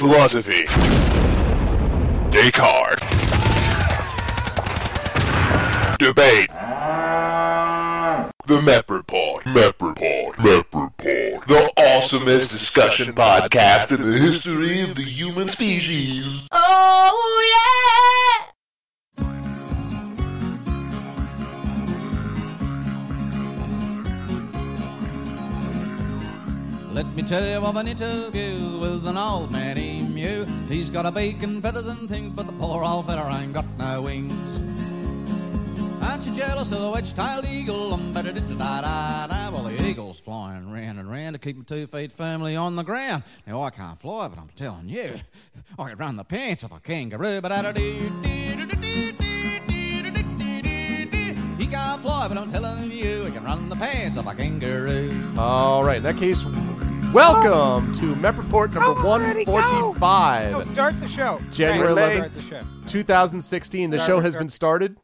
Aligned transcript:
Philosophy. 0.00 0.64
Descartes. 2.30 3.02
Debate. 5.98 6.48
The 8.46 8.62
Mep 8.62 8.90
Report. 8.90 9.44
Mep 9.44 9.82
Report. 9.82 10.38
Mep 10.38 10.74
Report. 10.74 11.46
The 11.46 11.70
awesomest 11.76 12.50
discussion 12.50 13.12
podcast 13.14 13.94
in 13.94 14.00
the 14.02 14.16
history 14.16 14.80
of 14.80 14.94
the 14.94 15.02
human 15.02 15.48
species. 15.48 16.48
Oh 16.50 17.49
Let 27.00 27.16
me 27.16 27.22
tell 27.22 27.42
you 27.42 27.66
of 27.66 27.76
an 27.76 27.88
interview 27.88 28.78
with 28.78 29.06
an 29.06 29.16
old 29.16 29.50
man 29.50 29.78
emu. 29.78 30.44
He's 30.68 30.90
got 30.90 31.06
a 31.06 31.10
beak 31.10 31.42
and 31.42 31.62
feathers 31.62 31.86
and 31.86 32.06
things, 32.06 32.30
but 32.36 32.46
the 32.46 32.52
poor 32.52 32.84
old 32.84 33.06
feller 33.06 33.26
ain't 33.30 33.54
got 33.54 33.64
no 33.78 34.02
wings. 34.02 34.34
Aren't 36.02 36.26
you 36.26 36.34
jealous 36.34 36.70
of 36.72 36.80
the 36.82 36.90
wedge-tailed 36.90 37.46
eagle? 37.46 37.94
I'm. 37.94 38.12
Well, 38.12 39.62
the 39.62 39.82
eagle's 39.82 40.20
flying 40.20 40.70
round 40.70 40.98
and 40.98 41.10
round 41.10 41.32
to 41.32 41.38
keep 41.38 41.56
my 41.56 41.64
two 41.64 41.86
feet 41.86 42.12
firmly 42.12 42.54
on 42.54 42.76
the 42.76 42.84
ground. 42.84 43.22
Now 43.46 43.62
I 43.62 43.70
can't 43.70 43.98
fly, 43.98 44.28
but 44.28 44.38
I'm 44.38 44.50
telling 44.54 44.90
you, 44.90 45.14
I 45.78 45.88
could 45.88 45.98
run 45.98 46.16
the 46.16 46.24
pants 46.24 46.64
of 46.64 46.72
a 46.72 46.80
kangaroo. 46.80 47.40
But. 47.40 47.78
He 51.58 51.66
can't 51.66 52.02
fly, 52.02 52.28
but 52.28 52.36
I'm 52.36 52.50
telling 52.50 52.90
you, 52.90 53.24
he 53.24 53.32
can 53.32 53.44
run 53.44 53.70
the 53.70 53.76
pants 53.76 54.18
of 54.18 54.26
a 54.26 54.34
kangaroo. 54.34 55.16
All 55.38 55.82
right, 55.82 55.96
in 55.96 56.02
that 56.02 56.18
case, 56.18 56.44
welcome 57.12 57.92
to 57.92 58.14
Mep 58.16 58.36
Report 58.38 58.72
number 58.72 59.00
Already 59.00 59.44
go. 59.44 59.52
145. 59.52 60.52
No, 60.52 60.62
start 60.72 61.00
the 61.00 61.08
show. 61.08 61.40
January 61.50 61.92
Right, 61.94 62.20
11th. 62.22 62.32
start 62.32 62.62
the 62.62 62.86
show. 62.86 62.86
2016. 62.86 63.90
The 63.90 63.98
show 63.98 64.20
has 64.20 64.36
been 64.36 64.48
started. 64.48 64.98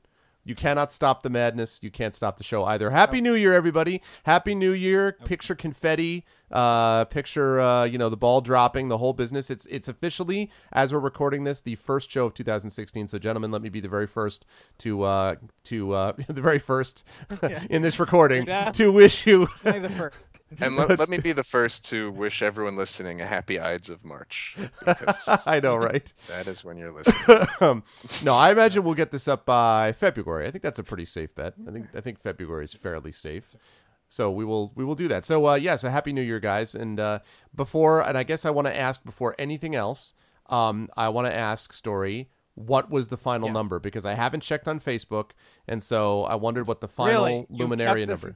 You 0.44 0.55
cannot 0.55 0.92
stop 0.92 1.22
the 1.22 1.31
madness. 1.31 1.81
You 1.83 1.91
can't 1.91 2.14
stop 2.14 2.36
the 2.36 2.44
show 2.44 2.64
either. 2.64 2.91
Happy 2.91 3.20
New 3.20 3.34
Year, 3.34 3.53
everybody. 3.53 4.00
Happy 4.25 4.55
New 4.55 4.72
Year. 4.72 5.16
Picture 5.25 5.56
confetti. 5.56 6.25
Uh, 6.50 7.05
picture, 7.06 7.61
uh, 7.61 7.84
you 7.84 7.98
know, 7.98 8.08
the 8.08 8.16
ball 8.16 8.41
dropping, 8.41 8.89
the 8.89 8.98
whole 8.98 9.12
business. 9.12 9.50
It's 9.50 9.66
it's 9.66 9.89
officially, 9.89 10.50
as 10.72 10.92
we're 10.92 11.00
recording 11.00 11.44
this, 11.44 11.61
the 11.61 11.75
first 11.75 12.11
show 12.11 12.27
of 12.27 12.34
2016. 12.34 13.08
So, 13.08 13.19
gentlemen, 13.19 13.50
let 13.50 13.62
me 13.62 13.69
be 13.69 13.80
the 13.80 13.88
very 13.88 14.06
first 14.06 14.47
to, 14.78 15.03
uh, 15.03 15.34
to 15.64 15.92
uh, 15.92 16.12
the 16.28 16.41
very 16.42 16.58
first 16.58 17.05
in 17.70 17.83
this 17.83 17.98
recording 17.98 18.47
You're 18.47 18.70
to 18.72 18.92
wish 18.92 19.27
you 19.27 19.47
the 19.64 19.88
first. 19.88 20.41
And 20.61 20.77
let, 20.77 20.98
let 20.98 21.08
me 21.08 21.19
be 21.19 21.33
the 21.33 21.42
first 21.42 21.84
to 21.86 22.12
wish 22.12 22.41
everyone 22.41 22.77
listening 22.77 23.20
a 23.20 23.27
happy 23.27 23.58
Ides 23.58 23.91
of 23.91 24.05
March. 24.05 24.56
Because 24.84 25.42
I 25.47 25.58
know, 25.58 25.77
right? 25.77 26.12
that 26.28 26.47
is 26.47 26.64
when 26.64 26.77
you're 26.77 26.92
listening. 26.92 27.48
um, 27.60 27.83
no, 28.25 28.34
I 28.34 28.53
imagine 28.53 28.84
we'll 28.84 28.94
get 28.94 29.10
this 29.10 29.27
up 29.27 29.44
by 29.44 29.92
February. 29.92 30.47
I 30.47 30.53
think 30.53 30.62
that's 30.62 30.78
a 30.78 30.84
pretty 30.84 31.05
safe 31.05 31.34
bet. 31.34 31.55
I 31.66 31.72
think 31.72 31.86
I 31.97 32.00
think 32.00 32.19
February 32.19 32.64
is 32.64 32.75
fairly 32.75 33.12
safe. 33.12 33.55
So 34.09 34.31
we 34.31 34.45
will 34.45 34.73
we 34.75 34.85
will 34.85 34.95
do 34.95 35.09
that. 35.09 35.25
So 35.25 35.47
uh, 35.49 35.55
yeah, 35.55 35.77
so 35.77 35.89
happy 35.89 36.12
New 36.12 36.23
Year, 36.23 36.41
guys. 36.41 36.75
And 36.75 37.01
uh, 37.01 37.19
before, 37.55 38.07
and 38.07 38.17
I 38.17 38.23
guess 38.23 38.45
I 38.45 38.51
want 38.51 38.67
to 38.69 38.79
ask 38.79 39.05
before 39.05 39.35
anything 39.39 39.75
else, 39.75 40.15
um, 40.49 40.89
I 40.97 41.09
want 41.09 41.27
to 41.27 41.35
ask 41.35 41.73
Story, 41.73 42.31
what 42.55 42.91
was 42.91 43.09
the 43.09 43.17
final 43.17 43.49
Yes. 43.49 43.55
number? 43.55 43.79
Because 43.79 44.07
I 44.07 44.15
haven't 44.15 44.41
checked 44.41 44.69
on 44.69 44.81
Facebook, 44.81 45.33
and 45.67 45.83
so 45.83 46.25
I 46.25 46.37
wondered 46.37 46.67
what 46.67 46.81
the 46.81 46.89
final 46.89 47.47
really? 47.51 47.67
Luminaria 47.67 48.07
number. 48.07 48.31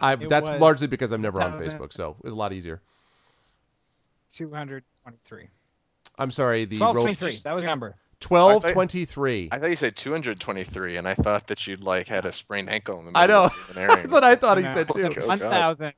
I, 0.00 0.14
that's 0.14 0.48
was 0.48 0.60
largely 0.60 0.86
because 0.86 1.12
I'm 1.12 1.20
never 1.20 1.42
on 1.42 1.60
Facebook, 1.60 1.92
so 1.92 2.16
it's 2.24 2.32
a 2.32 2.36
lot 2.36 2.52
easier. 2.52 2.80
223. 4.30 5.48
I'm 6.18 6.30
sorry. 6.30 6.64
The 6.64 6.78
roll 6.78 6.94
1223. 6.94 7.42
That 7.50 7.54
was 7.54 7.64
number. 7.64 7.96
Twelve 8.22 8.64
twenty 8.72 9.04
three. 9.04 9.48
I 9.52 9.58
thought 9.58 9.68
you 9.70 9.76
said 9.76 9.96
223, 9.96 10.96
and 10.96 11.06
I 11.06 11.14
thought 11.14 11.48
that 11.48 11.66
you'd 11.66 11.82
like 11.84 12.08
had 12.08 12.24
a 12.24 12.32
sprained 12.32 12.70
ankle 12.70 12.98
in 13.00 13.04
the 13.06 13.10
middle. 13.12 13.22
I 13.22 13.26
know. 13.26 13.44
of 13.44 13.66
the 13.68 13.74
That's 13.74 14.12
what 14.12 14.24
I 14.24 14.34
thought 14.34 14.56
he 14.58 14.64
No. 14.64 14.70
said 14.70 14.88
too. 14.88 15.10
Oh, 15.20 15.26
1,000. 15.26 15.92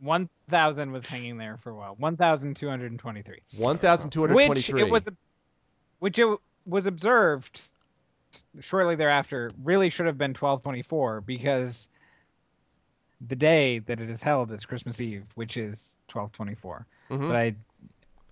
1,000 0.00 0.92
was 0.92 1.06
hanging 1.06 1.36
there 1.36 1.56
for 1.58 1.70
a 1.70 1.74
while. 1.74 1.94
One 1.98 2.16
thousand 2.16 2.54
two 2.56 2.68
hundred 2.68 2.96
twenty 2.98 3.22
three. 3.22 3.40
One 3.58 3.76
thousand 3.78 4.10
two 4.10 4.20
hundred 4.20 4.34
twenty 4.46 4.62
three. 4.62 4.82
Which 4.84 4.88
it 4.88 4.90
was, 4.92 5.08
which 5.98 6.18
it 6.18 6.38
was 6.66 6.86
observed 6.86 7.70
shortly 8.60 8.94
thereafter. 8.96 9.50
Really 9.62 9.90
should 9.90 10.06
have 10.06 10.16
been 10.16 10.30
1224 10.30 11.20
because 11.22 11.88
the 13.26 13.36
day 13.36 13.80
that 13.80 14.00
it 14.00 14.08
is 14.08 14.22
held 14.22 14.50
is 14.52 14.64
Christmas 14.64 15.00
Eve, 15.00 15.24
which 15.34 15.56
is 15.58 15.98
1224. 16.10 16.86
Mhm. 17.10 17.26
But 17.28 17.36
I, 17.36 17.54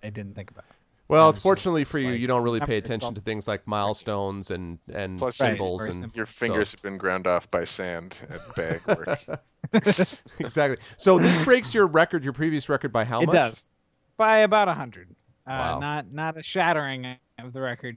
I 0.03 0.09
didn't 0.11 0.35
think 0.35 0.51
about. 0.51 0.65
it. 0.71 0.77
Well, 1.09 1.31
it's 1.31 1.39
fortunately 1.39 1.85
for 1.85 1.99
you, 1.99 2.11
like, 2.13 2.21
you 2.21 2.27
don't 2.27 2.43
really 2.43 2.61
pay 2.61 2.77
attention 2.77 3.15
to 3.15 3.21
things 3.23 3.49
like 3.49 3.67
milestones 3.67 4.51
and 4.51 4.79
and 4.93 5.19
Plus, 5.19 5.37
symbols 5.37 5.81
very 5.81 5.91
and 5.91 5.99
simple. 6.01 6.17
Your 6.17 6.27
so- 6.27 6.33
fingers 6.33 6.73
have 6.73 6.83
been 6.83 6.99
ground 6.99 7.27
off 7.27 7.51
by 7.51 7.65
sand 7.65 8.21
at 8.29 8.41
bag 8.55 8.81
work. 8.87 9.41
exactly. 9.73 10.77
So 10.99 11.19
this 11.19 11.43
breaks 11.45 11.73
your 11.75 11.87
record, 11.87 12.25
your 12.25 12.33
previous 12.33 12.69
record 12.69 12.93
by 12.93 13.05
how 13.05 13.21
it 13.23 13.27
much? 13.27 13.35
does 13.35 13.73
by 14.17 14.39
about 14.39 14.69
a 14.69 14.75
hundred. 14.75 15.09
Uh, 15.47 15.51
Wow. 15.51 15.79
Not 15.79 16.13
not 16.13 16.37
a 16.37 16.43
shattering 16.43 17.17
of 17.39 17.53
the 17.55 17.61
record, 17.63 17.97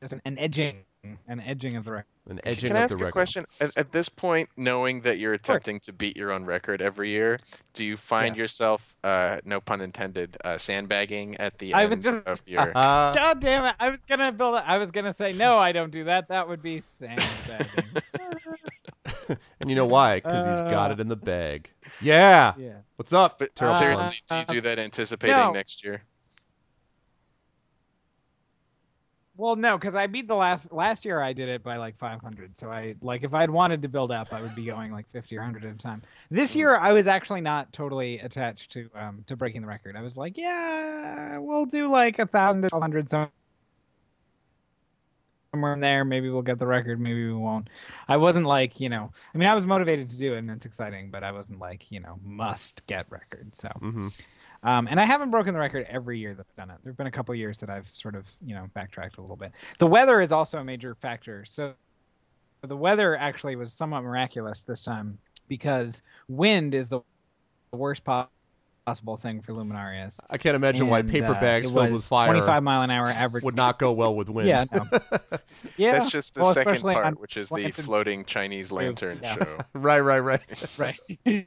just 0.00 0.12
an, 0.12 0.20
an 0.26 0.38
edging, 0.38 0.84
an 1.28 1.40
edging 1.40 1.76
of 1.76 1.84
the 1.84 1.92
record. 1.92 2.06
An 2.28 2.40
edging 2.44 2.68
Can 2.68 2.76
I 2.76 2.80
ask 2.80 2.90
the 2.92 2.96
a 2.96 2.98
record. 3.00 3.12
question? 3.12 3.44
At, 3.60 3.76
at 3.76 3.92
this 3.92 4.08
point, 4.08 4.48
knowing 4.56 5.02
that 5.02 5.18
you're 5.18 5.34
attempting 5.34 5.78
to 5.80 5.92
beat 5.92 6.16
your 6.16 6.32
own 6.32 6.44
record 6.46 6.80
every 6.80 7.10
year, 7.10 7.38
do 7.74 7.84
you 7.84 7.96
find 7.98 8.34
Yes. 8.36 8.38
yourself, 8.42 8.96
uh, 9.04 9.38
no 9.44 9.60
pun 9.60 9.80
intended, 9.82 10.36
uh, 10.44 10.56
sandbagging 10.56 11.36
at 11.36 11.58
the 11.58 11.74
I 11.74 11.82
end 11.82 11.90
was 11.90 12.02
just- 12.02 12.26
of 12.26 12.42
your? 12.48 12.72
Uh, 12.74 13.14
God 13.14 13.40
damn 13.40 13.64
it! 13.66 13.74
I 13.78 13.90
was 13.90 14.00
gonna 14.08 14.32
build. 14.32 14.54
it. 14.56 14.64
I 14.66 14.78
was 14.78 14.90
gonna 14.90 15.12
say 15.12 15.32
no. 15.32 15.58
I 15.58 15.72
don't 15.72 15.90
do 15.90 16.04
that. 16.04 16.28
That 16.28 16.48
would 16.48 16.62
be 16.62 16.80
sandbagging. 16.80 17.84
and 19.60 19.70
you 19.70 19.76
know 19.76 19.86
why? 19.86 20.16
Because 20.16 20.46
he's 20.46 20.60
got 20.70 20.90
Uh, 20.90 20.94
it 20.94 21.00
in 21.00 21.08
the 21.08 21.16
bag. 21.16 21.70
Yeah. 22.00 22.54
yeah. 22.58 22.78
What's 22.96 23.12
up? 23.12 23.38
But 23.38 23.54
Terrible 23.54 23.78
seriously, 23.78 24.20
Puns? 24.28 24.46
do 24.46 24.54
you 24.54 24.60
do 24.60 24.68
that 24.68 24.78
anticipating 24.78 25.36
no. 25.36 25.52
next 25.52 25.84
year? 25.84 26.02
Well, 29.36 29.56
no, 29.56 29.76
because 29.76 29.96
I 29.96 30.06
beat 30.06 30.28
the 30.28 30.36
last 30.36 30.72
last 30.72 31.04
year. 31.04 31.20
I 31.20 31.32
did 31.32 31.48
it 31.48 31.62
by 31.64 31.76
like 31.76 31.98
500. 31.98 32.56
So 32.56 32.70
I 32.70 32.94
like 33.02 33.24
if 33.24 33.34
I'd 33.34 33.50
wanted 33.50 33.82
to 33.82 33.88
build 33.88 34.12
up, 34.12 34.32
I 34.32 34.40
would 34.40 34.54
be 34.54 34.64
going 34.66 34.92
like 34.92 35.10
50 35.10 35.36
or 35.36 35.40
100 35.40 35.64
at 35.64 35.74
a 35.74 35.78
time. 35.78 36.02
This 36.30 36.54
year, 36.54 36.76
I 36.76 36.92
was 36.92 37.08
actually 37.08 37.40
not 37.40 37.72
totally 37.72 38.20
attached 38.20 38.70
to 38.72 38.88
um 38.94 39.24
to 39.26 39.36
breaking 39.36 39.62
the 39.62 39.66
record. 39.66 39.96
I 39.96 40.02
was 40.02 40.16
like, 40.16 40.36
yeah, 40.36 41.36
we'll 41.38 41.66
do 41.66 41.90
like 41.90 42.20
a 42.20 42.26
thousand 42.26 42.62
to 42.62 42.66
1200 42.66 43.10
so 43.10 43.28
somewhere 45.52 45.72
in 45.74 45.80
there. 45.80 46.04
Maybe 46.04 46.30
we'll 46.30 46.42
get 46.42 46.58
the 46.60 46.66
record. 46.66 47.00
Maybe 47.00 47.26
we 47.26 47.32
won't. 47.32 47.68
I 48.06 48.16
wasn't 48.18 48.46
like 48.46 48.78
you 48.78 48.88
know. 48.88 49.10
I 49.34 49.38
mean, 49.38 49.48
I 49.48 49.54
was 49.54 49.66
motivated 49.66 50.10
to 50.10 50.16
do 50.16 50.34
it, 50.34 50.38
and 50.38 50.50
it's 50.50 50.66
exciting, 50.66 51.10
but 51.10 51.24
I 51.24 51.32
wasn't 51.32 51.58
like 51.58 51.90
you 51.90 51.98
know 51.98 52.20
must 52.24 52.86
get 52.86 53.06
record. 53.10 53.56
So. 53.56 53.68
Mhm. 53.80 54.12
Um, 54.64 54.88
and 54.90 54.98
I 54.98 55.04
haven't 55.04 55.30
broken 55.30 55.52
the 55.52 55.60
record 55.60 55.86
every 55.90 56.18
year 56.18 56.34
that 56.34 56.46
I've 56.48 56.56
done 56.56 56.70
it. 56.70 56.78
There 56.82 56.90
have 56.90 56.96
been 56.96 57.06
a 57.06 57.12
couple 57.12 57.34
years 57.34 57.58
that 57.58 57.68
I've 57.68 57.88
sort 57.88 58.14
of, 58.14 58.24
you 58.44 58.54
know, 58.54 58.66
backtracked 58.72 59.18
a 59.18 59.20
little 59.20 59.36
bit. 59.36 59.52
The 59.78 59.86
weather 59.86 60.20
is 60.22 60.32
also 60.32 60.58
a 60.58 60.64
major 60.64 60.94
factor. 60.94 61.44
So 61.44 61.74
the 62.62 62.76
weather 62.76 63.14
actually 63.14 63.56
was 63.56 63.74
somewhat 63.74 64.02
miraculous 64.02 64.64
this 64.64 64.82
time 64.82 65.18
because 65.48 66.02
wind 66.28 66.74
is 66.74 66.88
the 66.88 67.00
worst 67.72 68.04
po- 68.04 68.28
possible 68.86 69.16
thing 69.16 69.40
for 69.40 69.52
luminarias. 69.52 70.18
I 70.30 70.38
can't 70.38 70.56
imagine 70.56 70.88
why 70.88 71.02
paper 71.02 71.34
uh, 71.34 71.40
bags 71.40 71.70
it 71.70 71.74
filled 71.74 71.92
with 71.92 72.04
fire 72.04 72.28
25 72.30 72.62
mile 72.62 72.82
an 72.82 72.90
hour 72.90 73.06
average. 73.06 73.44
would 73.44 73.56
not 73.56 73.78
go 73.78 73.92
well 73.92 74.14
with 74.14 74.28
wind. 74.28 74.48
Yeah, 74.48 74.64
no. 74.72 74.86
yeah. 75.76 75.98
That's 75.98 76.10
just 76.10 76.34
the 76.34 76.40
well, 76.40 76.54
second 76.54 76.80
part, 76.82 77.06
on 77.06 77.14
which 77.14 77.36
is 77.36 77.48
the 77.48 77.70
floating 77.70 78.24
Chinese 78.24 78.70
lantern 78.70 79.20
Yeah. 79.22 79.36
show. 79.36 79.58
right, 79.74 80.00
right, 80.00 80.20
right. 80.20 80.78
right. 80.78 81.46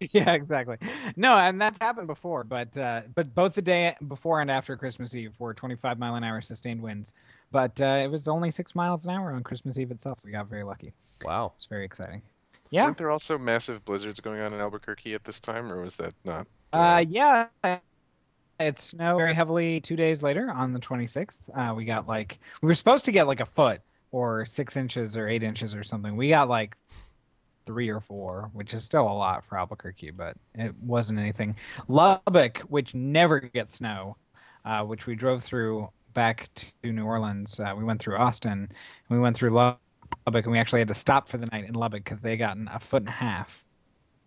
yeah, 0.12 0.32
exactly. 0.32 0.78
No, 1.16 1.36
and 1.36 1.60
that's 1.60 1.78
happened 1.80 2.06
before, 2.06 2.42
but 2.44 2.76
uh, 2.76 3.02
but 3.14 3.34
both 3.34 3.54
the 3.54 3.62
day 3.62 3.94
before 4.08 4.40
and 4.40 4.50
after 4.50 4.76
Christmas 4.76 5.14
Eve 5.14 5.34
were 5.38 5.52
25 5.54 5.98
mile 5.98 6.14
an 6.14 6.24
hour 6.24 6.40
sustained 6.40 6.80
winds, 6.80 7.12
but 7.52 7.78
uh, 7.80 8.00
it 8.02 8.08
was 8.10 8.26
only 8.26 8.50
six 8.50 8.74
miles 8.74 9.04
an 9.04 9.10
hour 9.12 9.32
on 9.32 9.42
Christmas 9.42 9.78
Eve 9.78 9.90
itself, 9.90 10.20
so 10.20 10.26
we 10.26 10.32
got 10.32 10.48
very 10.48 10.64
lucky. 10.64 10.94
Wow. 11.22 11.52
It's 11.54 11.66
very 11.66 11.84
exciting. 11.84 12.22
Yeah, 12.70 12.84
Weren't 12.84 12.96
there 12.98 13.10
also 13.10 13.36
massive 13.36 13.84
blizzards 13.84 14.20
going 14.20 14.40
on 14.40 14.54
in 14.54 14.60
Albuquerque 14.60 15.12
at 15.14 15.24
this 15.24 15.40
time, 15.40 15.70
or 15.72 15.82
was 15.82 15.96
that 15.96 16.14
not? 16.24 16.46
uh, 16.72 17.04
yeah. 17.08 17.48
It 18.58 18.78
snowed 18.78 19.16
very 19.16 19.34
heavily 19.34 19.80
two 19.80 19.96
days 19.96 20.22
later 20.22 20.50
on 20.50 20.72
the 20.72 20.80
26th. 20.80 21.40
Uh, 21.54 21.74
we 21.74 21.84
got 21.84 22.06
like 22.06 22.38
we 22.62 22.66
were 22.66 22.74
supposed 22.74 23.06
to 23.06 23.12
get 23.12 23.26
like 23.26 23.40
a 23.40 23.46
foot 23.46 23.80
or 24.12 24.44
six 24.44 24.76
inches 24.76 25.16
or 25.16 25.28
eight 25.28 25.42
inches 25.42 25.74
or 25.74 25.82
something. 25.82 26.16
We 26.16 26.28
got 26.28 26.48
like 26.48 26.76
three 27.66 27.88
or 27.88 28.00
four, 28.00 28.50
which 28.52 28.74
is 28.74 28.84
still 28.84 29.02
a 29.06 29.12
lot 29.12 29.44
for 29.44 29.58
Albuquerque, 29.58 30.10
but 30.10 30.36
it 30.54 30.74
wasn't 30.82 31.18
anything. 31.18 31.56
Lubbock, 31.88 32.58
which 32.68 32.94
never 32.94 33.40
gets 33.40 33.74
snow, 33.74 34.16
uh, 34.64 34.82
which 34.84 35.06
we 35.06 35.14
drove 35.14 35.42
through 35.42 35.88
back 36.14 36.48
to 36.82 36.92
New 36.92 37.04
Orleans. 37.04 37.60
Uh, 37.60 37.74
we 37.76 37.84
went 37.84 38.00
through 38.00 38.16
Austin, 38.16 38.52
and 38.52 38.70
we 39.08 39.18
went 39.18 39.36
through 39.36 39.50
Lubbock, 39.50 39.78
and 40.26 40.50
we 40.52 40.58
actually 40.58 40.80
had 40.80 40.88
to 40.88 40.94
stop 40.94 41.28
for 41.28 41.38
the 41.38 41.46
night 41.46 41.66
in 41.68 41.74
Lubbock 41.74 42.04
because 42.04 42.20
they 42.20 42.36
gotten 42.36 42.68
a 42.68 42.80
foot 42.80 43.02
and 43.02 43.08
a 43.08 43.12
half, 43.12 43.64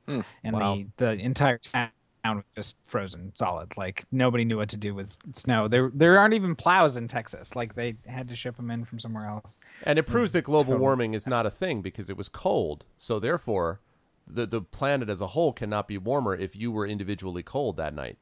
Hmm. 0.07 0.21
and 0.43 0.55
Wow. 0.55 0.75
the 0.75 0.87
the 0.97 1.11
entire 1.13 1.57
town 1.57 1.89
was 2.31 2.43
just 2.55 2.77
frozen 2.85 3.31
solid. 3.35 3.75
Like 3.75 4.05
nobody 4.11 4.45
knew 4.45 4.57
what 4.57 4.69
to 4.69 4.77
do 4.77 4.95
with 4.95 5.17
snow. 5.33 5.67
There 5.67 5.91
there 5.93 6.17
aren't 6.17 6.33
even 6.33 6.55
plows 6.55 6.95
in 6.95 7.07
Texas. 7.07 7.55
Like 7.55 7.75
they 7.75 7.95
had 8.07 8.27
to 8.29 8.35
ship 8.35 8.55
them 8.55 8.71
in 8.71 8.85
from 8.85 8.99
somewhere 8.99 9.27
else. 9.27 9.59
And 9.83 9.99
it 9.99 10.03
proves 10.03 10.31
that 10.31 10.43
global 10.43 10.73
totally- 10.73 10.81
warming 10.81 11.13
is 11.13 11.27
not 11.27 11.45
a 11.45 11.51
thing 11.51 11.81
because 11.81 12.09
it 12.09 12.17
was 12.17 12.29
cold. 12.29 12.85
So 12.97 13.19
therefore, 13.19 13.81
the 14.25 14.45
the 14.45 14.61
planet 14.61 15.09
as 15.09 15.21
a 15.21 15.27
whole 15.27 15.51
cannot 15.51 15.87
be 15.87 15.97
warmer 15.97 16.35
if 16.35 16.55
you 16.55 16.71
were 16.71 16.87
individually 16.87 17.43
cold 17.43 17.77
that 17.77 17.93
night. 17.93 18.17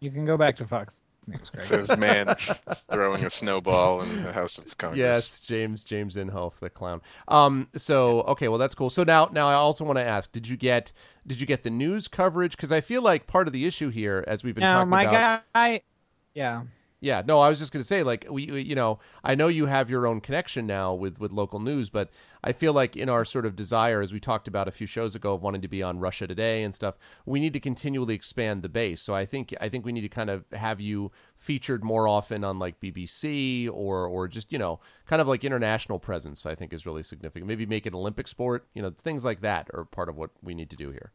You 0.00 0.10
can 0.10 0.24
go 0.24 0.36
back 0.36 0.56
to 0.56 0.66
Fox 0.66 1.02
News. 1.26 1.50
Greg. 1.52 1.64
Says 1.64 1.96
man 1.96 2.34
throwing 2.90 3.24
a 3.24 3.30
snowball 3.30 4.02
in 4.02 4.22
the 4.22 4.32
House 4.32 4.58
of 4.58 4.76
Congress. 4.78 4.98
Yes, 4.98 5.40
James 5.40 5.84
James 5.84 6.16
Inhofe, 6.16 6.58
the 6.58 6.70
clown. 6.70 7.02
Um. 7.28 7.68
So 7.76 8.22
okay, 8.22 8.48
well 8.48 8.58
that's 8.58 8.74
cool. 8.74 8.90
So 8.90 9.04
now 9.04 9.28
now 9.32 9.48
I 9.48 9.54
also 9.54 9.84
want 9.84 9.98
to 9.98 10.04
ask: 10.04 10.30
Did 10.32 10.48
you 10.48 10.56
get 10.56 10.92
did 11.26 11.40
you 11.40 11.46
get 11.46 11.62
the 11.62 11.70
news 11.70 12.08
coverage? 12.08 12.56
Because 12.56 12.72
I 12.72 12.80
feel 12.80 13.02
like 13.02 13.26
part 13.26 13.46
of 13.46 13.52
the 13.52 13.66
issue 13.66 13.88
here, 13.90 14.24
as 14.26 14.44
we've 14.44 14.54
been 14.54 14.64
no, 14.64 14.72
talking 14.72 14.90
my 14.90 15.02
about. 15.02 15.42
guy. 15.54 15.82
Yeah. 16.34 16.62
Yeah, 16.98 17.22
no, 17.26 17.40
I 17.40 17.50
was 17.50 17.58
just 17.58 17.72
going 17.72 17.82
to 17.82 17.86
say, 17.86 18.02
like, 18.02 18.26
we, 18.30 18.46
we- 18.50 18.62
you 18.62 18.74
know, 18.74 18.98
I 19.22 19.34
know 19.34 19.48
you 19.48 19.66
have 19.66 19.90
your 19.90 20.06
own 20.06 20.20
connection 20.22 20.66
now 20.66 20.94
with 20.94 21.20
with 21.20 21.30
local 21.30 21.60
news, 21.60 21.90
but 21.90 22.08
I 22.42 22.52
feel 22.52 22.72
like 22.72 22.96
in 22.96 23.10
our 23.10 23.24
sort 23.24 23.44
of 23.44 23.54
desire, 23.54 24.00
as 24.00 24.14
we 24.14 24.18
talked 24.20 24.48
about 24.48 24.66
a 24.66 24.70
few 24.70 24.86
shows 24.86 25.14
ago, 25.14 25.34
of 25.34 25.42
wanting 25.42 25.60
to 25.60 25.68
be 25.68 25.82
on 25.82 25.98
Russia 26.00 26.26
Today 26.26 26.62
and 26.62 26.74
stuff, 26.74 26.96
we 27.26 27.38
need 27.38 27.52
to 27.52 27.60
continually 27.60 28.14
expand 28.14 28.62
the 28.62 28.70
base. 28.70 29.02
So 29.02 29.14
I 29.14 29.26
think 29.26 29.54
I 29.60 29.68
think 29.68 29.84
we 29.84 29.92
need 29.92 30.00
to 30.02 30.08
kind 30.08 30.30
of 30.30 30.46
have 30.52 30.80
you 30.80 31.12
featured 31.34 31.84
more 31.84 32.08
often 32.08 32.42
on 32.44 32.58
like 32.58 32.80
BBC 32.80 33.68
or 33.70 34.06
or 34.06 34.26
just 34.26 34.50
you 34.50 34.58
know, 34.58 34.80
kind 35.06 35.20
of 35.20 35.28
like 35.28 35.44
international 35.44 35.98
presence. 35.98 36.46
I 36.46 36.54
think 36.54 36.72
is 36.72 36.86
really 36.86 37.02
significant. 37.02 37.46
Maybe 37.46 37.66
make 37.66 37.86
it 37.86 37.94
Olympic 37.94 38.26
sport. 38.26 38.66
You 38.74 38.80
know, 38.80 38.90
things 38.90 39.22
like 39.22 39.40
that 39.42 39.68
are 39.74 39.84
part 39.84 40.08
of 40.08 40.16
what 40.16 40.30
we 40.42 40.54
need 40.54 40.70
to 40.70 40.76
do 40.76 40.90
here. 40.92 41.12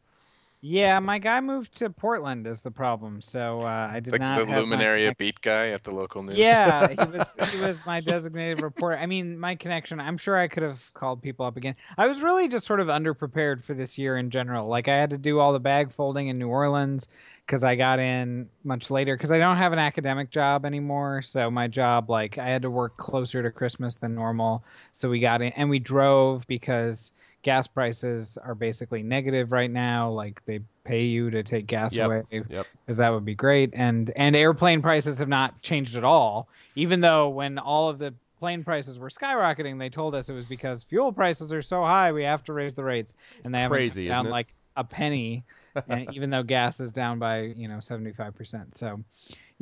Yeah, 0.64 1.00
my 1.00 1.18
guy 1.18 1.40
moved 1.40 1.76
to 1.78 1.90
Portland 1.90 2.46
is 2.46 2.60
the 2.60 2.70
problem. 2.70 3.20
So 3.20 3.62
uh, 3.62 3.90
I 3.92 3.98
did 3.98 4.12
Like 4.12 4.20
not 4.20 4.46
the 4.46 4.46
have 4.46 4.68
my 4.68 4.76
Luminaria 4.76 5.16
beat 5.18 5.40
guy 5.40 5.70
at 5.70 5.82
the 5.82 5.90
local 5.90 6.22
news. 6.22 6.38
Yeah, 6.38 6.86
he 6.88 6.94
was 7.16 7.26
he 7.50 7.60
was 7.60 7.84
my 7.84 8.00
designated 8.00 8.62
reporter. 8.62 8.96
I 8.96 9.06
mean, 9.06 9.36
my 9.40 9.56
connection. 9.56 9.98
I'm 9.98 10.16
sure 10.16 10.38
I 10.38 10.46
could 10.46 10.62
have 10.62 10.94
called 10.94 11.20
people 11.20 11.44
up 11.44 11.56
again. 11.56 11.74
I 11.98 12.06
was 12.06 12.22
really 12.22 12.46
just 12.46 12.64
sort 12.64 12.78
of 12.78 12.86
underprepared 12.86 13.64
for 13.64 13.74
this 13.74 13.98
year 13.98 14.16
in 14.16 14.30
general. 14.30 14.68
Like 14.68 14.86
I 14.86 14.96
had 14.96 15.10
to 15.10 15.18
do 15.18 15.40
all 15.40 15.52
the 15.52 15.58
bag 15.58 15.90
folding 15.92 16.28
in 16.28 16.38
New 16.38 16.48
Orleans 16.48 17.08
because 17.44 17.64
I 17.64 17.74
got 17.74 17.98
in 17.98 18.48
much 18.62 18.88
later 18.88 19.16
because 19.16 19.32
I 19.32 19.40
don't 19.40 19.56
have 19.56 19.72
an 19.72 19.80
academic 19.80 20.30
job 20.30 20.64
anymore. 20.64 21.22
So 21.22 21.50
my 21.50 21.66
job, 21.66 22.08
like, 22.08 22.38
I 22.38 22.48
had 22.48 22.62
to 22.62 22.70
work 22.70 22.96
closer 22.96 23.42
to 23.42 23.50
Christmas 23.50 23.96
than 23.96 24.14
normal. 24.14 24.64
So 24.92 25.10
we 25.10 25.18
got 25.18 25.42
in 25.42 25.52
and 25.54 25.68
we 25.68 25.80
drove 25.80 26.46
because 26.46 27.12
gas 27.42 27.66
prices 27.66 28.38
are 28.38 28.54
basically 28.54 29.02
negative 29.02 29.52
right 29.52 29.70
now. 29.70 30.10
Like 30.10 30.44
they 30.46 30.60
pay 30.84 31.02
you 31.04 31.30
to 31.30 31.42
take 31.42 31.66
gas 31.66 31.94
Yep. 31.94 32.06
away 32.06 32.22
Yep. 32.48 32.66
because 32.86 32.96
that 32.96 33.10
would 33.10 33.24
be 33.24 33.34
great. 33.34 33.70
And 33.74 34.10
and 34.16 34.34
airplane 34.34 34.82
prices 34.82 35.18
have 35.18 35.28
not 35.28 35.60
changed 35.62 35.96
at 35.96 36.04
all. 36.04 36.48
Even 36.74 37.00
though 37.00 37.28
when 37.28 37.58
all 37.58 37.88
of 37.90 37.98
the 37.98 38.14
plane 38.38 38.64
prices 38.64 38.98
were 38.98 39.10
skyrocketing, 39.10 39.78
they 39.78 39.88
told 39.90 40.14
us 40.14 40.28
it 40.28 40.32
was 40.32 40.46
because 40.46 40.82
fuel 40.82 41.12
prices 41.12 41.52
are 41.52 41.62
so 41.62 41.82
high, 41.84 42.10
we 42.12 42.24
have 42.24 42.42
to 42.44 42.52
raise 42.52 42.74
the 42.74 42.82
rates, 42.82 43.14
and 43.44 43.54
they 43.54 43.60
haven't 43.60 43.76
down 44.08 44.24
like 44.30 44.48
a 44.76 44.82
penny, 44.84 45.44
and 45.88 46.12
even 46.14 46.30
though 46.30 46.42
gas 46.42 46.80
is 46.80 46.92
down 46.92 47.18
by 47.18 47.40
you 47.42 47.68
know 47.68 47.78
seventy 47.80 48.12
five 48.12 48.34
percent. 48.34 48.74
So 48.74 49.02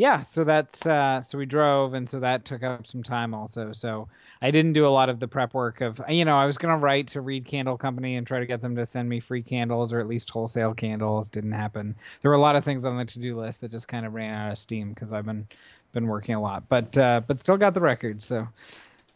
yeah, 0.00 0.22
so 0.22 0.44
that's 0.44 0.86
uh, 0.86 1.20
so 1.20 1.36
we 1.36 1.44
drove, 1.44 1.92
and 1.92 2.08
so 2.08 2.20
that 2.20 2.46
took 2.46 2.62
up 2.62 2.86
some 2.86 3.02
time 3.02 3.34
also. 3.34 3.70
So 3.72 4.08
I 4.40 4.50
didn't 4.50 4.72
do 4.72 4.86
a 4.86 4.88
lot 4.88 5.10
of 5.10 5.20
the 5.20 5.28
prep 5.28 5.52
work 5.52 5.82
of 5.82 6.00
you 6.08 6.24
know 6.24 6.38
I 6.38 6.46
was 6.46 6.56
gonna 6.56 6.78
write 6.78 7.08
to 7.08 7.20
Reed 7.20 7.44
Candle 7.44 7.76
Company 7.76 8.16
and 8.16 8.26
try 8.26 8.40
to 8.40 8.46
get 8.46 8.62
them 8.62 8.74
to 8.76 8.86
send 8.86 9.10
me 9.10 9.20
free 9.20 9.42
candles 9.42 9.92
or 9.92 10.00
at 10.00 10.08
least 10.08 10.30
wholesale 10.30 10.72
candles. 10.72 11.28
Didn't 11.28 11.52
happen. 11.52 11.94
There 12.22 12.30
were 12.30 12.36
a 12.38 12.40
lot 12.40 12.56
of 12.56 12.64
things 12.64 12.86
on 12.86 12.96
the 12.96 13.04
to 13.04 13.18
do 13.18 13.38
list 13.38 13.60
that 13.60 13.72
just 13.72 13.88
kind 13.88 14.06
of 14.06 14.14
ran 14.14 14.32
out 14.32 14.50
of 14.50 14.56
steam 14.56 14.94
because 14.94 15.12
I've 15.12 15.26
been 15.26 15.46
been 15.92 16.06
working 16.06 16.34
a 16.34 16.40
lot, 16.40 16.66
but 16.70 16.96
uh, 16.96 17.20
but 17.26 17.38
still 17.38 17.58
got 17.58 17.74
the 17.74 17.82
record. 17.82 18.22
So 18.22 18.48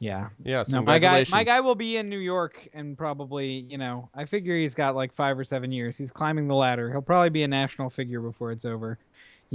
yeah, 0.01 0.29
Yeah. 0.43 0.65
So 0.65 0.81
no, 0.81 0.83
my 0.83 0.99
guy, 0.99 1.25
my 1.31 1.45
guy 1.45 1.61
will 1.61 1.77
be 1.77 1.97
in 1.97 2.11
New 2.11 2.19
York 2.19 2.69
and 2.75 2.99
probably, 2.99 3.65
you 3.71 3.79
know, 3.79 4.11
I 4.15 4.27
figure 4.27 4.55
he's 4.55 4.75
got 4.75 4.95
like 4.95 5.15
five 5.15 5.39
or 5.39 5.45
seven 5.45 5.73
years. 5.73 5.97
He's 5.97 6.13
climbing 6.13 6.47
the 6.47 6.55
ladder. 6.55 6.91
He'll 6.91 7.01
probably 7.01 7.31
be 7.31 7.43
a 7.43 7.49
national 7.49 7.89
figure 7.89 8.21
before 8.21 8.53
it's 8.53 8.67
over. 8.67 8.99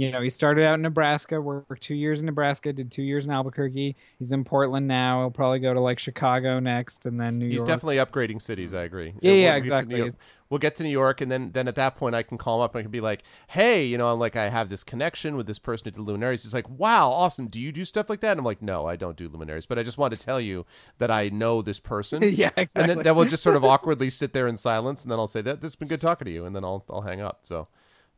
You 0.00 0.10
know, 0.10 0.22
he 0.22 0.30
started 0.30 0.64
out 0.64 0.76
in 0.76 0.80
Nebraska, 0.82 1.38
worked 1.38 1.82
two 1.82 1.94
years 1.94 2.20
in 2.20 2.26
Nebraska, 2.26 2.72
did 2.72 2.90
two 2.90 3.02
years 3.02 3.26
in 3.26 3.30
Albuquerque. 3.32 3.94
He's 4.18 4.32
in 4.32 4.44
Portland 4.44 4.88
now. 4.88 5.20
He'll 5.20 5.30
probably 5.30 5.58
go 5.58 5.74
to 5.74 5.80
like 5.80 5.98
Chicago 5.98 6.58
next, 6.58 7.04
and 7.04 7.20
then 7.20 7.38
New 7.38 7.44
York. 7.44 7.52
He's 7.52 7.58
York. 7.58 7.66
definitely 7.66 7.96
upgrading 7.96 8.40
cities. 8.40 8.72
I 8.72 8.84
agree. 8.84 9.12
Yeah, 9.20 9.32
yeah, 9.32 9.50
we'll 9.50 9.52
to 9.52 9.58
exactly. 9.58 10.12
We'll 10.48 10.58
get 10.58 10.74
to 10.76 10.84
New 10.84 10.90
York, 10.90 11.20
and 11.20 11.30
then 11.30 11.52
then 11.52 11.68
at 11.68 11.74
that 11.74 11.96
point, 11.96 12.14
I 12.14 12.22
can 12.22 12.38
call 12.38 12.60
him 12.60 12.64
up 12.64 12.74
and 12.74 12.80
I 12.80 12.82
can 12.82 12.90
be 12.90 13.02
like, 13.02 13.24
"Hey, 13.48 13.84
you 13.84 13.98
know, 13.98 14.10
I'm 14.10 14.18
like, 14.18 14.36
I 14.36 14.48
have 14.48 14.70
this 14.70 14.82
connection 14.82 15.36
with 15.36 15.46
this 15.46 15.58
person 15.58 15.84
who 15.84 15.90
did 15.90 16.00
luminaries." 16.00 16.44
He's 16.44 16.54
like, 16.54 16.68
"Wow, 16.70 17.10
awesome! 17.10 17.48
Do 17.48 17.60
you 17.60 17.70
do 17.70 17.84
stuff 17.84 18.08
like 18.08 18.20
that?" 18.20 18.30
And 18.30 18.40
I'm 18.40 18.46
like, 18.46 18.62
"No, 18.62 18.86
I 18.86 18.96
don't 18.96 19.18
do 19.18 19.28
luminaries, 19.28 19.66
but 19.66 19.78
I 19.78 19.82
just 19.82 19.98
want 19.98 20.14
to 20.14 20.18
tell 20.18 20.40
you 20.40 20.64
that 20.96 21.10
I 21.10 21.28
know 21.28 21.60
this 21.60 21.78
person." 21.78 22.22
Yeah, 22.40 22.52
And 22.56 22.62
exactly. 22.64 22.94
then, 22.94 23.04
then 23.04 23.16
we'll 23.16 23.26
just 23.26 23.42
sort 23.42 23.56
of 23.56 23.64
awkwardly 23.66 24.08
sit 24.08 24.32
there 24.32 24.48
in 24.48 24.56
silence, 24.56 25.02
and 25.02 25.12
then 25.12 25.18
I'll 25.18 25.26
say 25.26 25.42
that 25.42 25.60
this 25.60 25.72
has 25.72 25.76
been 25.76 25.88
good 25.88 26.00
talking 26.00 26.24
to 26.24 26.30
you, 26.32 26.46
and 26.46 26.56
then 26.56 26.64
I'll 26.64 26.86
I'll 26.88 27.02
hang 27.02 27.20
up. 27.20 27.40
So 27.42 27.68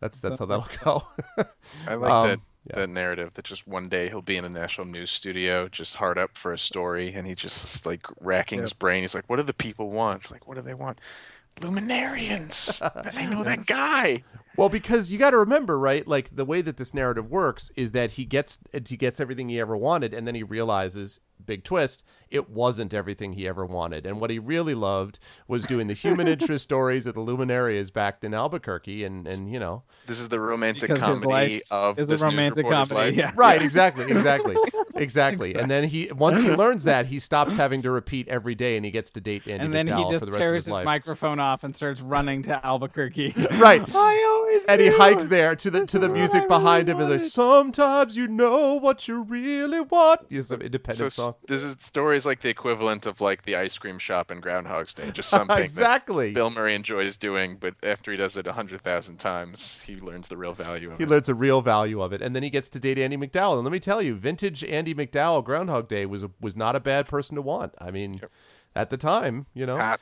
that's 0.03 0.21
that's 0.21 0.39
how 0.39 0.47
that'll 0.47 0.69
go. 0.85 1.09
I 1.87 1.95
like 1.95 2.11
Um, 2.11 2.23
that 2.23 2.41
yeah. 2.67 2.77
that 2.77 2.91
narrative 2.91 3.35
that 3.35 3.45
just 3.45 3.67
one 3.67 3.89
day 3.89 4.09
he'll 4.09 4.23
be 4.23 4.37
in 4.37 4.45
a 4.45 4.49
national 4.49 4.87
news 4.87 5.11
studio, 5.11 5.69
just 5.69 5.97
hard 5.97 6.19
up 6.19 6.39
for 6.39 6.53
a 6.53 6.59
story, 6.59 7.13
and 7.13 7.27
he 7.27 7.35
just 7.35 7.87
like 7.87 8.07
racking 8.21 8.61
his 8.63 8.73
brain. 8.73 9.03
He's 9.03 9.15
like, 9.15 9.29
"What 9.29 9.37
do 9.37 9.43
the 9.43 9.55
people 9.55 9.91
want? 9.91 10.23
It's 10.23 10.31
like, 10.31 10.47
what 10.47 10.57
do 10.57 10.63
they 10.63 10.75
want? 10.75 11.01
Luminarians. 11.61 12.81
I 13.17 13.27
know 13.27 13.45
that 13.45 13.67
guy. 13.67 14.25
Well, 14.57 14.69
because 14.69 15.11
you 15.11 15.19
got 15.19 15.31
to 15.31 15.39
remember, 15.39 15.79
right? 15.79 16.07
Like 16.07 16.35
the 16.35 16.45
way 16.45 16.61
that 16.63 16.77
this 16.77 16.95
narrative 16.95 17.31
works 17.31 17.71
is 17.77 17.93
that 17.93 18.13
he 18.13 18.25
gets 18.25 18.59
he 18.87 18.97
gets 18.97 19.21
everything 19.21 19.49
he 19.49 19.61
ever 19.61 19.77
wanted, 19.77 20.15
and 20.15 20.27
then 20.27 20.35
he 20.35 20.43
realizes, 20.43 21.21
big 21.47 21.65
twist, 21.65 22.05
it 22.31 22.49
wasn't 22.49 22.95
everything 22.95 23.35
he 23.35 23.47
ever 23.47 23.67
wanted. 23.67 24.07
And 24.07 24.21
what 24.21 24.31
he 24.31 24.39
really 24.39 24.75
loved 24.75 25.19
was 25.47 25.65
doing 25.65 25.87
the 25.87 25.93
human 25.95 26.27
interest 26.35 26.65
stories 26.65 27.05
of 27.07 27.15
the 27.15 27.21
luminarias 27.21 27.93
back 27.93 28.23
in 28.25 28.33
Albuquerque, 28.35 29.05
and 29.05 29.27
and 29.27 29.53
you 29.53 29.59
know, 29.59 29.83
This 30.07 30.19
is 30.21 30.29
the 30.29 30.41
romantic 30.41 30.95
comedy 30.97 31.27
life 31.27 31.63
of 31.71 31.99
is 31.99 32.09
this 32.09 32.21
news 32.23 32.31
romantic 32.33 32.65
reporter's 32.65 32.89
comedy, 32.89 33.11
life. 33.11 33.19
yeah. 33.19 33.33
right? 33.35 33.61
Exactly, 33.63 34.05
exactly, 34.05 34.57
exactly. 34.95 35.55
And 35.55 35.71
then 35.71 35.85
he 35.85 36.11
once 36.13 36.43
he 36.43 36.51
learns 36.51 36.85
that, 36.85 37.07
he 37.07 37.19
stops 37.19 37.57
having 37.57 37.83
to 37.83 37.91
repeat 37.91 38.29
every 38.29 38.55
day, 38.55 38.77
and 38.77 38.85
he 38.85 38.91
gets 38.91 39.11
to 39.13 39.21
date 39.21 39.47
Andie 39.47 39.65
and 39.65 39.75
then 39.75 39.87
he 39.87 39.93
MacDowell 39.93 40.11
just 40.11 40.25
for 40.25 40.31
the 40.31 40.37
rest 40.37 40.45
of 40.47 40.51
tears 40.53 40.65
his 40.67 40.77
his 40.77 40.85
microphone 40.85 41.39
off 41.41 41.65
and 41.65 41.75
starts 41.77 42.01
running 42.01 42.43
to 42.45 42.65
Albuquerque. 42.67 43.35
Right. 43.63 43.83
I 43.95 44.25
always 44.29 44.65
and 44.67 44.81
he 44.81 44.89
hikes 44.91 45.27
there 45.27 45.55
to 45.57 45.71
the 45.71 45.87
to 45.87 45.99
the 45.99 46.09
music 46.09 46.49
behind 46.49 46.89
really 46.89 46.97
him. 46.99 47.03
And 47.03 47.11
there's 47.13 47.33
sometimes 47.33 48.17
you 48.17 48.27
know 48.29 48.75
what 48.75 49.07
you 49.07 49.23
really 49.25 49.81
want. 49.81 50.21
Is 50.31 50.49
some 50.49 50.61
independent 50.63 51.09
s- 51.09 51.15
song. 51.15 51.32
This 51.47 51.63
is 51.63 51.77
story 51.81 52.17
is 52.17 52.27
like 52.27 52.41
the 52.41 52.49
equivalent 52.49 53.07
of 53.07 53.21
like 53.21 53.43
the 53.43 53.57
ice 53.57 53.77
cream 53.79 53.99
shop 53.99 54.31
in 54.31 54.41
Groundhog's 54.41 54.95
Day, 54.95 55.11
just 55.11 55.29
something 55.31 55.59
exactly. 55.59 56.29
that 56.29 56.35
Bill 56.35 56.51
Murray 56.51 56.75
enjoys 56.75 57.17
doing, 57.17 57.57
but 57.59 57.75
after 57.83 58.11
he 58.11 58.17
does 58.17 58.37
it 58.37 58.47
a 58.47 58.53
hundred 58.53 58.81
thousand 58.83 59.19
times, 59.19 59.83
he 59.83 59.97
learns 59.97 60.29
the 60.29 60.37
real 60.37 60.53
value 60.53 60.91
of 60.91 60.99
He 60.99 61.05
it. 61.05 61.07
He 61.07 61.11
learns 61.11 61.27
the 61.27 61.35
real 61.35 61.63
value 61.63 62.01
of 62.01 62.13
it, 62.13 62.23
and 62.23 62.35
then 62.35 62.43
he 62.43 62.51
gets 62.51 62.69
to 62.71 62.81
date 62.81 62.99
Andie 62.99 63.17
MacDowell. 63.17 63.55
And 63.55 63.65
let 63.65 63.73
me 63.73 63.81
tell 63.81 64.03
you, 64.03 64.15
vintage 64.15 64.63
Andie 64.65 64.95
MacDowell 64.95 65.45
Groundhog 65.45 65.89
Day 65.89 66.07
was 66.07 66.25
was 66.41 66.57
not 66.57 66.77
a 66.77 66.81
bad 66.81 67.07
person 67.07 67.37
to 67.37 67.43
want. 67.43 67.75
I 67.79 67.91
mean, 67.91 68.15
at 68.75 68.91
the 68.91 68.97
time, 68.97 69.47
you 69.55 69.67
know, 69.67 69.79
Hot. 69.79 70.01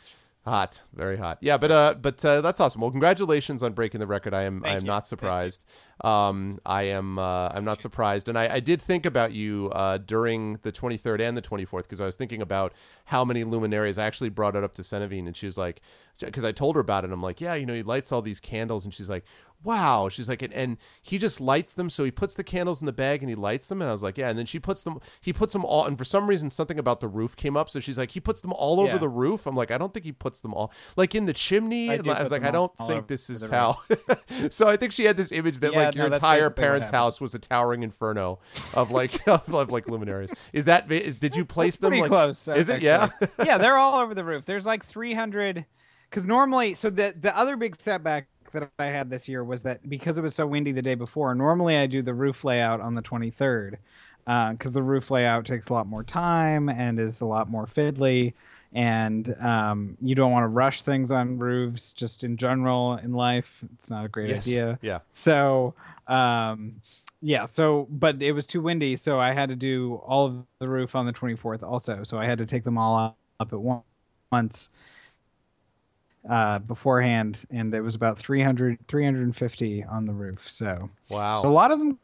Hot, 0.50 0.82
very 0.94 1.16
hot. 1.16 1.38
Yeah, 1.40 1.56
but 1.56 1.70
uh, 1.70 1.94
but 1.94 2.22
uh, 2.24 2.40
that's 2.40 2.60
awesome. 2.60 2.80
Well, 2.80 2.90
congratulations 2.90 3.62
on 3.62 3.72
breaking 3.72 4.00
the 4.00 4.06
record. 4.06 4.34
I 4.34 4.42
am 4.42 4.62
I 4.64 4.74
am 4.74 4.82
you. 4.82 4.86
not 4.86 5.06
surprised. 5.06 5.64
Um, 6.02 6.60
I 6.66 6.82
am 6.82 7.18
uh, 7.18 7.48
I'm 7.48 7.64
not 7.64 7.80
surprised, 7.80 8.28
and 8.28 8.38
I, 8.38 8.54
I 8.54 8.60
did 8.60 8.82
think 8.82 9.06
about 9.06 9.32
you 9.32 9.70
uh, 9.72 9.98
during 9.98 10.58
the 10.62 10.72
23rd 10.72 11.20
and 11.20 11.36
the 11.36 11.42
24th 11.42 11.82
because 11.82 12.00
I 12.00 12.06
was 12.06 12.16
thinking 12.16 12.42
about 12.42 12.74
how 13.06 13.24
many 13.24 13.44
luminaries. 13.44 13.98
I 13.98 14.04
actually 14.04 14.30
brought 14.30 14.56
it 14.56 14.64
up 14.64 14.72
to 14.74 14.82
Senevine, 14.82 15.26
and 15.26 15.36
she 15.36 15.46
was 15.46 15.56
like, 15.56 15.80
because 16.20 16.44
I 16.44 16.52
told 16.52 16.74
her 16.74 16.80
about 16.80 17.04
it. 17.04 17.12
I'm 17.12 17.22
like, 17.22 17.40
yeah, 17.40 17.54
you 17.54 17.64
know, 17.66 17.74
he 17.74 17.82
lights 17.82 18.12
all 18.12 18.22
these 18.22 18.40
candles, 18.40 18.84
and 18.84 18.92
she's 18.92 19.08
like, 19.08 19.24
wow. 19.62 20.08
She's 20.08 20.28
like, 20.28 20.42
and, 20.42 20.52
and 20.52 20.78
he 21.02 21.18
just 21.18 21.40
lights 21.40 21.74
them. 21.74 21.90
So 21.90 22.04
he 22.04 22.10
puts 22.10 22.34
the 22.34 22.44
candles 22.44 22.80
in 22.80 22.86
the 22.86 22.92
bag 22.92 23.22
and 23.22 23.28
he 23.28 23.34
lights 23.34 23.68
them, 23.68 23.80
and 23.80 23.88
I 23.88 23.92
was 23.92 24.02
like, 24.02 24.18
yeah. 24.18 24.28
And 24.28 24.38
then 24.38 24.46
she 24.46 24.58
puts 24.58 24.82
them, 24.82 25.00
he 25.20 25.32
puts 25.32 25.52
them 25.52 25.64
all, 25.64 25.86
and 25.86 25.96
for 25.96 26.04
some 26.04 26.28
reason 26.28 26.50
something 26.50 26.78
about 26.78 27.00
the 27.00 27.08
roof 27.08 27.36
came 27.36 27.56
up. 27.56 27.70
So 27.70 27.80
she's 27.80 27.98
like, 27.98 28.10
he 28.12 28.20
puts 28.20 28.40
them 28.40 28.52
all 28.52 28.80
over 28.80 28.98
the 28.98 29.08
roof. 29.08 29.46
I'm 29.46 29.56
like, 29.56 29.70
I 29.70 29.78
don't 29.78 29.92
think 29.92 30.04
he 30.04 30.12
puts 30.12 30.40
them 30.40 30.54
all 30.54 30.72
like 30.96 31.14
in 31.14 31.26
the 31.26 31.32
chimney. 31.32 31.90
I 31.90 31.94
I, 31.94 32.22
was 32.22 32.30
like, 32.30 32.44
I 32.44 32.50
don't 32.50 32.76
think 32.86 33.06
this 33.06 33.30
is 33.30 33.48
how. 33.48 33.78
so 34.50 34.68
I 34.68 34.76
think 34.76 34.92
she 34.92 35.04
had 35.04 35.16
this 35.16 35.32
image 35.32 35.60
that 35.60 35.72
Yeah, 35.72 35.86
like 35.86 35.94
your 35.94 36.08
no, 36.08 36.14
entire 36.14 36.50
parents' 36.50 36.90
house 36.90 37.20
was 37.20 37.34
a 37.34 37.38
towering 37.38 37.82
inferno 37.82 38.40
of 38.74 38.90
like 38.90 39.26
of, 39.28 39.52
of, 39.54 39.70
like 39.70 39.88
luminaries. 39.88 40.32
Is 40.52 40.66
that 40.66 40.88
did 40.88 41.36
you 41.36 41.44
place 41.44 41.76
them 41.76 41.90
pretty 41.90 42.02
like 42.02 42.10
close. 42.10 42.48
Is 42.48 42.68
it? 42.68 42.82
Yeah. 42.82 43.08
yeah, 43.44 43.58
they're 43.58 43.78
all 43.78 44.00
over 44.00 44.14
the 44.14 44.24
roof. 44.24 44.44
There's 44.44 44.66
like 44.66 44.84
300. 44.84 45.66
Because 46.08 46.24
normally, 46.24 46.74
so 46.74 46.90
the 46.90 47.14
the 47.16 47.36
other 47.36 47.56
big 47.56 47.80
setback 47.80 48.26
that 48.52 48.70
I 48.78 48.86
had 48.86 49.10
this 49.10 49.28
year 49.28 49.44
was 49.44 49.62
that 49.64 49.88
because 49.88 50.18
it 50.18 50.22
was 50.22 50.34
so 50.34 50.46
windy 50.46 50.72
the 50.72 50.82
day 50.82 50.94
before. 50.94 51.34
Normally, 51.34 51.76
I 51.76 51.86
do 51.86 52.02
the 52.02 52.14
roof 52.14 52.44
layout 52.44 52.80
on 52.80 52.94
the 52.94 53.02
23rd, 53.02 53.76
because 54.26 54.72
the 54.72 54.82
roof 54.82 55.10
layout 55.10 55.44
takes 55.44 55.68
a 55.68 55.72
lot 55.72 55.86
more 55.86 56.04
time 56.04 56.68
and 56.68 56.98
is 57.00 57.20
a 57.20 57.26
lot 57.26 57.48
more 57.50 57.66
fiddly. 57.66 58.34
and 58.72 59.34
um, 59.40 59.96
you 60.00 60.14
don't 60.14 60.30
want 60.30 60.44
to 60.44 60.48
rush 60.48 60.82
things 60.82 61.10
on 61.10 61.38
roofs. 61.38 61.92
Just 61.92 62.22
in 62.24 62.36
general 62.36 62.96
in 62.98 63.12
life, 63.12 63.64
it's 63.74 63.90
not 63.90 64.04
a 64.04 64.08
great 64.08 64.28
Yes. 64.30 64.46
idea. 64.46 64.78
Yeah. 64.82 65.00
So, 65.12 65.74
um, 66.06 66.74
yeah. 67.20 67.46
So, 67.46 67.86
but 67.90 68.22
it 68.22 68.32
was 68.32 68.46
too 68.46 68.60
windy, 68.62 68.96
so 68.96 69.18
I 69.18 69.32
had 69.32 69.48
to 69.48 69.56
do 69.56 69.96
all 70.06 70.26
of 70.26 70.44
the 70.60 70.68
roof 70.68 70.94
on 70.94 71.04
the 71.06 71.12
24th 71.12 71.62
also. 71.62 72.02
So 72.04 72.16
I 72.18 72.24
had 72.26 72.38
to 72.38 72.46
take 72.46 72.62
them 72.64 72.78
all 72.78 73.16
up 73.40 73.52
at 73.52 73.58
once 74.32 74.68
uh, 76.28 76.58
beforehand, 76.60 77.44
and 77.50 77.74
it 77.74 77.80
was 77.80 77.94
about 77.94 78.18
300, 78.18 78.78
350 78.88 79.84
on 79.84 80.04
the 80.04 80.12
roof. 80.12 80.48
So, 80.48 80.90
Wow. 81.08 81.34
so 81.34 81.48
a 81.48 81.52
lot 81.52 81.70
of 81.70 81.78
them 81.78 81.98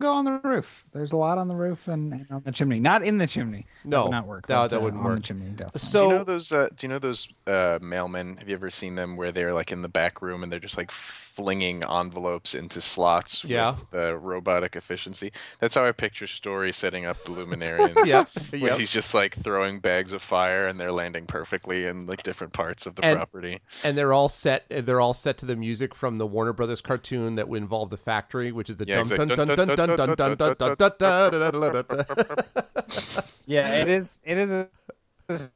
go 0.00 0.12
on 0.12 0.24
the 0.24 0.32
roof. 0.42 0.84
There's 0.92 1.12
a 1.12 1.16
lot 1.16 1.38
on 1.38 1.48
the 1.48 1.54
roof 1.56 1.88
and, 1.88 2.12
and 2.12 2.26
on 2.30 2.42
the 2.42 2.52
chimney. 2.52 2.80
Not 2.80 3.02
in 3.02 3.18
the 3.18 3.26
chimney. 3.26 3.66
That 3.84 3.88
No, 3.90 4.02
would 4.04 4.10
not 4.10 4.26
work. 4.26 4.46
that- 4.48 4.54
but, 4.56 4.68
that 4.68 4.76
uh, 4.78 4.80
wouldn't 4.80 5.00
on 5.00 5.06
work. 5.08 5.16
The 5.16 5.22
chimney, 5.22 5.50
definitely. 5.50 5.78
so 5.80 6.04
do 6.08 6.12
you 6.12 6.18
know 6.18 6.24
those? 6.24 6.52
Uh, 6.52 6.68
do 6.76 6.86
you 6.86 6.92
know 6.92 6.98
those 6.98 7.28
uh, 7.46 7.78
mailmen? 7.80 8.38
Have 8.38 8.48
you 8.48 8.54
ever 8.54 8.70
seen 8.70 8.94
them 8.96 9.16
where 9.16 9.32
they're 9.32 9.52
like 9.52 9.72
in 9.72 9.82
the 9.82 9.88
back 9.88 10.20
room 10.22 10.42
and 10.42 10.52
they're 10.52 10.60
just 10.60 10.76
like 10.76 10.90
flinging 10.90 11.82
envelopes 11.84 12.54
into 12.54 12.80
slots 12.80 13.44
Yeah. 13.44 13.72
with 13.72 13.94
uh, 13.94 14.16
robotic 14.16 14.76
efficiency? 14.76 15.32
That's 15.60 15.74
how 15.74 15.84
I 15.86 15.92
picture 15.92 16.26
Story 16.26 16.72
setting 16.72 17.06
up 17.06 17.22
the 17.24 17.30
Luminarians. 17.32 17.94
Yep, 18.06 18.28
When 18.50 18.60
yep. 18.62 18.78
he's 18.78 18.90
just 18.90 19.14
like 19.14 19.34
throwing 19.34 19.80
bags 19.80 20.12
of 20.12 20.20
fire 20.22 20.66
and 20.66 20.78
they're 20.78 20.92
landing 20.92 21.26
perfectly 21.26 21.86
in 21.86 22.06
like 22.06 22.22
different 22.22 22.52
parts 22.52 22.86
of 22.86 22.96
the 22.96 23.04
And- 23.04 23.16
property. 23.16 23.60
and 23.82 23.96
they're 23.96 24.12
all 24.12 24.28
set. 24.28 24.64
They're 24.68 25.00
all 25.00 25.14
set 25.14 25.38
to 25.38 25.46
the 25.46 25.56
music 25.56 25.94
from 25.94 26.16
the 26.18 26.26
Warner 26.26 26.52
Brothers 26.52 26.80
cartoon 26.80 27.34
that 27.36 27.48
would 27.48 27.62
involve 27.62 27.90
the 27.90 27.96
factory, 27.96 28.52
which 28.52 28.68
is 28.68 28.76
the 28.76 28.86
Yeah, 28.86 28.96
dun 28.96 29.02
exactly. 29.02 29.26
dun 29.26 29.36
dun 29.36 29.46
dun 29.46 29.56
dun 29.56 29.66
dun 29.68 29.76
dun 29.76 29.83
dun 29.86 30.14
dun 30.14 30.36
dun 30.36 30.56
dun 30.56 30.76
dun 30.78 31.72
dun 31.72 31.84
dun. 31.88 32.04
Yeah, 33.46 33.76
it 33.76 33.88
is. 33.88 34.20
It 34.24 34.38
is 34.38 34.66
as 35.28 35.52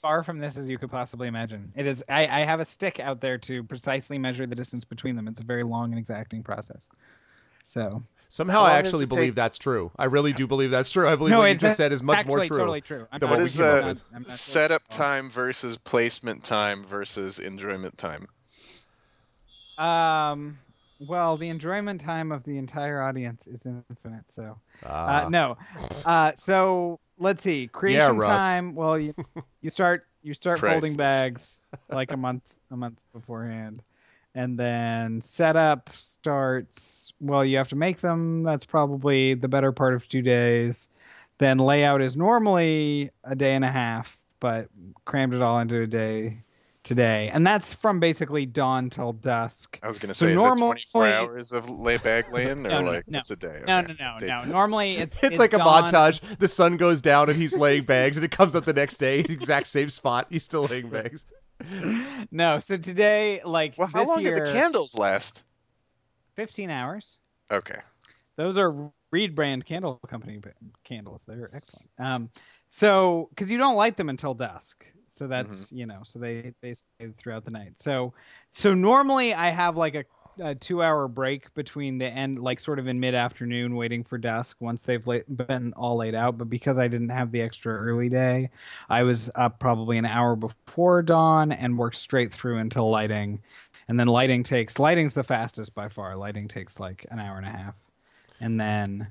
far 0.00 0.22
from 0.22 0.38
this 0.38 0.56
as 0.56 0.68
you 0.68 0.78
could 0.78 0.90
possibly 0.90 1.28
imagine. 1.28 1.72
It 1.76 1.86
is. 1.86 2.04
I, 2.08 2.22
I 2.22 2.40
have 2.40 2.60
a 2.60 2.64
stick 2.64 2.98
out 3.00 3.20
there 3.20 3.38
to 3.38 3.62
precisely 3.64 4.18
measure 4.18 4.46
the 4.46 4.54
distance 4.54 4.84
between 4.84 5.16
them. 5.16 5.28
It's 5.28 5.40
a 5.40 5.44
very 5.44 5.64
long 5.64 5.90
and 5.92 5.98
exacting 5.98 6.42
process. 6.42 6.88
So 7.64 8.02
Somehow 8.30 8.60
How 8.60 8.64
I 8.64 8.72
actually 8.72 9.06
believe 9.06 9.30
take- 9.30 9.34
that's 9.36 9.56
true. 9.56 9.90
I 9.98 10.04
really 10.04 10.32
do 10.32 10.46
believe 10.46 10.70
that's 10.70 10.90
true. 10.90 11.08
I 11.08 11.16
believe 11.16 11.30
no, 11.30 11.38
what 11.38 11.48
you 11.48 11.54
just 11.54 11.78
said 11.78 11.92
is 11.92 12.02
much 12.02 12.26
more 12.26 12.44
true. 12.44 12.58
Totally 12.58 12.82
true. 12.82 13.06
I'm 13.10 13.20
than 13.20 13.30
uh, 13.30 13.94
I'm 14.14 14.22
not 14.22 14.30
setup 14.30 14.82
sure. 14.90 14.98
time 14.98 15.30
versus 15.30 15.78
placement 15.78 16.44
time 16.44 16.84
versus 16.84 17.38
enjoyment 17.38 17.96
time? 17.96 18.28
Um. 19.78 20.58
Well, 21.00 21.36
the 21.36 21.48
enjoyment 21.48 22.00
time 22.00 22.32
of 22.32 22.44
the 22.44 22.58
entire 22.58 23.00
audience 23.00 23.46
is 23.46 23.64
infinite. 23.66 24.28
So, 24.30 24.58
Ah. 24.84 25.26
uh, 25.26 25.28
no. 25.28 25.56
Uh, 26.04 26.32
so 26.36 26.98
let's 27.18 27.42
see. 27.42 27.68
Creation 27.72 28.16
Russ. 28.16 28.40
time. 28.42 28.74
Well, 28.74 28.98
you 28.98 29.14
you 29.62 29.70
start 29.70 30.04
you 30.22 30.34
start 30.34 30.58
folding 30.60 30.96
bags 30.96 31.62
like 31.88 32.12
a 32.12 32.16
month 32.16 32.42
a 32.70 32.76
month 32.76 32.98
beforehand, 33.12 33.80
and 34.34 34.58
then 34.58 35.20
setup 35.20 35.90
starts. 35.94 37.12
Well, 37.20 37.44
you 37.44 37.56
have 37.58 37.68
to 37.68 37.76
make 37.76 38.00
them. 38.00 38.42
That's 38.42 38.64
probably 38.66 39.34
the 39.34 39.48
better 39.48 39.72
part 39.72 39.94
of 39.94 40.08
two 40.08 40.22
days. 40.22 40.88
Then 41.38 41.58
layout 41.58 42.02
is 42.02 42.16
normally 42.16 43.10
a 43.22 43.36
day 43.36 43.54
and 43.54 43.64
a 43.64 43.70
half, 43.70 44.20
but 44.40 44.68
crammed 45.04 45.34
it 45.34 45.42
all 45.42 45.60
into 45.60 45.80
a 45.80 45.86
day 45.86 46.42
today, 46.88 47.30
and 47.32 47.46
that's 47.46 47.72
from 47.74 48.00
basically 48.00 48.46
dawn 48.46 48.88
till 48.90 49.12
dusk. 49.12 49.78
I 49.82 49.88
was 49.88 49.98
gonna 49.98 50.14
So 50.14 50.26
say, 50.26 50.32
is 50.32 50.40
it 50.40 50.44
normally- 50.44 50.82
24 50.92 51.08
hours 51.08 51.52
of 51.52 51.68
lay 51.68 51.98
bag 51.98 52.24
laying, 52.32 52.50
or 52.66 52.70
No, 52.70 52.80
no, 52.80 52.90
like 52.92 53.08
no. 53.08 53.18
it's 53.18 53.30
a 53.30 53.36
day? 53.36 53.62
No, 53.66 53.78
Okay. 53.80 53.94
no, 54.00 54.04
no, 54.04 54.12
no. 54.14 54.18
Daytime. 54.18 54.50
Normally, 54.50 54.96
it's 54.98 55.22
It's, 55.22 55.38
like 55.38 55.52
a 55.52 55.58
montage. 55.58 56.20
The 56.38 56.48
sun 56.48 56.76
goes 56.78 57.00
down 57.02 57.28
and 57.28 57.38
he's 57.38 57.54
laying 57.54 57.84
bags, 57.84 58.16
and 58.16 58.24
it 58.24 58.30
comes 58.30 58.56
up 58.56 58.64
the 58.64 58.72
next 58.72 58.96
day, 58.96 59.18
exact 59.28 59.66
same 59.68 59.90
spot. 59.90 60.26
He's 60.30 60.42
still 60.42 60.64
laying 60.64 60.88
bags. 60.88 61.24
No, 62.30 62.60
so 62.60 62.76
today, 62.76 63.40
like 63.44 63.74
Well, 63.76 63.88
how 63.92 64.04
long 64.06 64.20
year, 64.22 64.38
did 64.38 64.48
the 64.48 64.52
candles 64.52 64.96
last? 64.96 65.44
fifteen 66.34 66.70
hours. 66.70 67.18
Okay. 67.50 67.80
Those 68.36 68.56
are 68.58 68.90
Reed 69.10 69.34
brand 69.34 69.64
candle 69.64 69.98
company 70.08 70.40
candles. 70.84 71.24
They're 71.26 71.50
excellent. 71.52 71.88
Um, 71.98 72.30
so 72.66 73.28
because 73.30 73.50
you 73.50 73.58
don't 73.58 73.74
light 73.74 73.96
them 73.96 74.08
until 74.08 74.34
dusk, 74.34 74.86
so 75.08 75.24
mm-hmm. 75.24 75.32
that's 75.32 75.72
you 75.72 75.86
know, 75.86 76.00
so 76.04 76.18
they 76.18 76.52
they 76.60 76.74
stay 76.74 77.08
throughout 77.16 77.44
the 77.44 77.50
night. 77.50 77.78
So 77.78 78.12
so 78.50 78.74
normally 78.74 79.34
I 79.34 79.48
have 79.48 79.76
like 79.76 79.94
a, 79.94 80.04
a 80.40 80.54
two 80.54 80.82
hour 80.82 81.08
break 81.08 81.52
between 81.54 81.98
the 81.98 82.06
end, 82.06 82.38
like 82.38 82.60
sort 82.60 82.78
of 82.78 82.86
in 82.86 83.00
mid 83.00 83.14
afternoon, 83.14 83.76
waiting 83.76 84.04
for 84.04 84.18
dusk 84.18 84.56
once 84.60 84.84
they've 84.84 85.06
la- 85.06 85.18
been 85.28 85.72
all 85.74 85.96
laid 85.96 86.14
out. 86.14 86.38
But 86.38 86.50
because 86.50 86.78
I 86.78 86.88
didn't 86.88 87.10
have 87.10 87.32
the 87.32 87.42
extra 87.42 87.76
early 87.76 88.08
day, 88.08 88.50
I 88.88 89.02
was 89.02 89.30
up 89.34 89.58
probably 89.58 89.98
an 89.98 90.06
hour 90.06 90.36
before 90.36 91.02
dawn 91.02 91.52
and 91.52 91.78
worked 91.78 91.96
straight 91.96 92.32
through 92.32 92.58
until 92.58 92.90
lighting. 92.90 93.40
And 93.88 93.98
then 93.98 94.06
lighting 94.06 94.42
takes 94.42 94.78
lighting's 94.78 95.14
the 95.14 95.24
fastest 95.24 95.74
by 95.74 95.88
far. 95.88 96.14
Lighting 96.14 96.48
takes 96.48 96.78
like 96.78 97.06
an 97.10 97.18
hour 97.18 97.38
and 97.38 97.46
a 97.46 97.50
half 97.50 97.74
and 98.40 98.60
then 98.60 99.10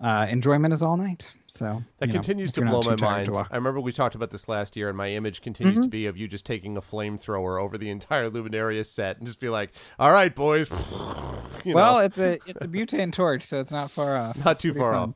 uh, 0.00 0.26
enjoyment 0.28 0.74
is 0.74 0.82
all 0.82 0.96
night. 0.96 1.30
So 1.46 1.82
That 1.98 2.06
you 2.08 2.12
know, 2.12 2.18
continues 2.18 2.52
to 2.52 2.62
blow 2.62 2.82
my 2.82 2.96
mind. 2.96 3.30
I 3.34 3.54
remember 3.56 3.80
we 3.80 3.92
talked 3.92 4.14
about 4.14 4.30
this 4.30 4.48
last 4.48 4.76
year, 4.76 4.88
and 4.88 4.96
my 4.98 5.10
image 5.10 5.40
continues 5.40 5.74
Mm-hmm. 5.76 5.82
to 5.82 5.88
be 5.88 6.06
of 6.06 6.16
you 6.16 6.26
just 6.28 6.44
taking 6.46 6.76
a 6.76 6.80
flamethrower 6.80 7.60
over 7.62 7.78
the 7.78 7.90
entire 7.90 8.28
Luminaria 8.28 8.84
set 8.84 9.18
and 9.18 9.26
just 9.26 9.40
be 9.40 9.48
like, 9.48 9.72
"All 9.98 10.10
right, 10.12 10.34
boys." 10.34 10.70
You 11.64 11.74
well, 11.74 11.94
know, 11.94 11.98
it's 12.00 12.18
a 12.18 12.38
it's 12.46 12.62
a 12.62 12.68
butane 12.68 13.10
torch, 13.10 13.42
so 13.44 13.58
it's 13.58 13.70
not 13.70 13.90
far 13.90 14.18
off. 14.18 14.36
not 14.44 14.58
too 14.58 14.74
far 14.74 14.92
fun. 14.92 15.14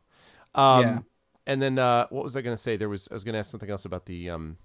off. 0.55 0.79
Um, 0.79 0.83
Yeah. 0.85 0.99
And 1.47 1.61
then 1.61 1.79
uh, 1.79 2.07
what 2.09 2.25
was 2.25 2.37
I 2.37 2.41
going 2.41 2.57
to 2.57 2.63
say? 2.63 2.79
There 2.79 2.89
was 2.89 3.07
I 3.11 3.15
was 3.15 3.23
going 3.23 3.35
to 3.35 3.39
ask 3.39 3.51
something 3.51 3.69
else 3.69 3.85
about 3.85 4.07
the 4.07 4.31
um, 4.31 4.57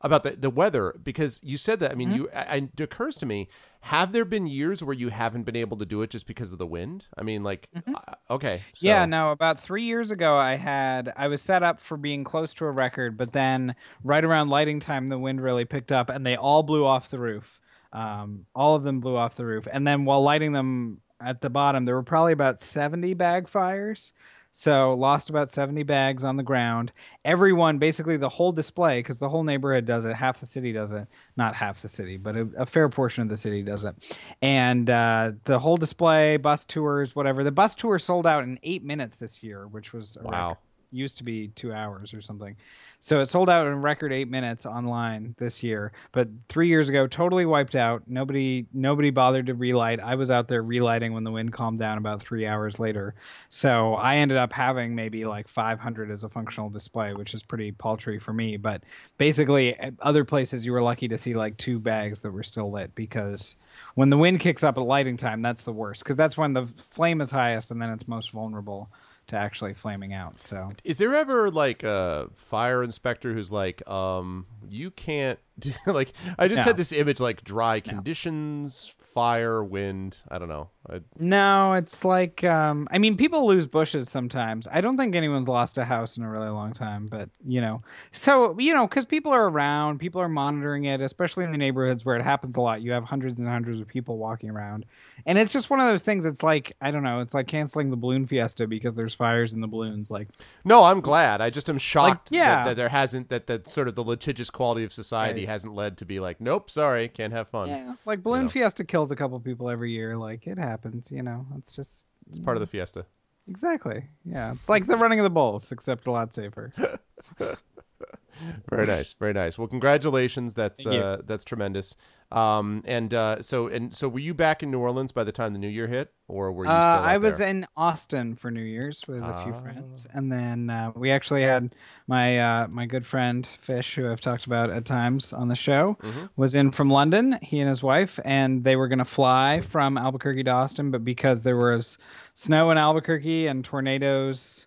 about 0.00 0.22
the, 0.22 0.30
the 0.30 0.50
weather 0.50 0.94
because 1.02 1.40
you 1.42 1.56
said 1.56 1.80
that. 1.80 1.90
I 1.90 1.94
mean, 1.94 2.10
Mm-hmm. 2.10 2.16
you 2.16 2.28
I, 2.34 2.68
it 2.72 2.80
occurs 2.80 3.16
to 3.18 3.26
me: 3.26 3.48
have 3.82 4.12
there 4.12 4.24
been 4.24 4.46
years 4.46 4.82
where 4.82 4.94
you 4.94 5.08
haven't 5.08 5.42
been 5.44 5.56
able 5.56 5.76
to 5.78 5.86
do 5.86 6.02
it 6.02 6.10
just 6.10 6.26
because 6.26 6.52
of 6.52 6.58
the 6.58 6.66
wind? 6.66 7.06
I 7.16 7.22
mean, 7.22 7.42
like, 7.42 7.68
uh, 7.94 8.14
okay, 8.30 8.62
so, 8.72 8.86
Mm-hmm. 8.86 8.86
Yeah, 8.86 9.06
no, 9.06 9.30
about 9.32 9.60
three 9.60 9.84
years 9.84 10.10
ago, 10.10 10.36
I 10.36 10.54
had 10.56 11.12
I 11.16 11.28
was 11.28 11.42
set 11.42 11.62
up 11.62 11.80
for 11.80 11.96
being 11.96 12.24
close 12.24 12.54
to 12.54 12.64
a 12.64 12.70
record, 12.70 13.16
but 13.16 13.32
then 13.32 13.74
right 14.04 14.24
around 14.24 14.50
lighting 14.50 14.80
time, 14.80 15.08
the 15.08 15.18
wind 15.18 15.42
really 15.42 15.64
picked 15.64 15.92
up, 15.92 16.10
and 16.10 16.24
they 16.24 16.36
all 16.36 16.62
blew 16.62 16.84
off 16.84 17.10
the 17.10 17.18
roof. 17.18 17.60
Um, 17.92 18.46
all 18.54 18.76
of 18.76 18.82
them 18.82 19.00
blew 19.00 19.16
off 19.16 19.34
the 19.36 19.46
roof, 19.46 19.66
and 19.70 19.86
then 19.86 20.04
while 20.04 20.22
lighting 20.22 20.52
them 20.52 21.00
at 21.20 21.40
the 21.40 21.50
bottom, 21.50 21.84
there 21.84 21.94
were 21.96 22.02
probably 22.02 22.32
about 22.32 22.60
seventy 22.60 23.14
bag 23.14 23.48
fires. 23.48 24.12
So 24.50 24.94
lost 24.94 25.30
about 25.30 25.50
70 25.50 25.82
bags 25.84 26.24
on 26.24 26.36
the 26.36 26.42
ground. 26.42 26.90
Everyone, 27.24 27.78
basically 27.78 28.16
the 28.16 28.28
whole 28.28 28.50
display, 28.50 29.00
because 29.00 29.18
the 29.18 29.28
whole 29.28 29.44
neighborhood 29.44 29.84
does 29.84 30.04
it. 30.04 30.14
Half 30.14 30.40
the 30.40 30.46
city 30.46 30.72
does 30.72 30.90
it. 30.90 31.06
Not 31.36 31.54
half 31.54 31.82
the 31.82 31.88
city, 31.88 32.16
but 32.16 32.34
a, 32.36 32.48
a 32.58 32.66
fair 32.66 32.88
portion 32.88 33.22
of 33.22 33.28
the 33.28 33.36
city 33.36 33.62
does 33.62 33.84
it. 33.84 33.94
And 34.42 34.88
uh, 34.90 35.32
the 35.44 35.58
whole 35.58 35.76
display, 35.76 36.38
bus 36.38 36.64
tours, 36.64 37.14
whatever. 37.14 37.44
The 37.44 37.52
bus 37.52 37.74
tour 37.74 37.98
sold 37.98 38.26
out 38.26 38.42
in 38.44 38.58
eight 38.62 38.82
minutes 38.82 39.16
this 39.16 39.42
year, 39.42 39.68
which 39.68 39.92
was 39.92 40.16
Wow. 40.22 40.48
record. 40.50 40.62
Used 40.90 41.18
to 41.18 41.24
be 41.24 41.48
two 41.48 41.72
hours 41.72 42.14
or 42.14 42.22
something. 42.22 42.56
So 43.00 43.20
it 43.20 43.26
sold 43.26 43.48
out 43.48 43.66
in 43.68 43.80
record 43.80 44.12
eight 44.12 44.28
minutes 44.28 44.66
online 44.66 45.36
this 45.38 45.62
year. 45.62 45.92
But 46.10 46.28
three 46.48 46.66
years 46.66 46.88
ago, 46.88 47.06
totally 47.06 47.46
wiped 47.46 47.76
out. 47.76 48.02
Nobody 48.08 48.66
nobody 48.72 49.10
bothered 49.10 49.46
to 49.46 49.54
relight. 49.54 50.00
I 50.00 50.16
was 50.16 50.32
out 50.32 50.48
there 50.48 50.62
relighting 50.62 51.12
when 51.12 51.22
the 51.22 51.30
wind 51.30 51.52
calmed 51.52 51.78
down 51.78 51.98
about 51.98 52.20
three 52.20 52.44
hours 52.44 52.80
later. 52.80 53.14
So 53.50 53.94
I 53.94 54.16
ended 54.16 54.36
up 54.36 54.52
having 54.52 54.96
maybe 54.96 55.24
like 55.24 55.46
500 55.46 56.10
as 56.10 56.24
a 56.24 56.28
functional 56.28 56.70
display, 56.70 57.10
which 57.12 57.34
is 57.34 57.44
pretty 57.44 57.70
paltry 57.70 58.18
for 58.18 58.32
me. 58.32 58.56
But 58.56 58.82
basically, 59.16 59.78
at 59.78 59.94
other 60.00 60.24
places 60.24 60.66
you 60.66 60.72
were 60.72 60.82
lucky 60.82 61.06
to 61.08 61.18
see 61.18 61.34
like 61.34 61.56
two 61.56 61.78
bags 61.78 62.22
that 62.22 62.32
were 62.32 62.42
still 62.42 62.72
lit 62.72 62.96
because 62.96 63.56
when 63.94 64.08
the 64.08 64.18
wind 64.18 64.40
kicks 64.40 64.64
up 64.64 64.76
at 64.76 64.82
lighting 64.82 65.16
time, 65.16 65.40
that's 65.40 65.62
the 65.62 65.72
worst 65.72 66.02
because 66.02 66.16
that's 66.16 66.36
when 66.36 66.52
the 66.52 66.66
flame 66.76 67.20
is 67.20 67.30
highest 67.30 67.70
and 67.70 67.80
then 67.80 67.90
it's 67.90 68.08
most 68.08 68.32
vulnerable 68.32 68.90
to 69.28 69.36
actually 69.36 69.74
flaming 69.74 70.12
out. 70.12 70.42
So 70.42 70.70
Is 70.84 70.98
there 70.98 71.14
ever 71.14 71.50
like 71.50 71.82
a 71.82 72.28
fire 72.34 72.82
inspector 72.82 73.32
who's 73.32 73.52
like, 73.52 73.86
um, 73.88 74.46
you 74.68 74.90
can't 74.90 75.38
like? 75.86 76.12
I 76.38 76.48
just 76.48 76.58
No. 76.58 76.64
had 76.64 76.76
this 76.76 76.92
image 76.92 77.20
like 77.20 77.42
dry 77.44 77.80
conditions, 77.80 78.94
fire, 78.98 79.64
wind. 79.64 80.22
I 80.30 80.38
don't 80.38 80.48
know. 80.48 80.68
I, 80.88 81.00
No, 81.18 81.72
it's 81.74 82.04
like 82.04 82.44
um 82.44 82.86
I 82.90 82.98
mean 82.98 83.16
people 83.16 83.46
lose 83.46 83.66
bushes 83.66 84.08
sometimes. 84.08 84.68
I 84.70 84.80
don't 84.80 84.96
think 84.96 85.14
anyone's 85.14 85.48
lost 85.48 85.78
a 85.78 85.84
house 85.84 86.16
in 86.16 86.22
a 86.22 86.30
really 86.30 86.48
long 86.48 86.72
time, 86.72 87.06
but 87.06 87.28
you 87.46 87.60
know. 87.60 87.78
So, 88.12 88.58
you 88.58 88.74
know, 88.74 88.86
cuz 88.86 89.04
people 89.04 89.32
are 89.32 89.48
around, 89.48 89.98
people 89.98 90.20
are 90.20 90.28
monitoring 90.28 90.84
it, 90.84 91.00
especially 91.00 91.44
in 91.44 91.52
the 91.52 91.58
neighborhoods 91.58 92.04
where 92.04 92.16
it 92.16 92.22
happens 92.22 92.56
a 92.56 92.60
lot. 92.60 92.80
You 92.82 92.92
have 92.92 93.04
hundreds 93.04 93.38
and 93.38 93.48
hundreds 93.48 93.80
of 93.80 93.88
people 93.88 94.18
walking 94.18 94.50
around. 94.50 94.86
And 95.26 95.38
it's 95.38 95.52
just 95.52 95.68
one 95.68 95.80
of 95.80 95.86
those 95.86 96.02
things 96.02 96.24
it's 96.24 96.42
like 96.42 96.76
I 96.80 96.90
don't 96.90 97.02
know, 97.02 97.20
it's 97.20 97.34
like 97.34 97.48
canceling 97.48 97.90
the 97.90 97.96
balloon 97.96 98.26
fiesta 98.26 98.66
because 98.66 98.94
there's 98.94 99.14
fires 99.14 99.52
in 99.52 99.60
the 99.60 99.68
balloons 99.68 100.10
like 100.10 100.28
no, 100.64 100.84
I'm 100.84 101.00
glad. 101.00 101.40
I 101.40 101.50
just 101.50 101.68
am 101.68 101.78
shocked 101.78 102.30
yeah. 102.30 102.56
that, 102.56 102.64
that 102.64 102.76
there 102.76 102.88
hasn't 102.90 103.28
that 103.30 103.46
that 103.48 103.68
sort 103.68 103.88
of 103.88 103.94
the 103.94 104.04
litigious 104.04 104.50
quality 104.50 104.84
of 104.84 104.92
society 104.92 105.40
Right. 105.40 105.47
Hasn't 105.48 105.74
led 105.74 105.98
to 105.98 106.04
be 106.04 106.20
like, 106.20 106.40
nope, 106.40 106.70
sorry, 106.70 107.08
can't 107.08 107.32
have 107.32 107.48
fun. 107.48 107.68
yeah, 107.68 107.94
like 108.04 108.22
balloon 108.22 108.44
know. 108.44 108.48
fiesta 108.48 108.84
kills 108.84 109.10
a 109.10 109.16
couple 109.16 109.38
people 109.40 109.68
every 109.68 109.92
year, 109.92 110.16
like 110.16 110.46
it 110.46 110.58
happens, 110.58 111.10
you 111.10 111.22
know. 111.22 111.46
It's 111.56 111.72
just 111.72 112.06
It's 112.28 112.38
part 112.38 112.56
of 112.56 112.60
the 112.60 112.66
mm. 112.66 112.70
fiesta. 112.70 113.06
Exactly. 113.48 114.04
Yeah, 114.24 114.52
it's 114.52 114.68
like 114.68 114.86
the 114.86 114.96
running 114.96 115.20
of 115.20 115.24
the 115.24 115.30
bulls, 115.30 115.72
except 115.72 116.06
a 116.06 116.10
lot 116.10 116.32
safer. 116.34 116.72
Very 118.70 118.86
nice, 118.86 119.12
very 119.14 119.32
nice. 119.32 119.58
Well, 119.58 119.66
congratulations. 119.66 120.54
That's 120.54 120.86
uh, 120.86 121.22
that's 121.26 121.42
tremendous. 121.44 121.96
Um, 122.30 122.82
and 122.84 123.12
uh, 123.12 123.42
so 123.42 123.66
and 123.66 123.92
so, 123.92 124.08
were 124.08 124.20
you 124.20 124.32
back 124.34 124.62
in 124.62 124.70
New 124.70 124.78
Orleans 124.78 125.10
by 125.10 125.24
the 125.24 125.32
time 125.32 125.54
the 125.54 125.58
New 125.58 125.66
Year 125.68 125.88
hit, 125.88 126.12
or 126.28 126.52
were 126.52 126.64
you? 126.66 126.70
Uh, 126.70 126.74
I 127.04 127.16
was 127.18 127.38
there? 127.38 127.48
in 127.48 127.66
Austin 127.76 128.36
for 128.36 128.50
New 128.52 128.62
Year's 128.62 129.02
with 129.08 129.22
a 129.24 129.42
few 129.42 129.54
Ah. 129.54 129.60
friends, 129.60 130.06
and 130.12 130.30
then 130.30 130.70
uh, 130.70 130.92
we 130.94 131.10
actually 131.10 131.42
had 131.42 131.74
my 132.06 132.38
uh, 132.38 132.68
my 132.70 132.86
good 132.86 133.04
friend 133.04 133.44
Fish, 133.44 133.94
who 133.96 134.08
I've 134.08 134.20
talked 134.20 134.46
about 134.46 134.70
at 134.70 134.84
times 134.84 135.32
on 135.32 135.48
the 135.48 135.56
show, 135.56 135.96
Mm-hmm. 136.02 136.26
was 136.36 136.54
in 136.54 136.70
from 136.70 136.90
London. 136.90 137.38
He 137.42 137.58
and 137.58 137.68
his 137.68 137.82
wife, 137.82 138.20
and 138.24 138.62
they 138.62 138.76
were 138.76 138.86
going 138.86 139.00
to 139.00 139.04
fly 139.04 139.60
from 139.62 139.98
Albuquerque 139.98 140.44
to 140.44 140.50
Austin, 140.50 140.92
but 140.92 141.02
because 141.02 141.42
there 141.42 141.56
was 141.56 141.98
snow 142.34 142.70
in 142.70 142.78
Albuquerque 142.78 143.48
and 143.48 143.64
tornadoes 143.64 144.66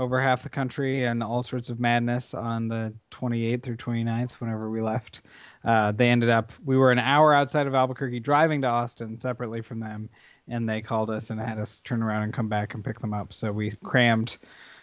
over 0.00 0.18
half 0.18 0.42
the 0.42 0.48
country 0.48 1.04
and 1.04 1.22
all 1.22 1.42
sorts 1.42 1.68
of 1.68 1.78
madness 1.78 2.32
on 2.32 2.68
the 2.68 2.92
28th 3.10 3.68
or 3.68 3.76
29th 3.76 4.32
whenever 4.32 4.70
we 4.70 4.80
left 4.80 5.20
uh, 5.64 5.92
they 5.92 6.08
ended 6.08 6.30
up 6.30 6.52
we 6.64 6.76
were 6.76 6.90
an 6.90 6.98
hour 6.98 7.34
outside 7.34 7.66
of 7.66 7.74
albuquerque 7.74 8.18
driving 8.18 8.62
to 8.62 8.66
austin 8.66 9.18
separately 9.18 9.60
from 9.60 9.78
them 9.78 10.08
and 10.48 10.66
they 10.66 10.80
called 10.80 11.10
us 11.10 11.28
and 11.28 11.38
had 11.38 11.58
us 11.58 11.80
turn 11.80 12.02
around 12.02 12.22
and 12.22 12.32
come 12.32 12.48
back 12.48 12.72
and 12.72 12.82
pick 12.82 12.98
them 12.98 13.12
up 13.12 13.30
so 13.30 13.52
we 13.52 13.70
crammed 13.84 14.38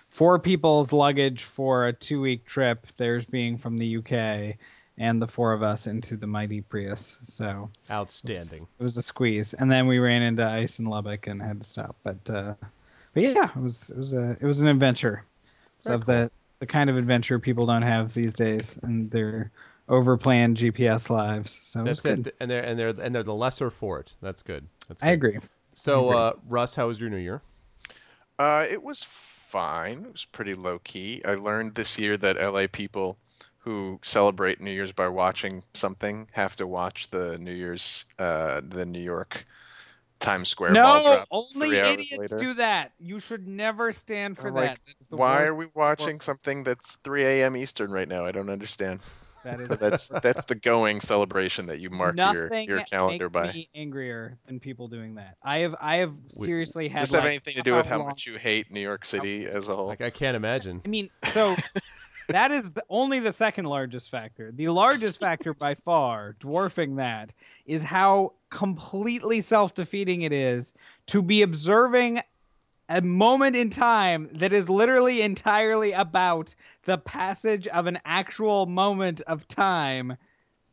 four 0.08 0.38
people's 0.38 0.94
luggage 0.94 1.44
for 1.44 1.88
a 1.88 1.94
two 1.94 2.22
week 2.22 2.46
trip 2.46 2.86
theirs 2.98 3.26
being 3.26 3.58
from 3.58 3.76
the 3.76 3.98
uk 3.98 4.56
and 5.00 5.22
the 5.22 5.28
four 5.28 5.54
of 5.54 5.64
us 5.64 5.88
into 5.88 6.16
the 6.16 6.28
mighty 6.28 6.62
prius 6.62 7.18
so 7.24 7.70
outstanding. 7.90 8.68
it 8.80 8.84
was 8.84 8.98
a 8.98 9.02
squeeze, 9.02 9.54
and 9.54 9.72
then 9.72 9.88
we 9.88 10.00
ran 10.00 10.24
into 10.24 10.44
ice 10.44 10.80
in 10.80 10.86
Lubbock 10.86 11.28
and 11.28 11.40
had 11.40 11.62
to 11.62 11.68
stop. 11.68 11.96
But 12.04 12.30
uh, 12.30 12.56
but 13.18 13.24
yeah, 13.24 13.50
it 13.50 13.60
was 13.60 13.90
it 13.90 13.98
was 13.98 14.14
a 14.14 14.38
it 14.40 14.44
was 14.44 14.62
an 14.62 14.68
adventure. 14.68 15.24
So 15.80 15.98
Very 15.98 16.02
of 16.02 16.06
the 16.06 16.32
the 16.60 16.68
kind 16.68 16.88
of 16.88 16.98
adventure 16.98 17.40
people 17.40 17.66
don't 17.66 17.82
have 17.82 18.14
these 18.14 18.36
days, 18.36 18.78
and 18.84 19.10
their 19.10 19.52
overplanned 19.90 20.58
GPS 20.58 21.10
lives. 21.10 21.60
So 21.64 21.84
That's 21.84 22.06
it's 22.06 22.16
good. 22.16 22.28
it, 22.28 22.36
and 22.40 22.52
they're 22.52 22.64
and 22.64 22.78
they're 22.78 22.90
and 22.90 23.16
they're 23.16 23.24
the 23.24 23.34
lesser 23.34 23.72
for 23.72 24.00
it. 24.00 24.16
That's 24.22 24.44
good. 24.44 24.68
That's 24.88 25.02
good. 25.02 25.08
I 25.08 25.12
agree. 25.14 25.40
So, 25.74 26.10
uh, 26.10 26.34
Russ, 26.48 26.76
how 26.76 26.90
was 26.90 27.00
your 27.00 27.10
New 27.10 27.18
Year? 27.18 27.42
Uh, 28.38 28.68
it 28.70 28.84
was 28.84 29.02
fine. 29.02 30.06
It 30.06 30.12
was 30.12 30.26
pretty 30.26 30.54
low 30.54 30.78
key. 30.78 31.24
I 31.26 31.34
learned 31.34 31.74
this 31.74 31.98
year 31.98 32.18
that 32.18 32.36
LA 32.36 32.68
people 32.72 33.18
who 33.60 34.00
celebrate 34.04 34.62
New 34.62 34.72
Year's 34.72 34.92
by 34.92 35.08
watching 35.08 35.64
something 35.74 36.28
have 36.34 36.56
to 36.58 36.68
watch 36.68 37.10
the 37.10 37.40
New 37.40 37.52
Year's, 37.52 38.06
uh, 38.20 38.62
the 38.64 38.86
New 38.86 39.02
York 39.02 39.48
Times 40.20 40.50
Square 40.50 40.72
No, 40.72 41.24
only 41.32 41.76
idiots 41.78 42.18
later. 42.18 42.38
do 42.38 42.54
that. 42.56 42.92
You 43.00 43.20
should 43.20 43.48
never 43.48 43.94
stand 43.94 44.38
for 44.38 44.48
I'm 44.50 44.54
that. 44.56 44.60
like, 44.60 44.80
That's 44.86 45.10
the 45.10 45.16
Why 45.18 45.40
worst 45.40 45.50
are 45.50 45.56
we 45.56 45.68
watching 45.74 46.20
something 46.20 46.64
that's 46.64 46.96
3 47.04 47.24
a.m. 47.26 47.56
Eastern 47.56 47.92
right 47.92 48.08
now? 48.08 48.26
I 48.26 48.32
don't 48.32 48.50
understand. 48.50 49.00
That 49.44 49.60
is 49.62 49.70
that's 49.70 50.08
that's 50.08 50.46
the 50.46 50.56
going 50.56 51.00
celebration 51.00 51.68
that 51.68 51.80
you 51.80 51.90
mark 51.90 52.18
your, 52.18 52.26
nothing 52.50 52.68
your 52.68 52.82
calendar 52.84 53.26
makes 53.30 53.34
by. 53.34 53.54
me 53.54 53.70
angrier 53.76 54.38
than 54.48 54.60
people 54.60 54.88
doing 54.88 55.16
that. 55.16 55.38
I 55.44 55.60
have 55.60 55.76
I 55.80 55.98
have 55.98 56.16
seriously 56.28 56.90
had 56.90 57.02
Does 57.02 57.10
this 57.12 57.16
have 57.16 57.26
anything 57.26 57.54
to 57.56 57.62
do 57.62 57.76
with 57.76 57.86
how 57.86 58.00
long- 58.00 58.08
much 58.08 58.26
you 58.26 58.38
hate 58.38 58.72
New 58.72 58.82
York 58.82 59.06
City 59.06 59.46
as 59.46 59.70
a 59.70 59.76
whole? 59.76 59.88
Like, 59.88 60.02
I 60.02 60.10
can't 60.10 60.36
imagine. 60.36 60.82
I 60.84 60.90
mean, 60.90 61.10
so 61.32 61.56
that 62.30 62.52
is 62.52 62.74
the, 62.74 62.84
only 62.90 63.20
the 63.20 63.32
second 63.32 63.66
largest 63.66 64.10
factor. 64.10 64.52
The 64.52 64.68
largest 64.70 65.20
factor 65.22 65.54
by 65.54 65.76
far, 65.76 66.36
dwarfing 66.40 66.96
that, 66.98 67.32
is 67.66 67.84
how 67.84 68.34
completely 68.50 69.42
self 69.42 69.74
defeating 69.74 70.22
it 70.22 70.32
is 70.32 70.74
to 71.08 71.22
be 71.22 71.42
observing 71.42 72.22
a 72.90 73.02
moment 73.02 73.56
in 73.56 73.70
time 73.70 74.30
that 74.34 74.54
is 74.54 74.70
literally 74.70 75.22
entirely 75.22 75.92
about 75.92 76.56
the 76.86 76.98
passage 76.98 77.68
of 77.68 77.86
an 77.86 78.00
actual 78.06 78.66
moment 78.66 79.20
of 79.22 79.48
time 79.48 80.18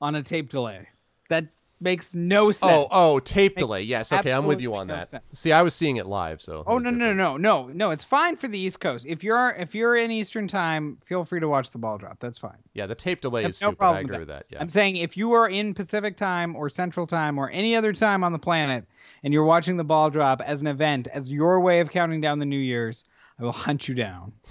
on 0.00 0.14
a 0.14 0.22
tape 0.22 0.48
delay. 0.50 0.88
That 1.28 1.48
makes 1.84 2.12
no 2.12 2.46
oh, 2.46 2.50
sense. 2.50 2.72
Oh, 2.72 2.88
oh, 2.90 3.20
tape 3.20 3.56
delay. 3.56 3.82
Yes, 3.82 4.12
okay, 4.12 4.32
I'm 4.32 4.46
with 4.46 4.60
you 4.60 4.74
on 4.74 4.88
no 4.88 4.94
that. 4.94 5.08
sense. 5.08 5.22
See, 5.32 5.52
I 5.52 5.62
was 5.62 5.74
seeing 5.74 5.96
it 5.96 6.06
live, 6.06 6.42
so. 6.42 6.64
Oh 6.66 6.78
no 6.78 6.90
no 6.90 7.12
no 7.12 7.36
no 7.36 7.68
no! 7.68 7.90
It's 7.90 8.02
fine 8.02 8.34
for 8.34 8.48
the 8.48 8.58
East 8.58 8.80
Coast. 8.80 9.06
If 9.06 9.22
you're 9.22 9.50
if 9.50 9.74
you're 9.74 9.94
in 9.94 10.10
Eastern 10.10 10.48
time, 10.48 10.98
feel 11.04 11.24
free 11.24 11.38
to 11.38 11.48
watch 11.48 11.70
the 11.70 11.78
ball 11.78 11.98
drop. 11.98 12.18
That's 12.18 12.38
fine. 12.38 12.58
Yeah, 12.72 12.86
the 12.86 12.96
tape 12.96 13.20
delay 13.20 13.42
is 13.42 13.60
no 13.62 13.68
stupid. 13.68 13.78
problem 13.78 13.98
I 13.98 14.00
agree 14.00 14.18
with 14.18 14.28
that. 14.28 14.46
Yeah. 14.50 14.58
I'm 14.60 14.68
saying 14.68 14.96
if 14.96 15.16
you 15.16 15.32
are 15.32 15.48
in 15.48 15.74
Pacific 15.74 16.16
time 16.16 16.56
or 16.56 16.68
Central 16.68 17.06
time 17.06 17.38
or 17.38 17.50
any 17.50 17.76
other 17.76 17.92
time 17.92 18.24
on 18.24 18.32
the 18.32 18.38
planet 18.38 18.86
and 19.22 19.32
you're 19.32 19.44
watching 19.44 19.76
the 19.76 19.84
ball 19.84 20.10
drop 20.10 20.40
as 20.40 20.60
an 20.60 20.66
event, 20.66 21.06
as 21.12 21.30
your 21.30 21.60
way 21.60 21.80
of 21.80 21.90
counting 21.90 22.20
down 22.20 22.38
the 22.38 22.46
New 22.46 22.58
Year's, 22.58 23.04
I 23.38 23.42
will 23.42 23.52
hunt 23.52 23.88
you 23.88 23.94
down. 23.94 24.32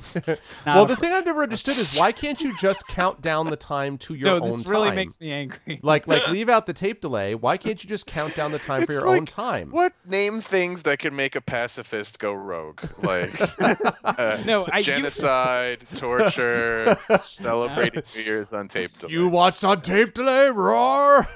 Well, 0.66 0.86
the 0.86 0.96
fr- 0.96 1.02
thing 1.02 1.12
I've 1.14 1.26
never 1.26 1.44
understood 1.44 1.78
is 1.78 1.96
why 1.96 2.12
can't 2.12 2.42
you 2.42 2.56
just 2.58 2.88
count 2.88 3.22
down 3.22 3.50
the 3.50 3.56
time 3.56 3.98
to 4.00 4.14
your 4.16 4.40
no, 4.40 4.46
own 4.46 4.58
this 4.60 4.68
really 4.68 4.88
time? 4.90 4.96
makes 4.96 5.20
me 5.20 5.32
angry. 5.32 5.80
Like, 5.82 6.08
like 6.08 6.28
leave 6.30 6.50
out 6.50 6.66
the 6.66 6.74
tape 6.74 7.00
delay. 7.02 7.36
Why 7.36 7.58
can't 7.58 7.82
you 7.84 7.90
just 7.90 8.08
count 8.08 8.36
down 8.36 8.52
the 8.52 8.60
time 8.60 8.82
for 8.86 8.92
It's 8.92 9.02
your 9.02 9.08
own 9.08 9.26
time? 9.26 9.70
What 9.72 9.94
name 10.06 10.42
things 10.42 10.84
that 10.84 11.00
could 11.00 11.14
make 11.14 11.36
a 11.36 11.42
pacifist 11.42 12.20
go 12.20 12.34
rogue? 12.34 12.82
Like 13.02 13.34
uh, 14.04 14.42
No, 14.46 14.66
I- 14.72 14.80
you- 14.80 14.84
genocide, 14.84 15.84
torture, 15.96 16.98
celebrating 17.20 18.04
New 18.16 18.22
Year's 18.22 18.54
on 18.54 18.68
tape. 18.68 18.98
delay. 19.00 19.14
You 19.14 19.28
watched 19.30 19.64
on 19.64 19.82
tape 19.82 20.14
delay, 20.14 20.50
roar! 20.54 21.28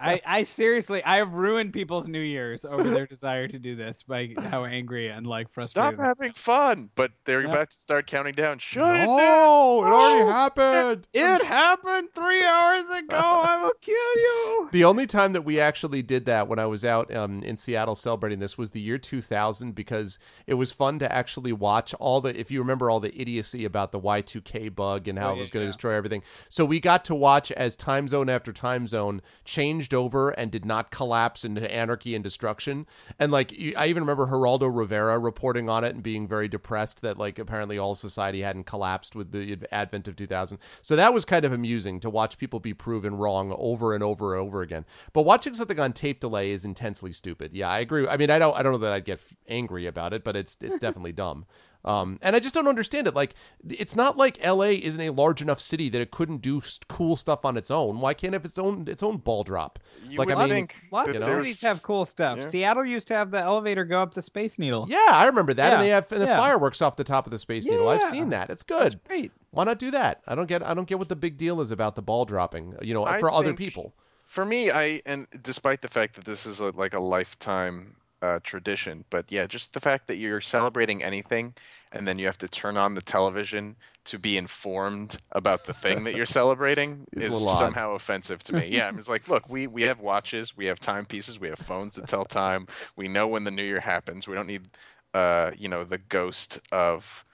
I, 0.00 0.20
I 0.26 0.44
seriously, 0.44 1.02
I 1.04 1.16
have 1.18 1.32
ruined 1.32 1.72
people's 1.72 2.08
New 2.08 2.20
Year's 2.20 2.64
over 2.64 2.84
their 2.90 3.06
desire 3.06 3.48
to 3.48 3.58
do 3.58 3.76
this 3.76 4.02
by 4.02 4.34
how 4.38 4.64
angry 4.64 5.08
and 5.08 5.26
like 5.26 5.50
frustrated. 5.52 5.94
Stop 5.94 6.04
having 6.04 6.32
fun, 6.32 6.81
but 6.94 7.12
they're 7.24 7.42
Yeah. 7.42 7.48
about 7.50 7.70
to 7.70 7.78
start 7.78 8.06
counting 8.06 8.34
down. 8.34 8.58
Shut 8.58 8.94
it 8.96 8.98
down. 9.06 9.06
no, 9.06 9.84
it 9.84 9.90
already 9.92 10.24
No. 10.24 10.32
happened. 10.32 11.08
It 11.12 11.44
happened 11.44 12.08
three 12.14 12.44
hours 12.44 12.82
ago. 12.90 13.16
I 13.18 13.62
will 13.62 13.72
kill 13.80 13.94
you. 13.94 14.68
The 14.72 14.84
only 14.84 15.06
time 15.06 15.32
that 15.34 15.42
we 15.42 15.58
actually 15.60 16.02
did 16.02 16.24
that 16.26 16.48
when 16.48 16.58
I 16.58 16.66
was 16.66 16.84
out 16.84 17.14
um, 17.14 17.42
in 17.42 17.56
Seattle 17.56 17.94
celebrating 17.94 18.38
this 18.38 18.56
was 18.58 18.70
the 18.72 18.80
year 18.80 18.98
2000 18.98 19.74
because 19.74 20.18
it 20.46 20.54
was 20.54 20.72
fun 20.72 20.98
to 20.98 21.12
actually 21.12 21.52
watch 21.52 21.94
all 21.94 22.20
the, 22.20 22.38
if 22.38 22.50
you 22.50 22.58
remember 22.60 22.90
all 22.90 23.00
the 23.00 23.18
idiocy 23.20 23.64
about 23.64 23.92
the 23.92 24.00
Y2K 24.00 24.74
bug 24.74 25.06
and 25.08 25.18
how 25.18 25.30
Oh, 25.30 25.34
it 25.36 25.38
was 25.38 25.50
going 25.50 25.62
to 25.62 25.66
yeah. 25.66 25.70
destroy 25.70 25.94
everything. 25.94 26.22
So 26.48 26.64
we 26.64 26.80
got 26.80 27.04
to 27.06 27.14
watch 27.14 27.50
as 27.52 27.76
time 27.76 28.08
zone 28.08 28.28
after 28.28 28.52
time 28.52 28.86
zone 28.86 29.22
changed 29.44 29.94
over 29.94 30.30
and 30.30 30.50
did 30.50 30.64
not 30.64 30.90
collapse 30.90 31.44
into 31.44 31.70
anarchy 31.72 32.14
and 32.14 32.22
destruction. 32.24 32.86
And 33.18 33.30
like, 33.32 33.52
I 33.76 33.86
even 33.86 34.02
remember 34.02 34.26
Geraldo 34.26 34.74
Rivera 34.74 35.18
reporting 35.18 35.68
on 35.68 35.84
it 35.84 35.94
and 35.94 36.02
being 36.02 36.26
very 36.26 36.48
depressed 36.48 36.71
that 37.02 37.18
like 37.18 37.38
apparently 37.38 37.78
all 37.78 37.94
society 37.94 38.40
hadn't 38.42 38.64
collapsed 38.64 39.14
with 39.14 39.32
the 39.32 39.58
advent 39.72 40.08
of 40.08 40.16
2000. 40.16 40.58
So 40.80 40.96
that 40.96 41.14
was 41.14 41.24
kind 41.24 41.44
of 41.44 41.52
amusing 41.52 42.00
to 42.00 42.10
watch 42.10 42.38
people 42.38 42.60
be 42.60 42.74
proven 42.74 43.16
wrong 43.16 43.54
over 43.58 43.94
and 43.94 44.02
over 44.02 44.34
and 44.34 44.42
over 44.42 44.62
again. 44.62 44.84
But 45.12 45.22
watching 45.22 45.54
something 45.54 45.78
on 45.78 45.92
tape 45.92 46.20
delay 46.20 46.50
is 46.50 46.64
intensely 46.64 47.12
stupid. 47.12 47.52
Yeah, 47.54 47.68
I 47.68 47.78
agree. 47.80 48.08
I 48.08 48.16
mean, 48.16 48.30
I 48.30 48.38
don't 48.38 48.56
I 48.56 48.62
don't 48.62 48.72
know 48.72 48.78
that 48.78 48.92
I'd 48.92 49.04
get 49.04 49.24
angry 49.48 49.86
about 49.86 50.12
it, 50.12 50.24
but 50.24 50.36
it's 50.36 50.56
it's 50.60 50.78
definitely 50.80 51.12
dumb. 51.12 51.46
Um, 51.84 52.18
and 52.22 52.36
I 52.36 52.38
just 52.38 52.54
don't 52.54 52.68
understand 52.68 53.06
it. 53.06 53.14
Like, 53.14 53.34
it's 53.68 53.96
not 53.96 54.16
like 54.16 54.44
LA 54.44 54.66
isn't 54.66 55.00
a 55.00 55.10
large 55.10 55.42
enough 55.42 55.60
city 55.60 55.88
that 55.88 56.00
it 56.00 56.10
couldn't 56.10 56.38
do 56.42 56.58
s- 56.58 56.78
cool 56.88 57.16
stuff 57.16 57.44
on 57.44 57.56
its 57.56 57.70
own. 57.70 58.00
Why 58.00 58.14
can't 58.14 58.34
it 58.34 58.38
have 58.38 58.44
its 58.44 58.58
own 58.58 58.86
its 58.88 59.02
own 59.02 59.16
ball 59.16 59.42
drop? 59.42 59.78
You 60.08 60.18
like, 60.18 60.30
I 60.30 60.38
mean, 60.38 60.48
think 60.48 60.76
Lots 60.90 61.16
of 61.16 61.24
cities 61.24 61.60
have 61.62 61.82
cool 61.82 62.04
stuff. 62.04 62.38
Yeah. 62.38 62.48
Seattle 62.48 62.84
used 62.84 63.08
to 63.08 63.14
have 63.14 63.30
the 63.30 63.38
elevator 63.40 63.84
go 63.84 64.00
up 64.00 64.14
the 64.14 64.22
Space 64.22 64.58
Needle. 64.58 64.86
yeah, 64.88 65.10
I 65.10 65.26
remember 65.26 65.54
that. 65.54 65.68
Yeah. 65.68 65.74
And 65.74 65.82
they 65.82 65.88
have 65.88 66.10
and 66.12 66.22
the 66.22 66.26
yeah. 66.26 66.38
fireworks 66.38 66.80
off 66.80 66.96
the 66.96 67.04
top 67.04 67.26
of 67.26 67.32
the 67.32 67.38
Space 67.38 67.66
Needle. 67.66 67.88
I've 67.88 68.02
seen 68.02 68.30
that. 68.30 68.50
It's 68.50 68.62
good. 68.62 69.00
Great. 69.04 69.32
Why 69.50 69.64
not 69.64 69.78
do 69.78 69.90
that? 69.90 70.22
I 70.26 70.34
don't 70.34 70.46
get 70.46 70.62
I 70.62 70.74
don't 70.74 70.88
get 70.88 70.98
what 70.98 71.08
the 71.08 71.16
big 71.16 71.36
deal 71.36 71.60
is 71.60 71.70
about 71.70 71.96
the 71.96 72.02
ball 72.02 72.24
dropping. 72.24 72.76
You 72.80 72.94
know, 72.94 73.04
I 73.04 73.18
for 73.18 73.30
other 73.30 73.54
people. 73.54 73.94
For 74.24 74.44
me, 74.46 74.70
I 74.70 75.02
and 75.04 75.26
despite 75.42 75.82
the 75.82 75.88
fact 75.88 76.14
that 76.14 76.24
this 76.24 76.46
is 76.46 76.58
a, 76.58 76.70
like 76.70 76.94
a 76.94 77.00
lifetime 77.00 77.96
uh, 78.22 78.38
tradition, 78.42 79.04
but 79.10 79.30
yeah, 79.30 79.46
just 79.46 79.74
the 79.74 79.80
fact 79.80 80.06
that 80.06 80.16
you're 80.16 80.40
celebrating 80.40 81.02
anything 81.02 81.54
and 81.90 82.06
then 82.08 82.18
you 82.18 82.24
have 82.26 82.38
to 82.38 82.48
turn 82.48 82.76
on 82.76 82.94
the 82.94 83.02
television 83.02 83.76
to 84.04 84.18
be 84.18 84.36
informed 84.36 85.18
about 85.32 85.64
the 85.64 85.74
thing 85.74 86.04
that 86.04 86.14
you're 86.16 86.24
celebrating 86.24 87.06
is 87.12 87.38
somehow 87.42 87.92
offensive 87.94 88.42
to 88.44 88.54
me. 88.54 88.68
Yeah, 88.70 88.86
I'm 88.88 88.96
just 88.96 89.08
like, 89.08 89.28
look, 89.28 89.48
we 89.50 89.66
we 89.66 89.82
have 89.82 90.00
watches, 90.00 90.56
we 90.56 90.66
have 90.66 90.80
timepieces, 90.80 91.38
we 91.38 91.48
have 91.48 91.58
phones 91.58 91.94
that 91.94 92.06
tell 92.08 92.24
time. 92.24 92.66
We 92.96 93.08
know 93.08 93.26
when 93.28 93.44
the 93.44 93.50
new 93.50 93.62
year 93.64 93.80
happens. 93.80 94.26
We 94.26 94.34
don't 94.34 94.46
need, 94.46 94.68
uh, 95.12 95.50
you 95.58 95.68
know, 95.68 95.84
the 95.84 95.98
ghost 95.98 96.60
of 96.72 97.24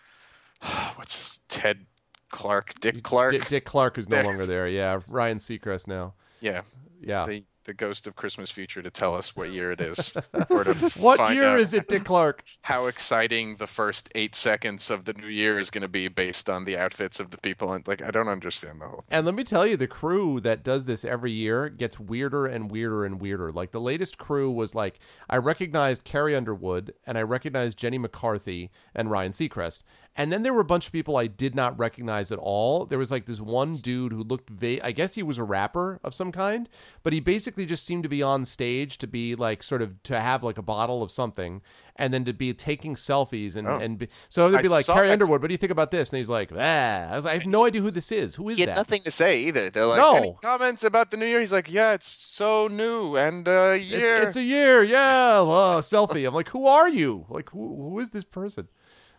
what's 0.97 1.17
his, 1.17 1.41
Ted 1.49 1.87
Clark, 2.31 2.81
Dick 2.81 3.03
Clark. 3.03 3.33
Dick, 3.33 3.49
Dick 3.49 3.65
Clark 3.65 3.97
is 3.99 4.09
no 4.09 4.17
There. 4.17 4.25
longer 4.25 4.47
there. 4.47 4.67
Yeah, 4.69 5.01
Ryan 5.09 5.39
Seacrest 5.39 5.87
now. 5.87 6.15
Yeah, 6.41 6.63
Yeah. 7.01 7.25
they 7.27 7.45
the 7.69 7.75
ghost 7.75 8.07
of 8.07 8.17
Christmas 8.17 8.51
future 8.51 8.83
to 8.83 8.91
tell 8.91 9.15
us 9.15 9.37
what 9.37 9.51
year 9.51 9.71
it 9.71 9.81
is, 9.81 10.15
What 10.97 11.35
year 11.35 11.57
is 11.57 11.75
it, 11.75 11.87
Dick 11.87 12.05
Clark? 12.05 12.43
How 12.63 12.87
exciting 12.87 13.57
the 13.57 13.67
first 13.67 14.09
eight 14.15 14.35
seconds 14.35 14.91
of 14.91 15.05
the 15.05 15.13
new 15.13 15.29
year 15.29 15.59
is 15.59 15.69
going 15.69 15.83
to 15.83 15.89
be 15.89 16.09
based 16.09 16.49
on 16.49 16.65
the 16.65 16.79
outfits 16.79 17.21
of 17.21 17.31
the 17.31 17.37
people. 17.37 17.73
And 17.73 17.87
like, 17.87 18.03
I 18.03 18.11
don't 18.11 18.27
understand 18.27 18.81
the 18.81 18.87
whole 18.87 19.03
thing. 19.03 19.19
And 19.19 19.27
let 19.27 19.35
me 19.35 19.45
tell 19.45 19.67
you, 19.67 19.77
the 19.77 19.87
crew 19.87 20.41
that 20.41 20.65
does 20.65 20.87
this 20.87 21.05
every 21.05 21.31
year 21.31 21.69
gets 21.69 22.01
weirder 22.01 22.47
and 22.47 22.71
weirder 22.71 23.05
and 23.05 23.21
weirder. 23.21 23.53
Like 23.53 23.73
the 23.73 23.81
latest 23.81 24.17
crew 24.17 24.51
was 24.51 24.75
like 24.75 24.99
I 25.29 25.37
recognized 25.37 26.05
Carrie 26.05 26.35
Underwood 26.35 26.95
and 27.07 27.19
I 27.19 27.23
recognized 27.23 27.79
Jenny 27.79 27.99
McCarthy 27.99 28.71
and 28.95 29.11
Ryan 29.11 29.33
Seacrest. 29.33 29.83
And 30.19 30.33
then 30.33 30.43
there 30.43 30.53
were 30.53 30.61
a 30.61 30.65
bunch 30.65 30.87
of 30.87 30.93
people 30.93 31.17
I 31.17 31.29
did 31.29 31.55
not 31.55 31.79
recognize 31.79 32.33
at 32.33 32.39
all. 32.41 32.85
There 32.85 32.99
was 32.99 33.11
like 33.11 33.27
this 33.27 33.41
one 33.41 33.77
dude 33.77 34.13
who 34.13 34.23
looked 34.25 34.51
va- 34.51 34.85
I 34.85 34.91
guess 34.93 35.15
he 35.15 35.23
was 35.23 35.39
a 35.39 35.45
rapper 35.45 36.01
of 36.03 36.13
some 36.13 36.33
kind, 36.33 36.69
but 37.05 37.13
he 37.13 37.21
basically 37.21 37.65
just 37.65 37.87
seemed 37.87 38.03
to 38.03 38.09
be 38.09 38.23
on 38.23 38.45
stage 38.45 38.99
to 38.99 39.07
be 39.07 39.35
like 39.37 39.63
sort 39.63 39.81
of 39.81 40.03
to 40.03 40.19
have 40.21 40.43
like 40.43 40.59
a 40.59 40.63
bottle 40.63 41.03
of 41.05 41.11
something 41.13 41.63
and 41.95 42.13
then 42.13 42.25
to 42.25 42.33
be 42.33 42.53
taking 42.53 42.95
selfies 42.97 43.57
and 43.57 43.67
Oh. 43.69 43.79
and 43.79 43.99
be, 43.99 44.09
so 44.29 44.51
they'd 44.51 44.59
I 44.59 44.63
be 44.63 44.69
like 44.69 44.85
saw 44.87 44.95
Carrie 44.95 45.07
that- 45.07 45.13
Underwood, 45.15 45.41
what 45.41 45.49
do 45.49 45.55
you 45.55 45.59
think 45.59 45.73
about 45.73 45.91
this? 45.93 46.13
And 46.13 46.19
he's 46.19 46.29
like, 46.29 46.51
ah. 46.53 47.11
I 47.13 47.15
was 47.17 47.25
like, 47.25 47.33
I 47.33 47.39
have 47.39 47.47
no 47.47 47.65
idea 47.67 47.81
who 47.81 47.91
this 47.93 48.11
is. 48.11 48.35
Who 48.35 48.49
is 48.49 48.57
He 48.57 48.63
had 48.63 48.71
that? 48.71 48.77
nothing 48.77 49.03
to 49.03 49.11
say 49.13 49.41
either. 49.45 49.71
They're 49.71 49.87
like, 49.87 49.99
No. 49.99 50.17
any 50.17 50.37
comments 50.43 50.83
about 50.85 51.11
the 51.11 51.17
new 51.17 51.27
year? 51.27 51.39
He's 51.41 51.53
like, 51.53 51.71
yeah, 51.71 51.93
it's 51.93 52.09
so 52.09 52.67
new 52.67 53.17
and 53.17 53.47
uh, 53.49 53.77
year. 53.81 54.17
It's, 54.17 54.27
it's 54.27 54.37
a 54.37 54.43
year, 54.43 54.83
yeah. 54.83 55.41
Uh, 55.43 55.81
selfie. 55.81 56.27
I'm 56.27 56.35
like, 56.35 56.49
who 56.49 56.67
are 56.67 56.89
you? 56.89 57.27
Like, 57.29 57.51
who 57.51 57.89
who 57.91 57.99
is 58.01 58.11
this 58.11 58.25
person? 58.25 58.69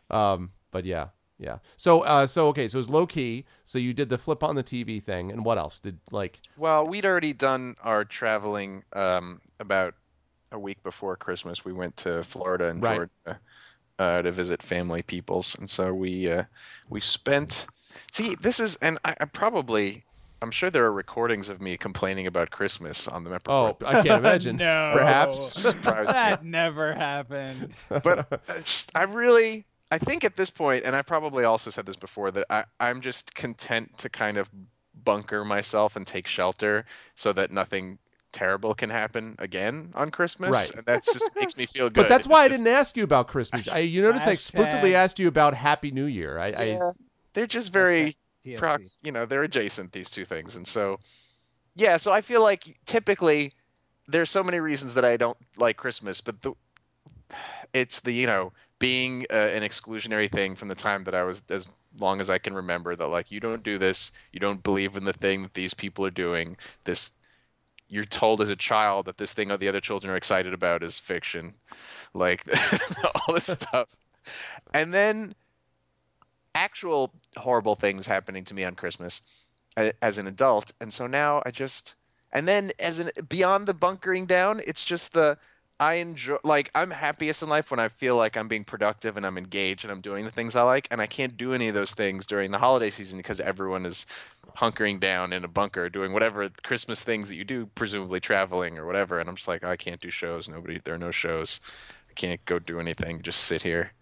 Um, 0.10 0.52
but 0.72 0.86
yeah, 0.86 1.08
yeah. 1.38 1.60
So, 1.78 2.02
uh, 2.02 2.28
so 2.28 2.48
okay, 2.50 2.68
so 2.68 2.78
it 2.78 2.80
was 2.80 2.90
low 2.90 3.06
key. 3.08 3.46
So 3.66 3.80
you 3.80 3.94
did 3.94 4.10
the 4.10 4.18
flip 4.18 4.44
on 4.44 4.56
the 4.56 4.64
TV 4.64 5.02
thing, 5.02 5.32
and 5.32 5.46
what 5.46 5.58
else 5.58 5.80
did 5.80 6.00
like? 6.12 6.42
Well, 6.58 6.86
we'd 6.86 7.06
already 7.06 7.34
done 7.34 7.76
our 7.84 8.04
traveling 8.06 8.84
um, 8.94 9.42
about 9.60 9.96
a 10.52 10.60
week 10.60 10.82
before 10.84 11.16
Christmas. 11.16 11.64
We 11.64 11.74
went 11.74 11.96
to 11.98 12.24
Florida 12.24 12.68
and 12.70 12.82
Right. 12.84 12.96
Georgia 13.26 13.40
uh, 14.00 14.22
to 14.22 14.32
visit 14.32 14.64
family 14.64 15.02
peoples, 15.02 15.56
and 15.56 15.70
so 15.70 15.94
we 15.94 16.32
uh, 16.32 16.44
we 16.90 17.00
spent. 17.00 17.68
See, 18.12 18.36
this 18.36 18.60
is, 18.60 18.76
and 18.78 18.98
I, 19.04 19.16
I 19.20 19.26
probably, 19.26 20.06
I'm 20.42 20.52
sure 20.52 20.70
there 20.70 20.86
are 20.86 20.92
recordings 20.92 21.50
of 21.50 21.60
me 21.60 21.76
complaining 21.76 22.28
about 22.28 22.50
Christmas 22.52 23.08
on 23.08 23.24
the 23.24 23.30
Mep 23.32 23.50
Oh, 23.50 23.78
I 23.86 23.94
can't 24.04 24.20
imagine. 24.20 24.56
No. 24.60 24.92
Perhaps. 24.94 25.34
Surprised 25.36 26.10
that 26.10 26.46
never 26.46 26.94
happened. 26.94 27.74
but 27.90 28.42
it's 28.50 28.64
just, 28.64 28.92
I 28.96 29.04
really, 29.04 29.66
I 29.92 29.98
think 29.98 30.24
at 30.24 30.36
this 30.36 30.50
point, 30.50 30.84
and 30.86 30.96
I 30.96 31.02
probably 31.02 31.44
also 31.44 31.70
said 31.70 31.86
this 31.86 31.96
before, 31.96 32.32
that 32.32 32.46
I, 32.50 32.66
I'm 32.80 33.02
just 33.02 33.34
content 33.34 33.98
to 34.00 34.10
kind 34.10 34.38
of 34.38 34.50
bunker 35.04 35.44
myself 35.44 35.96
and 35.96 36.06
take 36.06 36.28
shelter 36.28 36.86
so 37.16 37.34
that 37.34 37.52
nothing 37.52 37.98
terrible 38.32 38.76
can 38.76 38.92
happen 38.92 39.36
again 39.40 39.92
on 39.96 40.12
Christmas. 40.12 40.52
Right. 40.52 40.76
And 40.76 40.86
that 40.86 41.04
just 41.04 41.32
makes 41.36 41.58
me 41.58 41.66
feel 41.66 41.86
good. 41.90 41.96
But 41.96 42.10
that's 42.10 42.26
It's 42.26 42.32
why 42.32 42.44
I 42.44 42.50
just- 42.50 42.64
didn't 42.64 42.76
ask 42.76 42.96
you 42.96 43.04
about 43.04 43.28
Christmas. 43.28 43.68
I, 43.68 43.80
you 43.80 44.02
notice 44.02 44.28
I 44.28 44.32
explicitly 44.32 44.94
asked 44.94 45.18
you 45.18 45.28
about 45.28 45.56
Happy 45.56 45.90
New 45.92 46.06
Year. 46.06 46.38
I, 46.38 46.48
I 46.48 46.80
they're 47.34 47.48
just 47.48 47.72
very 47.72 48.16
prox, 48.58 48.98
you 49.04 49.12
know, 49.12 49.26
they're 49.26 49.44
adjacent 49.44 49.92
these 49.92 50.10
two 50.10 50.26
things, 50.26 50.56
and 50.56 50.68
so 50.68 51.00
yeah. 51.76 51.98
So 51.98 52.12
I 52.12 52.22
feel 52.22 52.44
like 52.44 52.78
typically 52.86 53.54
there's 54.08 54.30
so 54.30 54.44
many 54.44 54.60
reasons 54.60 54.94
that 54.96 55.06
I 55.06 55.18
don't 55.18 55.38
like 55.58 55.78
Christmas, 55.78 56.22
but 56.22 56.42
the 56.42 56.54
it's 57.74 58.00
the 58.00 58.12
you 58.12 58.28
know 58.28 58.52
being 58.80 59.26
uh, 59.30 59.36
an 59.36 59.62
exclusionary 59.62 60.30
thing 60.30 60.56
from 60.56 60.70
the 60.70 60.76
time 60.76 61.04
that 61.04 61.14
I 61.14 61.24
was 61.24 61.42
as 61.50 61.68
long 61.98 62.22
as 62.22 62.30
I 62.30 62.38
can 62.38 62.54
remember 62.54 62.96
that 62.96 63.08
like 63.08 63.32
you 63.32 63.40
don't 63.40 63.64
do 63.64 63.78
this, 63.78 64.12
you 64.32 64.40
don't 64.40 64.64
believe 64.64 64.96
in 64.96 65.04
the 65.04 65.14
thing 65.14 65.44
that 65.44 65.54
these 65.54 65.74
people 65.74 66.06
are 66.06 66.12
doing. 66.12 66.58
This 66.86 67.12
you're 67.90 68.06
told 68.06 68.40
as 68.40 68.50
a 68.50 68.56
child 68.56 69.06
that 69.06 69.18
this 69.18 69.34
thing 69.34 69.48
that 69.50 69.60
the 69.60 69.68
other 69.68 69.82
children 69.82 70.14
are 70.14 70.16
excited 70.16 70.54
about 70.54 70.84
is 70.84 71.00
fiction, 71.00 71.56
like 72.14 72.46
all 73.28 73.34
this 73.34 73.48
stuff, 73.48 73.96
and 74.74 74.94
then 74.94 75.36
actual 76.56 77.12
horrible 77.38 77.76
things 77.76 78.06
happening 78.06 78.46
to 78.46 78.54
me 78.54 78.64
on 78.64 78.76
Christmas 78.76 79.22
as 79.76 80.18
an 80.18 80.28
adult, 80.28 80.72
and 80.80 80.94
so 80.94 81.08
now 81.08 81.42
I 81.46 81.52
just 81.52 81.96
and 82.32 82.48
then 82.48 82.72
as 82.80 83.00
an 83.00 83.10
beyond 83.28 83.68
the 83.68 83.74
bunkering 83.74 84.26
down, 84.26 84.62
it's 84.66 84.86
just 84.86 85.14
the 85.14 85.38
I 85.80 85.96
enjoy 85.96 86.38
like 86.44 86.70
I'm 86.76 86.92
happiest 86.92 87.42
in 87.42 87.50
life 87.50 87.72
when 87.72 87.80
I 87.80 87.88
feel 87.88 88.16
like 88.16 88.36
I'm 88.36 88.48
being 88.50 88.66
productive 88.66 89.16
and 89.16 89.26
I'm 89.26 89.38
engaged 89.38 89.86
and 89.86 89.92
I'm 89.92 90.02
doing 90.02 90.26
the 90.26 90.32
things 90.32 90.56
I 90.56 90.64
like, 90.64 90.88
and 90.92 91.02
I 91.02 91.08
can't 91.08 91.38
do 91.38 91.54
any 91.54 91.70
of 91.70 91.74
those 91.74 91.94
things 91.94 92.26
during 92.26 92.52
the 92.52 92.58
holiday 92.58 92.90
season 92.90 93.18
because 93.18 93.40
everyone 93.40 93.86
is 93.86 94.06
hunkering 94.58 95.00
down 95.00 95.32
in 95.32 95.46
a 95.46 95.48
bunker 95.48 95.90
doing 95.90 96.12
whatever 96.12 96.50
Christmas 96.64 97.04
things 97.04 97.30
that 97.30 97.36
you 97.36 97.46
do, 97.46 97.68
presumably 97.76 98.20
traveling 98.20 98.78
or 98.78 98.86
whatever, 98.86 99.20
and 99.20 99.30
I'm 99.30 99.36
just 99.36 99.48
like 99.48 99.66
I 99.66 99.78
can't 99.78 100.02
do 100.02 100.10
shows. 100.10 100.50
Nobody, 100.50 100.82
there 100.84 100.96
are 100.96 101.00
no 101.00 101.12
shows. 101.12 101.62
I 102.10 102.14
can't 102.14 102.44
go 102.46 102.60
do 102.60 102.80
anything. 102.80 103.22
Just 103.22 103.42
sit 103.42 103.62
here. 103.62 103.94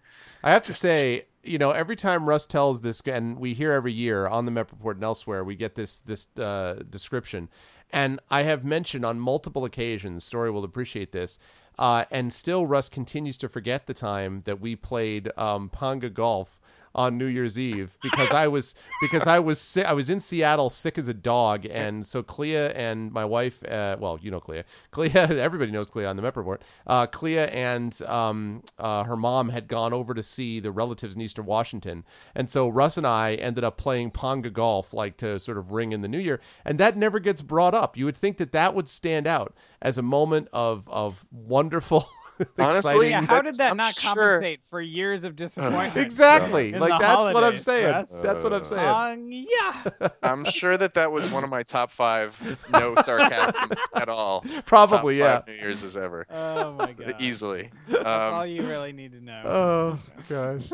I 0.42 0.52
have 0.52 0.64
to 0.64 0.72
say, 0.72 1.26
you 1.42 1.58
know, 1.58 1.70
every 1.70 1.96
time 1.96 2.28
Russ 2.28 2.46
tells 2.46 2.80
this, 2.80 3.00
and 3.02 3.38
we 3.38 3.54
hear 3.54 3.72
every 3.72 3.92
year 3.92 4.26
on 4.26 4.44
the 4.44 4.50
Met 4.50 4.70
Report 4.70 4.96
and 4.96 5.04
elsewhere, 5.04 5.44
we 5.44 5.54
get 5.54 5.74
this 5.76 6.00
this 6.00 6.26
uh, 6.38 6.82
description, 6.90 7.48
and 7.92 8.18
I 8.30 8.42
have 8.42 8.64
mentioned 8.64 9.04
on 9.04 9.20
multiple 9.20 9.64
occasions. 9.64 10.24
Story 10.24 10.50
will 10.50 10.64
appreciate 10.64 11.12
this. 11.12 11.38
Uh, 11.78 12.04
and 12.10 12.32
still, 12.32 12.66
Russ 12.66 12.88
continues 12.88 13.38
to 13.38 13.48
forget 13.48 13.86
the 13.86 13.94
time 13.94 14.42
that 14.44 14.60
we 14.60 14.74
played 14.74 15.30
um, 15.36 15.68
Golf 16.08 16.60
on 16.94 17.18
New 17.18 17.26
Year's 17.26 17.58
Eve 17.58 17.96
because 18.02 18.30
I 18.30 18.48
was 18.48 18.74
because 19.00 19.26
I 19.26 19.38
was 19.38 19.60
sick, 19.60 19.86
I 19.86 19.92
was 19.92 20.10
in 20.10 20.20
Seattle 20.20 20.70
sick 20.70 20.98
as 20.98 21.08
a 21.08 21.14
dog, 21.14 21.66
and 21.66 22.06
so 22.06 22.22
Clea 22.22 22.56
and 22.56 23.12
my 23.12 23.24
wife, 23.24 23.64
uh, 23.66 23.96
well, 23.98 24.18
you 24.20 24.30
know 24.30 24.40
Clea, 24.40 24.64
Clea, 24.90 25.10
everybody 25.14 25.70
knows 25.70 25.90
Clea 25.90 26.06
on 26.06 26.16
the 26.16 26.22
Met 26.22 26.36
Report. 26.36 26.62
Uh, 26.86 27.06
Clea 27.06 27.38
and 27.38 28.00
um, 28.02 28.62
uh, 28.78 29.04
her 29.04 29.16
mom 29.16 29.50
had 29.50 29.68
gone 29.68 29.92
over 29.92 30.14
to 30.14 30.22
see 30.22 30.60
the 30.60 30.70
relatives 30.70 31.16
in 31.16 31.22
Eastern 31.22 31.46
Washington, 31.46 32.04
and 32.34 32.48
so 32.50 32.68
Russ 32.68 32.96
and 32.96 33.06
I 33.06 33.34
ended 33.34 33.64
up 33.64 33.76
playing 33.76 34.10
Ponga 34.10 34.52
golf, 34.52 34.92
like 34.92 35.16
to 35.18 35.38
sort 35.38 35.58
of 35.58 35.72
ring 35.72 35.92
in 35.92 36.00
the 36.00 36.08
New 36.08 36.18
Year, 36.18 36.40
and 36.64 36.78
that 36.78 36.96
never 36.96 37.18
gets 37.18 37.42
brought 37.42 37.74
up. 37.74 37.96
You 37.96 38.04
would 38.04 38.16
think 38.16 38.38
that 38.38 38.52
that 38.52 38.74
would 38.74 38.88
stand 38.88 39.26
out 39.26 39.54
as 39.80 39.98
a 39.98 40.02
moment 40.02 40.48
of 40.52 40.88
of 40.88 41.26
wonderful. 41.30 42.08
Honestly, 42.58 43.08
exciting- 43.08 43.10
Yeah, 43.10 43.20
how 43.26 43.42
did 43.42 43.56
that 43.56 43.70
I'm 43.72 43.76
not 43.76 43.94
sure- 43.94 44.14
compensate 44.14 44.60
for 44.70 44.80
years 44.80 45.24
of 45.24 45.36
disappointment? 45.36 45.96
Exactly. 45.96 46.72
in 46.74 46.80
Like 46.80 46.90
the 46.90 46.98
that's 46.98 47.34
what 47.34 47.44
I'm 47.44 47.58
saying. 47.58 47.92
Russ? 47.92 48.10
That's 48.22 48.44
what 48.44 48.52
I'm 48.52 48.64
saying. 48.64 48.88
Um, 48.88 49.30
yeah. 49.32 50.08
I'm 50.22 50.44
sure 50.44 50.76
that 50.76 50.94
that 50.94 51.10
was 51.12 51.30
one 51.30 51.44
of 51.44 51.50
my 51.50 51.62
top 51.62 51.90
five. 51.90 52.58
No 52.72 52.94
sarcasm 52.96 53.70
at 53.94 54.08
all. 54.08 54.42
Probably, 54.66 55.18
top 55.18 55.44
five 55.44 55.44
yeah. 55.48 55.52
New 55.54 55.60
Year's 55.60 55.84
as 55.84 55.96
ever, 55.96 56.26
Oh 56.30 56.72
my 56.72 56.92
god. 56.92 57.16
easily. 57.20 57.70
That's 57.88 58.04
all 58.06 58.42
Um, 58.42 58.48
you 58.48 58.62
really 58.62 58.92
need 58.92 59.12
to 59.12 59.20
know. 59.24 59.42
Oh 59.44 59.98
gosh. 60.28 60.70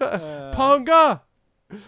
Uh, 0.00 0.52
Ponga. 0.54 1.20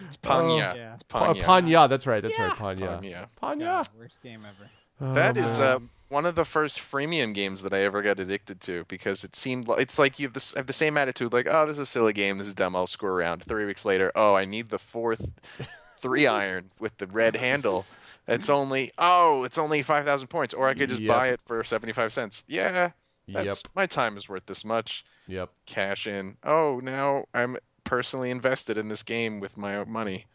it's 0.07 0.17
Pangya. 0.17 0.75
Yeah. 0.75 0.93
It's 0.93 1.03
Pangya. 1.03 1.41
Pangya. 1.43 1.89
That's 1.89 2.05
right. 2.07 2.21
That's 2.21 2.37
right. 2.37 2.49
Yeah. 2.49 2.55
Pangya. 2.55 3.01
Pangya. 3.01 3.27
Pangya. 3.41 3.59
God, 3.59 3.87
worst 3.97 4.21
game 4.21 4.45
ever. 4.45 5.13
That 5.15 5.37
Oh, 5.37 5.41
is 5.41 5.59
uh, 5.59 5.79
one 6.09 6.25
of 6.25 6.35
the 6.35 6.43
first 6.45 6.79
freemium 6.79 7.33
games 7.33 7.61
that 7.61 7.73
I 7.73 7.79
ever 7.83 8.01
got 8.01 8.19
addicted 8.19 8.59
to 8.61 8.83
because 8.87 9.23
it 9.23 9.35
seemed 9.35 9.67
like 9.67 9.79
it's 9.79 9.97
like 9.99 10.19
you 10.19 10.27
have, 10.27 10.33
this, 10.33 10.53
have 10.55 10.67
the 10.67 10.73
same 10.73 10.97
attitude, 10.97 11.31
like, 11.31 11.47
oh, 11.49 11.65
this 11.65 11.73
is 11.77 11.79
a 11.79 11.85
silly 11.85 12.13
game, 12.13 12.37
this 12.39 12.47
is 12.47 12.53
dumb, 12.53 12.75
I'll 12.75 12.87
screw 12.87 13.11
around. 13.11 13.43
Three 13.43 13.65
weeks 13.65 13.85
later, 13.85 14.11
oh, 14.15 14.35
I 14.35 14.45
need 14.45 14.69
the 14.69 14.79
fourth 14.79 15.39
three 15.97 16.27
iron 16.27 16.71
with 16.79 16.97
the 16.97 17.07
red 17.07 17.35
handle. 17.37 17.85
It's 18.27 18.49
only 18.49 18.91
oh, 18.97 19.43
it's 19.43 19.57
only 19.57 19.81
five 19.81 20.05
thousand 20.05 20.27
points, 20.27 20.53
or 20.53 20.67
I 20.67 20.73
could 20.75 20.89
just 20.89 21.01
Yep. 21.01 21.15
buy 21.17 21.27
it 21.29 21.41
for 21.41 21.63
seventy 21.63 21.93
five 21.93 22.13
cents. 22.13 22.43
Yeah, 22.47 22.91
that's 23.27 23.63
Yep. 23.63 23.71
my 23.75 23.85
time 23.87 24.17
is 24.17 24.29
worth 24.29 24.45
this 24.45 24.63
much. 24.63 25.03
Yep. 25.27 25.49
Cash 25.65 26.05
in. 26.05 26.37
Oh, 26.43 26.79
now 26.83 27.25
I'm 27.33 27.57
personally 27.83 28.29
invested 28.29 28.77
in 28.77 28.87
this 28.87 29.01
game 29.01 29.39
with 29.39 29.57
my 29.57 29.75
own 29.75 29.89
money. 29.91 30.25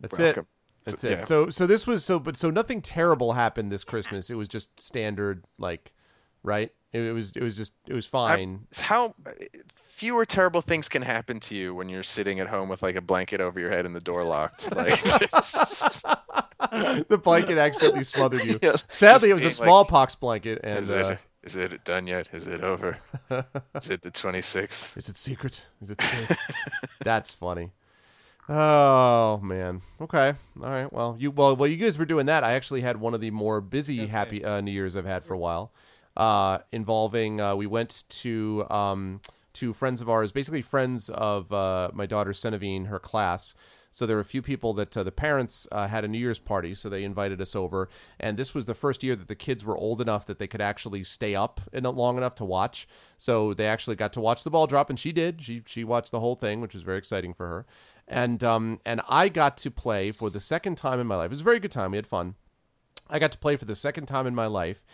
That's 0.00 0.18
Welcome. 0.18 0.46
it. 0.50 0.55
That's 0.86 1.02
So- 1.02 1.08
it. 1.08 1.18
yeah. 1.18 1.20
So 1.20 1.50
so 1.50 1.66
this 1.66 1.86
was 1.86 2.04
so 2.04 2.18
but 2.18 2.36
so 2.36 2.50
nothing 2.50 2.80
terrible 2.80 3.34
happened 3.34 3.70
this 3.70 3.84
Christmas. 3.84 4.30
It 4.30 4.34
was 4.36 4.48
just 4.48 4.80
standard 4.80 5.44
like 5.58 5.92
right? 6.42 6.72
It, 6.92 7.00
it 7.02 7.12
was 7.12 7.32
it 7.32 7.42
was 7.42 7.56
just 7.56 7.72
it 7.86 7.94
was 7.94 8.06
fine. 8.06 8.60
It's 8.70 8.80
how 8.82 9.14
fewer 9.66 10.24
terrible 10.24 10.62
things 10.62 10.88
can 10.88 11.02
happen 11.02 11.40
to 11.40 11.54
you 11.54 11.74
when 11.74 11.88
you're 11.88 12.02
sitting 12.02 12.38
at 12.40 12.48
home 12.48 12.68
with 12.68 12.82
like 12.82 12.96
a 12.96 13.00
blanket 13.00 13.40
over 13.40 13.58
your 13.58 13.70
head 13.70 13.86
and 13.86 13.94
the 13.94 14.00
door 14.00 14.24
locked. 14.24 14.68
Like, 14.76 15.00
the 17.08 17.20
blanket 17.22 17.58
accidentally 17.58 18.04
smothered 18.04 18.44
you. 18.44 18.58
Yeah. 18.62 18.76
Sadly, 18.88 19.30
it 19.30 19.34
was 19.34 19.42
a 19.42 19.46
like, 19.46 19.54
smallpox 19.54 20.14
blanket 20.14 20.60
and 20.64 20.78
is 20.80 20.90
uh, 20.90 20.96
it 21.12 21.18
is 21.42 21.56
it 21.56 21.84
done 21.84 22.06
yet? 22.06 22.28
Is 22.32 22.46
it 22.46 22.62
over? 22.62 22.98
is 23.74 23.90
it 23.90 24.02
the 24.02 24.10
26th? 24.10 24.96
Is 24.96 25.08
it 25.08 25.16
secret? 25.16 25.66
Is 25.80 25.90
it 25.90 26.00
safe? 26.00 26.36
That's 27.04 27.34
funny. 27.34 27.72
Oh 28.48 29.40
man. 29.42 29.82
Okay. 30.00 30.34
All 30.62 30.68
right. 30.68 30.92
Well, 30.92 31.16
you 31.18 31.30
well, 31.30 31.56
well, 31.56 31.68
you 31.68 31.76
guys 31.76 31.98
were 31.98 32.04
doing 32.04 32.26
that. 32.26 32.44
I 32.44 32.52
actually 32.52 32.80
had 32.82 32.98
one 32.98 33.14
of 33.14 33.20
the 33.20 33.30
more 33.32 33.60
busy 33.60 34.06
happy 34.06 34.44
uh, 34.44 34.60
New 34.60 34.70
Years 34.70 34.96
I've 34.96 35.04
had 35.04 35.24
for 35.24 35.34
a 35.34 35.38
while, 35.38 35.72
uh, 36.16 36.58
involving. 36.70 37.40
Uh, 37.40 37.56
we 37.56 37.66
went 37.66 38.04
to 38.08 38.64
um, 38.70 39.20
to 39.54 39.72
friends 39.72 40.00
of 40.00 40.08
ours, 40.08 40.30
basically 40.30 40.62
friends 40.62 41.08
of 41.08 41.52
uh, 41.52 41.90
my 41.92 42.06
daughter 42.06 42.30
Senevine, 42.30 42.86
her 42.86 43.00
class. 43.00 43.54
So 43.90 44.04
there 44.04 44.16
were 44.16 44.20
a 44.20 44.26
few 44.26 44.42
people 44.42 44.74
that 44.74 44.94
uh, 44.94 45.04
the 45.04 45.10
parents 45.10 45.66
uh, 45.72 45.88
had 45.88 46.04
a 46.04 46.08
New 46.08 46.18
Year's 46.18 46.38
party, 46.38 46.74
so 46.74 46.90
they 46.90 47.02
invited 47.02 47.40
us 47.40 47.56
over. 47.56 47.88
And 48.20 48.36
this 48.36 48.54
was 48.54 48.66
the 48.66 48.74
first 48.74 49.02
year 49.02 49.16
that 49.16 49.26
the 49.26 49.34
kids 49.34 49.64
were 49.64 49.74
old 49.74 50.02
enough 50.02 50.26
that 50.26 50.38
they 50.38 50.46
could 50.46 50.60
actually 50.60 51.02
stay 51.02 51.34
up 51.34 51.62
in 51.72 51.84
long 51.84 52.18
enough 52.18 52.34
to 52.34 52.44
watch. 52.44 52.86
So 53.16 53.54
they 53.54 53.66
actually 53.66 53.96
got 53.96 54.12
to 54.12 54.20
watch 54.20 54.44
the 54.44 54.50
ball 54.50 54.66
drop, 54.66 54.90
and 54.90 55.00
she 55.00 55.12
did. 55.12 55.40
She 55.40 55.62
she 55.64 55.82
watched 55.82 56.12
the 56.12 56.20
whole 56.20 56.34
thing, 56.34 56.60
which 56.60 56.74
was 56.74 56.82
very 56.82 56.98
exciting 56.98 57.32
for 57.32 57.46
her. 57.46 57.66
And 58.08 58.42
um 58.44 58.80
and 58.84 59.00
I 59.08 59.28
got 59.28 59.56
to 59.58 59.70
play 59.70 60.12
for 60.12 60.30
the 60.30 60.40
second 60.40 60.76
time 60.76 61.00
in 61.00 61.06
my 61.06 61.16
life. 61.16 61.26
It 61.26 61.30
was 61.30 61.40
a 61.40 61.44
very 61.44 61.60
good 61.60 61.72
time. 61.72 61.90
We 61.90 61.98
had 61.98 62.06
fun. 62.06 62.34
I 63.08 63.18
got 63.18 63.32
to 63.32 63.38
play 63.38 63.56
for 63.56 63.64
the 63.64 63.76
second 63.76 64.06
time 64.06 64.26
in 64.26 64.34
my 64.34 64.46
life. 64.46 64.84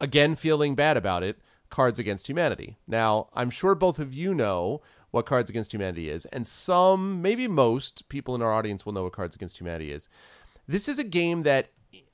Again, 0.00 0.36
feeling 0.36 0.74
bad 0.74 0.96
about 0.96 1.22
it. 1.22 1.38
Cards 1.70 1.98
Against 1.98 2.28
Humanity. 2.28 2.78
Now, 2.86 3.28
I'm 3.34 3.50
sure 3.50 3.74
both 3.74 3.98
of 3.98 4.14
you 4.14 4.34
know 4.34 4.80
what 5.10 5.26
Cards 5.26 5.50
Against 5.50 5.72
Humanity 5.72 6.08
is, 6.08 6.26
and 6.26 6.46
some, 6.46 7.22
maybe 7.22 7.48
most 7.48 8.08
people 8.08 8.34
in 8.34 8.42
our 8.42 8.52
audience 8.52 8.84
will 8.84 8.92
know 8.92 9.04
what 9.04 9.12
Cards 9.12 9.34
Against 9.34 9.60
Humanity 9.60 9.90
is. 9.92 10.08
This 10.66 10.88
is 10.88 10.98
a 10.98 11.04
game 11.04 11.42
that, 11.44 11.70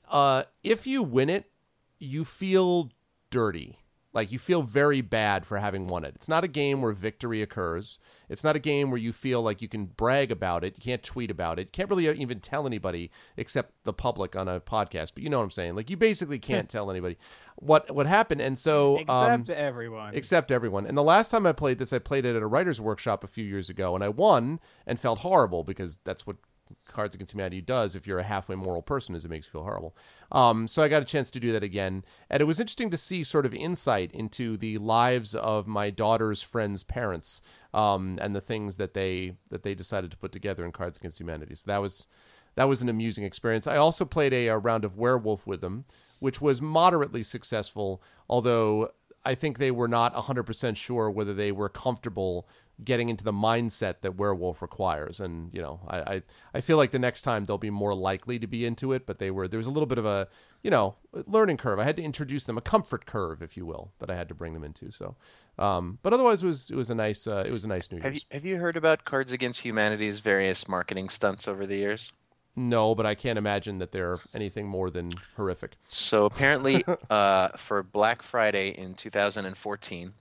uh, 0.09 0.43
if 0.63 0.87
you 0.87 1.03
win 1.03 1.29
it, 1.29 1.51
you 1.99 2.25
feel 2.25 2.89
dirty. 3.29 3.79
Like 4.15 4.31
you 4.31 4.39
feel 4.39 4.61
very 4.61 5.01
bad 5.01 5.45
for 5.45 5.57
having 5.57 5.87
won 5.87 6.05
it. 6.05 6.13
It's 6.15 6.29
not 6.29 6.45
a 6.45 6.47
game 6.47 6.81
where 6.81 6.93
victory 6.93 7.41
occurs. 7.41 7.99
It's 8.29 8.45
not 8.45 8.55
a 8.55 8.59
game 8.59 8.89
where 8.89 8.97
you 8.97 9.11
feel 9.11 9.41
like 9.41 9.61
you 9.61 9.67
can 9.67 9.87
brag 9.87 10.31
about 10.31 10.63
it. 10.63 10.75
You 10.77 10.81
can't 10.81 11.03
tweet 11.03 11.29
about 11.29 11.59
it. 11.59 11.63
You 11.63 11.71
can't 11.73 11.89
really 11.89 12.07
even 12.07 12.39
tell 12.39 12.65
anybody 12.65 13.11
except 13.35 13.83
the 13.83 13.91
public 13.91 14.33
on 14.33 14.47
a 14.47 14.61
podcast. 14.61 15.11
But 15.13 15.23
you 15.23 15.29
know 15.29 15.37
what 15.39 15.43
I'm 15.43 15.51
saying? 15.51 15.75
Like 15.75 15.89
you 15.89 15.97
basically 15.97 16.39
can't 16.51 16.69
tell 16.69 16.89
anybody 16.89 17.17
what 17.57 17.93
what 17.93 18.07
happened. 18.07 18.41
And 18.41 18.57
so 18.57 18.99
um, 19.09 19.41
Except 19.41 19.49
everyone. 19.49 20.15
except 20.15 20.49
everyone. 20.49 20.85
And 20.85 20.97
the 20.97 21.03
last 21.03 21.29
time 21.29 21.45
I 21.45 21.51
played 21.51 21.77
this, 21.77 21.91
I 21.91 21.99
played 21.99 22.25
it 22.25 22.37
at 22.37 22.41
a 22.41 22.47
writer's 22.47 22.79
workshop 22.79 23.23
a 23.25 23.27
few 23.27 23.43
years 23.43 23.69
ago, 23.69 23.95
and 23.95 24.03
I 24.03 24.09
won 24.09 24.61
and 24.87 24.97
felt 24.97 25.19
horrible 25.19 25.65
because 25.65 25.97
that's 26.05 26.25
what 26.25 26.37
Cards 26.85 27.15
Against 27.15 27.33
Humanity 27.33 27.61
does. 27.61 27.95
If 27.95 28.07
you're 28.07 28.19
a 28.19 28.23
halfway 28.23 28.55
moral 28.55 28.81
person, 28.81 29.15
is 29.15 29.25
it 29.25 29.29
makes 29.29 29.47
you 29.47 29.51
feel 29.51 29.63
horrible. 29.63 29.95
Um, 30.31 30.67
so 30.67 30.81
I 30.81 30.87
got 30.87 31.01
a 31.01 31.05
chance 31.05 31.29
to 31.31 31.39
do 31.39 31.51
that 31.51 31.63
again, 31.63 32.03
and 32.29 32.41
it 32.41 32.45
was 32.45 32.59
interesting 32.59 32.89
to 32.89 32.97
see 32.97 33.23
sort 33.23 33.45
of 33.45 33.53
insight 33.53 34.11
into 34.11 34.57
the 34.57 34.77
lives 34.77 35.35
of 35.35 35.67
my 35.67 35.89
daughter's 35.89 36.41
friends' 36.41 36.83
parents 36.83 37.41
um, 37.73 38.17
and 38.21 38.35
the 38.35 38.41
things 38.41 38.77
that 38.77 38.93
they 38.93 39.37
that 39.49 39.63
they 39.63 39.75
decided 39.75 40.11
to 40.11 40.17
put 40.17 40.31
together 40.31 40.65
in 40.65 40.71
Cards 40.71 40.97
Against 40.97 41.19
Humanity. 41.19 41.55
So 41.55 41.71
that 41.71 41.81
was 41.81 42.07
that 42.55 42.67
was 42.67 42.81
an 42.81 42.89
amusing 42.89 43.23
experience. 43.23 43.67
I 43.67 43.77
also 43.77 44.05
played 44.05 44.33
a, 44.33 44.47
a 44.47 44.57
round 44.57 44.85
of 44.85 44.97
Werewolf 44.97 45.45
with 45.45 45.61
them, 45.61 45.85
which 46.19 46.41
was 46.41 46.61
moderately 46.61 47.23
successful, 47.23 48.01
although 48.29 48.91
I 49.25 49.35
think 49.35 49.57
they 49.57 49.71
were 49.71 49.87
not 49.87 50.13
100% 50.13 50.77
sure 50.77 51.09
whether 51.09 51.33
they 51.33 51.51
were 51.51 51.67
comfortable 51.67 52.47
getting 52.83 53.09
into 53.09 53.23
the 53.23 53.31
mindset 53.33 54.01
that 54.01 54.15
werewolf 54.15 54.61
requires. 54.61 55.19
And 55.19 55.53
you 55.53 55.61
know 55.61 55.79
I, 55.87 55.97
I 55.99 56.21
i 56.53 56.61
feel 56.61 56.77
like 56.77 56.91
the 56.91 56.99
next 56.99 57.21
time 57.21 57.45
they'll 57.45 57.57
be 57.57 57.69
more 57.69 57.93
likely 57.95 58.37
to 58.39 58.47
be 58.47 58.65
into 58.65 58.91
it 58.93 59.05
but 59.05 59.19
they 59.19 59.31
were 59.31 59.47
there 59.47 59.57
was 59.57 59.67
a 59.67 59.71
little 59.71 59.85
bit 59.87 59.97
of 59.97 60.05
a 60.05 60.27
you 60.61 60.71
know 60.71 60.95
learning 61.13 61.57
curve. 61.57 61.79
I 61.79 61.83
had 61.83 61.95
to 61.97 62.03
introduce 62.03 62.43
them 62.43 62.57
a 62.57 62.61
comfort 62.61 63.05
curve 63.05 63.41
if 63.41 63.55
you 63.55 63.65
will 63.65 63.93
that 63.99 64.09
i 64.09 64.15
had 64.15 64.27
to 64.29 64.35
bring 64.35 64.53
them 64.53 64.63
into. 64.63 64.91
So 64.91 65.15
um 65.57 65.99
but 66.01 66.11
otherwise 66.13 66.43
it 66.43 66.47
was 66.47 66.69
it 66.69 66.75
was 66.75 66.89
a 66.89 66.95
nice 66.95 67.27
uh, 67.27 67.43
it 67.47 67.51
was 67.51 67.63
a 67.63 67.69
nice 67.69 67.91
new 67.91 67.99
Have 68.01 68.13
year's. 68.13 68.25
you, 68.29 68.35
have 68.35 68.45
you 68.45 68.57
heard 68.57 68.75
about 68.75 69.05
Cards 69.05 69.31
Against 69.31 69.61
Humanity's 69.61 70.19
various 70.19 70.67
marketing 70.67 71.07
stunts 71.09 71.47
over 71.47 71.65
the 71.65 71.77
years? 71.77 72.11
no 72.57 72.95
but 72.95 73.05
i 73.05 73.15
can't 73.15 73.37
imagine 73.37 73.79
that 73.79 73.91
they're 73.91 74.19
anything 74.33 74.65
more 74.67 74.89
than 74.89 75.09
horrific. 75.35 75.77
So 75.89 76.25
apparently, 76.25 76.83
uh, 77.09 77.49
for 77.57 77.83
Black 77.83 78.21
Friday 78.23 78.69
in 78.69 78.93
2014, 78.95 80.13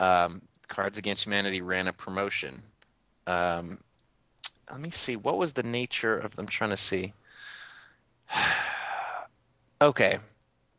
um, 0.00 0.42
Cards 0.68 0.98
Against 0.98 1.24
Humanity 1.26 1.60
ran 1.60 1.88
a 1.88 1.92
promotion. 1.92 2.62
Um, 3.26 3.78
let 4.70 4.80
me 4.80 4.90
see. 4.90 5.16
What 5.16 5.38
was 5.38 5.52
the 5.52 5.62
nature 5.62 6.18
of 6.18 6.36
them? 6.36 6.46
trying 6.46 6.70
to 6.70 6.76
see. 6.76 7.12
okay. 9.80 10.18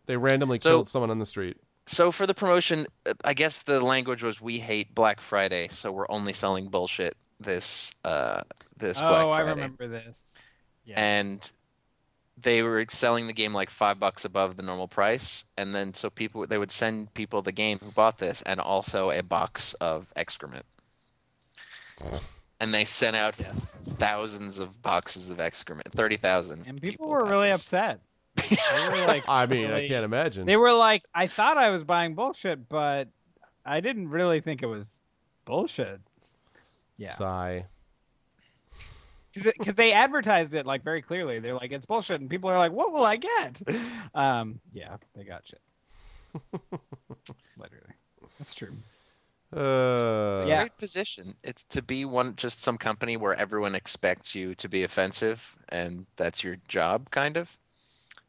they 0.05 0.17
randomly 0.17 0.59
So- 0.59 0.69
killed 0.69 0.87
someone 0.87 1.11
on 1.11 1.19
the 1.19 1.25
street 1.25 1.57
So 1.85 2.11
for 2.11 2.25
the 2.27 2.33
promotion, 2.33 2.85
uh, 3.05 3.13
I 3.23 3.33
guess 3.33 3.63
the 3.63 3.79
language 3.79 4.23
was 4.23 4.41
"We 4.41 4.59
hate 4.59 4.93
Black 4.93 5.21
Friday, 5.21 5.67
so 5.69 5.91
we're 5.91 6.09
only 6.09 6.33
selling 6.33 6.67
bullshit 6.67 7.15
this 7.39 7.93
uh, 8.03 8.41
this 8.77 8.99
Black 8.99 9.25
oh, 9.25 9.29
I 9.29 9.41
remember 9.41 9.87
this. 9.87 10.33
Yeah. 10.85 10.95
and 10.99 11.51
they 12.39 12.61
were 12.61 12.85
selling 12.89 13.27
the 13.27 13.33
game 13.33 13.53
like 13.53 13.69
five 13.69 13.99
bucks 13.99 14.23
above 14.23 14.57
the 14.57 14.63
normal 14.63 14.87
price 14.87 15.45
and 15.57 15.73
then 15.73 15.93
so 15.93 16.09
people 16.09 16.45
they 16.45 16.57
would 16.57 16.71
send 16.71 17.13
people 17.13 17.41
the 17.41 17.51
game 17.51 17.79
who 17.83 17.91
bought 17.91 18.19
this 18.19 18.41
and 18.43 18.59
also 18.59 19.09
a 19.09 19.23
box 19.23 19.73
of 19.75 20.13
excrement 20.15 20.65
and 22.59 22.73
they 22.73 22.85
sent 22.85 23.15
out 23.15 23.35
thousands 23.35 24.59
of 24.59 24.81
boxes 24.81 25.29
of 25.29 25.39
excrement 25.39 25.91
30,000 25.91 26.67
and 26.67 26.81
people 26.81 27.07
got 27.07 27.11
were 27.23 27.25
really 27.29 27.49
this. 27.49 27.61
upset. 27.61 27.99
They 28.49 28.99
were 29.01 29.07
like, 29.07 29.23
i 29.27 29.45
mean 29.47 29.71
i 29.71 29.87
can't 29.87 30.05
imagine 30.05 30.45
They 30.45 30.57
were 30.57 30.71
like, 30.73 31.03
I 31.13 31.25
thought 31.27 31.57
I 31.57 31.71
was 31.71 31.83
buying 31.83 32.13
bullshit, 32.13 32.69
but 32.69 33.07
I 33.65 33.79
didn't 33.81 34.09
really 34.09 34.41
think 34.41 34.61
it 34.63 34.67
was 34.67 35.01
bullshit. 35.45 35.99
yeah. 36.97 37.11
sigh 37.13 37.65
because 39.43 39.75
they 39.75 39.93
advertised 39.93 40.53
it 40.53 40.65
like 40.65 40.83
very 40.83 41.01
clearly. 41.01 41.39
They're 41.39 41.55
like, 41.55 41.71
it's 41.71 41.85
bullshit, 41.85 42.21
and 42.21 42.29
people 42.29 42.49
are 42.49 42.57
like, 42.57 42.71
what 42.71 42.91
will 42.91 43.05
I 43.05 43.17
get? 43.17 43.61
Um, 44.15 44.59
yeah, 44.73 44.97
they 45.15 45.23
got 45.23 45.43
shit. 45.47 45.61
Literally, 47.57 47.93
that's 48.37 48.53
true. 48.53 48.69
uh 49.53 50.31
It's 50.31 50.41
a 50.41 50.45
Yeah. 50.45 50.59
great 50.59 50.77
position. 50.77 51.35
It's 51.43 51.63
to 51.65 51.81
be 51.81 52.05
one 52.05 52.35
just 52.35 52.61
some 52.61 52.77
company 52.77 53.17
where 53.17 53.35
everyone 53.35 53.75
expects 53.75 54.35
you 54.35 54.55
to 54.55 54.69
be 54.69 54.83
offensive 54.83 55.55
and 55.69 56.05
that's 56.15 56.43
your 56.43 56.57
job 56.67 57.09
kind 57.11 57.37
of. 57.37 57.57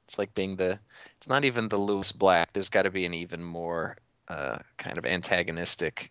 It's 0.05 0.18
like 0.18 0.35
being 0.35 0.57
the 0.57 0.79
it's 1.16 1.29
not 1.29 1.44
even 1.44 1.68
the 1.68 1.77
Lewis 1.79 2.12
Black. 2.12 2.53
There's 2.53 2.71
got 2.71 2.83
to 2.83 2.90
be 2.90 3.05
an 3.07 3.14
even 3.14 3.42
more 3.44 3.97
uh, 4.29 4.59
kind 4.79 4.99
of 4.99 5.07
antagonistic 5.07 6.11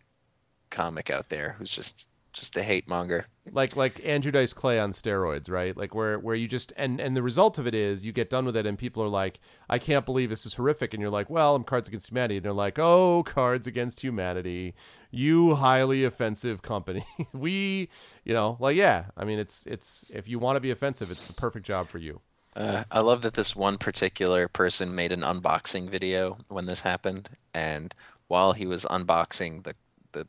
comic 0.69 1.09
out 1.09 1.29
there 1.29 1.55
who's 1.57 1.69
just 1.71 2.07
just 2.37 2.55
a 2.55 2.63
hate 2.63 2.87
monger. 2.87 3.27
like 3.51 3.75
like 3.75 4.05
Andrew 4.05 4.31
Dice 4.31 4.53
Clay 4.53 4.79
on 4.79 4.91
steroids, 4.91 5.49
right? 5.49 5.75
Like 5.75 5.95
where 5.95 6.19
where 6.19 6.35
you 6.35 6.47
just 6.47 6.71
and 6.77 6.99
and 6.99 7.15
the 7.15 7.23
result 7.23 7.57
of 7.57 7.67
it 7.67 7.73
is 7.73 8.05
you 8.05 8.11
get 8.11 8.29
done 8.29 8.45
with 8.45 8.55
it 8.55 8.65
and 8.65 8.77
people 8.77 9.03
are 9.03 9.09
like, 9.09 9.39
I 9.69 9.79
can't 9.79 10.05
believe 10.05 10.29
this 10.29 10.45
is 10.45 10.55
horrific, 10.55 10.93
and 10.93 11.01
you're 11.01 11.11
like, 11.11 11.29
well, 11.29 11.55
I'm 11.55 11.63
Cards 11.63 11.87
Against 11.87 12.09
Humanity, 12.09 12.37
and 12.37 12.45
they're 12.45 12.53
like, 12.53 12.77
oh, 12.79 13.23
Cards 13.23 13.67
Against 13.67 14.01
Humanity, 14.01 14.73
you 15.11 15.55
highly 15.55 16.03
offensive 16.03 16.61
company. 16.61 17.03
we, 17.33 17.89
you 18.23 18.33
know, 18.33 18.57
like 18.59 18.77
yeah, 18.77 19.05
I 19.15 19.25
mean, 19.25 19.39
it's 19.39 19.65
it's 19.65 20.05
if 20.09 20.27
you 20.27 20.39
want 20.39 20.55
to 20.55 20.61
be 20.61 20.71
offensive, 20.71 21.11
it's 21.11 21.23
the 21.23 21.33
perfect 21.33 21.65
job 21.65 21.87
for 21.89 21.97
you. 21.97 22.21
Uh, 22.55 22.83
I 22.89 23.01
love 23.01 23.21
that 23.21 23.35
this 23.35 23.55
one 23.55 23.77
particular 23.77 24.47
person 24.47 24.95
made 24.95 25.11
an 25.11 25.21
unboxing 25.21 25.89
video 25.89 26.39
when 26.47 26.65
this 26.65 26.81
happened, 26.81 27.29
and 27.53 27.93
while 28.27 28.53
he 28.53 28.65
was 28.65 28.83
unboxing 28.85 29.63
the 29.63 29.75
the 30.13 30.27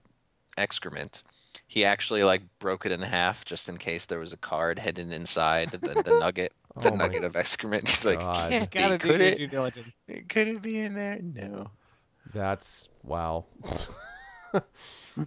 excrement, 0.59 1.23
he 1.69 1.85
actually 1.85 2.25
like 2.25 2.43
broke 2.59 2.87
it 2.87 2.93
in 2.93 3.03
half 3.03 3.45
just 3.45 3.69
in 3.69 3.77
case 3.77 4.07
there 4.07 4.19
was 4.19 4.33
a 4.33 4.39
card 4.39 4.79
hidden 4.79 5.13
inside 5.13 5.71
the, 5.71 5.79
the 5.79 6.19
nugget, 6.19 6.55
the 6.81 6.91
Oh 6.91 6.97
nugget 6.97 7.25
of 7.25 7.37
excrement. 7.37 7.87
He's 7.89 8.07
like, 8.07 8.21
can't 8.71 9.03
be. 9.03 9.09
Could 9.09 9.21
your 9.53 9.67
it? 9.67 10.29
Could 10.29 10.49
it 10.49 10.63
be 10.63 10.81
in 10.81 10.95
there? 10.95 11.21
No. 11.23 11.71
That's 12.33 12.89
wow. 13.03 13.45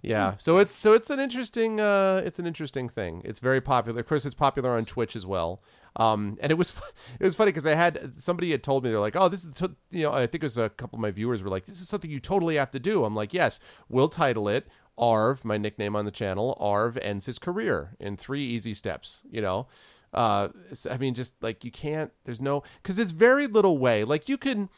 yeah. 0.02 0.34
So 0.36 0.58
it's 0.58 0.74
so 0.74 0.94
it's 0.94 1.10
an 1.10 1.20
interesting 1.20 1.80
uh 1.80 2.22
it's 2.24 2.40
an 2.40 2.46
interesting 2.46 2.88
thing. 2.88 3.22
It's 3.24 3.38
very 3.38 3.60
popular. 3.60 4.00
Of 4.00 4.06
course 4.08 4.26
it's 4.26 4.34
popular 4.34 4.72
on 4.72 4.84
Twitch 4.84 5.14
as 5.14 5.24
well. 5.24 5.62
Um 5.94 6.38
and 6.40 6.50
it 6.50 6.56
was 6.56 6.74
it 7.20 7.24
was 7.24 7.36
funny 7.36 7.50
because 7.50 7.66
I 7.66 7.76
had 7.76 8.20
somebody 8.20 8.50
had 8.50 8.64
told 8.64 8.82
me 8.82 8.90
they're 8.90 8.98
like, 8.98 9.14
"Oh, 9.16 9.28
this 9.28 9.44
is 9.44 9.62
you 9.90 10.04
know, 10.04 10.12
I 10.12 10.26
think 10.26 10.42
it 10.42 10.46
was 10.46 10.58
a 10.58 10.70
couple 10.70 10.96
of 10.96 11.00
my 11.00 11.12
viewers 11.12 11.42
were 11.42 11.50
like, 11.50 11.66
"This 11.66 11.80
is 11.80 11.88
something 11.88 12.10
you 12.10 12.18
totally 12.20 12.56
have 12.56 12.70
to 12.72 12.80
do." 12.80 13.04
I'm 13.04 13.14
like, 13.14 13.32
"Yes, 13.32 13.60
we'll 13.88 14.08
title 14.08 14.48
it 14.48 14.66
Arv, 15.02 15.44
my 15.44 15.58
nickname 15.58 15.96
on 15.96 16.04
the 16.04 16.12
channel. 16.12 16.56
Arv 16.60 16.96
ends 16.98 17.26
his 17.26 17.38
career 17.38 17.96
in 17.98 18.16
3 18.16 18.40
easy 18.40 18.72
steps, 18.74 19.22
you 19.30 19.42
know." 19.42 19.66
Uh 20.14 20.48
I 20.90 20.96
mean 20.98 21.14
just 21.14 21.42
like 21.42 21.64
you 21.64 21.70
can't 21.70 22.12
there's 22.24 22.40
no 22.40 22.62
cuz 22.82 22.98
it's 22.98 23.12
very 23.12 23.46
little 23.46 23.78
way. 23.78 24.04
Like 24.04 24.28
you 24.28 24.36
can 24.38 24.68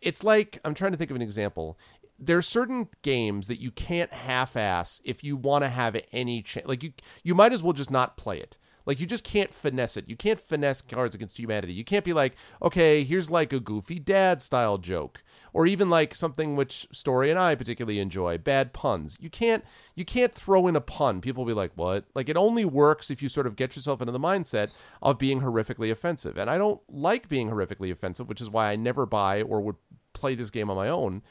it's 0.00 0.24
like 0.24 0.58
I'm 0.64 0.74
trying 0.74 0.92
to 0.92 0.98
think 0.98 1.10
of 1.10 1.16
an 1.16 1.22
example. 1.22 1.78
There's 2.18 2.46
certain 2.46 2.88
games 3.02 3.46
that 3.48 3.60
you 3.60 3.70
can't 3.70 4.12
half-ass 4.12 5.00
if 5.04 5.22
you 5.24 5.36
want 5.36 5.64
to 5.64 5.68
have 5.70 5.96
any 6.12 6.42
chance. 6.42 6.66
Like 6.66 6.82
you, 6.82 6.92
you 7.22 7.34
might 7.34 7.52
as 7.52 7.62
well 7.62 7.72
just 7.72 7.90
not 7.90 8.16
play 8.16 8.38
it. 8.38 8.58
Like 8.90 8.98
you 8.98 9.06
just 9.06 9.22
can't 9.22 9.54
finesse 9.54 9.96
it. 9.96 10.08
You 10.08 10.16
can't 10.16 10.40
finesse 10.40 10.82
Cards 10.82 11.14
Against 11.14 11.38
Humanity. 11.38 11.72
You 11.72 11.84
can't 11.84 12.04
be 12.04 12.12
like, 12.12 12.34
okay, 12.60 13.04
here's 13.04 13.30
like 13.30 13.52
a 13.52 13.60
goofy 13.60 14.00
dad 14.00 14.42
style 14.42 14.78
joke, 14.78 15.22
or 15.52 15.64
even 15.64 15.88
like 15.88 16.12
something 16.12 16.56
which 16.56 16.88
Story 16.90 17.30
and 17.30 17.38
I 17.38 17.54
particularly 17.54 18.00
enjoy, 18.00 18.36
bad 18.36 18.72
puns. 18.72 19.16
You 19.20 19.30
can't, 19.30 19.64
you 19.94 20.04
can't 20.04 20.34
throw 20.34 20.66
in 20.66 20.74
a 20.74 20.80
pun. 20.80 21.20
People 21.20 21.44
will 21.44 21.52
be 21.52 21.56
like, 21.56 21.70
what? 21.76 22.06
Like 22.16 22.28
it 22.28 22.36
only 22.36 22.64
works 22.64 23.12
if 23.12 23.22
you 23.22 23.28
sort 23.28 23.46
of 23.46 23.54
get 23.54 23.76
yourself 23.76 24.00
into 24.00 24.10
the 24.10 24.18
mindset 24.18 24.70
of 25.00 25.20
being 25.20 25.40
horrifically 25.40 25.92
offensive. 25.92 26.36
And 26.36 26.50
I 26.50 26.58
don't 26.58 26.80
like 26.88 27.28
being 27.28 27.48
horrifically 27.48 27.92
offensive, 27.92 28.28
which 28.28 28.40
is 28.40 28.50
why 28.50 28.72
I 28.72 28.74
never 28.74 29.06
buy 29.06 29.42
or 29.42 29.60
would 29.60 29.76
play 30.14 30.34
this 30.34 30.50
game 30.50 30.68
on 30.68 30.74
my 30.74 30.88
own. 30.88 31.22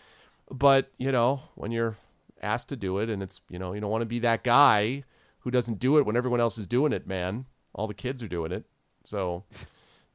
But, 0.50 0.94
you 0.98 1.12
know, 1.12 1.42
when 1.56 1.72
you're 1.72 1.98
asked 2.42 2.70
to 2.70 2.78
do 2.78 3.00
it 3.00 3.10
and 3.10 3.22
it's, 3.22 3.42
you 3.50 3.60
know, 3.60 3.74
you 3.74 3.82
don't 3.82 3.92
want 3.92 4.04
to 4.04 4.06
be 4.06 4.20
that 4.20 4.46
guy 4.46 5.04
who 5.50 5.52
doesn't 5.52 5.80
do 5.80 5.98
it 5.98 6.06
when 6.06 6.16
everyone 6.16 6.40
else 6.40 6.60
is 6.60 6.68
doing 6.68 6.94
it, 6.94 7.08
man. 7.08 7.46
All 7.74 7.88
the 7.88 7.96
kids 7.96 8.22
are 8.22 8.28
doing 8.28 8.52
it. 8.52 8.66
So 9.04 9.46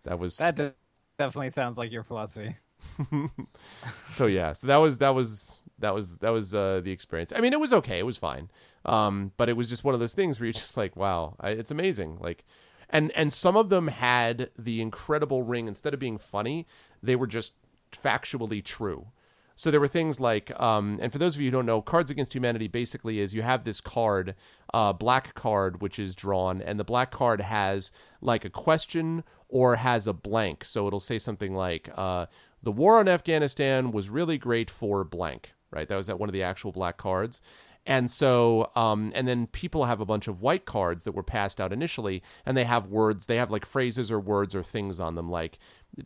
that 0.04 0.20
was 0.20 0.36
That 0.36 0.54
de- 0.54 0.74
definitely 1.18 1.50
sounds 1.50 1.76
like 1.76 1.90
your 1.90 2.04
philosophy. 2.04 2.56
so 4.06 4.26
yeah. 4.26 4.52
So 4.52 4.68
that 4.68 4.76
was 4.76 4.98
that 4.98 5.10
was 5.10 5.60
that 5.80 5.92
was 5.92 6.18
that 6.18 6.30
was 6.30 6.54
uh, 6.54 6.80
the 6.84 6.92
experience. 6.92 7.32
I 7.34 7.40
mean, 7.40 7.52
it 7.52 7.58
was 7.58 7.72
okay. 7.72 7.98
It 7.98 8.06
was 8.06 8.16
fine. 8.16 8.48
Um, 8.84 9.32
but 9.36 9.48
it 9.48 9.56
was 9.56 9.68
just 9.68 9.82
one 9.82 9.94
of 9.94 9.98
those 9.98 10.12
things 10.12 10.38
where 10.38 10.46
you're 10.46 10.52
just 10.52 10.76
like, 10.76 10.94
wow, 10.94 11.34
I, 11.40 11.50
it's 11.50 11.72
amazing. 11.72 12.18
Like, 12.20 12.44
and 12.88 13.10
and 13.12 13.32
some 13.32 13.56
of 13.56 13.70
them 13.70 13.88
had 13.88 14.50
the 14.56 14.80
incredible 14.80 15.42
ring. 15.42 15.66
Instead 15.66 15.94
of 15.94 15.98
being 15.98 16.18
funny, 16.18 16.68
they 17.02 17.16
were 17.16 17.26
just 17.26 17.54
factually 17.90 18.62
true. 18.64 19.08
So 19.56 19.70
there 19.70 19.80
were 19.80 19.88
things 19.88 20.20
like, 20.20 20.58
um, 20.60 20.98
and 21.00 21.12
for 21.12 21.18
those 21.18 21.36
of 21.36 21.40
you 21.40 21.48
who 21.48 21.52
don't 21.52 21.66
know, 21.66 21.80
Cards 21.80 22.10
Against 22.10 22.34
Humanity 22.34 22.66
basically 22.66 23.20
is 23.20 23.34
you 23.34 23.42
have 23.42 23.64
this 23.64 23.80
card, 23.80 24.34
uh, 24.72 24.92
black 24.92 25.34
card, 25.34 25.80
which 25.80 25.98
is 25.98 26.14
drawn, 26.14 26.60
and 26.60 26.78
the 26.78 26.84
black 26.84 27.10
card 27.10 27.40
has 27.40 27.92
like 28.20 28.44
a 28.44 28.50
question 28.50 29.22
or 29.48 29.76
has 29.76 30.06
a 30.06 30.12
blank. 30.12 30.64
So 30.64 30.86
it'll 30.86 31.00
say 31.00 31.18
something 31.18 31.54
like, 31.54 31.88
uh, 31.96 32.26
"The 32.62 32.72
war 32.72 32.98
on 32.98 33.08
Afghanistan 33.08 33.92
was 33.92 34.10
really 34.10 34.38
great 34.38 34.70
for 34.70 35.04
blank." 35.04 35.54
Right? 35.70 35.88
That 35.88 35.96
was 35.96 36.08
at 36.08 36.18
one 36.18 36.28
of 36.28 36.32
the 36.32 36.42
actual 36.42 36.72
black 36.72 36.96
cards. 36.96 37.40
And 37.86 38.10
so, 38.10 38.70
um, 38.76 39.12
and 39.14 39.28
then 39.28 39.46
people 39.46 39.84
have 39.84 40.00
a 40.00 40.06
bunch 40.06 40.26
of 40.26 40.40
white 40.40 40.64
cards 40.64 41.04
that 41.04 41.12
were 41.12 41.22
passed 41.22 41.60
out 41.60 41.72
initially, 41.72 42.22
and 42.46 42.56
they 42.56 42.64
have 42.64 42.86
words, 42.86 43.26
they 43.26 43.36
have 43.36 43.50
like 43.50 43.66
phrases 43.66 44.10
or 44.10 44.18
words 44.18 44.54
or 44.54 44.62
things 44.62 44.98
on 44.98 45.16
them, 45.16 45.30
like 45.30 45.58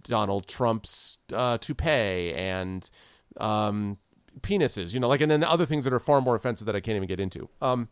Donald 0.03 0.49
Trump's 0.49 1.19
uh, 1.33 1.57
toupee 1.59 2.35
and 2.35 2.91
um, 3.41 3.99
penises, 4.41 4.95
you 4.95 5.01
know, 5.01 5.09
like, 5.09 5.21
and 5.21 5.31
then 5.31 5.45
other 5.45 5.67
things 5.67 5.85
that 5.85 5.93
are 5.93 5.99
far 5.99 6.21
more 6.21 6.35
offensive 6.35 6.67
that 6.67 6.77
I 6.77 6.81
can't 6.81 6.97
even 6.97 7.09
get 7.09 7.21
into. 7.21 7.49
Um, 7.61 7.89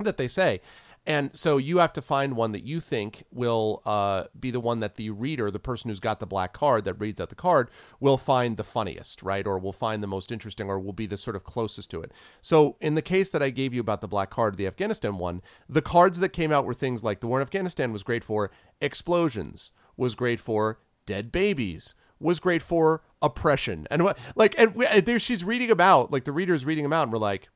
that 0.00 0.16
they 0.16 0.28
say. 0.28 0.60
And 1.06 1.34
so 1.34 1.56
you 1.56 1.78
have 1.78 1.92
to 1.94 2.02
find 2.02 2.36
one 2.36 2.52
that 2.52 2.64
you 2.64 2.80
think 2.80 3.24
will 3.32 3.82
uh, 3.86 4.24
be 4.38 4.50
the 4.50 4.60
one 4.60 4.80
that 4.80 4.96
the 4.96 5.08
reader, 5.08 5.50
the 5.50 5.58
person 5.58 5.88
who's 5.88 6.00
got 6.00 6.20
the 6.20 6.26
black 6.26 6.52
card 6.52 6.84
that 6.84 6.94
reads 6.94 7.18
out 7.18 7.30
the 7.30 7.34
card, 7.34 7.70
will 7.98 8.18
find 8.18 8.56
the 8.56 8.64
funniest, 8.64 9.22
right? 9.22 9.46
Or 9.46 9.58
will 9.58 9.72
find 9.72 10.02
the 10.02 10.06
most 10.06 10.30
interesting, 10.30 10.68
or 10.68 10.78
will 10.78 10.92
be 10.92 11.06
the 11.06 11.16
sort 11.16 11.34
of 11.34 11.44
closest 11.44 11.90
to 11.92 12.02
it. 12.02 12.12
So 12.42 12.76
in 12.80 12.94
the 12.94 13.02
case 13.02 13.30
that 13.30 13.42
I 13.42 13.48
gave 13.48 13.72
you 13.72 13.80
about 13.80 14.02
the 14.02 14.08
black 14.08 14.28
card, 14.28 14.56
the 14.56 14.66
Afghanistan 14.66 15.16
one, 15.16 15.40
the 15.66 15.80
cards 15.80 16.18
that 16.18 16.30
came 16.30 16.52
out 16.52 16.66
were 16.66 16.74
things 16.74 17.02
like 17.02 17.20
the 17.20 17.26
war 17.26 17.38
in 17.38 17.42
Afghanistan 17.42 17.90
was 17.90 18.02
great 18.02 18.24
for 18.24 18.50
explosions, 18.82 19.72
was 19.96 20.14
great 20.14 20.40
for 20.40 20.78
dead 21.06 21.32
babies, 21.32 21.94
was 22.20 22.40
great 22.40 22.62
for 22.62 23.02
oppression, 23.22 23.86
and 23.90 24.04
what 24.04 24.18
like 24.34 24.54
and 24.58 24.74
we, 24.74 24.86
and 24.86 25.04
there 25.06 25.18
she's 25.18 25.44
reading 25.44 25.70
about 25.70 26.10
like 26.12 26.24
the 26.24 26.32
reader's 26.32 26.64
reading 26.64 26.84
them 26.84 26.92
out, 26.92 27.04
and 27.04 27.12
we're 27.12 27.18
like 27.18 27.48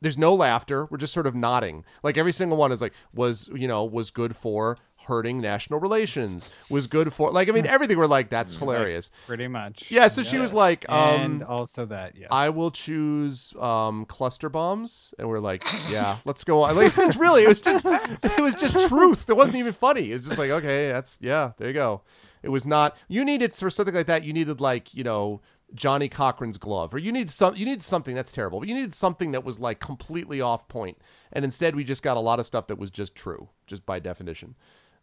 there's 0.00 0.18
no 0.18 0.34
laughter. 0.34 0.86
We're 0.86 0.98
just 0.98 1.12
sort 1.12 1.26
of 1.26 1.34
nodding. 1.34 1.84
Like 2.02 2.16
every 2.16 2.32
single 2.32 2.56
one 2.56 2.72
is 2.72 2.80
like 2.80 2.92
was 3.14 3.48
you 3.54 3.68
know 3.68 3.84
was 3.84 4.10
good 4.10 4.36
for 4.36 4.78
hurting 5.06 5.40
national 5.40 5.78
relations. 5.80 6.52
Was 6.70 6.86
good 6.86 7.12
for 7.12 7.30
like 7.30 7.48
I 7.48 7.52
mean 7.52 7.66
everything. 7.66 7.98
We're 7.98 8.06
like 8.06 8.30
that's 8.30 8.56
hilarious. 8.56 9.10
Pretty 9.26 9.48
much. 9.48 9.84
Yeah. 9.88 10.08
So 10.08 10.22
she 10.22 10.38
was 10.38 10.52
like, 10.52 10.84
and 10.88 11.42
um, 11.42 11.48
also 11.48 11.86
that, 11.86 12.16
Yeah. 12.16 12.26
I 12.30 12.50
will 12.50 12.70
choose 12.70 13.54
um 13.58 14.04
cluster 14.06 14.48
bombs, 14.48 15.14
and 15.18 15.28
we're 15.28 15.40
like, 15.40 15.64
yeah, 15.90 16.18
let's 16.24 16.44
go 16.44 16.62
on. 16.62 16.76
Like 16.76 16.96
it 16.96 16.96
was 16.96 17.16
really, 17.16 17.42
it 17.44 17.48
was 17.48 17.60
just, 17.60 17.84
it 17.84 18.40
was 18.40 18.54
just 18.54 18.88
truth. 18.88 19.28
It 19.28 19.36
wasn't 19.36 19.58
even 19.58 19.72
funny. 19.72 20.12
It's 20.12 20.26
just 20.26 20.38
like, 20.38 20.50
okay, 20.50 20.90
that's 20.90 21.18
yeah, 21.22 21.52
there 21.56 21.68
you 21.68 21.74
go. 21.74 22.02
It 22.42 22.50
was 22.50 22.64
not. 22.64 22.96
You 23.08 23.24
needed 23.24 23.52
for 23.52 23.68
something 23.70 23.94
like 23.94 24.06
that. 24.06 24.22
You 24.24 24.32
needed 24.32 24.60
like 24.60 24.94
you 24.94 25.04
know. 25.04 25.40
Johnnie 25.74 26.08
Cochran's 26.08 26.58
glove, 26.58 26.94
or 26.94 26.98
you 26.98 27.12
need 27.12 27.30
some, 27.30 27.54
you 27.56 27.66
need 27.66 27.82
something 27.82 28.14
that's 28.14 28.32
terrible. 28.32 28.60
But 28.60 28.68
you 28.68 28.74
needed 28.74 28.94
something 28.94 29.32
that 29.32 29.44
was 29.44 29.60
like 29.60 29.80
completely 29.80 30.40
off 30.40 30.66
point. 30.68 30.98
point, 30.98 30.98
and 31.32 31.44
instead 31.44 31.74
we 31.74 31.84
just 31.84 32.02
got 32.02 32.16
a 32.16 32.20
lot 32.20 32.38
of 32.38 32.46
stuff 32.46 32.66
that 32.68 32.78
was 32.78 32.90
just 32.90 33.14
true, 33.14 33.48
just 33.66 33.84
by 33.84 33.98
definition. 33.98 34.54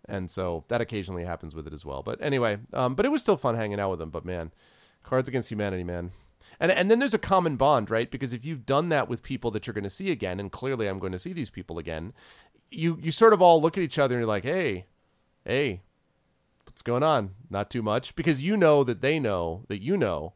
And 0.07 0.29
so 0.29 0.63
that 0.67 0.81
occasionally 0.81 1.25
happens 1.25 1.55
with 1.55 1.67
it 1.67 1.73
as 1.73 1.83
well. 1.83 2.03
But 2.03 2.21
anyway, 2.21 2.59
um, 2.73 2.95
but 2.95 3.05
it 3.05 3.09
was 3.09 3.21
still 3.21 3.37
fun 3.37 3.55
hanging 3.55 3.79
out 3.79 3.89
with 3.89 3.99
them. 3.99 4.11
But 4.11 4.25
man, 4.25 4.51
Cards 5.03 5.27
Against 5.27 5.49
Humanity, 5.51 5.83
man. 5.83 6.11
And 6.59 6.71
and 6.71 6.91
then 6.91 6.99
there's 6.99 7.13
a 7.13 7.19
common 7.19 7.55
bond, 7.55 7.89
right? 7.89 8.09
Because 8.09 8.33
if 8.33 8.45
you've 8.45 8.65
done 8.65 8.89
that 8.89 9.09
with 9.09 9.23
people 9.23 9.51
that 9.51 9.65
you're 9.65 9.73
going 9.73 9.83
to 9.83 9.89
see 9.89 10.11
again, 10.11 10.39
and 10.39 10.51
clearly 10.51 10.87
I'm 10.87 10.99
going 10.99 11.11
to 11.11 11.19
see 11.19 11.33
these 11.33 11.49
people 11.49 11.79
again, 11.79 12.13
you 12.69 12.99
you 13.01 13.11
sort 13.11 13.33
of 13.33 13.41
all 13.41 13.61
look 13.61 13.77
at 13.77 13.83
each 13.83 13.99
other 13.99 14.15
and 14.15 14.21
you're 14.21 14.27
like, 14.27 14.43
hey, 14.43 14.85
hey, 15.43 15.81
what's 16.65 16.83
going 16.83 17.03
on? 17.03 17.31
Not 17.49 17.69
too 17.69 17.81
much, 17.81 18.15
because 18.15 18.43
you 18.43 18.55
know 18.55 18.83
that 18.83 19.01
they 19.01 19.19
know 19.19 19.63
that 19.69 19.81
you 19.81 19.97
know 19.97 20.33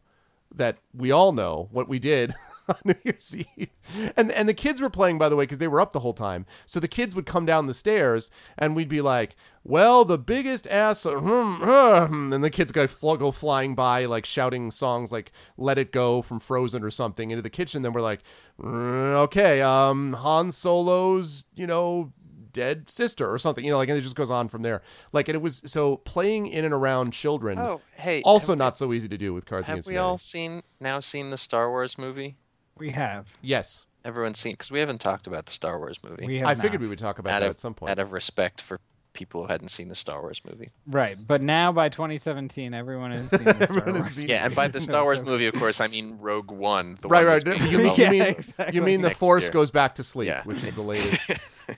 that 0.53 0.77
we 0.93 1.11
all 1.11 1.31
know 1.31 1.69
what 1.71 1.87
we 1.87 1.99
did 1.99 2.33
on 2.69 2.75
New 2.85 2.95
Year's 3.03 3.35
Eve. 3.35 3.69
And 4.15 4.31
and 4.31 4.47
the 4.47 4.53
kids 4.53 4.81
were 4.81 4.89
playing 4.89 5.17
by 5.17 5.29
the 5.29 5.35
way 5.35 5.43
because 5.43 5.57
they 5.57 5.67
were 5.67 5.81
up 5.81 5.91
the 5.91 5.99
whole 5.99 6.13
time. 6.13 6.45
So 6.65 6.79
the 6.79 6.87
kids 6.87 7.15
would 7.15 7.25
come 7.25 7.45
down 7.45 7.67
the 7.67 7.73
stairs 7.73 8.29
and 8.57 8.75
we'd 8.75 8.89
be 8.89 9.01
like, 9.01 9.35
"Well, 9.63 10.05
the 10.05 10.17
biggest 10.17 10.67
ass," 10.67 11.03
hmm, 11.03 11.55
hmm," 11.55 12.33
and 12.33 12.43
the 12.43 12.49
kids 12.49 12.71
go 12.71 12.87
go 13.17 13.31
flying 13.31 13.75
by 13.75 14.05
like 14.05 14.25
shouting 14.25 14.71
songs 14.71 15.11
like 15.11 15.31
"Let 15.57 15.77
It 15.77 15.91
Go" 15.91 16.21
from 16.21 16.39
Frozen 16.39 16.83
or 16.83 16.89
something 16.89 17.31
into 17.31 17.41
the 17.41 17.49
kitchen. 17.49 17.81
Then 17.81 17.93
we're 17.93 18.01
like, 18.01 18.21
"Mm, 18.61 19.15
"Okay, 19.25 19.61
um, 19.61 20.13
Han 20.13 20.51
Solo's, 20.51 21.45
you 21.55 21.67
know." 21.67 22.13
Dead 22.51 22.89
sister 22.89 23.29
or 23.29 23.37
something 23.37 23.63
you 23.63 23.71
know 23.71 23.77
like 23.77 23.89
and 23.89 23.97
it 23.97 24.01
just 24.01 24.15
goes 24.15 24.31
on 24.31 24.47
from 24.47 24.61
there 24.61 24.81
like 25.11 25.27
and 25.27 25.35
it 25.35 25.41
was 25.41 25.61
so 25.65 25.97
playing 25.97 26.47
in 26.47 26.65
and 26.65 26.73
around 26.73 27.11
children 27.11 27.57
Oh, 27.59 27.81
hey. 27.95 28.21
also 28.23 28.53
have, 28.53 28.57
not 28.59 28.77
so 28.77 28.91
easy 28.93 29.07
to 29.07 29.17
do 29.17 29.33
with 29.33 29.45
cards 29.45 29.67
Have 29.67 29.75
against 29.75 29.87
we 29.87 29.93
humanity 29.93 30.09
all 30.11 30.17
seen 30.17 30.63
now 30.79 30.99
seen 30.99 31.29
the 31.29 31.37
Star 31.37 31.69
Wars 31.69 31.97
movie? 31.97 32.37
we 32.77 32.91
have. 32.91 33.27
yes 33.41 33.85
Everyone's 34.05 34.39
seen 34.39 34.53
because 34.53 34.71
we 34.71 34.79
haven't 34.79 34.99
talked 35.01 35.27
about 35.27 35.45
the 35.45 35.51
Star 35.51 35.77
Wars 35.77 35.99
movie. 36.03 36.25
We 36.25 36.37
have 36.37 36.47
i 36.47 36.55
figured 36.55 36.81
we 36.81 36.87
would 36.87 36.99
talk 36.99 37.19
about 37.19 37.33
out 37.33 37.39
that 37.41 37.45
of 37.47 37.51
at 37.51 37.57
some 37.59 37.73
point 37.73 37.91
out 37.91 37.99
of 37.99 38.13
respect 38.13 38.61
for 38.61 38.79
people 39.11 39.41
who 39.41 39.47
hadn't 39.51 39.67
seen 39.69 39.89
the 39.89 39.95
Star 39.95 40.21
Wars 40.21 40.39
movie. 40.49 40.69
Right, 40.87 41.17
but 41.27 41.41
now 41.41 41.71
by 41.73 41.89
2017, 41.89 42.73
everyone 42.73 43.11
has 43.11 43.29
seen 43.29 43.43
the 43.43 43.53
Star 43.55 43.63
Everyone 43.63 43.95
has 43.95 44.11
seen- 44.11 44.29
Yeah, 44.29 44.45
and 44.45 44.55
by 44.55 44.69
the 44.69 44.79
Star 44.79 45.03
Wars 45.03 45.21
movie, 45.25 45.47
of 45.47 45.55
course, 45.55 45.81
I 45.81 45.87
mean 45.87 46.17
Rogue 46.19 46.51
One. 46.51 46.95
The 47.01 47.09
right 47.09 47.25
one 47.25 47.41
right 47.57 47.71
you 47.71 47.77
mean, 47.79 47.95
you 47.95 48.03
Yeah, 48.05 48.09
mean, 48.11 48.21
exactly. 48.23 48.75
you 48.75 48.81
mean 48.83 49.01
the 49.01 49.09
Next 49.09 49.19
force 49.19 49.43
year. 49.45 49.51
goes 49.51 49.71
back 49.71 49.95
to 49.95 50.03
sleep 50.03 50.27
Yeah. 50.27 50.43
which 50.43 50.63
is 50.63 50.73
the 50.75 50.81
latest 50.81 51.29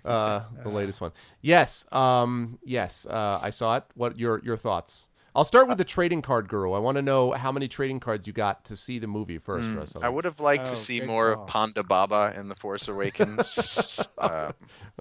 uh 0.05 0.41
the 0.63 0.69
latest 0.69 1.01
one 1.01 1.11
yes 1.41 1.91
um 1.93 2.57
yes 2.65 3.05
uh 3.05 3.39
i 3.41 3.49
saw 3.49 3.75
it 3.77 3.83
what 3.95 4.17
your 4.19 4.39
your 4.43 4.57
thoughts 4.57 5.07
I'll 5.33 5.45
start 5.45 5.69
with 5.69 5.77
the 5.77 5.85
trading 5.85 6.21
card 6.21 6.49
guru. 6.49 6.73
I 6.73 6.79
want 6.79 6.97
to 6.97 7.01
know 7.01 7.31
how 7.31 7.53
many 7.53 7.69
trading 7.69 8.01
cards 8.01 8.27
you 8.27 8.33
got 8.33 8.65
to 8.65 8.75
see 8.75 8.99
the 8.99 9.07
movie 9.07 9.37
first, 9.37 9.71
Russ. 9.73 9.95
I 10.03 10.09
would 10.09 10.25
have 10.25 10.41
liked 10.41 10.67
Oh, 10.67 10.71
to 10.71 10.75
see 10.75 10.99
more 10.99 11.33
call. 11.33 11.45
of 11.45 11.49
Ponda 11.49 11.87
Baba 11.87 12.33
in 12.35 12.49
The 12.49 12.55
Force 12.55 12.89
Awakens. 12.89 14.09
uh, 14.17 14.51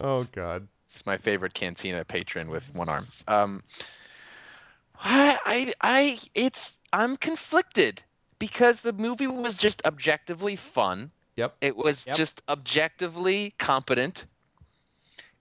Oh 0.00 0.22
God. 0.30 0.68
It's 0.92 1.04
my 1.04 1.16
favorite 1.16 1.52
Cantina 1.52 2.04
patron 2.04 2.48
with 2.48 2.72
one 2.76 2.88
arm. 2.88 3.08
Um, 3.26 3.64
I, 5.02 5.38
I, 5.44 5.72
I, 5.80 6.18
it's 6.34 6.78
I'm 6.92 7.16
conflicted 7.16 8.04
because 8.38 8.82
the 8.82 8.92
movie 8.92 9.26
was 9.26 9.58
just 9.58 9.84
objectively 9.84 10.54
fun. 10.54 11.10
Yep. 11.36 11.56
It 11.60 11.76
was 11.76 12.06
Yep. 12.06 12.16
just 12.16 12.42
objectively 12.48 13.54
competent. 13.58 14.26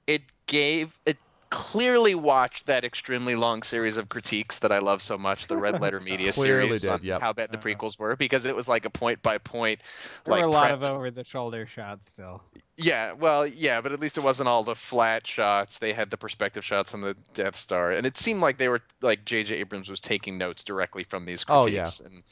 It 0.10 0.24
gave 0.48 1.00
it 1.06 1.18
clearly 1.50 2.14
watched 2.14 2.68
that 2.68 2.86
extremely 2.86 3.36
long 3.36 3.64
series 3.64 3.98
of 3.98 4.08
critiques 4.08 4.60
that 4.60 4.72
I 4.72 4.80
love 4.80 5.02
so 5.02 5.18
much, 5.18 5.48
the 5.48 5.58
Red 5.58 5.82
Letter 5.82 6.00
Media 6.12 6.32
series 6.32 6.84
did, 6.84 6.92
on 6.92 7.00
yep. 7.04 7.22
how 7.22 7.34
bad 7.34 7.52
the 7.52 7.58
uh-huh. 7.58 7.68
prequels 7.68 7.98
were, 7.98 8.16
because 8.16 8.46
it 8.46 8.56
was 8.56 8.68
like 8.68 8.86
a 8.86 8.90
point 8.90 9.22
by 9.24 9.38
point. 9.38 9.82
There 10.26 10.34
like 10.34 10.44
were 10.44 10.48
a 10.48 10.52
lot 10.52 10.72
of 10.72 10.84
over 10.84 11.10
the 11.10 11.24
shoulder 11.24 11.66
shots 11.66 12.10
still. 12.10 12.44
Yeah, 12.78 13.14
well, 13.14 13.46
yeah, 13.48 13.82
but 13.82 13.92
at 13.92 14.00
least 14.00 14.18
it 14.18 14.24
wasn't 14.24 14.48
all 14.48 14.64
the 14.64 14.76
flat 14.76 15.26
shots. 15.26 15.80
They 15.80 15.94
had 15.94 16.12
the 16.12 16.18
perspective 16.18 16.64
shots 16.64 16.94
on 16.94 17.02
the 17.02 17.16
Death 17.34 17.56
Star, 17.56 17.92
and 17.92 18.06
it 18.06 18.18
seemed 18.18 18.42
like 18.42 18.58
they 18.58 18.70
were 18.70 18.82
like 19.02 19.26
J.J. 19.26 19.56
Abrams 19.56 19.90
was 19.90 20.00
taking 20.00 20.38
notes 20.38 20.64
directly 20.64 21.04
from 21.04 21.26
these 21.26 21.44
critiques. 21.44 21.60
Oh, 21.60 21.64
critiques. 21.64 22.00
And 22.00 22.24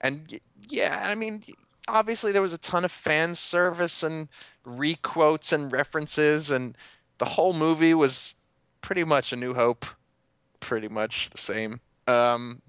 and 0.00 0.40
yeah, 0.68 1.04
I 1.06 1.14
mean, 1.14 1.42
obviously 1.86 2.32
there 2.32 2.42
was 2.42 2.52
a 2.52 2.58
ton 2.58 2.84
of 2.84 2.92
fan 2.92 3.34
service 3.34 4.02
and 4.02 4.28
requotes 4.66 5.52
and 5.52 5.72
references, 5.72 6.50
and 6.50 6.76
the 7.18 7.24
whole 7.24 7.52
movie 7.52 7.94
was 7.94 8.34
pretty 8.80 9.04
much 9.04 9.32
A 9.32 9.36
New 9.36 9.54
Hope, 9.54 9.84
pretty 10.60 10.88
much 10.88 11.30
the 11.30 11.38
same. 11.38 11.80
Um, 12.06 12.62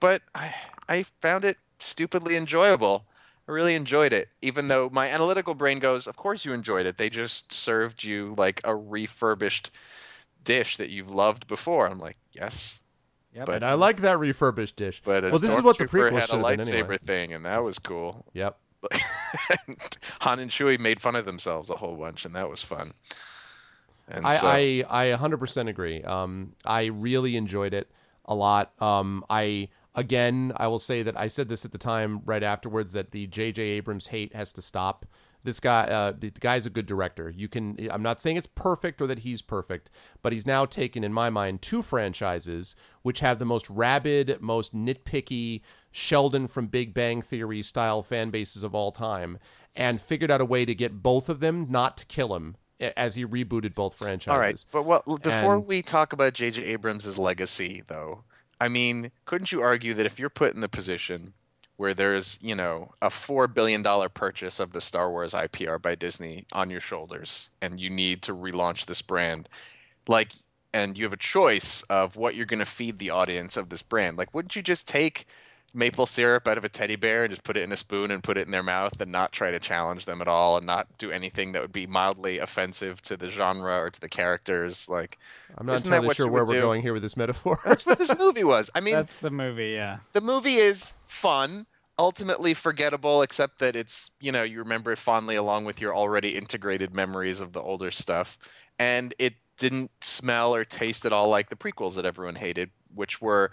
but 0.00 0.22
I 0.34 0.54
I 0.88 1.02
found 1.20 1.44
it 1.44 1.58
stupidly 1.78 2.36
enjoyable. 2.36 3.06
I 3.48 3.52
really 3.52 3.74
enjoyed 3.74 4.12
it, 4.14 4.28
even 4.40 4.68
though 4.68 4.88
my 4.90 5.08
analytical 5.08 5.54
brain 5.54 5.78
goes, 5.78 6.06
"Of 6.06 6.16
course 6.16 6.44
you 6.44 6.52
enjoyed 6.52 6.86
it. 6.86 6.96
They 6.96 7.10
just 7.10 7.52
served 7.52 8.02
you 8.04 8.34
like 8.38 8.60
a 8.64 8.74
refurbished 8.74 9.70
dish 10.42 10.76
that 10.78 10.88
you've 10.90 11.10
loved 11.10 11.46
before." 11.46 11.86
I'm 11.86 11.98
like, 11.98 12.16
"Yes, 12.32 12.80
Yep. 13.34 13.46
But- 13.46 13.54
And 13.56 13.64
I 13.64 13.74
like 13.74 13.96
that 13.98 14.18
refurbished 14.18 14.76
dish. 14.76 15.02
but 15.04 15.24
well, 15.24 15.38
this 15.38 15.54
is 15.56 15.60
what 15.62 15.76
the 15.76 15.84
stormtrooper 15.86 16.10
prequel 16.12 16.20
had 16.20 16.28
should 16.30 16.34
a 16.34 16.48
have 16.48 16.58
lightsaber 16.58 16.80
anyway. 16.82 16.98
thing, 16.98 17.32
and 17.32 17.44
that 17.44 17.62
was 17.64 17.78
cool." 17.80 18.24
Yep. 18.32 18.58
Han 20.20 20.38
and 20.38 20.50
Chewie 20.50 20.78
made 20.78 21.00
fun 21.00 21.16
of 21.16 21.24
themselves 21.24 21.68
a 21.70 21.76
whole 21.76 21.96
bunch, 21.96 22.24
and 22.24 22.34
that 22.34 22.48
was 22.48 22.62
fun. 22.62 22.92
And 24.08 24.26
I, 24.26 24.36
so, 24.36 24.46
I 24.46 25.12
I 25.12 25.16
100% 25.16 25.68
agree. 25.68 26.02
Um, 26.02 26.52
I 26.64 26.86
really 26.86 27.36
enjoyed 27.36 27.74
it 27.74 27.90
a 28.24 28.34
lot. 28.34 28.72
Um, 28.80 29.24
I 29.30 29.68
again, 29.94 30.52
I 30.56 30.66
will 30.66 30.78
say 30.78 31.02
that 31.02 31.18
I 31.18 31.28
said 31.28 31.48
this 31.48 31.64
at 31.64 31.72
the 31.72 31.78
time 31.78 32.20
right 32.24 32.42
afterwards 32.42 32.92
that 32.92 33.12
the 33.12 33.26
J.J. 33.26 33.62
Abrams 33.62 34.08
hate 34.08 34.34
has 34.34 34.52
to 34.54 34.62
stop. 34.62 35.06
This 35.42 35.60
guy, 35.60 35.82
uh, 35.84 36.12
the 36.18 36.30
guy's 36.30 36.64
a 36.64 36.70
good 36.70 36.86
director. 36.86 37.28
You 37.28 37.48
can. 37.48 37.76
I'm 37.90 38.02
not 38.02 38.18
saying 38.18 38.38
it's 38.38 38.46
perfect 38.46 39.02
or 39.02 39.06
that 39.06 39.20
he's 39.20 39.42
perfect, 39.42 39.90
but 40.22 40.32
he's 40.32 40.46
now 40.46 40.64
taken, 40.64 41.04
in 41.04 41.12
my 41.12 41.28
mind, 41.28 41.60
two 41.60 41.82
franchises 41.82 42.74
which 43.02 43.20
have 43.20 43.38
the 43.38 43.44
most 43.44 43.68
rabid, 43.68 44.38
most 44.40 44.74
nitpicky 44.74 45.60
Sheldon 45.90 46.48
from 46.48 46.68
Big 46.68 46.94
Bang 46.94 47.20
Theory 47.20 47.60
style 47.60 48.02
fan 48.02 48.30
bases 48.30 48.62
of 48.62 48.74
all 48.74 48.90
time, 48.90 49.38
and 49.76 50.00
figured 50.00 50.30
out 50.30 50.40
a 50.40 50.46
way 50.46 50.64
to 50.64 50.74
get 50.74 51.02
both 51.02 51.28
of 51.28 51.40
them 51.40 51.66
not 51.68 51.98
to 51.98 52.06
kill 52.06 52.34
him 52.34 52.56
as 52.80 53.14
he 53.14 53.24
rebooted 53.24 53.74
both 53.74 53.94
franchises. 53.94 54.28
All 54.34 54.38
right, 54.38 54.64
but 54.72 54.84
what 54.84 55.22
before 55.22 55.54
And- 55.56 55.66
we 55.66 55.82
talk 55.82 56.12
about 56.12 56.34
J.J. 56.34 56.62
Abrams' 56.64 57.18
legacy, 57.18 57.82
though, 57.86 58.24
I 58.60 58.68
mean, 58.68 59.10
couldn't 59.24 59.52
you 59.52 59.60
argue 59.62 59.94
that 59.94 60.06
if 60.06 60.18
you're 60.18 60.30
put 60.30 60.54
in 60.54 60.60
the 60.60 60.68
position 60.68 61.34
where 61.76 61.92
there's, 61.94 62.38
you 62.40 62.54
know, 62.54 62.92
a 63.02 63.10
four 63.10 63.48
billion 63.48 63.82
dollar 63.82 64.08
purchase 64.08 64.60
of 64.60 64.72
the 64.72 64.80
Star 64.80 65.10
Wars 65.10 65.34
IPR 65.34 65.80
by 65.80 65.94
Disney 65.96 66.46
on 66.52 66.70
your 66.70 66.80
shoulders, 66.80 67.50
and 67.60 67.80
you 67.80 67.90
need 67.90 68.22
to 68.22 68.34
relaunch 68.34 68.86
this 68.86 69.02
brand, 69.02 69.48
like, 70.06 70.32
and 70.72 70.96
you 70.96 71.04
have 71.04 71.12
a 71.12 71.16
choice 71.16 71.82
of 71.84 72.16
what 72.16 72.34
you're 72.34 72.46
going 72.46 72.58
to 72.60 72.64
feed 72.66 72.98
the 72.98 73.10
audience 73.10 73.56
of 73.56 73.68
this 73.70 73.82
brand, 73.82 74.16
like, 74.16 74.32
wouldn't 74.34 74.54
you 74.56 74.62
just 74.62 74.86
take 74.88 75.26
maple 75.74 76.06
syrup 76.06 76.46
out 76.46 76.56
of 76.56 76.64
a 76.64 76.68
teddy 76.68 76.94
bear 76.94 77.24
and 77.24 77.32
just 77.32 77.42
put 77.42 77.56
it 77.56 77.62
in 77.64 77.72
a 77.72 77.76
spoon 77.76 78.12
and 78.12 78.22
put 78.22 78.38
it 78.38 78.46
in 78.46 78.52
their 78.52 78.62
mouth 78.62 79.00
and 79.00 79.10
not 79.10 79.32
try 79.32 79.50
to 79.50 79.58
challenge 79.58 80.04
them 80.04 80.20
at 80.20 80.28
all 80.28 80.56
and 80.56 80.64
not 80.64 80.86
do 80.98 81.10
anything 81.10 81.52
that 81.52 81.60
would 81.60 81.72
be 81.72 81.86
mildly 81.86 82.38
offensive 82.38 83.02
to 83.02 83.16
the 83.16 83.28
genre 83.28 83.78
or 83.80 83.90
to 83.90 84.00
the 84.00 84.08
characters 84.08 84.88
like 84.88 85.18
I'm 85.58 85.66
not 85.66 85.84
entirely 85.84 86.14
sure 86.14 86.28
where 86.28 86.44
we're 86.44 86.54
do? 86.54 86.60
going 86.60 86.82
here 86.82 86.92
with 86.92 87.02
this 87.02 87.16
metaphor. 87.16 87.58
that's 87.64 87.84
what 87.84 87.98
this 87.98 88.16
movie 88.16 88.44
was 88.54 88.70
i 88.74 88.80
mean 88.80 88.94
That's 88.94 89.18
the 89.18 89.30
movie, 89.30 89.70
yeah. 89.70 89.98
the 90.12 90.20
movie 90.20 90.54
is 90.54 90.92
fun 91.06 91.66
ultimately 91.98 92.54
forgettable 92.54 93.22
except 93.22 93.58
that 93.58 93.76
it's 93.76 94.10
you 94.20 94.32
know 94.32 94.42
you 94.42 94.58
remember 94.58 94.92
it 94.92 94.98
fondly 94.98 95.34
along 95.36 95.64
with 95.64 95.80
your 95.80 95.94
already 95.94 96.36
integrated 96.36 96.94
memories 96.94 97.40
of 97.40 97.52
the 97.52 97.60
older 97.60 97.90
stuff 97.90 98.38
and 98.78 99.14
it 99.18 99.34
didn't 99.58 99.90
smell 100.00 100.54
or 100.54 100.64
taste 100.64 101.04
at 101.04 101.12
all 101.12 101.28
like 101.28 101.48
the 101.50 101.56
prequels 101.56 101.94
that 101.94 102.04
everyone 102.04 102.34
hated 102.34 102.70
which 102.92 103.20
were 103.20 103.50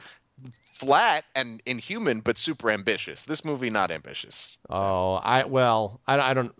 flat 0.62 1.26
and 1.36 1.62
inhuman 1.66 2.22
but 2.22 2.38
super 2.38 2.72
ambitious 2.72 3.26
this 3.26 3.46
movie 3.46 3.70
not 3.70 3.92
ambitious 3.92 4.60
Oh, 4.70 5.16
I 5.16 5.44
well, 5.46 6.02
I, 6.08 6.20
I 6.20 6.34
don't. 6.34 6.54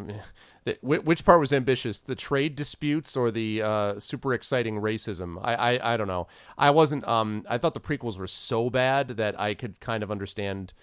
Which 0.84 1.26
part 1.26 1.40
was 1.40 1.52
ambitious? 1.52 2.00
The 2.02 2.14
trade 2.16 2.56
disputes 2.56 3.18
or 3.18 3.32
the 3.32 3.64
uh, 3.64 4.00
super 4.00 4.34
exciting 4.34 4.80
racism? 4.80 5.40
I, 5.44 5.56
I 5.56 5.94
I 5.94 5.98
don't 5.98 6.08
know. 6.08 6.28
I 6.58 6.70
wasn't. 6.70 7.08
Um, 7.08 7.46
I 7.50 7.58
thought 7.58 7.74
the 7.74 7.80
prequels 7.80 8.18
were 8.20 8.28
so 8.28 8.70
bad 8.70 9.10
that 9.10 9.40
I 9.40 9.54
could 9.56 9.80
kind 9.80 10.04
of 10.04 10.12
understand. 10.12 10.74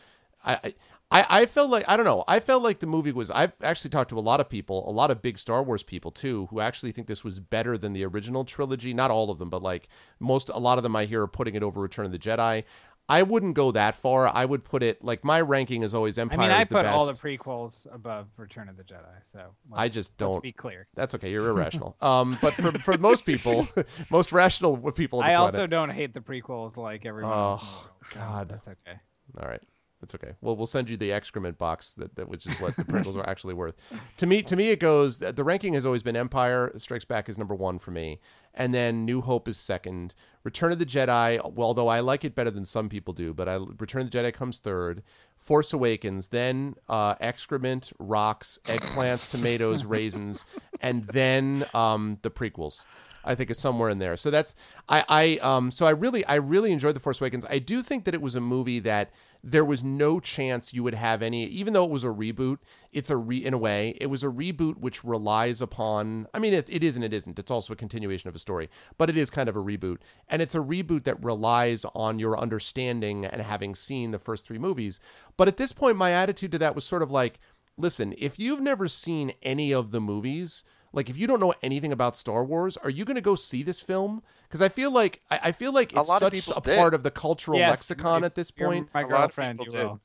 I. 0.45 0.75
I, 1.11 1.25
I 1.31 1.47
felt 1.47 1.71
like 1.71 1.85
I 1.89 1.97
don't 1.97 2.05
know. 2.05 2.23
I 2.29 2.39
felt 2.39 2.63
like 2.63 2.81
the 2.81 2.87
movie 2.87 3.13
was. 3.13 3.31
I've 3.31 3.53
actually 3.63 3.89
talked 3.91 4.11
to 4.11 4.19
a 4.19 4.21
lot 4.21 4.41
of 4.41 4.51
people, 4.51 4.87
a 4.89 4.93
lot 4.93 5.11
of 5.11 5.23
big 5.23 5.39
Star 5.39 5.63
Wars 5.63 5.83
people 5.83 6.11
too, 6.11 6.49
who 6.51 6.61
actually 6.61 6.93
think 6.93 7.07
this 7.07 7.25
was 7.25 7.41
better 7.41 7.79
than 7.79 7.95
the 7.95 8.05
original 8.05 8.45
trilogy. 8.45 8.93
Not 8.93 9.11
all 9.11 9.31
of 9.31 9.39
them, 9.39 9.49
but 9.49 9.63
like 9.63 9.89
most, 10.21 10.51
a 10.51 10.59
lot 10.59 10.77
of 10.79 10.83
them 10.83 10.95
I 10.95 11.07
hear 11.07 11.23
are 11.23 11.27
putting 11.27 11.55
it 11.55 11.63
over 11.63 11.81
Return 11.81 12.05
of 12.05 12.13
the 12.13 12.19
Jedi. 12.19 12.65
I 13.11 13.23
wouldn't 13.23 13.55
go 13.55 13.73
that 13.73 13.95
far. 13.95 14.29
I 14.29 14.45
would 14.45 14.65
put 14.65 14.83
it 14.83 15.03
like 15.03 15.25
my 15.25 15.41
ranking 15.41 15.83
is 15.83 15.95
always 15.95 16.19
Empire. 16.19 16.41
I 16.41 16.43
mean, 16.43 16.51
I 16.51 16.61
is 16.61 16.69
the 16.69 16.75
put 16.75 16.83
best. 16.85 16.95
all 16.95 17.07
the 17.07 17.13
prequels 17.15 17.87
above 17.95 18.27
Return 18.37 18.69
of 18.69 18.77
the 18.77 18.83
Jedi, 18.83 19.01
so 19.23 19.55
I 19.73 19.89
just 19.89 20.17
don't- 20.19 20.43
be 20.43 20.53
clear. 20.53 20.89
That's 20.95 21.15
okay. 21.15 21.31
You're 21.31 21.49
irrational. 21.49 21.97
Um, 22.03 22.37
but 22.43 22.53
for 22.55 22.71
for 22.73 22.99
most 22.99 23.25
people, 23.25 23.67
most 24.11 24.31
rational 24.33 24.77
people 24.93 25.21
I 25.21 25.27
planet. 25.35 25.41
also 25.41 25.67
don't 25.67 25.91
hate 25.91 26.13
the 26.15 26.21
prequels 26.21 26.77
like 26.77 27.07
everyone 27.07 27.33
else. 27.33 27.63
Oh, 27.65 27.91
so 28.13 28.21
God. 28.21 28.49
that's 28.49 28.69
okay. 28.69 28.99
All 29.41 29.49
right, 29.49 29.61
that's 30.01 30.15
okay. 30.15 30.35
Well, 30.41 30.57
we'll 30.57 30.67
send 30.67 30.89
you 30.89 30.97
the 30.97 31.13
excrement 31.13 31.59
box 31.59 31.93
that, 31.95 32.15
that 32.17 32.29
which 32.29 32.47
is 32.47 32.55
what 32.61 32.77
the 32.77 32.85
prequels 32.85 33.17
are 33.17 33.29
actually 33.29 33.55
worth. 33.55 33.75
To 34.19 34.27
me, 34.27 34.43
to 34.43 34.55
me, 34.55 34.71
it 34.71 34.79
goes. 34.79 35.19
The 35.19 35.45
ranking 35.45 35.75
has 35.75 35.85
always 35.85 36.03
been 36.03 36.17
Empire 36.17 36.73
Strikes 36.77 37.05
Back 37.05 37.29
is 37.29 37.37
number 37.37 37.55
one 37.55 37.79
for 37.79 37.91
me, 37.91 38.21
and 38.55 38.73
then 38.73 39.05
New 39.05 39.21
Hope 39.21 39.49
is 39.49 39.59
second. 39.59 40.15
Return 40.45 40.73
of 40.73 40.79
the 40.79 40.87
Jedi, 40.87 41.43
well, 41.53 41.69
although 41.69 41.89
I 41.89 42.01
like 42.01 42.25
it 42.25 42.35
better 42.35 42.51
than 42.51 42.65
some 42.65 42.89
people 42.89 43.13
do, 43.13 43.35
but 43.35 43.49
I 43.49 43.57
Return 43.57 44.03
of 44.03 44.11
the 44.11 44.19
Jedi 44.19 44.33
comes 44.33 44.59
third. 44.61 45.03
Force 45.37 45.73
Awakens, 45.73 46.29
then 46.29 46.75
uh, 46.89 47.15
excrement, 47.21 47.93
rocks, 47.99 48.59
eggplants, 48.65 49.31
tomatoes, 49.31 49.85
raisins, 49.85 50.45
and 50.81 51.07
then 51.07 51.65
um, 51.75 52.19
the 52.23 52.31
prequels. 52.31 52.85
I 53.25 53.35
think 53.35 53.51
it's 53.51 53.61
somewhere 53.61 53.91
in 53.91 53.99
there. 53.99 54.17
So 54.17 54.31
that's 54.31 54.55
I 54.89 55.05
I 55.09 55.39
um 55.43 55.71
so 55.71 55.87
I 55.87 55.91
really 55.91 56.25
I 56.25 56.37
really 56.37 56.73
enjoyed 56.73 56.95
the 56.95 57.01
Force 57.01 57.21
Awakens. 57.21 57.45
I 57.51 57.59
do 57.59 57.83
think 57.83 58.05
that 58.05 58.15
it 58.15 58.23
was 58.23 58.35
a 58.35 58.41
movie 58.41 58.79
that 58.81 59.11
there 59.43 59.65
was 59.65 59.85
no 59.85 60.21
chance 60.21 60.75
you 60.75 60.83
would 60.83 60.95
have 60.95 61.23
any 61.23 61.45
even 61.47 61.73
though 61.73 61.85
it 61.85 61.91
was 61.91 62.05
a 62.05 62.09
reboot 62.09 62.59
it's 62.93 63.11
a 63.11 63.17
re 63.17 63.39
in 63.39 63.55
a 63.55 63.59
way 63.59 63.97
it 64.01 64.07
was 64.07 64.25
a 64.25 64.29
reboot 64.29 64.79
which 64.79 65.05
relies 65.05 65.63
upon 65.63 66.27
i 66.35 66.39
mean 66.39 66.53
it, 66.53 66.69
it 66.69 66.83
is 66.83 66.97
and 66.97 67.05
it 67.05 67.13
isn't. 67.13 67.39
It's 67.39 67.51
also 67.51 67.73
a 67.73 67.77
continuation 67.77 68.29
of 68.29 68.35
a 68.35 68.39
story 68.39 68.69
but 68.97 69.09
it 69.09 69.17
is 69.17 69.31
kind 69.31 69.49
of 69.49 69.57
a 69.57 69.63
reboot. 69.63 69.99
And 70.29 70.43
it's 70.43 70.55
a 70.55 70.59
reboot 70.59 71.05
that 71.05 71.23
relies 71.25 71.85
on 71.95 72.19
your 72.19 72.39
understanding 72.39 73.25
and 73.25 73.43
having 73.43 73.75
seen 73.75 74.11
the 74.11 74.19
first 74.19 74.47
three 74.47 74.59
movies. 74.59 75.01
But 75.37 75.49
at 75.49 75.57
this 75.57 75.73
point 75.73 75.97
my 75.97 76.13
attitude 76.13 76.53
to 76.53 76.59
that 76.59 76.75
was 76.75 76.85
sort 76.85 77.03
of 77.03 77.11
like 77.11 77.39
listen 77.77 78.15
if 78.19 78.39
you've 78.39 78.61
never 78.61 78.89
seen 78.89 79.33
any 79.43 79.73
of 79.73 79.91
the 79.91 80.01
movies 80.01 80.65
like 80.93 81.09
if 81.11 81.17
you 81.17 81.27
don't 81.27 81.41
know 81.41 81.55
anything 81.63 81.93
about 81.93 82.17
Star 82.17 82.45
Wars, 82.45 82.77
are 82.79 82.91
you 82.91 83.05
going 83.05 83.17
to 83.17 83.21
go 83.21 83.35
see 83.35 83.63
this 83.63 83.81
film? 83.81 84.23
Because 84.49 84.63
I 84.63 84.69
feel 84.69 84.91
like 84.93 85.23
I, 85.31 85.41
I 85.45 85.53
feel 85.53 85.73
like 85.73 85.93
A 85.95 86.01
it's 86.01 86.09
lot 86.09 86.21
such 86.21 86.33
a 86.57 86.61
did. 86.61 86.77
part 86.77 86.95
of 86.95 87.03
the 87.03 87.11
cultural 87.11 87.59
Yes, 87.59 87.71
lexicon 87.71 88.23
if 88.23 88.25
at 88.25 88.35
this 88.35 88.51
point. 88.51 88.89
My 88.95 89.03
A 89.03 89.07
lot 89.07 89.31
of 89.31 89.37
girlfriend, 89.37 89.59
people 89.59 89.67
you 89.67 89.71
did. 89.71 89.85
will. 89.85 90.01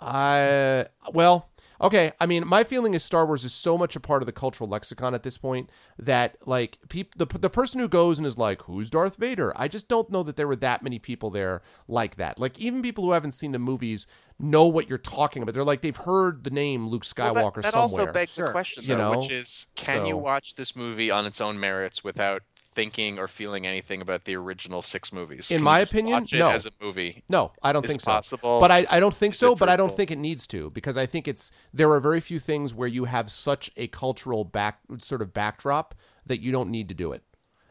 I 0.00 0.86
well, 1.12 1.50
okay. 1.80 2.12
I 2.20 2.26
mean, 2.26 2.46
my 2.46 2.64
feeling 2.64 2.94
is 2.94 3.02
Star 3.04 3.26
Wars 3.26 3.44
is 3.44 3.52
so 3.52 3.76
much 3.76 3.96
a 3.96 4.00
part 4.00 4.22
of 4.22 4.26
the 4.26 4.32
cultural 4.32 4.68
lexicon 4.68 5.14
at 5.14 5.22
this 5.22 5.36
point 5.38 5.70
that 5.98 6.36
like 6.46 6.78
peop, 6.88 7.14
the 7.16 7.26
the 7.26 7.50
person 7.50 7.80
who 7.80 7.88
goes 7.88 8.18
and 8.18 8.26
is 8.26 8.38
like, 8.38 8.62
"Who's 8.62 8.90
Darth 8.90 9.16
Vader?" 9.16 9.52
I 9.56 9.68
just 9.68 9.88
don't 9.88 10.10
know 10.10 10.22
that 10.22 10.36
there 10.36 10.48
were 10.48 10.56
that 10.56 10.82
many 10.82 10.98
people 10.98 11.30
there 11.30 11.62
like 11.88 12.16
that. 12.16 12.38
Like 12.38 12.58
even 12.58 12.82
people 12.82 13.04
who 13.04 13.12
haven't 13.12 13.32
seen 13.32 13.52
the 13.52 13.58
movies 13.58 14.06
know 14.38 14.66
what 14.66 14.88
you're 14.88 14.96
talking 14.98 15.42
about. 15.42 15.52
They're 15.54 15.64
like 15.64 15.82
they've 15.82 15.94
heard 15.96 16.44
the 16.44 16.50
name 16.50 16.86
Luke 16.88 17.04
Well, 17.18 17.34
Skywalker 17.34 17.54
that, 17.56 17.62
that 17.64 17.72
somewhere. 17.72 18.00
also 18.08 18.12
begs 18.12 18.34
Sure. 18.34 18.46
the 18.46 18.52
question, 18.52 18.82
You 18.84 18.96
though, 18.96 19.12
know? 19.12 19.20
which 19.20 19.30
is, 19.30 19.66
can 19.74 20.06
you 20.06 20.16
watch 20.16 20.54
this 20.54 20.74
movie 20.74 21.10
on 21.10 21.26
its 21.26 21.42
own 21.42 21.60
merits 21.60 22.02
without 22.02 22.42
thinking 22.72 23.18
or 23.18 23.28
feeling 23.28 23.66
anything 23.66 24.00
about 24.00 24.24
the 24.24 24.36
original 24.36 24.82
six 24.82 25.12
movies? 25.12 25.50
In 25.50 25.58
Can 25.58 25.64
my 25.64 25.80
opinion, 25.80 26.26
no. 26.32 26.50
as 26.50 26.66
a 26.66 26.70
movie. 26.80 27.24
No, 27.28 27.52
I 27.62 27.72
don't 27.72 27.84
Is 27.84 27.90
think 27.90 28.00
so. 28.00 28.10
possible? 28.12 28.60
But 28.60 28.70
I, 28.70 28.86
I 28.90 29.00
don't 29.00 29.14
think 29.14 29.34
so, 29.34 29.54
but 29.54 29.68
I 29.68 29.76
don't 29.76 29.92
think 29.92 30.10
it 30.10 30.18
needs 30.18 30.46
to 30.48 30.70
because 30.70 30.96
I 30.96 31.06
think 31.06 31.26
it's 31.26 31.52
there 31.72 31.90
are 31.90 32.00
very 32.00 32.20
few 32.20 32.38
things 32.38 32.74
where 32.74 32.88
you 32.88 33.04
have 33.04 33.30
such 33.30 33.70
a 33.76 33.86
cultural 33.88 34.44
back 34.44 34.80
sort 34.98 35.22
of 35.22 35.32
backdrop 35.32 35.94
that 36.26 36.40
you 36.40 36.52
don't 36.52 36.70
need 36.70 36.88
to 36.88 36.94
do 36.94 37.12
it. 37.12 37.22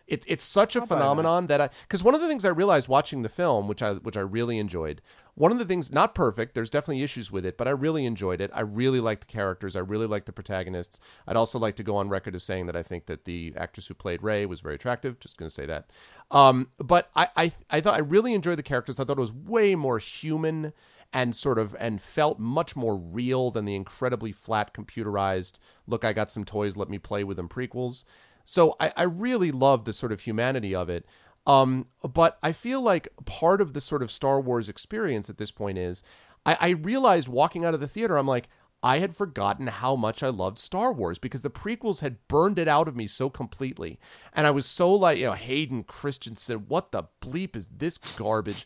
It, 0.08 0.26
it's 0.28 0.44
such 0.44 0.76
a 0.76 0.86
phenomenon 0.88 1.48
that 1.48 1.62
I 1.62 1.70
because 1.84 2.04
one 2.04 2.16
of 2.16 2.22
the 2.22 2.28
things 2.28 2.44
I 2.44 2.50
realized 2.50 2.88
watching 2.88 3.22
the 3.22 3.30
film, 3.30 3.68
which 3.68 3.84
I 3.84 3.94
which 3.94 4.18
I 4.18 4.22
really 4.22 4.58
enjoyed, 4.58 5.02
one 5.40 5.54
of 5.54 5.58
the 5.58 5.64
things 5.64 5.90
not 5.94 6.14
perfect, 6.14 6.54
there's 6.54 6.70
definitely 6.70 7.02
issues 7.02 7.32
with 7.32 7.46
it, 7.46 7.58
but 7.58 7.66
I 7.66 7.72
really 7.72 8.06
enjoyed 8.06 8.42
it. 8.42 8.52
I 8.54 8.60
really 8.60 9.00
liked 9.00 9.26
the 9.26 9.32
characters, 9.34 9.74
I 9.74 9.80
really 9.80 10.06
liked 10.06 10.26
the 10.26 10.34
protagonists. 10.34 11.00
I'd 11.26 11.38
also 11.38 11.58
like 11.58 11.78
to 11.78 11.84
go 11.84 11.96
on 11.96 12.10
record 12.10 12.36
as 12.36 12.44
saying 12.44 12.66
that 12.66 12.76
I 12.76 12.84
think 12.84 13.06
that 13.06 13.24
the 13.24 13.54
actress 13.56 13.88
who 13.88 13.94
played 13.94 14.22
Rey 14.22 14.46
was 14.46 14.60
very 14.60 14.76
attractive. 14.76 15.18
Just 15.22 15.38
gonna 15.38 15.50
say 15.50 15.66
that. 15.66 15.92
Um, 16.30 16.72
but 16.78 17.10
I, 17.16 17.30
I 17.38 17.52
I 17.70 17.80
thought 17.80 17.96
I 17.96 18.00
really 18.00 18.34
enjoyed 18.34 18.58
the 18.58 18.64
characters. 18.64 19.00
I 19.00 19.06
thought 19.06 19.18
it 19.18 19.22
was 19.22 19.32
way 19.32 19.76
more 19.76 19.98
human 19.98 20.74
and 21.14 21.34
sort 21.34 21.58
of 21.58 21.74
and 21.80 22.02
felt 22.02 22.38
much 22.38 22.76
more 22.76 22.98
real 22.98 23.50
than 23.50 23.64
the 23.64 23.76
incredibly 23.76 24.34
flat 24.34 24.74
computerized 24.74 25.58
look 25.88 26.06
i 26.06 26.14
got 26.14 26.30
some 26.30 26.46
toys 26.46 26.78
let 26.78 26.88
me 26.88 27.00
play 27.00 27.24
with 27.24 27.38
them 27.38 27.50
prequels 27.50 28.04
so 28.46 28.76
i, 28.80 28.92
I 28.96 29.04
really 29.04 29.52
love 29.52 29.86
the 29.86 29.94
sort 29.94 30.12
of 30.12 30.22
humanity 30.22 30.76
of 30.76 30.88
it 30.88 31.08
um, 31.48 31.88
but 32.14 32.38
i 32.44 32.52
feel 32.52 32.82
like 32.82 33.08
part 33.26 33.62
of 33.62 33.74
the 33.74 33.82
sort 33.82 34.04
of 34.04 34.12
star 34.12 34.40
wars 34.40 34.70
experience 34.70 35.30
at 35.30 35.38
this 35.38 35.52
point 35.52 35.78
is 35.78 36.04
I, 36.46 36.58
I 36.60 36.70
realized 36.70 37.28
walking 37.28 37.66
out 37.66 37.74
of 37.74 37.80
the 37.80 37.88
theater 37.88 38.18
i'm 38.18 38.28
like 38.28 38.48
I 38.82 39.00
had 39.00 39.16
forgotten 39.16 39.68
how 39.68 39.98
much 39.98 40.24
I 40.24 40.30
loved 40.30 40.58
Star 40.58 40.94
Wars 40.94 41.20
because 41.20 41.42
the 41.42 41.50
prequels 41.50 42.00
had 42.00 42.26
burned 42.30 42.58
it 42.58 42.70
out 42.70 42.88
of 42.88 42.96
me 42.96 43.08
so 43.08 43.30
completely. 43.30 44.00
And 44.34 44.48
I 44.48 44.52
was 44.52 44.66
so 44.66 44.94
like, 44.94 45.18
you 45.18 45.26
know, 45.26 45.34
Hayden 45.34 45.84
Christensen, 45.84 46.60
what 46.70 46.94
the 46.94 47.04
bleep 47.22 47.58
is 47.58 47.68
this 47.68 47.98
garbage? 47.98 48.66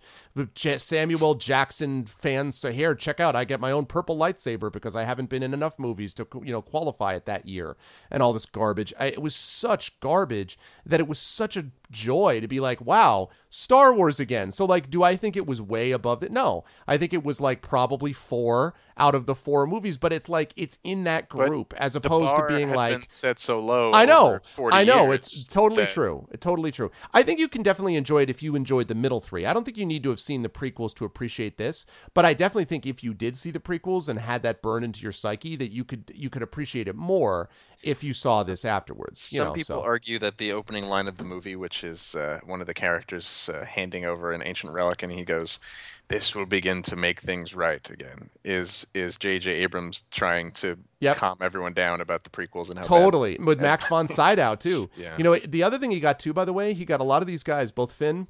Samuel 0.56 1.34
Jackson 1.34 2.06
fans 2.06 2.60
say, 2.60 2.74
here, 2.74 2.94
check 2.94 3.20
out, 3.20 3.36
I 3.36 3.44
get 3.44 3.60
my 3.60 3.72
own 3.72 3.88
purple 3.88 4.16
lightsaber 4.16 4.72
because 4.72 4.96
I 4.96 5.04
haven't 5.04 5.30
been 5.30 5.42
in 5.42 5.54
enough 5.54 5.80
movies 5.80 6.14
to, 6.16 6.28
you 6.44 6.52
know, 6.52 6.62
qualify 6.62 7.16
it 7.16 7.26
that 7.26 7.48
year 7.48 7.76
and 8.12 8.22
all 8.22 8.34
this 8.34 8.46
garbage. 8.46 8.94
I, 9.00 9.08
it 9.08 9.22
was 9.22 9.36
such 9.36 10.00
garbage 10.00 10.60
that 10.86 11.00
it 11.00 11.08
was 11.08 11.18
such 11.18 11.58
a 11.58 11.66
joy 11.94 12.42
to 12.42 12.48
be 12.48 12.60
like, 12.60 12.82
wow, 12.82 13.30
Star 13.50 13.94
Wars 13.94 14.20
again. 14.20 14.52
So 14.52 14.66
like, 14.66 14.90
do 14.90 15.04
I 15.04 15.16
think 15.16 15.38
it 15.38 15.48
was 15.48 15.62
way 15.62 15.92
above 15.92 16.24
it? 16.24 16.32
No, 16.32 16.66
I 16.88 16.98
think 16.98 17.14
it 17.14 17.24
was 17.24 17.40
like 17.40 17.62
probably 17.62 18.12
four 18.12 18.74
out 18.98 19.16
of 19.16 19.26
the 19.26 19.34
four 19.36 19.66
movies, 19.66 19.98
but 19.98 20.12
it's 20.12 20.28
like 20.30 20.54
it's 20.56 20.78
in 20.84 21.06
that 21.06 21.30
But 21.30 21.48
group 21.48 21.74
as 21.78 21.94
The 21.94 22.00
opposed 22.00 22.36
to 22.36 22.46
being 22.48 22.68
had 22.70 22.76
like 22.78 23.00
been 23.02 23.10
set 23.10 23.40
so 23.40 23.60
low. 23.60 23.94
I 23.94 24.06
know. 24.06 24.28
over 24.28 24.42
40 24.44 24.76
I 24.76 24.84
know. 24.84 25.06
years 25.06 25.16
It's 25.16 25.46
totally 25.46 25.84
that- 25.86 25.94
true. 25.94 26.28
Totally 26.40 26.72
true. 26.72 26.92
I 27.14 27.24
think 27.24 27.40
you 27.40 27.48
can 27.48 27.64
definitely 27.64 27.96
enjoy 27.96 28.24
it 28.24 28.30
if 28.30 28.44
you 28.44 28.56
enjoyed 28.56 28.88
the 28.90 28.96
middle 28.96 29.20
three. 29.22 29.46
I 29.46 29.54
don't 29.54 29.64
think 29.64 29.78
you 29.78 29.86
need 29.86 30.04
to 30.04 30.10
have 30.10 30.20
seen 30.20 30.42
the 30.44 30.50
prequels 30.50 30.94
to 30.96 31.06
appreciate 31.06 31.58
this, 31.58 31.86
but 32.14 32.26
I 32.26 32.34
definitely 32.34 32.66
think 32.66 32.86
if 32.86 33.04
you 33.04 33.14
did 33.14 33.38
see 33.38 33.52
the 33.52 33.60
prequels 33.60 34.10
and 34.10 34.20
had 34.20 34.44
that 34.44 34.62
burn 34.62 34.84
into 34.84 35.02
your 35.02 35.12
psyche, 35.12 35.56
that 35.56 35.72
you 35.72 35.84
could 35.86 36.12
you 36.14 36.30
could 36.30 36.42
appreciate 36.42 36.88
it 36.88 36.96
more 36.96 37.50
if 37.84 38.04
you 38.04 38.14
saw 38.14 38.44
this 38.44 38.64
afterwards. 38.66 39.30
You 39.32 39.40
Some 39.40 39.48
know, 39.50 39.54
people 39.54 39.80
so. 39.80 39.84
argue 39.84 40.18
that 40.20 40.38
the 40.38 40.52
opening 40.54 40.86
line 40.86 41.08
of 41.08 41.18
the 41.18 41.24
movie, 41.24 41.56
which 41.56 41.83
is 41.84 42.16
uh, 42.16 42.40
one 42.46 42.62
of 42.62 42.68
the 42.68 42.74
characters 42.74 43.50
uh, 43.54 43.66
handing 43.66 44.06
over 44.06 44.32
an 44.32 44.42
ancient 44.44 44.72
relic, 44.74 45.04
and 45.04 45.12
he 45.12 45.24
goes, 45.24 45.60
"This 46.08 46.36
will 46.36 46.46
begin 46.46 46.82
to 46.84 46.96
make 46.96 47.20
things 47.22 47.54
right 47.56 47.88
again," 47.90 48.30
is 48.44 48.88
is 48.94 49.18
J.J. 49.18 49.52
Abrams 49.52 50.02
trying 50.12 50.52
to 50.54 50.78
Yep. 51.00 51.18
calm 51.18 51.38
everyone 51.42 51.74
down 51.74 52.00
about 52.02 52.24
the 52.24 52.30
prequels 52.30 52.70
and 52.70 52.78
how 52.78 52.84
bad- 52.84 52.88
Totally. 52.88 53.38
With 53.44 53.60
Max 53.62 53.88
von 53.90 54.08
Sydow 54.18 54.56
too. 54.56 54.90
Yeah. 54.96 55.18
You 55.18 55.24
know, 55.24 55.36
the 55.36 55.64
other 55.64 55.78
thing 55.78 55.92
he 55.92 56.00
got 56.00 56.20
too, 56.20 56.34
by 56.34 56.46
the 56.46 56.54
way, 56.54 56.74
he 56.74 56.86
got 56.86 57.00
a 57.02 57.04
lot 57.04 57.22
of 57.22 57.28
these 57.28 57.44
guys, 57.44 57.72
both 57.72 57.92
Finn 57.94 58.28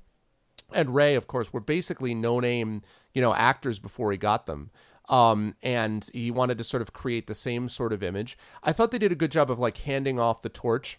and 0.73 0.95
Rey, 0.95 1.13
of 1.15 1.27
course, 1.27 1.53
were 1.53 1.59
basically 1.59 2.15
no 2.15 2.39
name, 2.39 2.81
you 3.13 3.21
know, 3.21 3.33
actors 3.35 3.77
before 3.77 4.11
he 4.11 4.17
got 4.17 4.47
them. 4.47 4.71
Um, 5.09 5.55
and 5.61 6.09
he 6.13 6.31
wanted 6.31 6.57
to 6.59 6.63
sort 6.63 6.81
of 6.81 6.93
create 6.93 7.27
the 7.27 7.35
same 7.35 7.67
sort 7.69 7.91
of 7.93 8.01
image. 8.01 8.37
I 8.63 8.71
thought 8.71 8.91
they 8.91 8.97
did 8.97 9.11
a 9.11 9.15
good 9.15 9.31
job 9.31 9.51
of 9.51 9.59
like 9.59 9.77
handing 9.79 10.17
off 10.19 10.41
the 10.41 10.49
torch 10.49 10.97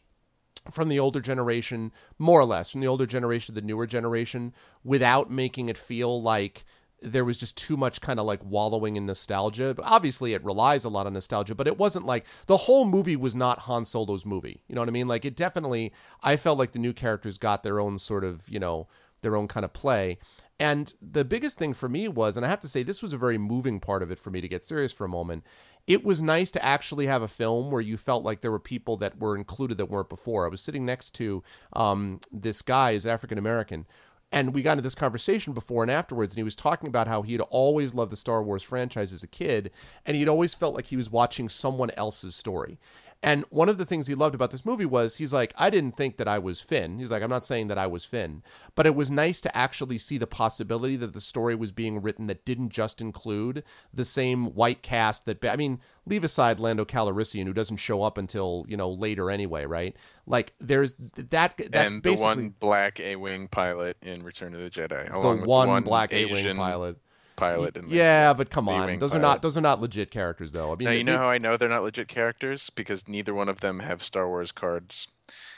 from 0.70 0.88
the 0.88 0.98
older 0.98 1.20
generation, 1.20 1.92
more 2.18 2.40
or 2.40 2.44
less, 2.44 2.70
from 2.70 2.80
the 2.80 2.86
older 2.86 3.06
generation 3.06 3.54
to 3.54 3.60
the 3.60 3.66
newer 3.66 3.86
generation, 3.86 4.52
without 4.82 5.30
making 5.30 5.68
it 5.68 5.76
feel 5.76 6.22
like 6.22 6.64
there 7.02 7.24
was 7.24 7.36
just 7.36 7.58
too 7.58 7.76
much 7.76 8.00
kind 8.00 8.18
of 8.18 8.24
like 8.24 8.42
wallowing 8.44 8.96
in 8.96 9.04
nostalgia. 9.04 9.74
But 9.74 9.84
obviously, 9.84 10.32
it 10.32 10.42
relies 10.42 10.84
a 10.84 10.88
lot 10.88 11.06
on 11.06 11.12
nostalgia, 11.12 11.54
but 11.54 11.66
it 11.66 11.78
wasn't 11.78 12.06
like 12.06 12.24
the 12.46 12.56
whole 12.56 12.86
movie 12.86 13.16
was 13.16 13.34
not 13.34 13.60
Han 13.60 13.84
Solo's 13.84 14.24
movie. 14.24 14.62
You 14.68 14.74
know 14.74 14.80
what 14.80 14.88
I 14.88 14.92
mean? 14.92 15.08
Like, 15.08 15.24
it 15.24 15.36
definitely, 15.36 15.92
I 16.22 16.36
felt 16.36 16.58
like 16.58 16.72
the 16.72 16.78
new 16.78 16.92
characters 16.92 17.36
got 17.36 17.62
their 17.62 17.78
own 17.78 17.98
sort 17.98 18.24
of, 18.24 18.48
you 18.48 18.58
know, 18.58 18.88
their 19.20 19.36
own 19.36 19.48
kind 19.48 19.64
of 19.64 19.72
play. 19.72 20.18
And 20.58 20.94
the 21.02 21.24
biggest 21.24 21.58
thing 21.58 21.74
for 21.74 21.88
me 21.88 22.06
was, 22.08 22.36
and 22.36 22.46
I 22.46 22.48
have 22.48 22.60
to 22.60 22.68
say, 22.68 22.82
this 22.82 23.02
was 23.02 23.12
a 23.12 23.18
very 23.18 23.38
moving 23.38 23.80
part 23.80 24.02
of 24.02 24.10
it 24.10 24.18
for 24.18 24.30
me 24.30 24.40
to 24.40 24.48
get 24.48 24.64
serious 24.64 24.92
for 24.92 25.04
a 25.04 25.08
moment. 25.08 25.44
It 25.86 26.02
was 26.04 26.22
nice 26.22 26.50
to 26.52 26.64
actually 26.64 27.06
have 27.06 27.22
a 27.22 27.28
film 27.28 27.70
where 27.70 27.80
you 27.80 27.96
felt 27.96 28.24
like 28.24 28.40
there 28.40 28.50
were 28.50 28.58
people 28.58 28.96
that 28.98 29.18
were 29.18 29.36
included 29.36 29.76
that 29.78 29.90
weren't 29.90 30.08
before. 30.08 30.46
I 30.46 30.48
was 30.48 30.62
sitting 30.62 30.86
next 30.86 31.10
to 31.16 31.42
um, 31.74 32.20
this 32.32 32.62
guy, 32.62 32.92
is 32.92 33.06
African 33.06 33.36
American, 33.36 33.86
and 34.32 34.52
we 34.52 34.62
got 34.62 34.72
into 34.72 34.82
this 34.82 34.96
conversation 34.96 35.52
before 35.52 35.82
and 35.82 35.90
afterwards, 35.90 36.32
and 36.32 36.38
he 36.38 36.42
was 36.42 36.56
talking 36.56 36.88
about 36.88 37.06
how 37.06 37.22
he 37.22 37.32
had 37.32 37.40
always 37.42 37.94
loved 37.94 38.10
the 38.10 38.16
Star 38.16 38.42
Wars 38.42 38.62
franchise 38.62 39.12
as 39.12 39.22
a 39.22 39.28
kid, 39.28 39.70
and 40.04 40.16
he'd 40.16 40.28
always 40.28 40.54
felt 40.54 40.74
like 40.74 40.86
he 40.86 40.96
was 40.96 41.10
watching 41.10 41.48
someone 41.48 41.90
else's 41.96 42.34
story. 42.34 42.78
And 43.24 43.46
one 43.48 43.70
of 43.70 43.78
the 43.78 43.86
things 43.86 44.06
he 44.06 44.14
loved 44.14 44.34
about 44.34 44.50
this 44.50 44.66
movie 44.66 44.84
was 44.84 45.16
he's 45.16 45.32
like, 45.32 45.54
I 45.56 45.70
didn't 45.70 45.96
think 45.96 46.18
that 46.18 46.28
I 46.28 46.38
was 46.38 46.60
Finn. 46.60 46.98
He's 46.98 47.10
like, 47.10 47.22
I'm 47.22 47.30
not 47.30 47.46
saying 47.46 47.68
that 47.68 47.78
I 47.78 47.86
was 47.86 48.04
Finn, 48.04 48.42
but 48.74 48.84
it 48.84 48.94
was 48.94 49.10
nice 49.10 49.40
to 49.40 49.56
actually 49.56 49.96
see 49.96 50.18
the 50.18 50.26
possibility 50.26 50.94
that 50.96 51.14
the 51.14 51.22
story 51.22 51.54
was 51.54 51.72
being 51.72 52.02
written 52.02 52.26
that 52.26 52.44
didn't 52.44 52.68
just 52.68 53.00
include 53.00 53.64
the 53.94 54.04
same 54.04 54.54
white 54.54 54.82
cast 54.82 55.24
that, 55.24 55.42
I 55.42 55.56
mean, 55.56 55.80
leave 56.04 56.22
aside 56.22 56.60
Lando 56.60 56.84
Calrissian, 56.84 57.46
who 57.46 57.54
doesn't 57.54 57.78
show 57.78 58.02
up 58.02 58.18
until, 58.18 58.66
you 58.68 58.76
know, 58.76 58.90
later 58.90 59.30
anyway, 59.30 59.64
right? 59.64 59.96
Like, 60.26 60.52
there's 60.58 60.94
that, 61.16 61.56
that's 61.56 61.94
and 61.94 62.02
the 62.02 62.10
basically 62.10 62.26
one 62.26 62.54
black 62.60 63.00
A-wing 63.00 63.48
pilot 63.48 63.96
in 64.02 64.22
Return 64.22 64.54
of 64.54 64.60
the 64.60 64.68
Jedi, 64.68 65.10
the 65.10 65.16
with 65.16 65.46
one, 65.46 65.68
one 65.68 65.82
black 65.82 66.12
A-wing 66.12 66.56
pilot. 66.56 66.98
Pilot. 67.36 67.76
In 67.76 67.88
the, 67.88 67.94
Yeah, 67.96 68.32
but 68.32 68.50
come 68.50 68.68
on, 68.68 68.82
B-wing 68.86 68.98
those 69.00 69.14
are 69.14 69.18
pilot. 69.20 69.32
not 69.34 69.42
those 69.42 69.56
are 69.56 69.60
not 69.62 69.80
legit 69.80 70.10
characters, 70.10 70.52
though. 70.52 70.72
I 70.72 70.76
mean, 70.76 70.84
Now 70.84 70.90
they- 70.90 70.98
you 70.98 71.04
know 71.04 71.12
they- 71.12 71.18
how 71.18 71.28
I 71.30 71.38
know 71.38 71.56
they're 71.56 71.68
not 71.68 71.82
legit 71.82 72.08
characters 72.08 72.70
because 72.70 73.06
neither 73.08 73.34
one 73.34 73.48
of 73.48 73.60
them 73.60 73.80
have 73.80 74.02
Star 74.02 74.28
Wars 74.28 74.52
cards. 74.52 75.08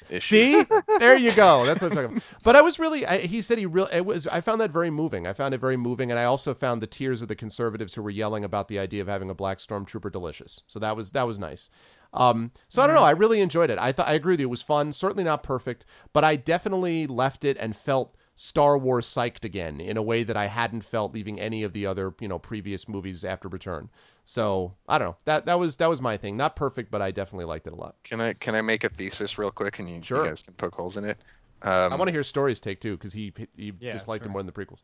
Issued. 0.08 0.22
See, 0.22 0.64
there 1.00 1.16
you 1.16 1.32
go. 1.32 1.66
That's 1.66 1.82
what 1.82 1.90
I'm 1.90 1.96
talking 1.96 2.10
about. 2.18 2.24
But 2.44 2.54
I 2.56 2.60
was 2.60 2.78
really. 2.78 3.04
I, 3.04 3.18
he 3.18 3.42
said 3.42 3.58
he 3.58 3.66
really. 3.66 3.92
It 3.92 4.06
was. 4.06 4.26
I 4.28 4.40
found 4.40 4.60
that 4.60 4.70
very 4.70 4.90
moving. 4.90 5.26
I 5.26 5.32
found 5.32 5.54
it 5.54 5.58
very 5.58 5.76
moving, 5.76 6.10
and 6.10 6.20
I 6.20 6.24
also 6.24 6.54
found 6.54 6.80
the 6.80 6.86
tears 6.86 7.20
of 7.20 7.26
the 7.28 7.34
conservatives 7.34 7.94
who 7.94 8.02
were 8.02 8.10
yelling 8.10 8.44
about 8.44 8.68
the 8.68 8.78
idea 8.78 9.02
of 9.02 9.08
having 9.08 9.28
a 9.28 9.34
black 9.34 9.58
stormtrooper 9.58 10.12
delicious. 10.12 10.62
So 10.68 10.78
that 10.78 10.94
was 10.96 11.12
that 11.12 11.26
was 11.26 11.38
nice. 11.40 11.68
Um, 12.14 12.52
so 12.68 12.80
I 12.80 12.86
don't 12.86 12.94
know. 12.94 13.02
I 13.02 13.10
really 13.10 13.40
enjoyed 13.40 13.68
it. 13.70 13.78
I 13.78 13.90
thought 13.90 14.06
I 14.06 14.12
agree 14.14 14.34
with 14.34 14.40
you. 14.40 14.46
It 14.46 14.50
was 14.50 14.62
fun. 14.62 14.92
Certainly 14.92 15.24
not 15.24 15.42
perfect, 15.42 15.84
but 16.12 16.22
I 16.22 16.36
definitely 16.36 17.06
left 17.08 17.44
it 17.44 17.56
and 17.58 17.74
felt 17.74 18.14
Star 18.36 18.76
Wars 18.78 19.06
psyched 19.06 19.44
again 19.44 19.80
in 19.80 19.96
a 19.96 20.02
way 20.02 20.22
that 20.22 20.36
I 20.36 20.46
hadn't 20.46 20.82
felt 20.82 21.12
leaving 21.14 21.40
any 21.40 21.62
of 21.64 21.72
the 21.72 21.86
other 21.86 22.14
you 22.20 22.28
know 22.28 22.38
previous 22.38 22.88
movies 22.88 23.24
after 23.24 23.48
Return. 23.48 23.88
So 24.24 24.74
I 24.88 24.98
don't 24.98 25.08
know. 25.08 25.16
That 25.24 25.46
that 25.46 25.58
was 25.58 25.76
that 25.76 25.88
was 25.88 26.00
my 26.02 26.16
thing. 26.16 26.36
Not 26.36 26.54
perfect, 26.54 26.90
but 26.90 27.02
I 27.02 27.10
definitely 27.10 27.46
liked 27.46 27.66
it 27.66 27.72
a 27.72 27.76
lot. 27.76 27.96
Can 28.04 28.20
I 28.20 28.34
can 28.34 28.54
I 28.54 28.60
make 28.62 28.84
a 28.84 28.88
thesis 28.88 29.38
real 29.38 29.50
quick 29.50 29.78
and 29.78 29.88
you, 29.88 29.96
you 29.96 30.22
guys 30.22 30.42
can 30.42 30.54
poke 30.54 30.74
holes 30.74 30.96
in 30.96 31.04
it? 31.04 31.18
Um, 31.62 31.92
I 31.92 31.96
want 31.96 32.08
to 32.08 32.12
hear 32.12 32.22
stories 32.22 32.60
take 32.60 32.80
too 32.80 32.92
because 32.92 33.14
he 33.14 33.32
he 33.56 33.72
Yeah, 33.80 33.90
disliked 33.90 34.22
sure. 34.22 34.28
him 34.28 34.32
more 34.32 34.42
than 34.42 34.46
the 34.46 34.52
prequels. 34.52 34.80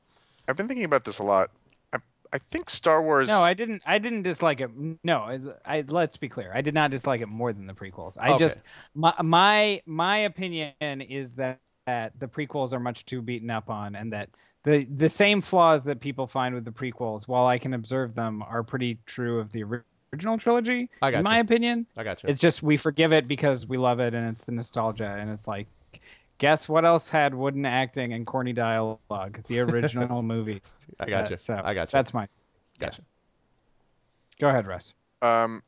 I've 0.48 0.56
been 0.56 0.66
thinking 0.68 0.84
about 0.84 1.04
this 1.04 1.18
a 1.18 1.22
lot. 1.24 1.50
I, 1.92 1.98
I 2.32 2.38
think 2.38 2.70
Star 2.70 3.02
Wars. 3.02 3.28
No, 3.28 3.40
I 3.40 3.54
didn't. 3.54 3.82
I 3.86 3.98
didn't 3.98 4.22
dislike 4.22 4.60
it. 4.60 4.70
No, 5.04 5.18
I, 5.18 5.38
I 5.64 5.84
let's 5.86 6.16
be 6.16 6.28
clear. 6.28 6.52
I 6.54 6.60
did 6.60 6.74
not 6.74 6.90
dislike 6.90 7.20
it 7.20 7.26
more 7.26 7.52
than 7.52 7.66
the 7.66 7.72
prequels. 7.74 8.16
I 8.20 8.32
Okay. 8.32 8.38
just 8.38 8.60
my 8.94 9.14
my 9.22 9.82
my 9.86 10.18
opinion 10.18 10.74
is 10.80 11.34
that, 11.36 11.60
that 11.86 12.18
the 12.18 12.26
prequels 12.26 12.72
are 12.72 12.80
much 12.80 13.04
too 13.06 13.22
beaten 13.22 13.50
up 13.50 13.70
on, 13.70 13.94
and 13.94 14.12
that 14.12 14.28
the 14.64 14.84
the 14.84 15.08
same 15.08 15.40
flaws 15.40 15.82
that 15.84 16.00
people 16.00 16.26
find 16.26 16.54
with 16.54 16.64
the 16.64 16.70
prequels, 16.70 17.26
while 17.26 17.46
I 17.46 17.58
can 17.58 17.74
observe 17.74 18.14
them, 18.14 18.42
are 18.42 18.62
pretty 18.62 18.98
true 19.06 19.38
of 19.40 19.52
the 19.52 19.64
original 20.12 20.38
trilogy. 20.38 20.88
I 21.00 21.10
got 21.10 21.18
in 21.18 21.24
my 21.24 21.38
opinion, 21.38 21.86
I 21.96 22.04
got 22.04 22.22
you. 22.22 22.28
it's 22.28 22.40
just 22.40 22.62
we 22.62 22.76
forgive 22.76 23.12
it 23.12 23.26
because 23.26 23.66
we 23.66 23.76
love 23.78 24.00
it, 24.00 24.14
and 24.14 24.28
it's 24.28 24.44
the 24.44 24.52
nostalgia, 24.52 25.16
and 25.18 25.30
it's 25.30 25.46
like. 25.46 25.66
Guess 26.38 26.68
what 26.68 26.84
else 26.84 27.08
had 27.08 27.36
wooden 27.36 27.64
acting 27.64 28.14
and 28.14 28.26
corny 28.26 28.52
dialogue? 28.52 29.44
The 29.46 29.60
original 29.60 30.22
movies. 30.24 30.88
I 30.98 31.08
gotcha. 31.08 31.34
Uh, 31.34 31.36
so 31.36 31.54
I 31.54 31.72
you. 31.72 31.86
That's 31.88 32.12
my. 32.12 32.26
gotcha. 32.80 33.02
Go 34.40 34.48
ahead, 34.48 34.66
Russ. 34.66 34.92
Um, 35.20 35.62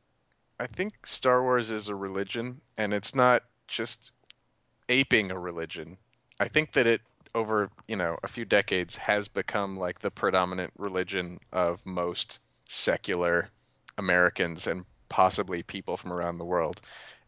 I 0.58 0.66
think 0.66 1.06
Star 1.06 1.42
Wars 1.44 1.70
is 1.70 1.88
a 1.88 1.94
religion, 1.94 2.60
and 2.76 2.92
it's 2.92 3.14
not 3.14 3.42
just 3.68 4.10
aping 4.88 5.30
a 5.30 5.38
religion. 5.38 5.98
I 6.45 6.49
think 6.49 6.72
that 6.72 6.86
it 6.86 7.01
over 7.34 7.70
you 7.88 7.97
know 7.97 8.16
a 8.22 8.28
few 8.28 8.45
decades 8.45 8.97
has 8.99 9.28
become 9.28 9.76
like 9.76 10.01
the 10.01 10.11
predominant 10.11 10.72
religion 10.78 11.40
of 11.53 11.84
most 11.84 12.40
secular 12.68 13.49
Americans 13.99 14.66
and 14.66 14.84
possibly 15.09 15.62
people 15.62 15.97
from 15.97 16.12
around 16.12 16.38
the 16.38 16.45
world. 16.45 16.80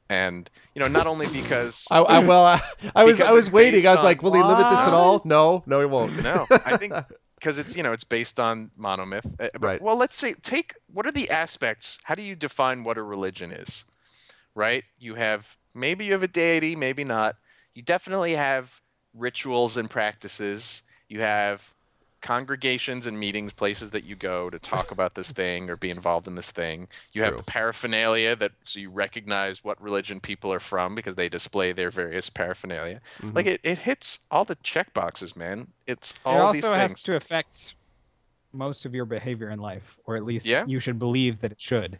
And 0.09 0.49
you 0.75 0.81
know, 0.81 0.89
not 0.89 1.07
only 1.07 1.27
because 1.29 1.87
I, 1.91 1.99
I 1.99 2.19
well, 2.21 2.45
I, 2.45 2.61
I 2.95 3.05
was 3.05 3.21
I 3.21 3.33
was 3.33 3.51
waiting. 3.51 3.87
I 3.87 3.95
was 3.95 4.05
like, 4.05 4.23
will 4.23 4.35
he 4.35 4.43
limit 4.43 4.71
this 4.71 4.87
at 4.87 4.93
all? 4.93 5.23
No, 5.25 5.65
no, 5.67 5.81
he 5.81 5.87
won't. 5.87 6.23
no, 6.23 6.47
I 6.65 6.77
think 6.77 6.93
because 7.35 7.59
it's 7.59 7.77
you 7.77 7.83
know 7.83 7.93
it's 7.93 8.05
based 8.05 8.39
on 8.39 8.71
monomyth. 8.79 9.27
Uh, 9.41 9.49
but- 9.55 9.61
Right. 9.63 9.83
Well, 9.83 9.97
let's 9.97 10.17
say 10.17 10.35
take 10.35 10.75
what 10.93 11.07
are 11.07 11.13
the 11.13 11.29
aspects? 11.31 11.99
How 12.05 12.15
do 12.15 12.23
you 12.23 12.37
define 12.37 12.85
what 12.85 12.97
a 12.99 13.03
religion 13.03 13.51
is? 13.51 13.85
Right. 14.55 14.85
You 14.99 15.17
have 15.17 15.57
maybe 15.75 16.05
you 16.05 16.13
have 16.13 16.23
a 16.23 16.29
deity, 16.29 16.77
maybe 16.77 17.03
not. 17.03 17.37
You 17.75 17.83
definitely 17.83 18.35
have 18.37 18.81
rituals 19.17 19.77
and 19.77 19.89
practices. 19.91 20.83
You 21.09 21.21
have 21.21 21.73
congregations 22.21 23.07
and 23.07 23.21
meetings, 23.21 23.53
places 23.53 23.91
that 23.93 24.05
you 24.05 24.17
go 24.17 24.51
to 24.51 24.59
talk 24.59 24.91
about 24.91 25.15
this 25.15 25.31
thing 25.41 25.71
or 25.71 25.77
be 25.77 25.91
involved 25.91 26.27
in 26.27 26.35
this 26.35 26.51
thing. 26.51 26.89
You 27.13 27.25
True. 27.25 27.37
have 27.37 27.47
paraphernalia 27.47 28.35
that 28.37 28.53
so 28.65 28.81
you 28.81 28.91
recognize 28.91 29.63
what 29.63 29.81
religion 29.81 30.21
people 30.21 30.53
are 30.53 30.61
from 30.61 30.95
because 30.95 31.15
they 31.15 31.29
display 31.29 31.73
their 31.73 31.91
various 31.91 32.29
paraphernalia. 32.31 33.01
Mm-hmm. 33.21 33.37
Like 33.37 33.47
it, 33.47 33.61
it 33.63 33.79
hits 33.79 34.21
all 34.31 34.45
the 34.45 34.57
check 34.57 34.93
boxes, 34.93 35.37
man. 35.37 35.69
It's 35.87 36.15
all 36.25 36.35
it 36.35 36.39
all 36.39 36.47
also 36.47 36.53
these 36.55 36.65
has 36.65 37.03
to 37.05 37.17
affect 37.17 37.75
most 38.53 38.87
of 38.87 38.95
your 38.95 39.05
behavior 39.05 39.51
in 39.51 39.61
life, 39.61 39.99
or 40.05 40.17
at 40.17 40.25
least 40.25 40.47
Yeah. 40.47 40.65
you 40.67 40.81
should 40.81 40.99
believe 40.99 41.41
that 41.41 41.53
it 41.53 41.61
should. 41.61 41.99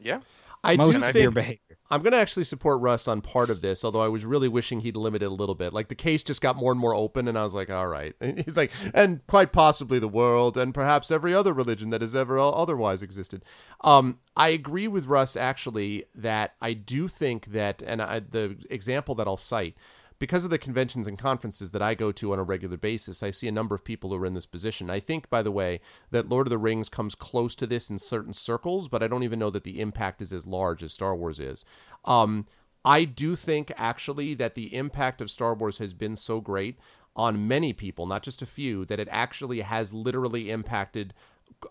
Yeah. 0.00 0.20
I 0.64 0.76
most 0.76 0.92
do 0.92 0.96
of 0.96 1.12
think 1.12 1.22
your 1.22 1.30
behavior. 1.30 1.67
I'm 1.90 2.02
going 2.02 2.12
to 2.12 2.18
actually 2.18 2.44
support 2.44 2.80
Russ 2.82 3.08
on 3.08 3.22
part 3.22 3.48
of 3.48 3.62
this, 3.62 3.84
although 3.84 4.02
I 4.02 4.08
was 4.08 4.24
really 4.24 4.48
wishing 4.48 4.80
he'd 4.80 4.96
limit 4.96 5.22
it 5.22 5.26
a 5.26 5.30
little 5.30 5.54
bit. 5.54 5.72
Like 5.72 5.88
the 5.88 5.94
case 5.94 6.22
just 6.22 6.42
got 6.42 6.56
more 6.56 6.70
and 6.70 6.80
more 6.80 6.94
open, 6.94 7.28
and 7.28 7.38
I 7.38 7.44
was 7.44 7.54
like, 7.54 7.70
all 7.70 7.86
right. 7.88 8.14
And 8.20 8.38
he's 8.44 8.56
like, 8.56 8.72
and 8.92 9.26
quite 9.26 9.52
possibly 9.52 9.98
the 9.98 10.08
world, 10.08 10.58
and 10.58 10.74
perhaps 10.74 11.10
every 11.10 11.34
other 11.34 11.52
religion 11.52 11.90
that 11.90 12.02
has 12.02 12.14
ever 12.14 12.38
otherwise 12.38 13.02
existed. 13.02 13.42
Um, 13.82 14.18
I 14.36 14.48
agree 14.48 14.86
with 14.86 15.06
Russ 15.06 15.36
actually 15.36 16.04
that 16.14 16.54
I 16.60 16.74
do 16.74 17.08
think 17.08 17.46
that, 17.46 17.82
and 17.82 18.02
I, 18.02 18.20
the 18.20 18.56
example 18.68 19.14
that 19.16 19.26
I'll 19.26 19.36
cite. 19.36 19.76
Because 20.18 20.44
of 20.44 20.50
the 20.50 20.58
conventions 20.58 21.06
and 21.06 21.16
conferences 21.18 21.70
that 21.70 21.82
I 21.82 21.94
go 21.94 22.10
to 22.12 22.32
on 22.32 22.40
a 22.40 22.42
regular 22.44 22.76
basis, 22.76 23.22
I 23.22 23.30
see 23.30 23.46
a 23.46 23.52
number 23.52 23.74
of 23.74 23.84
people 23.84 24.10
who 24.10 24.16
are 24.16 24.26
in 24.26 24.34
this 24.34 24.46
position. 24.46 24.90
I 24.90 24.98
think, 24.98 25.30
by 25.30 25.42
the 25.42 25.52
way, 25.52 25.80
that 26.10 26.28
Lord 26.28 26.48
of 26.48 26.50
the 26.50 26.58
Rings 26.58 26.88
comes 26.88 27.14
close 27.14 27.54
to 27.56 27.66
this 27.66 27.88
in 27.88 27.98
certain 27.98 28.32
circles, 28.32 28.88
but 28.88 29.02
I 29.02 29.06
don't 29.06 29.22
even 29.22 29.38
know 29.38 29.50
that 29.50 29.62
the 29.62 29.80
impact 29.80 30.20
is 30.20 30.32
as 30.32 30.46
large 30.46 30.82
as 30.82 30.92
Star 30.92 31.14
Wars 31.14 31.38
is. 31.38 31.64
Um, 32.04 32.46
I 32.84 33.04
do 33.04 33.36
think 33.36 33.72
actually 33.76 34.34
that 34.34 34.54
the 34.54 34.74
impact 34.74 35.20
of 35.20 35.30
Star 35.30 35.54
Wars 35.54 35.78
has 35.78 35.94
been 35.94 36.16
so 36.16 36.40
great 36.40 36.78
on 37.14 37.48
many 37.48 37.72
people, 37.72 38.06
not 38.06 38.22
just 38.22 38.42
a 38.42 38.46
few, 38.46 38.84
that 38.86 39.00
it 39.00 39.08
actually 39.10 39.60
has 39.60 39.92
literally 39.92 40.50
impacted 40.50 41.14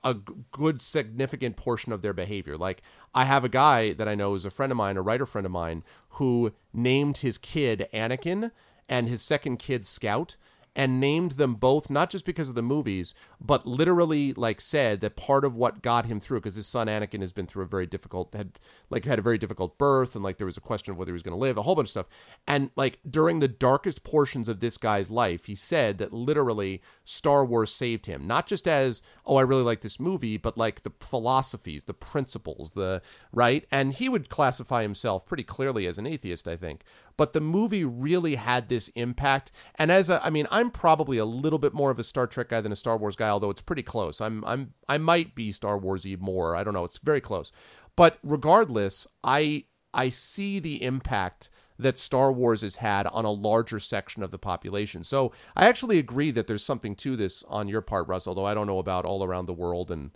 a 0.03 0.15
good 0.51 0.82
significant 0.82 1.55
portion 1.55 1.91
of 1.91 2.01
their 2.01 2.13
behavior. 2.13 2.57
Like 2.57 2.82
I 3.13 3.25
have 3.25 3.43
a 3.43 3.49
guy 3.49 3.93
that 3.93 4.07
I 4.07 4.15
know 4.15 4.36
is 4.36 4.45
a 4.45 4.49
friend 4.49 4.71
of 4.71 4.78
mine, 4.78 4.97
a 4.97 5.01
writer 5.01 5.25
friend 5.25 5.45
of 5.45 5.51
mine, 5.51 5.84
who 6.11 6.53
named 6.73 7.17
his 7.17 7.38
kid 7.38 7.88
Anakin 7.93 8.51
and 8.89 9.07
his 9.07 9.21
second 9.21 9.57
kid 9.57 9.86
Scout 9.86 10.38
and 10.78 10.99
named 10.99 11.32
them 11.32 11.55
both 11.55 11.89
not 11.89 12.11
just 12.11 12.23
because 12.23 12.49
of 12.49 12.55
the 12.55 12.61
movies, 12.61 13.15
but 13.41 13.65
literally 13.65 14.32
like 14.34 14.61
said 14.61 15.01
that 15.01 15.15
part 15.15 15.43
of 15.43 15.55
what 15.55 15.82
got 15.82 16.05
him 16.05 16.19
through 16.19 16.39
because 16.39 16.53
his 16.53 16.67
son 16.67 16.86
Anakin 16.86 17.21
has 17.21 17.34
been 17.34 17.47
through 17.47 17.63
a 17.63 17.67
very 17.67 17.88
difficult 17.88 18.34
had 18.36 18.59
like 18.91 19.03
had 19.03 19.17
a 19.17 19.23
very 19.23 19.39
difficult 19.39 19.80
birth 19.80 20.13
and 20.13 20.23
like 20.23 20.38
there 20.38 20.45
was 20.45 20.55
a 20.55 20.61
question 20.61 20.91
of 20.91 20.99
whether 20.99 21.09
he 21.09 21.13
was 21.13 21.23
going 21.23 21.34
to 21.34 21.39
live, 21.39 21.57
a 21.57 21.63
whole 21.63 21.73
bunch 21.73 21.88
of 21.88 21.91
stuff. 21.91 22.05
And 22.47 22.69
like 22.75 22.99
during 23.09 23.39
the 23.39 23.47
darkest 23.47 24.03
portions 24.03 24.47
of 24.47 24.59
this 24.59 24.78
guy's 24.78 25.09
life, 25.09 25.45
he 25.45 25.55
said 25.55 25.97
that 25.97 26.13
literally 26.13 26.84
Star 27.03 27.43
Wars 27.43 27.71
saved 27.71 28.05
him, 28.05 28.28
not 28.28 28.45
just 28.45 28.67
as 28.67 29.01
oh 29.25 29.38
I 29.38 29.41
really 29.41 29.63
like 29.63 29.82
this 29.82 29.99
movie, 29.99 30.38
but 30.38 30.59
like 30.59 30.84
the 30.84 30.93
philosophies, 30.99 31.86
the 31.86 31.95
principles, 31.95 32.71
the 32.71 33.01
right. 33.34 33.65
And 33.71 33.93
he 33.93 34.09
would 34.09 34.30
classify 34.30 34.84
himself 34.84 35.25
pretty 35.25 35.43
clearly 35.43 35.88
as 35.88 35.97
an 35.97 36.05
atheist, 36.05 36.47
I 36.47 36.55
think 36.55 36.84
but 37.17 37.34
the 37.34 37.41
movie 37.41 37.84
really 37.84 38.36
had 38.36 38.69
this 38.69 38.88
impact. 38.89 39.51
And 39.75 39.91
as 39.91 40.09
a, 40.09 40.23
I 40.25 40.30
mean, 40.30 40.47
I'm 40.51 40.66
probably 40.72 41.18
a 41.18 41.26
little 41.26 41.59
bit 41.59 41.74
more 41.74 41.91
of 41.91 41.99
a 41.99 42.03
Star 42.03 42.28
Trek 42.28 42.49
guy 42.49 42.61
than 42.61 42.72
a 42.72 42.76
Star 42.76 42.97
Wars 42.97 43.15
guy, 43.15 43.30
although 43.30 43.49
it's 43.49 43.61
pretty 43.61 43.84
close. 43.84 44.22
I'm, 44.22 44.43
I'm, 44.45 44.74
I 44.88 44.97
might 44.97 45.36
be 45.36 45.51
Star 45.51 45.80
Warsy 45.80 46.20
more. 46.20 46.55
I 46.55 46.63
don't 46.63 46.74
know. 46.74 46.84
It's 46.84 46.99
very 46.99 47.22
close. 47.22 47.51
But 47.95 48.20
regardless, 48.24 49.07
I, 49.24 49.65
I 49.93 50.09
see 50.09 50.59
the 50.59 50.84
impact 50.84 51.49
that 51.80 51.99
Star 51.99 52.32
Wars 52.32 52.61
has 52.61 52.78
had 52.78 53.07
on 53.07 53.26
a 53.26 53.32
larger 53.32 53.80
section 53.80 54.24
of 54.24 54.32
the 54.32 54.39
population. 54.39 55.03
So 55.03 55.32
I 55.55 55.68
actually 55.68 55.99
agree 55.99 56.32
that 56.32 56.47
there's 56.47 56.63
something 56.63 56.95
to 56.97 57.15
this 57.15 57.43
on 57.43 57.68
your 57.68 57.82
part, 57.82 58.07
Russ. 58.07 58.28
Although 58.28 58.45
I 58.45 58.53
don't 58.53 58.68
know 58.68 58.80
about 58.80 59.05
all 59.05 59.24
around 59.24 59.45
the 59.45 59.53
world 59.53 59.91
and 59.91 60.11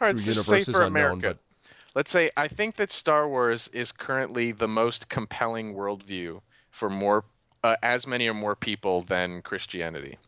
All 0.00 0.08
right, 0.08 0.16
through 0.16 0.32
universes 0.32 0.74
unknown, 0.74 0.86
America. 0.88 1.20
but 1.20 1.38
Let's 1.94 2.10
say 2.10 2.30
I 2.36 2.48
think 2.48 2.74
that 2.76 2.90
Star 2.90 3.28
Wars 3.28 3.68
is 3.68 3.92
currently 3.92 4.50
the 4.50 4.66
most 4.66 5.08
compelling 5.08 5.74
worldview 5.74 6.40
for 6.68 6.90
more, 6.90 7.24
uh, 7.64 7.76
as 7.82 8.06
many 8.06 8.28
or 8.28 8.34
more 8.34 8.54
people 8.54 9.00
than 9.00 9.42
Christianity. 9.42 10.18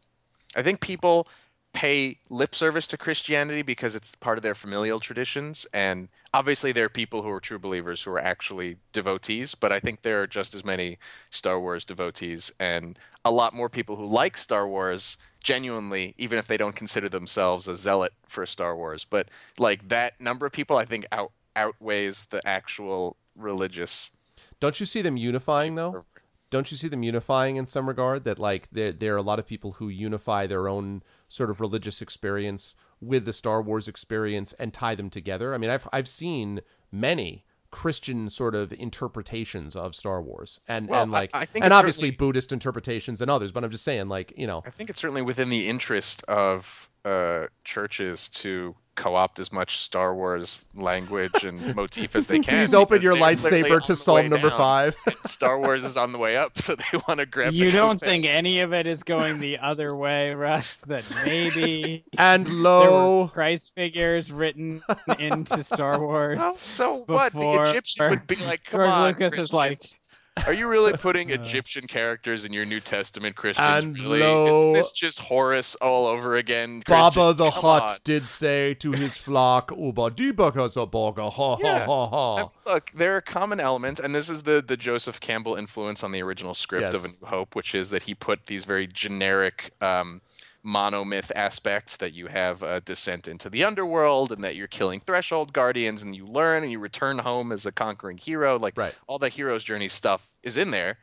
I 0.56 0.62
think 0.62 0.80
people 0.80 1.28
pay 1.74 2.18
lip 2.30 2.54
service 2.54 2.86
to 2.88 2.96
Christianity 2.96 3.60
because 3.60 3.94
it's 3.94 4.14
part 4.14 4.38
of 4.38 4.42
their 4.42 4.54
familial 4.54 4.98
traditions, 4.98 5.66
and 5.74 6.08
obviously 6.32 6.72
there 6.72 6.86
are 6.86 6.88
people 6.88 7.22
who 7.22 7.30
are 7.30 7.40
true 7.40 7.58
believers 7.58 8.02
who 8.02 8.10
are 8.12 8.18
actually 8.18 8.78
devotees. 8.94 9.54
But 9.54 9.70
I 9.70 9.78
think 9.78 10.00
there 10.00 10.22
are 10.22 10.26
just 10.26 10.54
as 10.54 10.64
many 10.64 10.98
Star 11.30 11.60
Wars 11.60 11.84
devotees, 11.84 12.50
and 12.58 12.98
a 13.24 13.30
lot 13.30 13.52
more 13.52 13.68
people 13.68 13.96
who 13.96 14.06
like 14.06 14.38
Star 14.38 14.66
Wars 14.66 15.18
genuinely, 15.44 16.14
even 16.16 16.38
if 16.38 16.46
they 16.46 16.56
don't 16.56 16.74
consider 16.74 17.10
themselves 17.10 17.68
a 17.68 17.76
zealot 17.76 18.14
for 18.26 18.46
Star 18.46 18.74
Wars. 18.74 19.04
But 19.04 19.28
like 19.58 19.88
that 19.88 20.18
number 20.18 20.46
of 20.46 20.52
people, 20.52 20.78
I 20.78 20.86
think 20.86 21.04
out 21.12 21.32
outweighs 21.54 22.26
the 22.26 22.46
actual 22.48 23.16
religious. 23.36 24.12
Don't 24.60 24.80
you 24.80 24.86
see 24.86 25.02
them 25.02 25.18
unifying 25.18 25.74
though? 25.74 26.06
Don't 26.50 26.70
you 26.70 26.76
see 26.76 26.88
them 26.88 27.02
unifying 27.02 27.56
in 27.56 27.66
some 27.66 27.88
regard? 27.88 28.24
That 28.24 28.38
like 28.38 28.68
there 28.70 28.92
there 28.92 29.14
are 29.14 29.18
a 29.18 29.22
lot 29.22 29.38
of 29.38 29.46
people 29.46 29.72
who 29.72 29.88
unify 29.88 30.46
their 30.46 30.68
own 30.68 31.02
sort 31.28 31.50
of 31.50 31.60
religious 31.60 32.00
experience 32.00 32.74
with 33.00 33.24
the 33.24 33.32
Star 33.32 33.60
Wars 33.60 33.88
experience 33.88 34.52
and 34.54 34.72
tie 34.72 34.94
them 34.94 35.10
together. 35.10 35.54
I 35.54 35.58
mean, 35.58 35.70
I've 35.70 35.88
I've 35.92 36.08
seen 36.08 36.60
many 36.92 37.44
Christian 37.70 38.30
sort 38.30 38.54
of 38.54 38.72
interpretations 38.72 39.76
of 39.76 39.94
Star 39.94 40.22
Wars, 40.22 40.60
and 40.68 40.88
Well, 40.88 41.02
and 41.02 41.12
like 41.12 41.30
I 41.34 41.44
think 41.44 41.64
and 41.64 41.74
obviously 41.74 42.10
Buddhist 42.10 42.52
interpretations 42.52 43.20
and 43.20 43.30
others. 43.30 43.52
But 43.52 43.64
I'm 43.64 43.70
just 43.70 43.84
saying, 43.84 44.08
like 44.08 44.32
you 44.36 44.46
know, 44.46 44.62
I 44.64 44.70
think 44.70 44.88
it's 44.88 45.00
certainly 45.00 45.22
within 45.22 45.48
the 45.48 45.68
interest 45.68 46.22
of 46.24 46.88
uh, 47.04 47.46
churches 47.64 48.28
to 48.30 48.76
co-opt 48.96 49.38
as 49.38 49.52
much 49.52 49.78
Star 49.78 50.14
Wars 50.14 50.66
language 50.74 51.44
and 51.44 51.74
motif 51.76 52.16
as 52.16 52.26
they 52.26 52.40
can. 52.40 52.54
please 52.54 52.74
open 52.74 53.02
your 53.02 53.14
lightsaber 53.14 53.80
to 53.84 53.94
Psalm 53.94 54.28
number 54.28 54.48
down, 54.48 54.58
five. 54.58 54.96
Star 55.24 55.58
Wars 55.60 55.84
is 55.84 55.96
on 55.96 56.12
the 56.12 56.18
way 56.18 56.36
up, 56.36 56.58
so 56.58 56.74
they 56.74 56.98
want 57.06 57.20
to 57.20 57.26
grab. 57.26 57.52
You 57.54 57.66
the 57.66 57.70
don't 57.76 58.00
think 58.00 58.24
any 58.26 58.60
of 58.60 58.72
it 58.72 58.86
is 58.86 59.02
going 59.02 59.38
the 59.38 59.58
other 59.58 59.94
way, 59.94 60.32
Russ? 60.34 60.80
That 60.86 61.04
maybe 61.24 62.04
and 62.18 62.46
there 62.46 62.54
lo, 62.54 63.28
Christ 63.28 63.74
figures 63.74 64.32
written 64.32 64.82
into 65.18 65.62
Star 65.62 66.00
Wars. 66.00 66.38
Well, 66.38 66.56
so 66.56 67.04
what? 67.06 67.32
The 67.32 67.38
before- 67.38 67.66
Egyptian 67.68 68.10
would 68.10 68.26
be 68.26 68.36
like, 68.36 68.64
"Come 68.64 68.78
George 68.80 68.88
on, 68.90 69.06
Lucas 69.08 69.34
is 69.34 69.52
like- 69.52 69.78
Christians. 69.80 70.02
Are 70.44 70.52
you 70.52 70.68
really 70.68 70.92
putting. 70.98 71.30
Egyptian 71.30 71.86
characters 71.86 72.44
in 72.44 72.52
your 72.52 72.64
New 72.64 72.80
Testament, 72.80 73.36
Christians? 73.36 73.84
And 73.84 73.96
really? 74.00 74.20
lo- 74.20 74.46
Isn't 74.46 74.72
this 74.74 74.92
just 74.92 75.18
Horus 75.20 75.74
all 75.76 76.06
over 76.06 76.36
again? 76.36 76.82
Baba 76.86 77.32
the 77.32 77.50
Come 77.50 77.62
Hutt 77.62 77.82
on. 77.90 77.96
did 78.04 78.28
say 78.28 78.74
to 78.74 78.92
his 78.92 79.16
flock, 79.16 79.70
"Uba 79.70 80.10
dibaka 80.10 80.68
zaboga 80.68 81.32
ha 81.32 81.56
ha 81.56 81.58
Yeah. 81.62 81.86
ha 81.86 82.06
ha." 82.08 82.34
I'm- 82.36 82.48
Look, 82.66 82.90
there 82.94 83.16
are 83.16 83.20
common 83.20 83.60
elements, 83.60 84.00
and 84.00 84.14
this 84.14 84.28
is 84.28 84.42
the 84.42 84.62
the 84.66 84.76
Joseph 84.76 85.20
Campbell 85.20 85.56
influence 85.56 86.02
on 86.04 86.12
the 86.12 86.22
original 86.22 86.54
script 86.54 86.84
of 86.94 87.04
A 87.04 87.08
Yes. 87.08 87.20
New 87.20 87.26
Hope, 87.28 87.54
which 87.56 87.74
is 87.74 87.90
that 87.90 88.02
he 88.04 88.14
put 88.14 88.46
these 88.46 88.64
very 88.64 88.86
generic 88.86 89.72
um, 89.80 90.20
monomyth 90.66 91.30
aspects 91.36 91.96
that 91.98 92.12
you 92.12 92.26
have 92.26 92.62
a 92.62 92.80
descent 92.80 93.28
into 93.28 93.48
the 93.48 93.62
underworld, 93.64 94.32
and 94.32 94.42
that 94.42 94.56
you're 94.56 94.66
killing 94.66 95.00
threshold 95.00 95.52
guardians, 95.52 96.02
and 96.02 96.16
you 96.16 96.26
learn 96.26 96.62
and 96.62 96.72
you 96.72 96.78
return 96.78 97.18
home 97.18 97.52
as 97.52 97.64
a 97.64 97.72
conquering 97.72 98.18
hero. 98.18 98.58
Like 98.58 98.76
Right. 98.76 98.94
all 99.06 99.18
the 99.18 99.28
hero's 99.28 99.64
journey 99.64 99.88
stuff 99.88 100.28
is 100.42 100.56
in 100.56 100.72
there, 100.72 100.98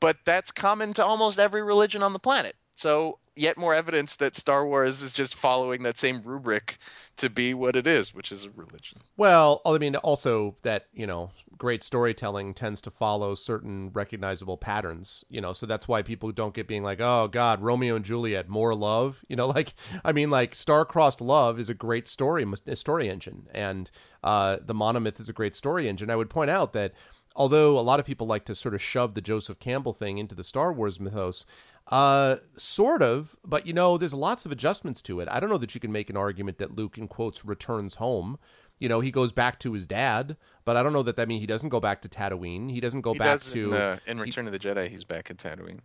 but 0.00 0.18
that's 0.24 0.50
common 0.50 0.92
to 0.94 1.04
almost 1.04 1.38
every 1.38 1.62
religion 1.62 2.02
on 2.02 2.12
the 2.12 2.18
planet. 2.18 2.56
So 2.72 3.18
yet 3.36 3.56
more 3.56 3.74
evidence 3.74 4.16
that 4.16 4.34
Star 4.34 4.66
Wars 4.66 5.02
is 5.02 5.12
just 5.12 5.34
following 5.34 5.82
that 5.82 5.98
same 5.98 6.22
rubric 6.22 6.78
to 7.16 7.30
be 7.30 7.54
what 7.54 7.76
it 7.76 7.86
is, 7.86 8.14
which 8.14 8.30
is 8.30 8.44
a 8.44 8.50
religion. 8.50 8.98
Well, 9.16 9.62
I 9.64 9.78
mean, 9.78 9.96
also 9.96 10.56
that 10.62 10.86
you 10.92 11.06
know, 11.06 11.30
great 11.56 11.82
storytelling 11.82 12.54
tends 12.54 12.80
to 12.82 12.90
follow 12.90 13.34
certain 13.34 13.90
recognizable 13.92 14.56
patterns. 14.56 15.24
You 15.28 15.40
know, 15.40 15.52
so 15.52 15.66
that's 15.66 15.88
why 15.88 16.02
people 16.02 16.32
don't 16.32 16.54
get 16.54 16.68
being 16.68 16.82
like, 16.82 17.00
"Oh 17.00 17.28
God, 17.28 17.62
Romeo 17.62 17.96
and 17.96 18.04
Juliet, 18.04 18.48
more 18.48 18.74
love." 18.74 19.22
You 19.28 19.34
know, 19.34 19.48
like 19.48 19.74
I 20.04 20.12
mean, 20.12 20.30
like 20.30 20.54
star-crossed 20.54 21.20
love 21.20 21.58
is 21.58 21.68
a 21.68 21.74
great 21.74 22.06
story 22.06 22.46
story 22.74 23.08
engine, 23.08 23.48
and 23.52 23.90
uh, 24.22 24.58
the 24.64 24.74
monomyth 24.74 25.18
is 25.20 25.28
a 25.28 25.32
great 25.32 25.54
story 25.54 25.88
engine. 25.88 26.10
I 26.10 26.16
would 26.16 26.30
point 26.30 26.48
out 26.48 26.72
that 26.72 26.94
although 27.34 27.78
a 27.78 27.80
lot 27.80 28.00
of 28.00 28.06
people 28.06 28.26
like 28.26 28.44
to 28.46 28.54
sort 28.54 28.74
of 28.74 28.82
shove 28.82 29.14
the 29.14 29.20
Joseph 29.20 29.58
Campbell 29.58 29.92
thing 29.92 30.18
into 30.18 30.34
the 30.34 30.44
Star 30.44 30.72
Wars 30.72 30.98
mythos, 30.98 31.44
uh, 31.88 32.36
sort 32.56 33.02
of, 33.02 33.36
but 33.44 33.66
you 33.66 33.72
know, 33.72 33.96
there's 33.96 34.14
lots 34.14 34.44
of 34.44 34.52
adjustments 34.52 35.02
to 35.02 35.20
it. 35.20 35.28
I 35.30 35.40
don't 35.40 35.50
know 35.50 35.58
that 35.58 35.74
you 35.74 35.80
can 35.80 35.92
make 35.92 36.10
an 36.10 36.16
argument 36.16 36.58
that 36.58 36.74
Luke, 36.74 36.98
in 36.98 37.08
quotes, 37.08 37.44
returns 37.44 37.96
home. 37.96 38.38
You 38.78 38.88
know, 38.88 39.00
he 39.00 39.10
goes 39.10 39.32
back 39.32 39.58
to 39.60 39.72
his 39.72 39.86
dad, 39.86 40.36
but 40.64 40.76
I 40.76 40.82
don't 40.82 40.92
know 40.92 41.02
that 41.02 41.16
that 41.16 41.28
means 41.28 41.40
he 41.40 41.46
doesn't 41.46 41.70
go 41.70 41.80
back 41.80 42.02
to 42.02 42.08
Tatooine. 42.08 42.70
He 42.70 42.80
doesn't 42.80 43.00
go 43.00 43.12
He 43.14 43.18
back 43.18 43.38
does 43.38 43.52
to 43.52 43.74
in, 43.74 43.80
uh, 43.80 43.98
in 44.06 44.20
Return 44.20 44.46
of 44.46 44.52
the 44.52 44.58
Jedi. 44.58 44.90
He's 44.90 45.04
back 45.04 45.30
at 45.30 45.38
Tatooine. 45.38 45.80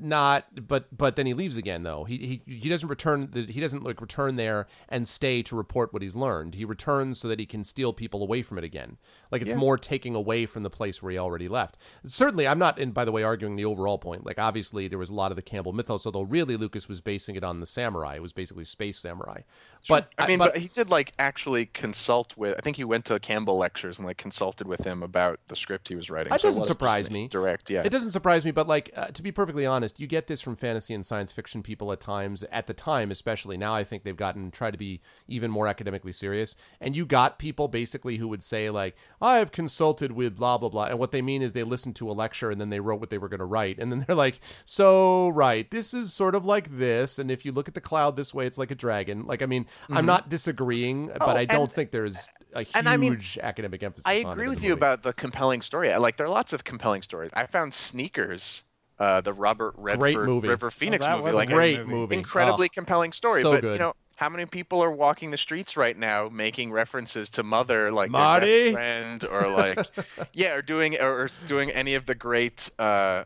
Not 0.00 0.66
but 0.68 0.96
but 0.96 1.16
then 1.16 1.26
he 1.26 1.34
leaves 1.34 1.56
again 1.56 1.82
though. 1.82 2.04
He 2.04 2.42
he, 2.46 2.52
he 2.58 2.68
doesn't 2.68 2.88
return 2.88 3.28
the, 3.30 3.42
he 3.42 3.60
doesn't 3.60 3.82
like 3.82 4.00
return 4.00 4.36
there 4.36 4.66
and 4.88 5.06
stay 5.06 5.42
to 5.42 5.56
report 5.56 5.92
what 5.92 6.02
he's 6.02 6.16
learned. 6.16 6.54
He 6.54 6.64
returns 6.64 7.18
so 7.18 7.28
that 7.28 7.38
he 7.40 7.46
can 7.46 7.64
steal 7.64 7.92
people 7.92 8.22
away 8.22 8.42
from 8.42 8.58
it 8.58 8.64
again. 8.64 8.98
Like 9.30 9.42
it's 9.42 9.50
Yeah. 9.50 9.56
more 9.56 9.78
taking 9.78 10.14
away 10.14 10.46
from 10.46 10.62
the 10.62 10.70
place 10.70 11.02
where 11.02 11.12
he 11.12 11.18
already 11.18 11.48
left. 11.48 11.78
Certainly 12.04 12.46
i'm 12.48 12.58
not 12.58 12.78
in 12.78 12.92
by 12.92 13.04
the 13.04 13.12
way 13.12 13.22
arguing 13.22 13.56
the 13.56 13.64
overall 13.64 13.98
point. 13.98 14.24
Like 14.26 14.38
obviously 14.38 14.88
there 14.88 14.98
was 14.98 15.10
a 15.10 15.14
lot 15.14 15.32
of 15.32 15.36
the 15.36 15.42
campbell 15.42 15.72
mythos 15.72 16.06
although 16.06 16.22
really 16.22 16.56
lucas 16.56 16.88
was 16.88 17.00
basing 17.00 17.36
it 17.36 17.44
on 17.44 17.60
the 17.60 17.66
samurai. 17.66 18.16
It 18.16 18.22
was 18.22 18.32
basically 18.32 18.64
space 18.64 18.98
samurai 18.98 19.42
but 19.88 20.14
I 20.18 20.26
mean, 20.26 20.38
but, 20.38 20.52
but, 20.52 20.62
he 20.62 20.68
did 20.68 20.90
like 20.90 21.12
actually 21.18 21.66
consult 21.66 22.36
with. 22.36 22.54
I 22.56 22.60
think 22.60 22.76
he 22.76 22.84
went 22.84 23.04
to 23.06 23.18
Campbell 23.18 23.56
lectures 23.56 23.98
and 23.98 24.06
like 24.06 24.16
consulted 24.16 24.66
with 24.66 24.84
him 24.84 25.02
about 25.02 25.40
the 25.48 25.56
script 25.56 25.88
he 25.88 25.96
was 25.96 26.10
writing. 26.10 26.30
That 26.30 26.40
So 26.40 26.48
doesn't 26.48 26.66
surprise 26.66 27.10
me. 27.10 27.28
Direct, 27.28 27.68
yeah. 27.68 27.82
It 27.84 27.90
doesn't 27.90 28.12
surprise 28.12 28.44
me, 28.44 28.50
but 28.52 28.68
like 28.68 28.90
uh, 28.96 29.06
to 29.06 29.22
be 29.22 29.32
perfectly 29.32 29.66
honest, 29.66 29.98
you 29.98 30.06
get 30.06 30.26
this 30.26 30.40
from 30.40 30.56
fantasy 30.56 30.94
and 30.94 31.04
science 31.04 31.32
fiction 31.32 31.62
people 31.62 31.90
at 31.92 32.00
times. 32.00 32.44
At 32.44 32.66
the 32.66 32.74
time, 32.74 33.10
especially 33.10 33.56
now, 33.56 33.74
I 33.74 33.84
think 33.84 34.04
they've 34.04 34.16
gotten 34.16 34.50
try 34.50 34.70
to 34.70 34.78
be 34.78 35.00
even 35.26 35.50
more 35.50 35.66
academically 35.66 36.12
serious. 36.12 36.54
And 36.80 36.94
you 36.94 37.04
got 37.04 37.38
people 37.38 37.68
basically 37.68 38.18
who 38.18 38.28
would 38.28 38.42
say 38.42 38.70
like, 38.70 38.96
"I 39.20 39.38
have 39.38 39.52
consulted 39.52 40.12
with 40.12 40.36
blah 40.36 40.58
blah 40.58 40.68
blah," 40.68 40.84
and 40.84 40.98
what 40.98 41.10
they 41.10 41.22
mean 41.22 41.42
is 41.42 41.52
they 41.52 41.64
listened 41.64 41.96
to 41.96 42.10
a 42.10 42.12
lecture 42.12 42.50
and 42.50 42.60
then 42.60 42.70
they 42.70 42.80
wrote 42.80 43.00
what 43.00 43.10
they 43.10 43.18
were 43.18 43.28
going 43.28 43.40
to 43.40 43.44
write, 43.44 43.78
and 43.78 43.90
then 43.90 44.04
they're 44.06 44.16
like, 44.16 44.38
"So 44.64 45.28
right, 45.30 45.68
this 45.70 45.92
is 45.92 46.12
sort 46.12 46.34
of 46.34 46.46
like 46.46 46.70
this, 46.78 47.18
and 47.18 47.30
if 47.30 47.44
you 47.44 47.50
look 47.52 47.68
at 47.68 47.74
the 47.74 47.80
cloud 47.80 48.16
this 48.16 48.32
way, 48.32 48.46
it's 48.46 48.58
like 48.58 48.70
a 48.70 48.76
dragon." 48.76 49.26
Like, 49.26 49.42
I 49.42 49.46
mean, 49.46 49.66
I'm 49.90 50.06
not 50.06 50.28
disagreeing, 50.28 51.08
but 51.08 51.20
Mm-hmm. 51.20 51.30
Oh, 51.30 51.36
I 51.36 51.44
don't 51.44 51.60
and- 51.62 51.70
think 51.72 51.90
there's 51.90 52.28
a 52.54 52.60
huge 52.62 52.70
and 52.74 52.88
I 52.88 52.96
mean, 52.96 53.18
academic 53.42 53.82
emphasis. 53.82 54.06
I 54.06 54.22
on 54.24 54.30
it 54.30 54.32
agree 54.32 54.48
with 54.48 54.62
you 54.62 54.70
movie. 54.70 54.78
about 54.80 55.02
the 55.02 55.12
compelling 55.12 55.60
story. 55.62 55.94
Like 55.96 56.16
there 56.16 56.26
are 56.26 56.30
lots 56.30 56.52
of 56.52 56.64
compelling 56.64 57.02
stories. 57.02 57.30
I 57.34 57.46
found 57.46 57.72
Sneakers, 57.74 58.64
uh, 58.98 59.20
the 59.20 59.32
Robert 59.32 59.74
Redford 59.76 60.26
movie. 60.28 60.48
River 60.48 60.70
Phoenix 60.70 61.04
that 61.06 61.18
movie, 61.18 61.32
like 61.32 61.48
great 61.48 61.78
movie. 61.80 61.90
movie. 61.90 62.16
incredibly 62.16 62.66
Oh. 62.66 62.74
compelling 62.74 63.12
story. 63.12 63.40
so 63.42 63.52
but 63.52 63.60
good. 63.62 63.72
you 63.74 63.78
know, 63.78 63.94
how 64.16 64.28
many 64.28 64.44
people 64.46 64.82
are 64.84 64.90
walking 64.90 65.30
the 65.30 65.36
streets 65.38 65.76
right 65.76 65.96
now 65.96 66.28
making 66.30 66.70
references 66.72 67.30
to 67.30 67.42
Mother, 67.42 67.90
like 67.90 68.12
their 68.12 68.20
Marty? 68.20 68.64
best 68.66 68.72
friend, 68.74 69.24
or 69.24 69.48
like, 69.48 69.78
yeah, 70.34 70.54
or 70.54 70.62
doing 70.62 71.00
or 71.00 71.28
doing 71.46 71.70
any 71.70 71.94
of 71.94 72.06
the 72.06 72.14
great 72.14 72.70
uh, 72.78 73.24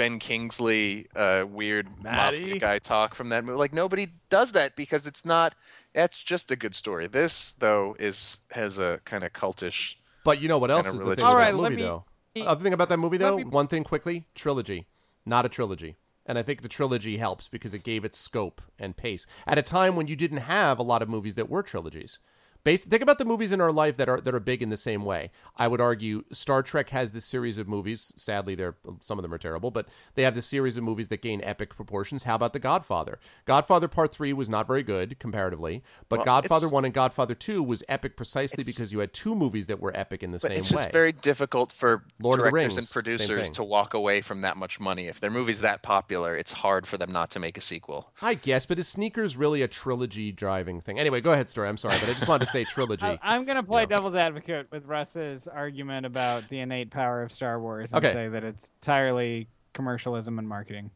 Ben 0.00 0.18
Kingsley 0.18 1.08
uh, 1.14 1.44
weird 1.46 2.02
Matty? 2.02 2.40
mafia 2.40 2.58
guy 2.58 2.78
talk 2.78 3.14
from 3.14 3.28
that 3.28 3.44
movie? 3.44 3.58
Like 3.58 3.74
nobody 3.74 4.06
does 4.30 4.52
that 4.52 4.74
because 4.74 5.06
it's 5.06 5.26
not. 5.26 5.54
That's 5.92 6.22
just 6.22 6.50
a 6.50 6.56
good 6.56 6.74
story. 6.74 7.06
This 7.06 7.52
though 7.52 7.96
is 7.98 8.38
has 8.52 8.78
a 8.78 9.00
kind 9.04 9.24
of 9.24 9.34
cultish. 9.34 9.96
But 10.24 10.40
you 10.40 10.48
know 10.48 10.56
what 10.56 10.70
else 10.70 10.86
is 10.86 10.94
the 10.94 11.00
religious. 11.00 11.22
thing 11.22 11.36
with 11.36 11.44
All 11.46 11.52
that 11.52 11.54
movie, 11.54 11.76
me- 11.76 11.82
though? 11.82 12.04
Other 12.46 12.62
thing 12.62 12.72
about 12.72 12.88
that 12.88 12.96
movie, 12.96 13.18
though, 13.18 13.36
me- 13.36 13.44
one 13.44 13.66
thing 13.66 13.84
quickly: 13.84 14.26
trilogy, 14.34 14.86
not 15.26 15.44
a 15.44 15.50
trilogy. 15.50 15.96
And 16.24 16.38
I 16.38 16.42
think 16.42 16.62
the 16.62 16.68
trilogy 16.68 17.18
helps 17.18 17.48
because 17.48 17.74
it 17.74 17.84
gave 17.84 18.02
it 18.02 18.14
scope 18.14 18.62
and 18.78 18.96
pace 18.96 19.26
at 19.46 19.58
a 19.58 19.62
time 19.62 19.96
when 19.96 20.06
you 20.06 20.16
didn't 20.16 20.38
have 20.38 20.78
a 20.78 20.82
lot 20.82 21.02
of 21.02 21.10
movies 21.10 21.34
that 21.34 21.50
were 21.50 21.62
trilogies. 21.62 22.20
Think 22.64 23.02
about 23.02 23.18
the 23.18 23.24
movies 23.24 23.52
in 23.52 23.60
our 23.60 23.72
life 23.72 23.96
that 23.96 24.08
are 24.08 24.20
that 24.20 24.34
are 24.34 24.40
big 24.40 24.62
in 24.62 24.70
the 24.70 24.76
same 24.76 25.04
way. 25.04 25.30
I 25.56 25.66
would 25.66 25.80
argue 25.80 26.24
Star 26.30 26.62
Trek 26.62 26.90
has 26.90 27.12
this 27.12 27.24
series 27.24 27.58
of 27.58 27.66
movies. 27.66 28.12
Sadly, 28.16 28.54
they're 28.54 28.76
some 29.00 29.18
of 29.18 29.22
them 29.22 29.32
are 29.32 29.38
terrible, 29.38 29.70
but 29.70 29.88
they 30.14 30.22
have 30.22 30.34
this 30.34 30.46
series 30.46 30.76
of 30.76 30.84
movies 30.84 31.08
that 31.08 31.22
gain 31.22 31.40
epic 31.42 31.74
proportions. 31.74 32.24
How 32.24 32.34
about 32.34 32.52
The 32.52 32.58
Godfather? 32.58 33.18
Godfather 33.46 33.88
Part 33.88 34.12
Three 34.12 34.32
was 34.32 34.50
not 34.50 34.66
very 34.66 34.82
good 34.82 35.18
comparatively, 35.18 35.82
but 36.08 36.18
Well, 36.18 36.26
Godfather 36.26 36.68
One 36.68 36.84
and 36.84 36.92
Godfather 36.92 37.34
Two 37.34 37.62
was 37.62 37.82
epic 37.88 38.16
precisely 38.16 38.62
because 38.64 38.92
you 38.92 38.98
had 38.98 39.12
two 39.12 39.34
movies 39.34 39.66
that 39.68 39.80
were 39.80 39.96
epic 39.96 40.22
in 40.22 40.30
the 40.30 40.38
same 40.38 40.52
it's 40.52 40.68
just 40.68 40.86
way. 40.86 40.90
very 40.92 41.12
difficult 41.12 41.72
for 41.72 42.04
Lord 42.20 42.40
directors 42.40 42.52
Rings, 42.52 42.78
and 42.78 42.90
producers 42.90 43.50
to 43.50 43.64
walk 43.64 43.94
away 43.94 44.20
from 44.20 44.42
that 44.42 44.56
much 44.56 44.78
money. 44.78 45.08
If 45.08 45.18
their 45.20 45.30
movie's 45.30 45.62
that 45.62 45.82
popular, 45.82 46.36
it's 46.36 46.52
hard 46.52 46.86
for 46.86 46.98
them 46.98 47.10
not 47.10 47.30
to 47.30 47.40
make 47.40 47.56
a 47.56 47.60
sequel. 47.62 48.10
I 48.20 48.34
guess, 48.34 48.66
but 48.66 48.78
is 48.78 48.88
sneakers 48.88 49.36
really 49.36 49.62
a 49.62 49.68
trilogy 49.68 50.30
driving 50.30 50.80
thing? 50.80 50.98
Anyway, 50.98 51.20
go 51.20 51.32
ahead, 51.32 51.48
story. 51.48 51.68
I'm 51.68 51.76
sorry, 51.78 51.96
but 52.00 52.08
I 52.10 52.12
just 52.12 52.28
wanted 52.28 52.44
to 52.44 52.49
say 52.50 52.64
trilogy. 52.64 53.06
I, 53.06 53.18
I'm 53.22 53.44
gonna 53.44 53.62
play 53.62 53.82
Yeah. 53.82 53.86
devil's 53.86 54.14
advocate 54.14 54.66
with 54.70 54.84
Russ's 54.86 55.48
argument 55.48 56.06
about 56.06 56.48
the 56.48 56.58
innate 56.60 56.90
power 56.90 57.22
of 57.22 57.32
Star 57.32 57.60
Wars 57.60 57.92
and 57.92 58.04
Okay. 58.04 58.12
say 58.12 58.28
that 58.28 58.44
it's 58.44 58.74
entirely 58.82 59.48
commercialism 59.72 60.38
and 60.38 60.48
marketing, 60.48 60.90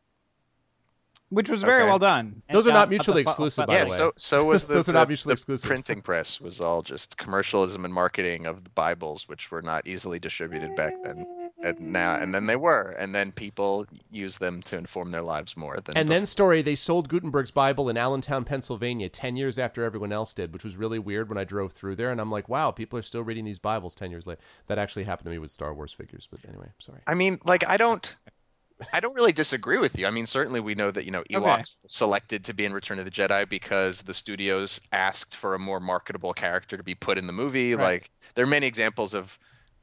which 1.30 1.48
was 1.48 1.62
very 1.62 1.82
Okay. 1.82 1.88
well 1.90 1.98
done. 1.98 2.42
Those 2.50 2.66
are 2.66 2.72
not 2.72 2.88
uh, 2.88 2.90
mutually 2.90 3.22
fu- 3.24 3.30
exclusive, 3.30 3.62
but- 3.62 3.68
by 3.68 3.74
yeah, 3.78 3.84
the 3.84 3.90
way. 3.90 3.96
so 3.96 4.12
so 4.16 4.44
was 4.44 4.64
the, 4.66 4.74
Those 4.74 4.88
are 4.88 4.92
not 4.92 5.08
mutually 5.08 5.30
the 5.30 5.34
exclusive. 5.34 5.68
printing 5.68 6.02
press 6.02 6.40
was 6.40 6.60
all 6.60 6.80
just 6.82 7.16
commercialism 7.16 7.84
and 7.84 7.92
marketing 7.94 8.46
of 8.46 8.64
the 8.64 8.70
Bibles, 8.70 9.28
which 9.28 9.50
were 9.50 9.62
not 9.62 9.86
easily 9.86 10.18
distributed 10.18 10.74
back 10.76 10.92
then. 11.02 11.43
And 11.64 11.80
now 11.80 12.14
and 12.16 12.34
then 12.34 12.44
they 12.44 12.56
were, 12.56 12.90
and 12.98 13.14
then 13.14 13.32
people 13.32 13.86
use 14.10 14.36
them 14.36 14.60
to 14.62 14.76
inform 14.76 15.12
their 15.12 15.22
lives 15.22 15.56
more 15.56 15.76
than. 15.76 15.96
and 15.96 16.06
before. 16.06 16.18
then 16.18 16.26
story, 16.26 16.62
they 16.62 16.74
sold 16.74 17.08
Gutenberg's 17.08 17.50
Bible 17.50 17.88
in 17.88 17.96
Allentown, 17.96 18.44
Pennsylvania, 18.44 19.08
ten 19.08 19.36
years 19.36 19.58
after 19.58 19.82
everyone 19.82 20.12
else 20.12 20.34
did, 20.34 20.52
which 20.52 20.62
was 20.62 20.76
really 20.76 20.98
weird 20.98 21.30
when 21.30 21.38
I 21.38 21.44
drove 21.44 21.72
through 21.72 21.96
there, 21.96 22.10
and 22.10 22.20
I'm 22.20 22.30
like, 22.30 22.48
wow, 22.48 22.70
people 22.70 22.98
are 22.98 23.02
still 23.02 23.22
reading 23.22 23.46
these 23.46 23.58
Bibles 23.58 23.94
ten 23.94 24.10
years 24.10 24.26
later. 24.26 24.40
That 24.66 24.78
actually 24.78 25.04
happened 25.04 25.24
to 25.26 25.30
me 25.30 25.38
with 25.38 25.50
Star 25.50 25.72
Wars 25.72 25.94
figures, 25.94 26.28
but 26.30 26.40
anyway, 26.46 26.68
sorry. 26.78 27.00
I 27.06 27.14
mean, 27.14 27.38
like 27.44 27.66
I 27.66 27.78
don't, 27.78 28.14
I 28.92 29.00
don't 29.00 29.14
really 29.14 29.32
disagree 29.32 29.78
with 29.78 29.98
you. 29.98 30.06
I 30.06 30.10
mean, 30.10 30.26
certainly 30.26 30.60
we 30.60 30.74
know 30.74 30.90
that 30.90 31.04
you 31.04 31.10
know 31.10 31.22
Ewoks 31.30 31.76
were 31.82 31.88
selected 31.88 32.44
to 32.44 32.52
be 32.52 32.64
in 32.64 32.72
Return 32.72 32.98
of 32.98 33.04
the 33.04 33.10
Jedi 33.10 33.48
because 33.48 34.02
the 34.02 34.14
studios 34.14 34.80
asked 34.92 35.36
for 35.36 35.54
a 35.54 35.58
more 35.58 35.80
marketable 35.80 36.32
character 36.32 36.76
to 36.76 36.82
be 36.82 36.94
put 36.94 37.18
in 37.18 37.26
the 37.26 37.32
movie. 37.32 37.74
Right. 37.74 37.84
Like 37.84 38.10
there 38.34 38.44
are 38.44 38.48
many 38.48 38.66
examples 38.66 39.14
of 39.14 39.38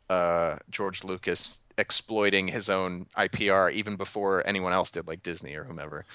uh, 0.09 0.57
George 0.69 1.03
Lucas 1.03 1.61
exploiting 1.81 2.47
his 2.47 2.69
own 2.69 3.07
IPR 3.17 3.73
even 3.73 3.97
before 3.97 4.47
anyone 4.47 4.71
else 4.71 4.91
did, 4.91 5.07
like 5.07 5.23
Disney 5.23 5.55
or 5.55 5.65
whomever. 5.65 6.05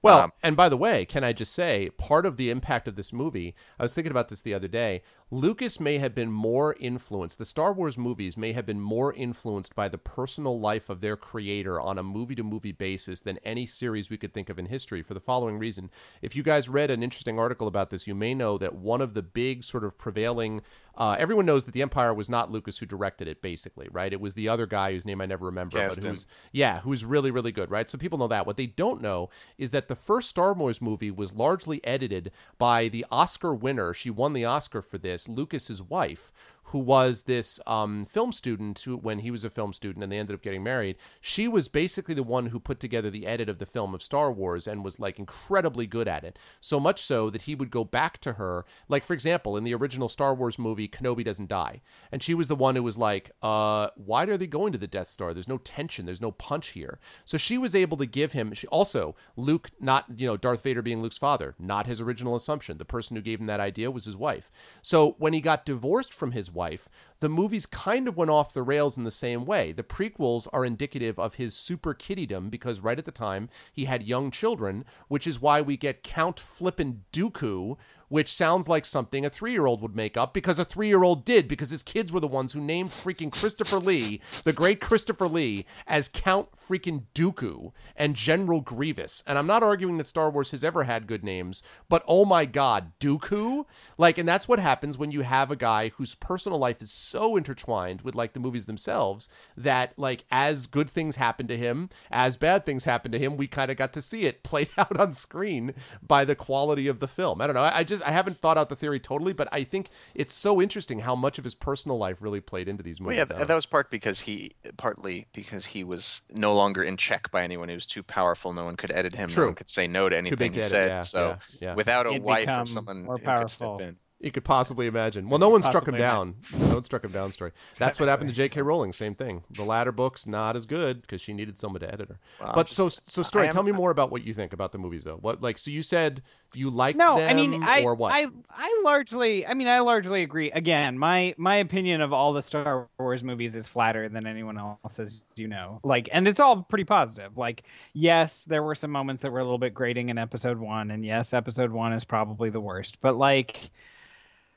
Well, 0.00 0.20
Um, 0.20 0.32
and 0.44 0.56
by 0.56 0.68
the 0.68 0.76
way, 0.76 1.04
can 1.04 1.24
I 1.24 1.32
just 1.32 1.52
say, 1.52 1.90
part 1.90 2.24
of 2.24 2.36
the 2.36 2.50
impact 2.50 2.86
of 2.86 2.94
this 2.94 3.12
movie, 3.12 3.54
I 3.78 3.82
was 3.82 3.94
thinking 3.94 4.12
about 4.12 4.28
this 4.28 4.42
the 4.42 4.54
other 4.54 4.68
day. 4.68 5.02
Lucas 5.30 5.80
may 5.80 5.98
have 5.98 6.14
been 6.14 6.30
more 6.30 6.74
influenced, 6.78 7.38
the 7.38 7.44
Star 7.44 7.72
Wars 7.72 7.98
movies 7.98 8.36
may 8.36 8.52
have 8.52 8.64
been 8.64 8.80
more 8.80 9.12
influenced 9.12 9.74
by 9.74 9.88
the 9.88 9.98
personal 9.98 10.58
life 10.58 10.88
of 10.88 11.00
their 11.00 11.16
creator 11.16 11.80
on 11.80 11.98
a 11.98 12.02
movie 12.02 12.36
to 12.36 12.42
movie 12.44 12.72
basis 12.72 13.20
than 13.20 13.38
any 13.44 13.66
series 13.66 14.08
we 14.08 14.16
could 14.16 14.32
think 14.32 14.48
of 14.48 14.58
in 14.58 14.66
history 14.66 15.02
for 15.02 15.14
the 15.14 15.20
following 15.20 15.58
reason. 15.58 15.90
If 16.22 16.34
you 16.34 16.42
guys 16.42 16.68
read 16.68 16.90
an 16.90 17.02
interesting 17.02 17.38
article 17.38 17.66
about 17.66 17.90
this, 17.90 18.06
you 18.06 18.14
may 18.14 18.34
know 18.34 18.56
that 18.56 18.76
one 18.76 19.00
of 19.00 19.14
the 19.14 19.22
big 19.22 19.64
sort 19.64 19.84
of 19.84 19.98
prevailing, 19.98 20.62
uh, 20.96 21.16
everyone 21.18 21.44
knows 21.44 21.64
that 21.66 21.72
The 21.72 21.82
Empire 21.82 22.14
was 22.14 22.30
not 22.30 22.50
Lucas 22.50 22.78
who 22.78 22.86
directed 22.86 23.28
it, 23.28 23.42
basically, 23.42 23.88
right? 23.90 24.12
It 24.12 24.20
was 24.20 24.34
the 24.34 24.48
other 24.48 24.66
guy 24.66 24.92
whose 24.92 25.04
name 25.04 25.20
I 25.20 25.26
never 25.26 25.44
remember, 25.44 25.76
but 25.96 26.04
who's 26.12 26.26
yeah, 26.52 26.80
who's 26.80 27.04
really, 27.04 27.30
really 27.30 27.52
good, 27.52 27.70
right? 27.70 27.90
So 27.90 27.98
people 27.98 28.18
know 28.18 28.28
that. 28.28 28.46
What 28.46 28.56
they 28.56 28.66
don't 28.66 29.02
know 29.02 29.28
is 29.58 29.72
that 29.72 29.87
the 29.88 29.96
first 29.96 30.28
Star 30.28 30.52
Wars 30.52 30.80
movie 30.80 31.10
was 31.10 31.34
largely 31.34 31.84
edited 31.84 32.30
by 32.58 32.88
the 32.88 33.04
Oscar 33.10 33.54
winner. 33.54 33.92
She 33.92 34.10
won 34.10 34.32
the 34.32 34.44
Oscar 34.44 34.80
for 34.80 34.98
this, 34.98 35.28
Lucas's 35.28 35.82
wife, 35.82 36.32
who 36.68 36.78
was 36.78 37.22
this 37.22 37.58
um, 37.66 38.04
film 38.04 38.30
student 38.30 38.78
who, 38.80 38.96
when 38.96 39.20
he 39.20 39.30
was 39.30 39.42
a 39.42 39.50
film 39.50 39.72
student 39.72 40.02
and 40.02 40.12
they 40.12 40.18
ended 40.18 40.34
up 40.34 40.42
getting 40.42 40.62
married, 40.62 40.96
she 41.20 41.48
was 41.48 41.66
basically 41.66 42.14
the 42.14 42.22
one 42.22 42.46
who 42.46 42.60
put 42.60 42.78
together 42.78 43.08
the 43.08 43.26
edit 43.26 43.48
of 43.48 43.58
the 43.58 43.64
film 43.64 43.94
of 43.94 44.02
Star 44.02 44.30
Wars 44.30 44.66
and 44.66 44.84
was 44.84 45.00
like 45.00 45.18
incredibly 45.18 45.86
good 45.86 46.06
at 46.06 46.24
it. 46.24 46.38
So 46.60 46.78
much 46.78 47.00
so 47.00 47.30
that 47.30 47.42
he 47.42 47.54
would 47.54 47.70
go 47.70 47.84
back 47.84 48.18
to 48.18 48.34
her. 48.34 48.66
Like, 48.86 49.02
for 49.02 49.14
example, 49.14 49.56
in 49.56 49.64
the 49.64 49.74
original 49.74 50.10
Star 50.10 50.34
Wars 50.34 50.58
movie, 50.58 50.88
Kenobi 50.88 51.24
doesn't 51.24 51.48
die. 51.48 51.80
And 52.12 52.22
she 52.22 52.34
was 52.34 52.48
the 52.48 52.54
one 52.54 52.76
who 52.76 52.82
was 52.82 52.98
like, 52.98 53.30
uh, 53.42 53.88
why 53.96 54.24
are 54.24 54.36
they 54.36 54.46
going 54.46 54.72
to 54.72 54.78
the 54.78 54.86
Death 54.86 55.08
Star? 55.08 55.32
There's 55.32 55.48
no 55.48 55.58
tension, 55.58 56.04
there's 56.04 56.20
no 56.20 56.32
punch 56.32 56.68
here. 56.68 56.98
So 57.24 57.38
she 57.38 57.56
was 57.56 57.74
able 57.74 57.96
to 57.96 58.06
give 58.06 58.32
him, 58.32 58.52
she, 58.52 58.66
also, 58.66 59.16
Luke, 59.36 59.70
not, 59.80 60.04
you 60.16 60.26
know, 60.26 60.36
Darth 60.36 60.62
Vader 60.62 60.82
being 60.82 61.00
Luke's 61.00 61.16
father, 61.16 61.54
not 61.58 61.86
his 61.86 62.02
original 62.02 62.36
assumption. 62.36 62.76
The 62.76 62.84
person 62.84 63.16
who 63.16 63.22
gave 63.22 63.40
him 63.40 63.46
that 63.46 63.58
idea 63.58 63.90
was 63.90 64.04
his 64.04 64.18
wife. 64.18 64.50
So 64.82 65.16
when 65.18 65.32
he 65.32 65.40
got 65.40 65.64
divorced 65.64 66.12
from 66.12 66.32
his 66.32 66.52
wife, 66.52 66.57
wife 66.58 66.84
the 67.20 67.28
movies 67.28 67.66
kind 67.66 68.06
of 68.06 68.16
went 68.16 68.30
off 68.30 68.52
the 68.52 68.62
rails 68.62 68.96
in 68.96 69.04
the 69.04 69.10
same 69.10 69.44
way. 69.44 69.72
The 69.72 69.82
prequels 69.82 70.46
are 70.52 70.64
indicative 70.64 71.18
of 71.18 71.34
his 71.34 71.54
super 71.54 71.94
kiddydom 71.94 72.50
because 72.50 72.80
right 72.80 72.98
at 72.98 73.04
the 73.04 73.10
time 73.12 73.48
he 73.72 73.86
had 73.86 74.02
young 74.02 74.30
children, 74.30 74.84
which 75.08 75.26
is 75.26 75.40
why 75.40 75.60
we 75.60 75.76
get 75.76 76.02
Count 76.02 76.38
Flippin' 76.38 77.04
Dooku, 77.12 77.76
which 78.08 78.32
sounds 78.32 78.68
like 78.68 78.84
something 78.84 79.24
a 79.24 79.30
three 79.30 79.52
year 79.52 79.66
old 79.66 79.82
would 79.82 79.94
make 79.94 80.16
up 80.16 80.34
because 80.34 80.58
a 80.58 80.64
three 80.64 80.88
year 80.88 81.02
old 81.02 81.24
did, 81.24 81.46
because 81.46 81.70
his 81.70 81.82
kids 81.82 82.12
were 82.12 82.20
the 82.20 82.26
ones 82.26 82.52
who 82.52 82.60
named 82.60 82.90
freaking 82.90 83.30
Christopher 83.30 83.78
Lee, 83.78 84.20
the 84.44 84.52
great 84.52 84.80
Christopher 84.80 85.28
Lee, 85.28 85.66
as 85.86 86.08
Count 86.08 86.48
freaking 86.56 87.04
Dooku 87.14 87.72
and 87.96 88.16
General 88.16 88.60
Grievous. 88.60 89.22
And 89.26 89.38
I'm 89.38 89.46
not 89.46 89.62
arguing 89.62 89.98
that 89.98 90.06
Star 90.06 90.30
Wars 90.30 90.50
has 90.50 90.64
ever 90.64 90.84
had 90.84 91.06
good 91.06 91.24
names, 91.24 91.62
but 91.88 92.02
oh 92.06 92.24
my 92.24 92.44
god, 92.44 92.92
Dooku? 93.00 93.64
Like, 93.96 94.18
and 94.18 94.28
that's 94.28 94.48
what 94.48 94.60
happens 94.60 94.98
when 94.98 95.10
you 95.10 95.22
have 95.22 95.50
a 95.50 95.56
guy 95.56 95.90
whose 95.90 96.14
personal 96.14 96.58
life 96.58 96.80
is 96.82 96.90
so 97.08 97.36
intertwined 97.36 98.02
with 98.02 98.14
like 98.14 98.32
the 98.34 98.40
movies 98.40 98.66
themselves 98.66 99.28
that, 99.56 99.92
like, 99.96 100.24
as 100.30 100.66
good 100.66 100.90
things 100.90 101.16
happen 101.16 101.46
to 101.48 101.56
him, 101.56 101.88
as 102.10 102.36
bad 102.36 102.64
things 102.64 102.84
happen 102.84 103.10
to 103.12 103.18
him, 103.18 103.36
we 103.36 103.46
kind 103.46 103.70
of 103.70 103.76
got 103.76 103.92
to 103.94 104.02
see 104.02 104.24
it 104.24 104.42
played 104.50 104.68
out 104.78 104.98
on 104.98 105.12
screen 105.12 105.74
by 106.06 106.24
the 106.24 106.34
quality 106.34 106.86
of 106.88 107.00
the 107.00 107.08
film. 107.08 107.40
I 107.40 107.46
don't 107.46 107.54
know. 107.54 107.62
I, 107.62 107.78
I 107.78 107.84
just, 107.84 108.02
I 108.04 108.10
haven't 108.10 108.36
thought 108.36 108.58
out 108.58 108.68
the 108.68 108.76
theory 108.76 109.00
totally, 109.00 109.32
but 109.32 109.48
I 109.52 109.64
think 109.64 109.88
it's 110.14 110.34
so 110.34 110.60
interesting 110.60 111.00
how 111.00 111.14
much 111.14 111.38
of 111.38 111.44
his 111.44 111.54
personal 111.54 111.98
life 111.98 112.20
really 112.20 112.40
played 112.40 112.68
into 112.68 112.82
these 112.82 113.00
Well, 113.00 113.10
movies. 113.10 113.28
yeah, 113.30 113.36
th- 113.36 113.48
that 113.48 113.54
was 113.54 113.66
part 113.66 113.90
because 113.90 114.20
he, 114.20 114.52
partly 114.76 115.26
because 115.32 115.66
he 115.66 115.82
was 115.84 116.22
no 116.34 116.54
longer 116.54 116.82
in 116.82 116.96
check 116.96 117.30
by 117.30 117.42
anyone. 117.42 117.68
He 117.68 117.74
was 117.74 117.86
too 117.86 118.02
powerful. 118.02 118.52
No 118.52 118.64
one 118.64 118.76
could 118.76 118.90
edit 118.90 119.14
him. 119.14 119.28
True. 119.28 119.44
No 119.44 119.48
one 119.48 119.54
could 119.54 119.70
say 119.70 119.86
no 119.86 120.08
to 120.08 120.16
anything 120.16 120.36
big 120.38 120.54
he 120.54 120.60
edit, 120.60 120.70
said. 120.70 120.88
yeah, 120.88 121.00
so 121.00 121.28
yeah, 121.28 121.68
yeah. 121.68 121.74
without 121.74 122.06
a 122.06 122.12
He'd 122.12 122.22
wife 122.22 122.48
or 122.48 122.66
someone 122.66 123.04
more 123.04 123.18
who 123.18 123.24
could 123.24 123.50
step 123.50 123.80
in. 123.80 123.96
You 124.20 124.32
could 124.32 124.44
possibly 124.44 124.88
imagine. 124.88 125.28
Well, 125.28 125.38
no 125.38 125.48
one 125.48 125.62
struck 125.62 125.86
him 125.86 125.96
down. 125.96 126.34
So 126.42 126.66
no 126.66 126.74
one 126.74 126.82
struck 126.82 127.04
him 127.04 127.12
down. 127.12 127.30
Story. 127.30 127.52
That's 127.78 128.00
what 128.00 128.08
happened 128.08 128.30
to 128.30 128.34
J.K. 128.34 128.62
Rowling. 128.62 128.92
Same 128.92 129.14
thing. 129.14 129.44
The 129.48 129.62
latter 129.62 129.92
books 129.92 130.26
not 130.26 130.56
as 130.56 130.66
good 130.66 131.02
because 131.02 131.20
she 131.20 131.32
needed 131.32 131.56
someone 131.56 131.80
to 131.80 131.92
edit 131.92 132.08
her. 132.08 132.18
Well, 132.40 132.52
but 132.52 132.66
just- 132.66 132.76
so 132.76 132.88
so 132.88 133.22
story. 133.22 133.46
am- 133.46 133.52
tell 133.52 133.62
me 133.62 133.70
more 133.70 133.92
about 133.92 134.10
what 134.10 134.24
you 134.24 134.34
think 134.34 134.52
about 134.52 134.72
the 134.72 134.78
movies, 134.78 135.04
though. 135.04 135.18
What 135.18 135.40
like 135.40 135.56
so 135.56 135.70
you 135.70 135.84
said 135.84 136.22
you 136.54 136.70
liked 136.70 136.96
no 136.96 137.18
them 137.18 137.30
i 137.30 137.34
mean 137.34 137.62
i 137.62 137.82
or 137.82 137.94
what? 137.94 138.10
i 138.10 138.26
i 138.50 138.80
largely 138.82 139.46
i 139.46 139.52
mean 139.52 139.68
i 139.68 139.80
largely 139.80 140.22
agree 140.22 140.50
again 140.52 140.98
my 140.98 141.34
my 141.36 141.56
opinion 141.56 142.00
of 142.00 142.10
all 142.12 142.32
the 142.32 142.42
star 142.42 142.88
wars 142.98 143.22
movies 143.22 143.54
is 143.54 143.68
flatter 143.68 144.08
than 144.08 144.26
anyone 144.26 144.56
else's 144.56 145.24
you 145.36 145.46
know 145.46 145.78
like 145.84 146.08
and 146.10 146.26
it's 146.26 146.40
all 146.40 146.62
pretty 146.62 146.84
positive 146.84 147.36
like 147.36 147.64
yes 147.92 148.44
there 148.44 148.62
were 148.62 148.74
some 148.74 148.90
moments 148.90 149.20
that 149.20 149.30
were 149.30 149.40
a 149.40 149.44
little 149.44 149.58
bit 149.58 149.74
grating 149.74 150.08
in 150.08 150.16
episode 150.16 150.58
one 150.58 150.90
and 150.90 151.04
yes 151.04 151.34
episode 151.34 151.70
one 151.70 151.92
is 151.92 152.04
probably 152.04 152.48
the 152.48 152.60
worst 152.60 152.98
but 153.02 153.14
like 153.16 153.70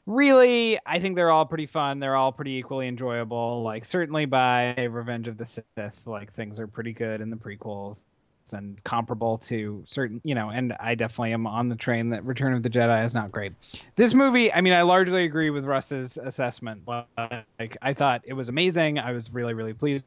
really 0.05 0.79
i 0.85 0.99
think 0.99 1.15
they're 1.15 1.31
all 1.31 1.45
pretty 1.45 1.65
fun. 1.65 1.99
They're 1.99 2.15
all 2.15 2.31
pretty 2.31 2.53
equally 2.53 2.87
enjoyable. 2.87 3.63
Like 3.63 3.85
certainly 3.85 4.25
by 4.25 4.75
revenge 4.85 5.27
of 5.27 5.37
the 5.37 5.45
sith 5.45 6.01
like 6.05 6.33
things 6.33 6.59
are 6.59 6.67
pretty 6.67 6.93
good 6.93 7.21
in 7.21 7.29
the 7.29 7.35
prequels 7.35 8.05
and 8.53 8.83
comparable 8.83 9.37
to 9.37 9.81
certain 9.85 10.19
you 10.25 10.35
know 10.35 10.49
and 10.49 10.73
i 10.79 10.93
definitely 10.93 11.31
am 11.31 11.47
on 11.47 11.69
the 11.69 11.75
train 11.75 12.09
that 12.09 12.25
return 12.25 12.53
of 12.53 12.63
the 12.63 12.69
jedi 12.69 13.05
is 13.05 13.13
not 13.13 13.31
great. 13.31 13.53
This 13.95 14.13
movie 14.13 14.51
i 14.53 14.59
mean 14.61 14.73
i 14.73 14.81
largely 14.81 15.23
agree 15.23 15.49
with 15.49 15.63
russ's 15.63 16.17
assessment. 16.17 16.81
Like 16.87 17.77
i 17.81 17.93
thought 17.93 18.21
it 18.25 18.33
was 18.33 18.49
amazing. 18.49 18.99
I 18.99 19.11
was 19.11 19.31
really 19.31 19.53
really 19.53 19.73
pleased 19.73 20.05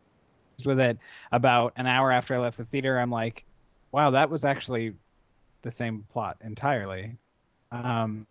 with 0.66 0.78
it. 0.80 0.99
About 1.32 1.72
an 1.76 1.86
hour 1.86 2.12
after 2.12 2.34
i 2.34 2.38
left 2.38 2.59
the 2.59 2.64
theater 2.64 2.99
i'm 2.99 3.11
like 3.11 3.45
wow 3.92 4.11
that 4.11 4.28
was 4.28 4.45
actually 4.45 4.92
the 5.62 5.70
same 5.70 6.05
plot 6.12 6.36
entirely. 6.45 7.16
Um, 7.72 8.26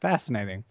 fascinating. 0.00 0.64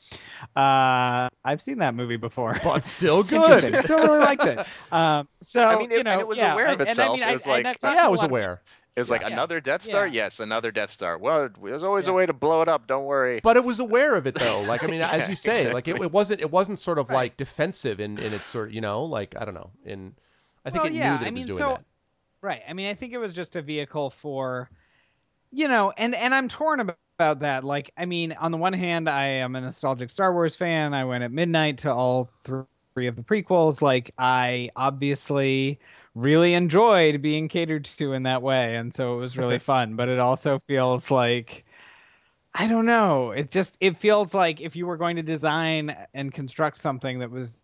Uh, 0.55 1.29
I've 1.43 1.61
seen 1.61 1.79
that 1.79 1.95
movie 1.95 2.17
before. 2.17 2.55
But 2.63 2.77
it's 2.77 2.89
still 2.91 3.19
Interesting. 3.29 3.71
good. 3.71 3.83
Still 3.83 3.99
really 3.99 4.19
liked 4.19 4.45
it. 4.45 4.65
Um, 4.91 5.27
so 5.41 5.67
I 5.67 5.77
mean, 5.77 5.91
it- 5.91 5.93
you 5.93 5.99
and 5.99 6.07
know, 6.07 6.19
it 6.19 6.27
was 6.27 6.37
yeah, 6.39 6.53
aware 6.53 6.67
of 6.67 6.79
and- 6.79 6.81
and 6.81 6.87
I 6.89 6.91
itself. 6.91 7.19
mean, 7.19 7.27
It 7.29 7.31
was 7.33 7.43
and 7.45 7.51
like- 7.53 7.65
I've 7.65 7.79
talked 7.79 7.93
yeah, 7.95 8.01
to 8.01 8.05
I 8.05 8.07
a 8.07 8.11
was 8.11 8.19
lot 8.21 8.25
of- 8.25 8.31
aware. 8.31 8.61
It's 8.97 9.09
like 9.09 9.21
Yeah. 9.21 9.27
another 9.29 9.61
Death 9.61 9.83
Star. 9.83 10.07
Yeah. 10.07 10.23
Yes, 10.23 10.39
another 10.41 10.71
Death 10.71 10.89
Star. 10.89 11.17
Well, 11.17 11.49
there's 11.63 11.83
always 11.83 12.05
Yeah. 12.05 12.11
a 12.11 12.15
way 12.15 12.25
to 12.25 12.33
blow 12.33 12.61
it 12.61 12.67
up. 12.67 12.85
Don't 12.87 13.05
worry. 13.05 13.39
But 13.41 13.55
it 13.55 13.63
was 13.63 13.79
aware 13.79 14.15
of 14.15 14.25
it 14.27 14.35
though. 14.35 14.61
Like 14.67 14.83
I 14.83 14.87
mean, 14.87 15.01
as 15.01 15.29
you 15.29 15.35
say, 15.35 15.71
like 15.71 15.87
it, 15.87 16.01
it 16.01 16.11
wasn't 16.11 16.41
it 16.41 16.51
wasn't 16.51 16.79
sort 16.79 16.97
of 16.97 17.09
like 17.09 17.37
defensive 17.37 17.99
in, 17.99 18.17
in 18.17 18.33
its 18.33 18.47
sort 18.47 18.71
you 18.71 18.81
know, 18.81 19.03
like 19.05 19.35
I 19.39 19.45
don't 19.45 19.53
know. 19.53 19.69
In 19.85 20.15
I 20.65 20.71
think 20.71 20.83
Well, 20.83 20.91
it 20.91 20.95
yeah, 20.97 21.11
knew 21.13 21.17
that 21.19 21.25
I 21.25 21.27
it 21.27 21.33
was 21.33 21.39
mean, 21.41 21.47
doing 21.47 21.59
so- 21.59 21.69
that. 21.75 21.83
Right. 22.41 22.61
I 22.67 22.73
mean, 22.73 22.89
I 22.89 22.93
think 22.93 23.13
it 23.13 23.17
was 23.19 23.31
just 23.31 23.55
a 23.55 23.61
vehicle 23.61 24.09
for, 24.09 24.69
you 25.51 25.67
know, 25.67 25.93
and 25.97 26.13
and 26.15 26.33
I'm 26.35 26.47
torn 26.49 26.79
about, 26.81 26.97
about 27.19 27.41
that. 27.41 27.65
Like, 27.65 27.91
I 27.97 28.05
mean, 28.05 28.31
on 28.31 28.51
the 28.51 28.57
one 28.57 28.71
hand, 28.71 29.09
I 29.09 29.25
am 29.25 29.53
a 29.57 29.61
nostalgic 29.61 30.09
Star 30.09 30.31
Wars 30.31 30.55
fan. 30.55 30.93
I 30.93 31.03
went 31.03 31.21
at 31.25 31.33
midnight 31.33 31.79
to 31.79 31.93
all 31.93 32.29
three 32.45 33.07
of 33.07 33.17
the 33.17 33.23
prequels. 33.23 33.81
Like, 33.81 34.13
I 34.17 34.69
obviously 34.73 35.79
really 36.15 36.53
enjoyed 36.53 37.21
being 37.21 37.49
catered 37.49 37.83
to 37.83 38.13
in 38.13 38.23
that 38.23 38.41
way, 38.41 38.77
and 38.77 38.95
so 38.95 39.15
it 39.15 39.17
was 39.17 39.37
really 39.37 39.59
fun. 39.73 39.97
But 39.97 40.07
it 40.07 40.19
also 40.19 40.59
feels 40.59 41.11
like. 41.11 41.65
I 42.51 42.67
don't 42.67 42.87
know. 42.87 43.29
It 43.29 43.51
just 43.51 43.77
it 43.79 43.97
feels 43.97 44.33
like 44.33 44.59
if 44.59 44.75
you 44.75 44.87
were 44.87 44.97
going 44.97 45.17
to 45.17 45.21
design 45.21 45.95
and 46.15 46.33
construct 46.33 46.79
something 46.79 47.19
that 47.19 47.29
was 47.29 47.63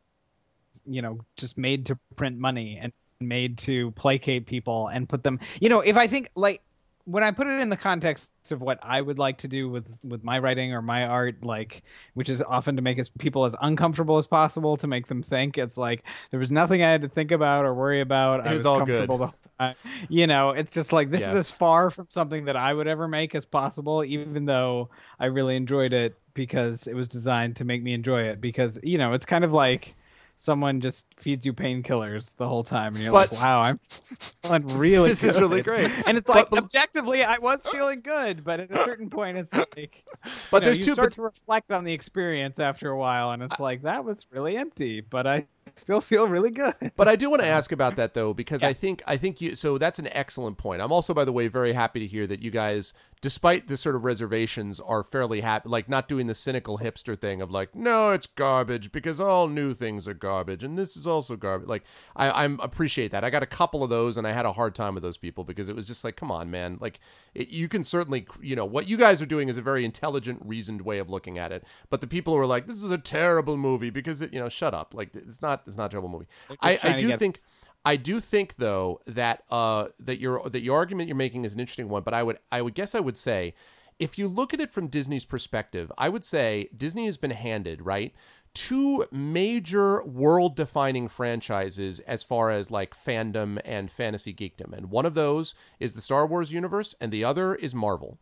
you 0.85 1.01
know 1.01 1.19
just 1.37 1.57
made 1.57 1.87
to 1.87 1.97
print 2.15 2.37
money 2.37 2.77
and 2.79 2.93
made 3.19 3.57
to 3.57 3.91
placate 3.91 4.45
people 4.45 4.87
and 4.89 5.07
put 5.07 5.23
them 5.23 5.39
you 5.61 5.69
know 5.69 5.79
if 5.79 5.95
i 5.95 6.05
think 6.05 6.29
like 6.35 6.61
when 7.05 7.23
i 7.23 7.31
put 7.31 7.47
it 7.47 7.59
in 7.61 7.69
the 7.69 7.77
context 7.77 8.27
of 8.51 8.61
what 8.61 8.77
i 8.83 8.99
would 9.01 9.17
like 9.19 9.37
to 9.39 9.47
do 9.47 9.69
with 9.69 9.97
with 10.03 10.23
my 10.23 10.37
writing 10.39 10.73
or 10.73 10.81
my 10.81 11.03
art 11.05 11.43
like 11.43 11.83
which 12.15 12.29
is 12.29 12.41
often 12.41 12.75
to 12.75 12.81
make 12.81 12.99
as 12.99 13.09
people 13.09 13.45
as 13.45 13.55
uncomfortable 13.61 14.17
as 14.17 14.27
possible 14.27 14.75
to 14.77 14.87
make 14.87 15.07
them 15.07 15.21
think 15.21 15.57
it's 15.57 15.77
like 15.77 16.03
there 16.31 16.39
was 16.39 16.51
nothing 16.51 16.83
i 16.83 16.89
had 16.91 17.01
to 17.01 17.07
think 17.09 17.31
about 17.31 17.65
or 17.65 17.73
worry 17.73 18.01
about 18.01 18.41
It 18.41 18.47
I 18.47 18.53
was 18.53 18.65
all 18.65 18.79
good. 18.85 19.07
comfortable 19.07 19.17
the 19.17 19.27
whole 19.27 19.73
you 20.09 20.27
know 20.27 20.49
it's 20.51 20.71
just 20.71 20.91
like 20.91 21.09
this 21.11 21.21
Yeah. 21.21 21.29
is 21.31 21.35
as 21.37 21.51
far 21.51 21.89
from 21.89 22.07
something 22.09 22.45
that 22.45 22.55
i 22.57 22.73
would 22.73 22.87
ever 22.87 23.07
make 23.07 23.33
as 23.35 23.45
possible 23.45 24.03
even 24.03 24.45
though 24.45 24.89
i 25.19 25.25
really 25.27 25.55
enjoyed 25.55 25.93
it 25.93 26.17
because 26.33 26.87
it 26.87 26.93
was 26.93 27.07
designed 27.07 27.55
to 27.55 27.65
make 27.65 27.81
me 27.81 27.93
enjoy 27.93 28.23
it 28.23 28.41
because 28.41 28.77
you 28.83 28.97
know 28.97 29.13
it's 29.13 29.25
kind 29.25 29.43
of 29.45 29.53
like 29.53 29.95
someone 30.35 30.81
just 30.81 31.05
feeds 31.17 31.45
you 31.45 31.53
painkillers 31.53 32.35
the 32.37 32.47
whole 32.47 32.63
time 32.63 32.93
and 32.95 33.03
you're 33.03 33.11
But- 33.13 33.31
like 33.31 33.41
wow 33.41 33.61
i'm 33.61 33.77
feeling 34.43 34.67
really 34.77 35.09
This 35.09 35.23
is 35.23 35.39
really 35.39 35.61
great. 35.61 35.89
and 36.07 36.17
it's 36.17 36.27
like 36.29 36.49
the- 36.49 36.57
objectively 36.57 37.23
i 37.23 37.37
was 37.37 37.65
feeling 37.71 38.01
good 38.01 38.43
but 38.43 38.59
at 38.59 38.71
a 38.71 38.83
certain 38.83 39.09
point 39.09 39.37
it's 39.37 39.53
like 39.53 40.03
But 40.51 40.57
you 40.57 40.59
know, 40.59 40.65
there's 40.65 40.79
you 40.79 40.85
two 40.85 40.93
start 40.93 41.09
but 41.09 41.15
to 41.15 41.21
reflect 41.23 41.71
on 41.71 41.83
the 41.83 41.93
experience 41.93 42.59
after 42.59 42.89
a 42.89 42.97
while 42.97 43.31
and 43.31 43.41
it's 43.43 43.59
like 43.59 43.83
that 43.83 44.03
was 44.05 44.27
really 44.31 44.57
empty 44.57 45.01
but 45.01 45.25
i 45.27 45.47
still 45.75 46.01
feel 46.01 46.27
really 46.27 46.51
good 46.51 46.73
But 46.95 47.07
I 47.07 47.15
do 47.15 47.29
want 47.29 47.41
to 47.41 47.47
ask 47.47 47.71
about 47.71 47.95
that 47.95 48.13
though, 48.13 48.33
because 48.45 48.63
I 48.63 48.73
think 48.73 49.01
I 49.07 49.17
think 49.17 49.41
you. 49.41 49.55
So 49.55 49.77
that's 49.77 49.99
an 49.99 50.07
excellent 50.11 50.57
point. 50.57 50.81
I'm 50.81 50.91
also, 50.91 51.13
by 51.13 51.25
the 51.25 51.31
way, 51.31 51.47
very 51.47 51.73
happy 51.73 51.99
to 51.99 52.07
hear 52.07 52.27
that 52.27 52.41
you 52.41 52.51
guys, 52.51 52.93
despite 53.21 53.67
the 53.67 53.77
sort 53.77 53.95
of 53.95 54.03
reservations, 54.03 54.79
are 54.79 55.03
fairly 55.03 55.41
happy, 55.41 55.67
like 55.69 55.89
not 55.89 56.07
doing 56.07 56.27
the 56.27 56.35
cynical 56.35 56.79
hipster 56.79 57.19
thing 57.19 57.41
of 57.41 57.51
like, 57.51 57.75
no, 57.75 58.11
it's 58.11 58.27
garbage 58.27 58.91
because 58.91 59.19
all 59.19 59.47
new 59.47 59.73
things 59.73 60.07
are 60.07 60.13
garbage, 60.13 60.63
and 60.63 60.77
this 60.77 60.95
is 60.95 61.07
also 61.07 61.35
garbage. 61.35 61.67
Like 61.67 61.83
I, 62.15 62.43
I'm 62.43 62.59
appreciate 62.59 63.11
that. 63.11 63.23
I 63.23 63.29
got 63.29 63.43
a 63.43 63.47
couple 63.47 63.83
of 63.83 63.89
those, 63.89 64.17
and 64.17 64.27
I 64.27 64.31
had 64.31 64.45
a 64.45 64.53
hard 64.53 64.75
time 64.75 64.93
with 64.93 65.03
those 65.03 65.17
people 65.17 65.43
because 65.43 65.69
it 65.69 65.75
was 65.75 65.87
just 65.87 66.03
like, 66.03 66.15
come 66.15 66.31
on, 66.31 66.49
man. 66.51 66.77
Like 66.79 66.99
it, 67.33 67.49
you 67.49 67.67
can 67.67 67.83
certainly, 67.83 68.27
you 68.41 68.55
know, 68.55 68.65
what 68.65 68.87
you 68.87 68.97
guys 68.97 69.21
are 69.21 69.25
doing 69.25 69.49
is 69.49 69.57
a 69.57 69.61
very 69.61 69.85
intelligent, 69.85 70.41
reasoned 70.45 70.81
way 70.81 70.99
of 70.99 71.09
looking 71.09 71.37
at 71.37 71.51
it. 71.51 71.63
But 71.89 72.01
the 72.01 72.07
people 72.07 72.33
who 72.33 72.39
are 72.39 72.45
like, 72.45 72.67
this 72.67 72.83
is 72.83 72.91
a 72.91 72.97
terrible 72.97 73.57
movie 73.57 73.89
because 73.89 74.21
it, 74.21 74.33
you 74.33 74.39
know, 74.39 74.49
shut 74.49 74.73
up. 74.73 74.93
Like 74.93 75.15
it's 75.15 75.41
not, 75.41 75.54
it's 75.65 75.77
not 75.77 75.85
a 75.85 75.89
terrible 75.89 76.09
movie. 76.09 76.27
I, 76.61 76.79
I 76.83 76.93
do 76.93 77.07
get- 77.09 77.19
think. 77.19 77.41
I 77.87 77.97
do 77.97 78.19
think 78.19 78.55
though 78.55 78.99
that 79.05 79.43
uh 79.51 79.85
that 79.99 80.19
your 80.19 80.49
that 80.49 80.61
your 80.61 80.75
argument 80.75 81.07
you're 81.07 81.15
making 81.15 81.45
is 81.45 81.53
an 81.53 81.59
interesting 81.59 81.87
one, 81.87 82.01
but 82.01 82.15
I 82.15 82.23
would 82.23 82.39
I 82.51 82.61
would 82.63 82.73
guess 82.73 82.95
I 82.95 82.99
would 82.99 83.15
say 83.15 83.53
if 83.99 84.17
you 84.17 84.27
look 84.27 84.53
at 84.53 84.59
it 84.59 84.71
from 84.71 84.87
Disney's 84.87 85.23
perspective, 85.25 85.91
I 85.97 86.09
would 86.09 86.25
say 86.25 86.67
Disney 86.75 87.05
has 87.05 87.17
been 87.17 87.31
handed, 87.31 87.85
right? 87.85 88.13
Two 88.53 89.05
major 89.11 90.03
world 90.03 90.55
defining 90.55 91.07
franchises 91.07 91.99
as 92.01 92.23
far 92.23 92.51
as 92.51 92.71
like 92.71 92.95
fandom 92.95 93.59
and 93.63 93.91
fantasy 93.91 94.33
geekdom. 94.33 94.73
And 94.73 94.89
one 94.89 95.05
of 95.05 95.13
those 95.13 95.55
is 95.79 95.93
the 95.93 96.01
Star 96.01 96.25
Wars 96.25 96.51
universe, 96.51 96.95
and 96.99 97.11
the 97.11 97.23
other 97.23 97.55
is 97.55 97.75
Marvel. 97.75 98.17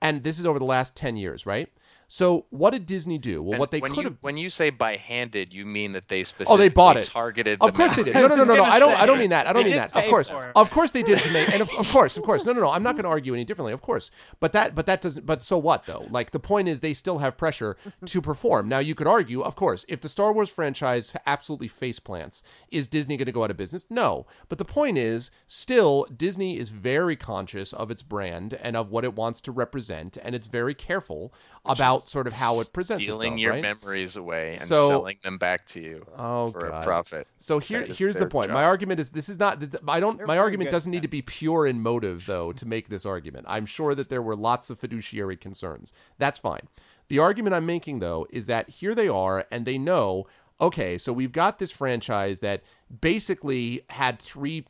And 0.00 0.24
this 0.24 0.38
is 0.38 0.46
over 0.46 0.58
the 0.58 0.64
last 0.64 0.96
10 0.96 1.16
years, 1.16 1.46
right? 1.46 1.70
So 2.14 2.46
what 2.50 2.70
did 2.70 2.86
Disney 2.86 3.18
do? 3.18 3.42
Well, 3.42 3.54
And 3.54 3.58
what 3.58 3.72
they 3.72 3.80
could 3.80 4.04
have 4.04 4.18
when 4.20 4.36
you 4.36 4.48
say 4.48 4.70
by 4.70 4.94
handed, 4.94 5.52
you 5.52 5.66
mean 5.66 5.94
that 5.94 6.06
they 6.06 6.22
specifically 6.22 6.54
Oh, 6.54 6.56
they 6.56 6.68
bought 6.68 6.96
it. 6.96 7.06
targeted. 7.06 7.60
Of 7.60 7.74
course 7.74 7.96
they 7.96 8.04
did. 8.04 8.14
No, 8.14 8.28
no, 8.28 8.36
no, 8.36 8.44
no, 8.44 8.54
no. 8.54 8.62
I 8.76 8.78
don't. 8.78 8.94
I 8.94 9.04
don't 9.04 9.18
mean 9.18 9.30
that. 9.30 9.48
I 9.48 9.52
don't 9.52 9.64
mean 9.64 9.74
that. 9.74 9.96
Of 9.96 10.04
course, 10.04 10.30
of 10.30 10.70
course 10.70 10.92
they 10.92 11.02
did 11.02 11.18
to 11.18 11.32
make. 11.32 11.48
And 11.52 11.60
of, 11.60 11.68
of 11.76 11.88
course, 11.88 12.16
of 12.16 12.22
course. 12.22 12.44
No, 12.46 12.52
no, 12.52 12.60
no. 12.60 12.70
I'm 12.70 12.84
not 12.84 12.92
going 12.94 13.02
to 13.02 13.10
argue 13.10 13.34
any 13.34 13.44
differently. 13.44 13.72
Of 13.72 13.82
course, 13.82 14.12
but 14.38 14.52
that, 14.52 14.76
but 14.76 14.86
that 14.86 15.00
doesn't. 15.00 15.26
But 15.26 15.42
so 15.42 15.58
what 15.58 15.86
though? 15.86 16.06
Like 16.08 16.30
the 16.30 16.38
point 16.38 16.68
is, 16.68 16.82
they 16.82 16.94
still 16.94 17.18
have 17.18 17.36
pressure 17.36 17.76
to 18.06 18.22
perform. 18.22 18.68
Now 18.68 18.78
you 18.78 18.94
could 18.94 19.08
argue, 19.08 19.42
of 19.42 19.56
course, 19.56 19.84
if 19.88 20.00
the 20.00 20.08
Star 20.08 20.32
Wars 20.32 20.50
franchise 20.50 21.16
absolutely 21.26 21.66
face 21.66 21.98
plants, 21.98 22.44
is 22.70 22.86
Disney 22.86 23.16
going 23.16 23.26
to 23.26 23.32
go 23.32 23.42
out 23.42 23.50
of 23.50 23.56
business? 23.56 23.88
No. 23.90 24.24
But 24.48 24.58
the 24.58 24.64
point 24.64 24.98
is, 24.98 25.32
still, 25.48 26.06
Disney 26.16 26.60
is 26.60 26.70
very 26.70 27.16
conscious 27.16 27.72
of 27.72 27.90
its 27.90 28.04
brand 28.04 28.54
and 28.62 28.76
of 28.76 28.92
what 28.92 29.02
it 29.02 29.16
wants 29.16 29.40
to 29.40 29.50
represent, 29.50 30.16
and 30.22 30.36
it's 30.36 30.46
very 30.46 30.74
careful 30.74 31.34
about 31.64 32.03
sort 32.08 32.26
of 32.26 32.32
how 32.34 32.60
it 32.60 32.70
presents 32.72 33.02
itself. 33.02 33.18
stealing 33.20 33.34
itself. 33.38 33.40
your 33.40 33.52
right? 33.52 33.62
memories 33.62 34.16
away 34.16 34.52
and 34.52 34.62
So- 34.62 34.88
selling 34.88 35.18
them 35.22 35.38
back 35.38 35.66
to 35.68 35.80
you 35.80 36.06
Oh, 36.18 36.50
for 36.50 36.68
God. 36.68 36.82
a 36.82 36.84
profit. 36.84 37.26
So 37.38 37.58
here, 37.58 37.84
here's 37.84 38.16
the 38.16 38.26
point. 38.26 38.48
job. 38.48 38.54
My 38.54 38.64
argument 38.64 39.00
is 39.00 39.10
this 39.10 39.28
is 39.28 39.38
not. 39.38 39.62
I 39.88 40.00
don't. 40.00 40.18
They're 40.18 40.26
my 40.26 40.38
argument 40.38 40.70
doesn't 40.70 40.90
need 40.90 41.02
to 41.02 41.08
be 41.08 41.22
pure 41.22 41.66
in 41.66 41.80
motive, 41.82 42.26
though, 42.26 42.52
to 42.52 42.66
make 42.66 42.88
this 42.88 43.04
argument. 43.06 43.46
I'm 43.48 43.66
sure 43.66 43.94
that 43.94 44.08
there 44.08 44.22
were 44.22 44.36
lots 44.36 44.70
of 44.70 44.78
fiduciary 44.78 45.36
concerns. 45.36 45.92
That's 46.18 46.38
fine. 46.38 46.68
The 47.08 47.18
argument 47.18 47.54
I'm 47.54 47.66
making, 47.66 47.98
though, 47.98 48.26
is 48.30 48.46
that 48.46 48.68
here 48.70 48.94
they 48.94 49.08
are, 49.08 49.46
and 49.50 49.66
they 49.66 49.78
know. 49.78 50.26
Okay, 50.60 50.96
so 50.98 51.12
we've 51.12 51.32
got 51.32 51.58
this 51.58 51.72
franchise 51.72 52.38
that 52.38 52.62
basically 53.00 53.82
had 53.90 54.18
three 54.20 54.64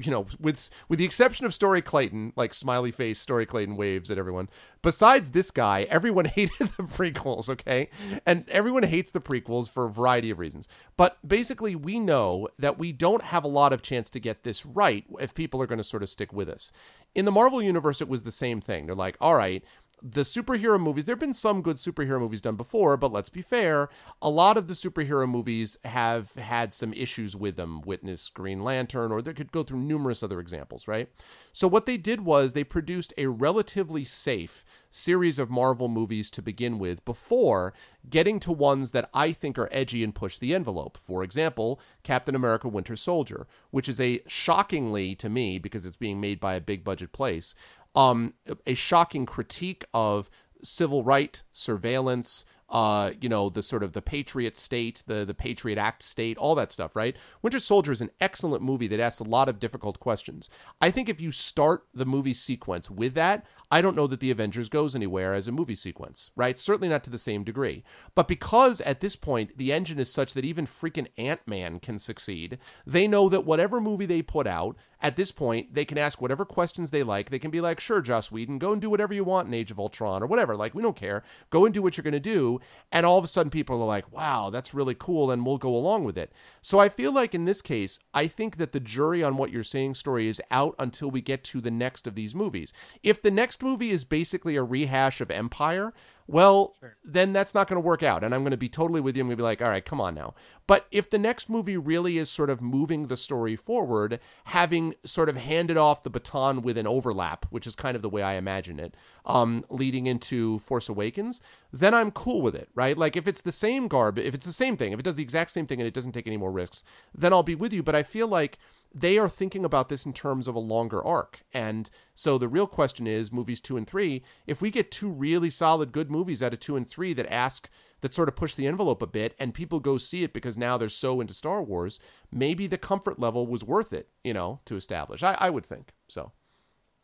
you 0.00 0.10
know, 0.10 0.26
with 0.40 0.70
with 0.88 0.98
the 0.98 1.04
exception 1.04 1.46
of 1.46 1.54
Story 1.54 1.80
Clayton, 1.80 2.32
like 2.36 2.52
smiley 2.52 2.90
face 2.90 3.18
Story 3.18 3.46
Clayton 3.46 3.76
waves 3.76 4.10
at 4.10 4.18
everyone. 4.18 4.48
Besides 4.82 5.30
this 5.30 5.50
guy, 5.50 5.82
everyone 5.90 6.24
hated 6.36 6.68
the 6.68 6.82
prequels, 6.82 7.48
okay? 7.48 7.88
And 8.26 8.48
everyone 8.48 8.84
hates 8.84 9.10
the 9.10 9.20
prequels 9.20 9.70
for 9.70 9.86
a 9.86 9.90
variety 9.90 10.30
of 10.30 10.38
reasons. 10.38 10.68
But 10.96 11.18
basically, 11.26 11.76
we 11.76 12.00
know 12.00 12.48
that 12.58 12.78
we 12.78 12.92
don't 12.92 13.22
have 13.22 13.44
a 13.44 13.48
lot 13.48 13.72
of 13.72 13.82
chance 13.82 14.10
to 14.10 14.20
get 14.20 14.42
this 14.42 14.66
right 14.66 15.04
if 15.20 15.34
people 15.34 15.62
are 15.62 15.66
going 15.66 15.78
to 15.78 15.84
sort 15.84 16.02
of 16.02 16.08
stick 16.08 16.32
with 16.32 16.48
us. 16.48 16.72
In 17.14 17.24
the 17.24 17.32
Marvel 17.32 17.62
universe, 17.62 18.00
it 18.00 18.08
was 18.08 18.22
the 18.22 18.30
same 18.30 18.60
thing. 18.60 18.86
They're 18.86 18.94
like, 18.94 19.16
all 19.20 19.34
right, 19.34 19.64
the 20.02 20.22
superhero 20.22 20.80
movies, 20.80 21.04
there 21.04 21.14
have 21.14 21.20
been 21.20 21.34
some 21.34 21.62
good 21.62 21.76
superhero 21.76 22.20
movies 22.20 22.40
done 22.40 22.56
before, 22.56 22.96
but 22.96 23.12
let's 23.12 23.30
be 23.30 23.42
fair, 23.42 23.88
a 24.22 24.30
lot 24.30 24.56
of 24.56 24.68
the 24.68 24.74
superhero 24.74 25.28
movies 25.28 25.78
have 25.84 26.34
had 26.34 26.72
some 26.72 26.92
issues 26.92 27.34
with 27.34 27.56
them. 27.56 27.80
Witness 27.82 28.28
Green 28.28 28.62
Lantern, 28.62 29.12
or 29.12 29.22
they 29.22 29.32
could 29.32 29.52
go 29.52 29.62
through 29.62 29.80
numerous 29.80 30.22
other 30.22 30.40
examples, 30.40 30.88
right? 30.88 31.08
So 31.52 31.66
what 31.68 31.86
they 31.86 31.96
did 31.96 32.20
was 32.20 32.52
they 32.52 32.64
produced 32.64 33.12
a 33.16 33.26
relatively 33.26 34.04
safe 34.04 34.64
series 34.90 35.38
of 35.38 35.50
Marvel 35.50 35.88
movies 35.88 36.30
to 36.30 36.42
begin 36.42 36.78
with 36.78 37.04
before 37.04 37.74
getting 38.08 38.40
to 38.40 38.52
ones 38.52 38.92
that 38.92 39.08
I 39.12 39.32
think 39.32 39.58
are 39.58 39.68
edgy 39.70 40.02
and 40.02 40.14
push 40.14 40.38
the 40.38 40.54
envelope. 40.54 40.96
For 40.96 41.22
example, 41.22 41.80
Captain 42.02 42.34
America 42.34 42.68
Winter 42.68 42.96
Soldier, 42.96 43.46
which 43.70 43.88
is 43.88 44.00
a 44.00 44.20
shockingly 44.26 45.14
to 45.16 45.28
me 45.28 45.58
because 45.58 45.84
it's 45.84 45.96
being 45.96 46.20
made 46.20 46.40
by 46.40 46.54
a 46.54 46.60
big 46.60 46.84
budget 46.84 47.12
place, 47.12 47.54
um, 47.98 48.34
a 48.64 48.74
shocking 48.74 49.26
critique 49.26 49.84
of 49.92 50.30
civil 50.62 51.02
right 51.02 51.42
surveillance 51.50 52.44
uh, 52.70 53.12
you 53.20 53.28
know, 53.28 53.48
the 53.48 53.62
sort 53.62 53.82
of 53.82 53.92
the 53.92 54.02
Patriot 54.02 54.56
state, 54.56 55.02
the 55.06 55.24
the 55.24 55.34
Patriot 55.34 55.78
Act 55.78 56.02
state, 56.02 56.36
all 56.36 56.54
that 56.54 56.70
stuff, 56.70 56.94
right? 56.94 57.16
Winter 57.40 57.58
Soldier 57.58 57.92
is 57.92 58.02
an 58.02 58.10
excellent 58.20 58.62
movie 58.62 58.86
that 58.88 59.00
asks 59.00 59.20
a 59.20 59.24
lot 59.24 59.48
of 59.48 59.58
difficult 59.58 59.98
questions. 60.00 60.50
I 60.80 60.90
think 60.90 61.08
if 61.08 61.20
you 61.20 61.30
start 61.30 61.84
the 61.94 62.04
movie 62.04 62.34
sequence 62.34 62.90
with 62.90 63.14
that, 63.14 63.46
I 63.70 63.80
don't 63.80 63.96
know 63.96 64.06
that 64.06 64.20
the 64.20 64.30
Avengers 64.30 64.68
goes 64.68 64.94
anywhere 64.94 65.32
as 65.34 65.48
a 65.48 65.52
movie 65.52 65.74
sequence, 65.74 66.30
right? 66.36 66.58
Certainly 66.58 66.88
not 66.88 67.04
to 67.04 67.10
the 67.10 67.18
same 67.18 67.42
degree. 67.42 67.84
But 68.14 68.28
because 68.28 68.82
at 68.82 69.00
this 69.00 69.16
point 69.16 69.56
the 69.56 69.72
engine 69.72 69.98
is 69.98 70.12
such 70.12 70.34
that 70.34 70.44
even 70.44 70.66
freaking 70.66 71.08
Ant-Man 71.16 71.80
can 71.80 71.98
succeed, 71.98 72.58
they 72.86 73.08
know 73.08 73.30
that 73.30 73.46
whatever 73.46 73.80
movie 73.80 74.06
they 74.06 74.20
put 74.20 74.46
out, 74.46 74.76
at 75.00 75.16
this 75.16 75.32
point, 75.32 75.74
they 75.74 75.84
can 75.84 75.98
ask 75.98 76.20
whatever 76.20 76.44
questions 76.44 76.90
they 76.90 77.02
like. 77.02 77.30
They 77.30 77.38
can 77.38 77.50
be 77.50 77.60
like, 77.60 77.80
sure, 77.80 78.00
Joss 78.00 78.32
Whedon, 78.32 78.58
go 78.58 78.72
and 78.72 78.80
do 78.80 78.90
whatever 78.90 79.14
you 79.14 79.24
want 79.24 79.48
in 79.48 79.54
Age 79.54 79.70
of 79.70 79.78
Ultron 79.78 80.22
or 80.22 80.26
whatever. 80.26 80.56
Like, 80.56 80.74
we 80.74 80.82
don't 80.82 80.96
care. 80.96 81.22
Go 81.50 81.64
and 81.64 81.74
do 81.74 81.82
what 81.82 81.96
you're 81.96 82.02
going 82.02 82.12
to 82.12 82.20
do 82.20 82.60
and 82.90 83.04
all 83.04 83.18
of 83.18 83.24
a 83.24 83.28
sudden 83.28 83.50
people 83.50 83.80
are 83.82 83.86
like, 83.86 84.10
wow, 84.12 84.50
that's 84.50 84.74
really 84.74 84.94
cool, 84.94 85.30
and 85.30 85.44
we'll 85.44 85.58
go 85.58 85.74
along 85.74 86.04
with 86.04 86.16
it. 86.16 86.32
So 86.62 86.78
I 86.78 86.88
feel 86.88 87.12
like 87.12 87.34
in 87.34 87.44
this 87.44 87.60
case, 87.60 87.98
I 88.14 88.26
think 88.26 88.56
that 88.56 88.72
the 88.72 88.80
jury 88.80 89.22
on 89.22 89.36
what 89.36 89.50
you're 89.50 89.62
saying 89.62 89.94
story 89.94 90.28
is 90.28 90.42
out 90.50 90.74
until 90.78 91.10
we 91.10 91.20
get 91.20 91.44
to 91.44 91.60
the 91.60 91.70
next 91.70 92.06
of 92.06 92.14
these 92.14 92.34
movies. 92.34 92.72
If 93.02 93.22
the 93.22 93.30
next 93.30 93.62
movie 93.62 93.90
is 93.90 94.04
basically 94.04 94.56
a 94.56 94.62
rehash 94.62 95.20
of 95.20 95.30
Empire, 95.30 95.92
well, 96.28 96.76
then 97.02 97.32
that's 97.32 97.54
not 97.54 97.68
going 97.68 97.80
to 97.80 97.86
work 97.86 98.02
out. 98.02 98.22
And 98.22 98.34
I'm 98.34 98.42
going 98.42 98.50
to 98.50 98.58
be 98.58 98.68
totally 98.68 99.00
with 99.00 99.16
you. 99.16 99.22
I'm 99.22 99.28
going 99.28 99.36
to 99.36 99.40
be 99.40 99.44
like, 99.44 99.62
all 99.62 99.70
right, 99.70 99.84
come 99.84 99.98
on 99.98 100.14
now. 100.14 100.34
But 100.66 100.86
if 100.90 101.08
the 101.08 101.18
next 101.18 101.48
movie 101.48 101.78
really 101.78 102.18
is 102.18 102.30
sort 102.30 102.50
of 102.50 102.60
moving 102.60 103.06
the 103.06 103.16
story 103.16 103.56
forward, 103.56 104.20
having 104.44 104.94
sort 105.04 105.30
of 105.30 105.38
handed 105.38 105.78
off 105.78 106.02
the 106.02 106.10
baton 106.10 106.60
with 106.60 106.76
an 106.76 106.86
overlap, 106.86 107.46
which 107.48 107.66
is 107.66 107.74
kind 107.74 107.96
of 107.96 108.02
the 108.02 108.10
way 108.10 108.22
I 108.22 108.34
imagine 108.34 108.78
it, 108.78 108.94
um, 109.24 109.64
leading 109.70 110.06
into 110.06 110.58
Force 110.58 110.90
Awakens, 110.90 111.40
then 111.72 111.94
I'm 111.94 112.10
cool 112.10 112.42
with 112.42 112.54
it, 112.54 112.68
right? 112.74 112.96
Like 112.96 113.16
if 113.16 113.26
it's 113.26 113.40
the 113.40 113.50
same 113.50 113.88
garb, 113.88 114.18
if 114.18 114.34
it's 114.34 114.46
the 114.46 114.52
same 114.52 114.76
thing, 114.76 114.92
if 114.92 115.00
it 115.00 115.04
does 115.04 115.16
the 115.16 115.22
exact 115.22 115.50
same 115.50 115.66
thing 115.66 115.80
and 115.80 115.88
it 115.88 115.94
doesn't 115.94 116.12
take 116.12 116.26
any 116.26 116.36
more 116.36 116.52
risks, 116.52 116.84
then 117.14 117.32
I'll 117.32 117.42
be 117.42 117.54
with 117.54 117.72
you. 117.72 117.82
But 117.82 117.94
I 117.94 118.02
feel 118.02 118.28
like 118.28 118.58
they 118.94 119.18
are 119.18 119.28
thinking 119.28 119.64
about 119.64 119.88
this 119.88 120.06
in 120.06 120.12
terms 120.12 120.48
of 120.48 120.54
a 120.54 120.60
longer 120.60 121.04
arc. 121.04 121.42
And 121.52 121.90
so 122.14 122.38
the 122.38 122.48
real 122.48 122.66
question 122.66 123.06
is 123.06 123.32
movies 123.32 123.60
two 123.60 123.76
and 123.76 123.86
three, 123.86 124.22
if 124.46 124.62
we 124.62 124.70
get 124.70 124.90
two 124.90 125.10
really 125.10 125.50
solid 125.50 125.92
good 125.92 126.10
movies 126.10 126.42
out 126.42 126.52
of 126.52 126.60
two 126.60 126.76
and 126.76 126.88
three 126.88 127.12
that 127.12 127.30
ask, 127.32 127.68
that 128.00 128.14
sort 128.14 128.28
of 128.28 128.36
push 128.36 128.54
the 128.54 128.66
envelope 128.66 129.02
a 129.02 129.06
bit 129.06 129.34
and 129.38 129.54
people 129.54 129.80
go 129.80 129.98
see 129.98 130.22
it 130.22 130.32
because 130.32 130.56
now 130.56 130.78
they're 130.78 130.88
so 130.88 131.20
into 131.20 131.34
Star 131.34 131.62
Wars, 131.62 132.00
maybe 132.32 132.66
the 132.66 132.78
comfort 132.78 133.18
level 133.18 133.46
was 133.46 133.64
worth 133.64 133.92
it, 133.92 134.08
you 134.24 134.32
know, 134.32 134.60
to 134.64 134.76
establish. 134.76 135.22
I, 135.22 135.36
I 135.38 135.50
would 135.50 135.66
think. 135.66 135.92
So 136.08 136.32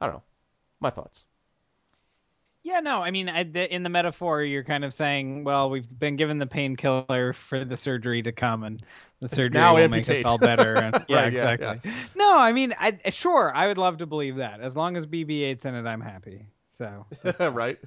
I 0.00 0.06
don't 0.06 0.16
know. 0.16 0.22
My 0.80 0.90
thoughts. 0.90 1.26
Yeah, 2.64 2.80
no, 2.80 3.02
I 3.02 3.10
mean, 3.10 3.28
I, 3.28 3.42
the, 3.42 3.72
in 3.72 3.82
the 3.82 3.90
metaphor, 3.90 4.42
you're 4.42 4.64
kind 4.64 4.84
of 4.86 4.94
saying, 4.94 5.44
well, 5.44 5.68
we've 5.68 5.86
been 5.98 6.16
given 6.16 6.38
the 6.38 6.46
painkiller 6.46 7.34
for 7.34 7.62
the 7.62 7.76
surgery 7.76 8.22
to 8.22 8.32
come, 8.32 8.64
and 8.64 8.82
the 9.20 9.28
surgery 9.36 9.60
Now 9.60 9.74
will 9.74 9.82
amputate. 9.82 10.16
make 10.16 10.24
us 10.24 10.30
all 10.30 10.38
better. 10.38 10.74
And, 10.76 11.04
yeah, 11.08 11.24
Right, 11.24 11.32
yeah, 11.32 11.50
exactly. 11.50 11.92
No, 12.16 12.38
I 12.38 12.52
mean, 12.52 12.74
I, 12.80 12.98
sure, 13.10 13.52
I 13.54 13.66
would 13.66 13.76
love 13.76 13.98
to 13.98 14.06
believe 14.06 14.36
that. 14.36 14.60
As 14.62 14.74
long 14.76 14.96
as 14.96 15.06
BB-8's 15.06 15.64
in 15.66 15.74
it, 15.74 15.86
I'm 15.86 16.00
happy. 16.00 16.46
So 16.68 17.06
right? 17.52 17.78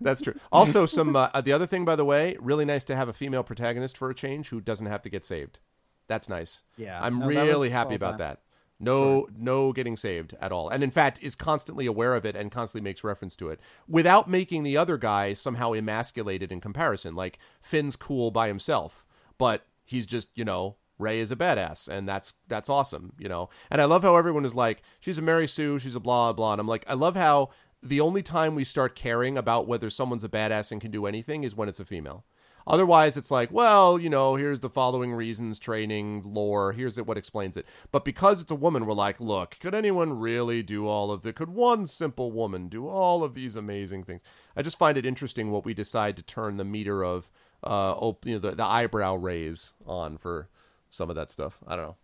That's 0.00 0.20
true. 0.22 0.34
Also, 0.52 0.86
some 0.86 1.16
uh, 1.16 1.40
the 1.40 1.52
other 1.52 1.66
thing, 1.66 1.84
by 1.84 1.96
the 1.96 2.04
way, 2.04 2.36
really 2.40 2.64
nice 2.64 2.84
to 2.84 2.94
have 2.94 3.08
a 3.08 3.12
female 3.12 3.42
protagonist 3.42 3.96
for 3.96 4.08
a 4.08 4.14
change 4.14 4.50
who 4.50 4.60
doesn't 4.60 4.86
have 4.86 5.02
to 5.02 5.08
get 5.08 5.24
saved. 5.24 5.58
That's 6.06 6.28
nice. 6.28 6.62
Yeah. 6.76 7.00
I'm 7.02 7.18
No, 7.18 7.26
really 7.26 7.70
happy 7.70 7.94
about 7.96 8.18
that. 8.18 8.40
No, 8.80 9.28
no 9.36 9.72
getting 9.72 9.96
saved 9.96 10.34
at 10.40 10.52
all, 10.52 10.68
and 10.68 10.82
in 10.82 10.90
fact, 10.90 11.18
is 11.22 11.36
constantly 11.36 11.86
aware 11.86 12.14
of 12.14 12.24
it 12.24 12.34
and 12.34 12.50
constantly 12.50 12.88
makes 12.88 13.04
reference 13.04 13.36
to 13.36 13.50
it 13.50 13.60
without 13.86 14.28
making 14.28 14.62
the 14.62 14.76
other 14.76 14.96
guy 14.96 15.34
somehow 15.34 15.72
emasculated 15.74 16.50
in 16.50 16.60
comparison. 16.60 17.14
Like 17.14 17.38
Finn's 17.60 17.96
cool 17.96 18.30
by 18.30 18.48
himself, 18.48 19.06
but 19.36 19.66
he's 19.84 20.06
just 20.06 20.30
you 20.34 20.44
know 20.44 20.76
Rey 21.00 21.18
is 21.18 21.32
a 21.32 21.36
badass, 21.36 21.88
and 21.88 22.08
that's 22.08 22.34
that's 22.46 22.68
awesome, 22.68 23.14
you 23.18 23.28
know. 23.28 23.48
And 23.70 23.80
I 23.80 23.86
love 23.86 24.02
how 24.02 24.16
everyone 24.16 24.44
is 24.44 24.54
like, 24.54 24.82
she's 25.00 25.18
a 25.18 25.22
Mary 25.22 25.48
Sue, 25.48 25.78
she's 25.78 25.96
a 25.96 26.00
blah 26.00 26.32
blah. 26.32 26.52
And 26.52 26.60
I'm 26.60 26.68
like, 26.68 26.84
I 26.88 26.94
love 26.94 27.16
how 27.16 27.50
the 27.82 28.00
only 28.00 28.22
time 28.22 28.54
we 28.54 28.64
start 28.64 28.94
caring 28.94 29.38
about 29.38 29.66
whether 29.66 29.88
someone's 29.88 30.24
a 30.24 30.28
badass 30.28 30.70
and 30.70 30.80
can 30.80 30.90
do 30.90 31.06
anything 31.06 31.42
is 31.42 31.56
when 31.56 31.68
it's 31.68 31.80
a 31.80 31.84
female. 31.84 32.24
Otherwise, 32.66 33.16
it's 33.16 33.30
like, 33.30 33.50
well, 33.50 33.98
you 33.98 34.10
know, 34.10 34.36
here's 34.36 34.60
the 34.60 34.68
following 34.68 35.12
reasons, 35.12 35.58
training, 35.58 36.22
lore, 36.24 36.72
here's 36.72 37.00
what 37.00 37.18
explains 37.18 37.56
it. 37.56 37.66
But 37.90 38.04
because 38.04 38.42
it's 38.42 38.52
a 38.52 38.56
woman, 38.56 38.86
we're 38.86 38.94
like, 38.94 39.20
look, 39.20 39.58
could 39.60 39.74
anyone 39.74 40.18
really 40.18 40.62
do 40.62 40.86
all 40.86 41.10
of 41.10 41.22
the, 41.22 41.32
could 41.32 41.50
one 41.50 41.86
simple 41.86 42.30
woman 42.32 42.68
do 42.68 42.86
all 42.86 43.24
of 43.24 43.34
these 43.34 43.56
amazing 43.56 44.04
things? 44.04 44.22
I 44.56 44.62
just 44.62 44.78
find 44.78 44.98
it 44.98 45.06
interesting 45.06 45.50
what 45.50 45.64
we 45.64 45.74
decide 45.74 46.16
to 46.16 46.22
turn 46.22 46.56
the 46.56 46.64
meter 46.64 47.04
of, 47.04 47.30
uh, 47.64 47.92
op- 47.92 48.26
you 48.26 48.34
know, 48.34 48.40
the, 48.40 48.52
the 48.52 48.64
eyebrow 48.64 49.14
raise 49.14 49.74
on 49.86 50.18
for 50.18 50.48
some 50.90 51.10
of 51.10 51.16
that 51.16 51.30
stuff. 51.30 51.58
I 51.66 51.76
don't 51.76 51.86
know. 51.86 51.96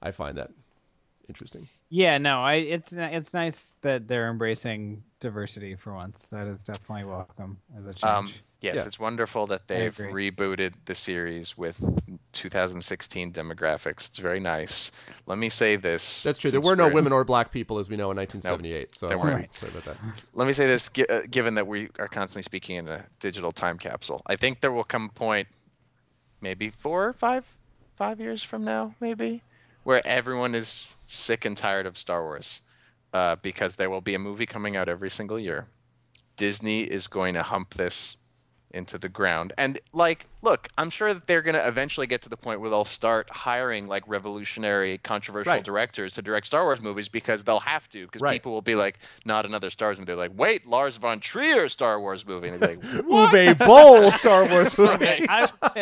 I 0.00 0.10
find 0.10 0.36
that 0.38 0.50
interesting. 1.28 1.68
Yeah, 1.94 2.16
no, 2.16 2.40
I 2.42 2.54
it's 2.54 2.90
it's 2.92 3.34
nice 3.34 3.76
that 3.82 4.08
they're 4.08 4.30
embracing 4.30 5.02
diversity 5.20 5.74
for 5.76 5.92
once. 5.94 6.26
That 6.28 6.46
is 6.46 6.62
definitely 6.62 7.04
welcome 7.04 7.58
as 7.78 7.86
a 7.86 7.92
change. 7.92 8.02
Um, 8.04 8.32
yes, 8.62 8.76
Yeah. 8.76 8.84
it's 8.86 8.98
wonderful 8.98 9.46
that 9.48 9.68
they've 9.68 9.94
rebooted 9.94 10.72
the 10.86 10.94
series 10.94 11.58
with 11.58 11.84
2016 12.32 13.32
demographics. 13.32 14.08
It's 14.08 14.18
very 14.18 14.40
nice. 14.40 14.90
Let 15.26 15.36
me 15.36 15.48
say 15.50 15.76
this. 15.76 16.22
That's 16.22 16.38
true. 16.38 16.50
There 16.50 16.62
were 16.62 16.74
no 16.76 16.88
women 16.88 17.12
or 17.12 17.24
black 17.24 17.52
people, 17.52 17.78
as 17.78 17.88
we 17.90 17.96
know, 17.96 18.10
in 18.10 18.16
1978. 18.16 18.94
so 18.94 19.06
there 19.08 19.18
I'm 19.20 19.24
weren't. 19.26 19.54
sorry 19.54 19.72
about 19.72 19.84
that. 19.84 19.96
Let 20.34 20.46
me 20.46 20.54
say 20.54 20.66
this, 20.66 20.90
uh, 21.10 21.20
given 21.30 21.54
that 21.56 21.66
we 21.66 21.90
are 21.98 22.08
constantly 22.08 22.42
speaking 22.42 22.76
in 22.76 22.88
a 22.88 23.04
digital 23.20 23.52
time 23.52 23.76
capsule. 23.78 24.22
I 24.26 24.36
think 24.36 24.60
there 24.60 24.72
will 24.72 24.82
come 24.84 25.04
a 25.04 25.12
point, 25.12 25.46
maybe 26.40 26.70
four 26.70 27.06
or 27.06 27.12
five, 27.12 27.44
five 27.96 28.18
years 28.18 28.42
from 28.42 28.64
now, 28.64 28.94
maybe, 28.98 29.42
where 29.84 30.06
everyone 30.06 30.54
is 30.54 30.96
sick 31.06 31.44
and 31.44 31.56
tired 31.56 31.86
of 31.86 31.98
Star 31.98 32.22
Wars, 32.22 32.60
uh, 33.12 33.36
because 33.42 33.76
there 33.76 33.90
will 33.90 34.00
be 34.00 34.14
a 34.14 34.18
movie 34.18 34.46
coming 34.46 34.76
out 34.76 34.88
every 34.88 35.10
single 35.10 35.38
year. 35.38 35.66
Disney 36.36 36.82
is 36.82 37.06
going 37.08 37.34
to 37.34 37.42
hump 37.42 37.74
this 37.74 38.16
into 38.70 38.98
the 38.98 39.08
ground. 39.08 39.52
And 39.58 39.80
like, 39.92 40.26
look, 40.42 40.68
I'm 40.76 40.90
sure 40.90 41.14
that 41.14 41.26
they're 41.26 41.40
going 41.42 41.54
to 41.54 41.66
eventually 41.66 42.06
get 42.06 42.20
to 42.22 42.28
the 42.28 42.36
point 42.36 42.60
where 42.60 42.68
they'll 42.68 42.84
start 42.84 43.30
hiring 43.30 43.86
like 43.88 44.02
revolutionary, 44.06 44.98
controversial 44.98 45.52
Right. 45.52 45.64
directors 45.64 46.14
to 46.14 46.22
direct 46.22 46.46
Star 46.48 46.64
Wars 46.64 46.80
movies 46.82 47.08
because 47.08 47.44
they'll 47.44 47.60
have 47.60 47.88
to. 47.90 48.06
Because 48.06 48.20
Right. 48.20 48.32
people 48.34 48.52
will 48.52 48.60
be 48.62 48.74
like, 48.74 48.98
not 49.24 49.46
another 49.46 49.70
Star 49.70 49.88
Wars 49.88 49.98
movie. 49.98 50.06
They're 50.08 50.16
like, 50.16 50.32
wait, 50.36 50.66
Lars 50.66 50.96
von 50.96 51.20
Trier 51.20 51.68
Star 51.68 52.00
Wars 52.00 52.26
movie. 52.26 52.48
And 52.48 52.60
they're 52.60 52.70
like, 52.70 52.80
Uwe 53.06 53.58
Boll 53.66 54.10
Star 54.10 54.48
Wars 54.48 54.76
movie. 54.78 55.26
I 55.28 55.46
would 55.62 55.74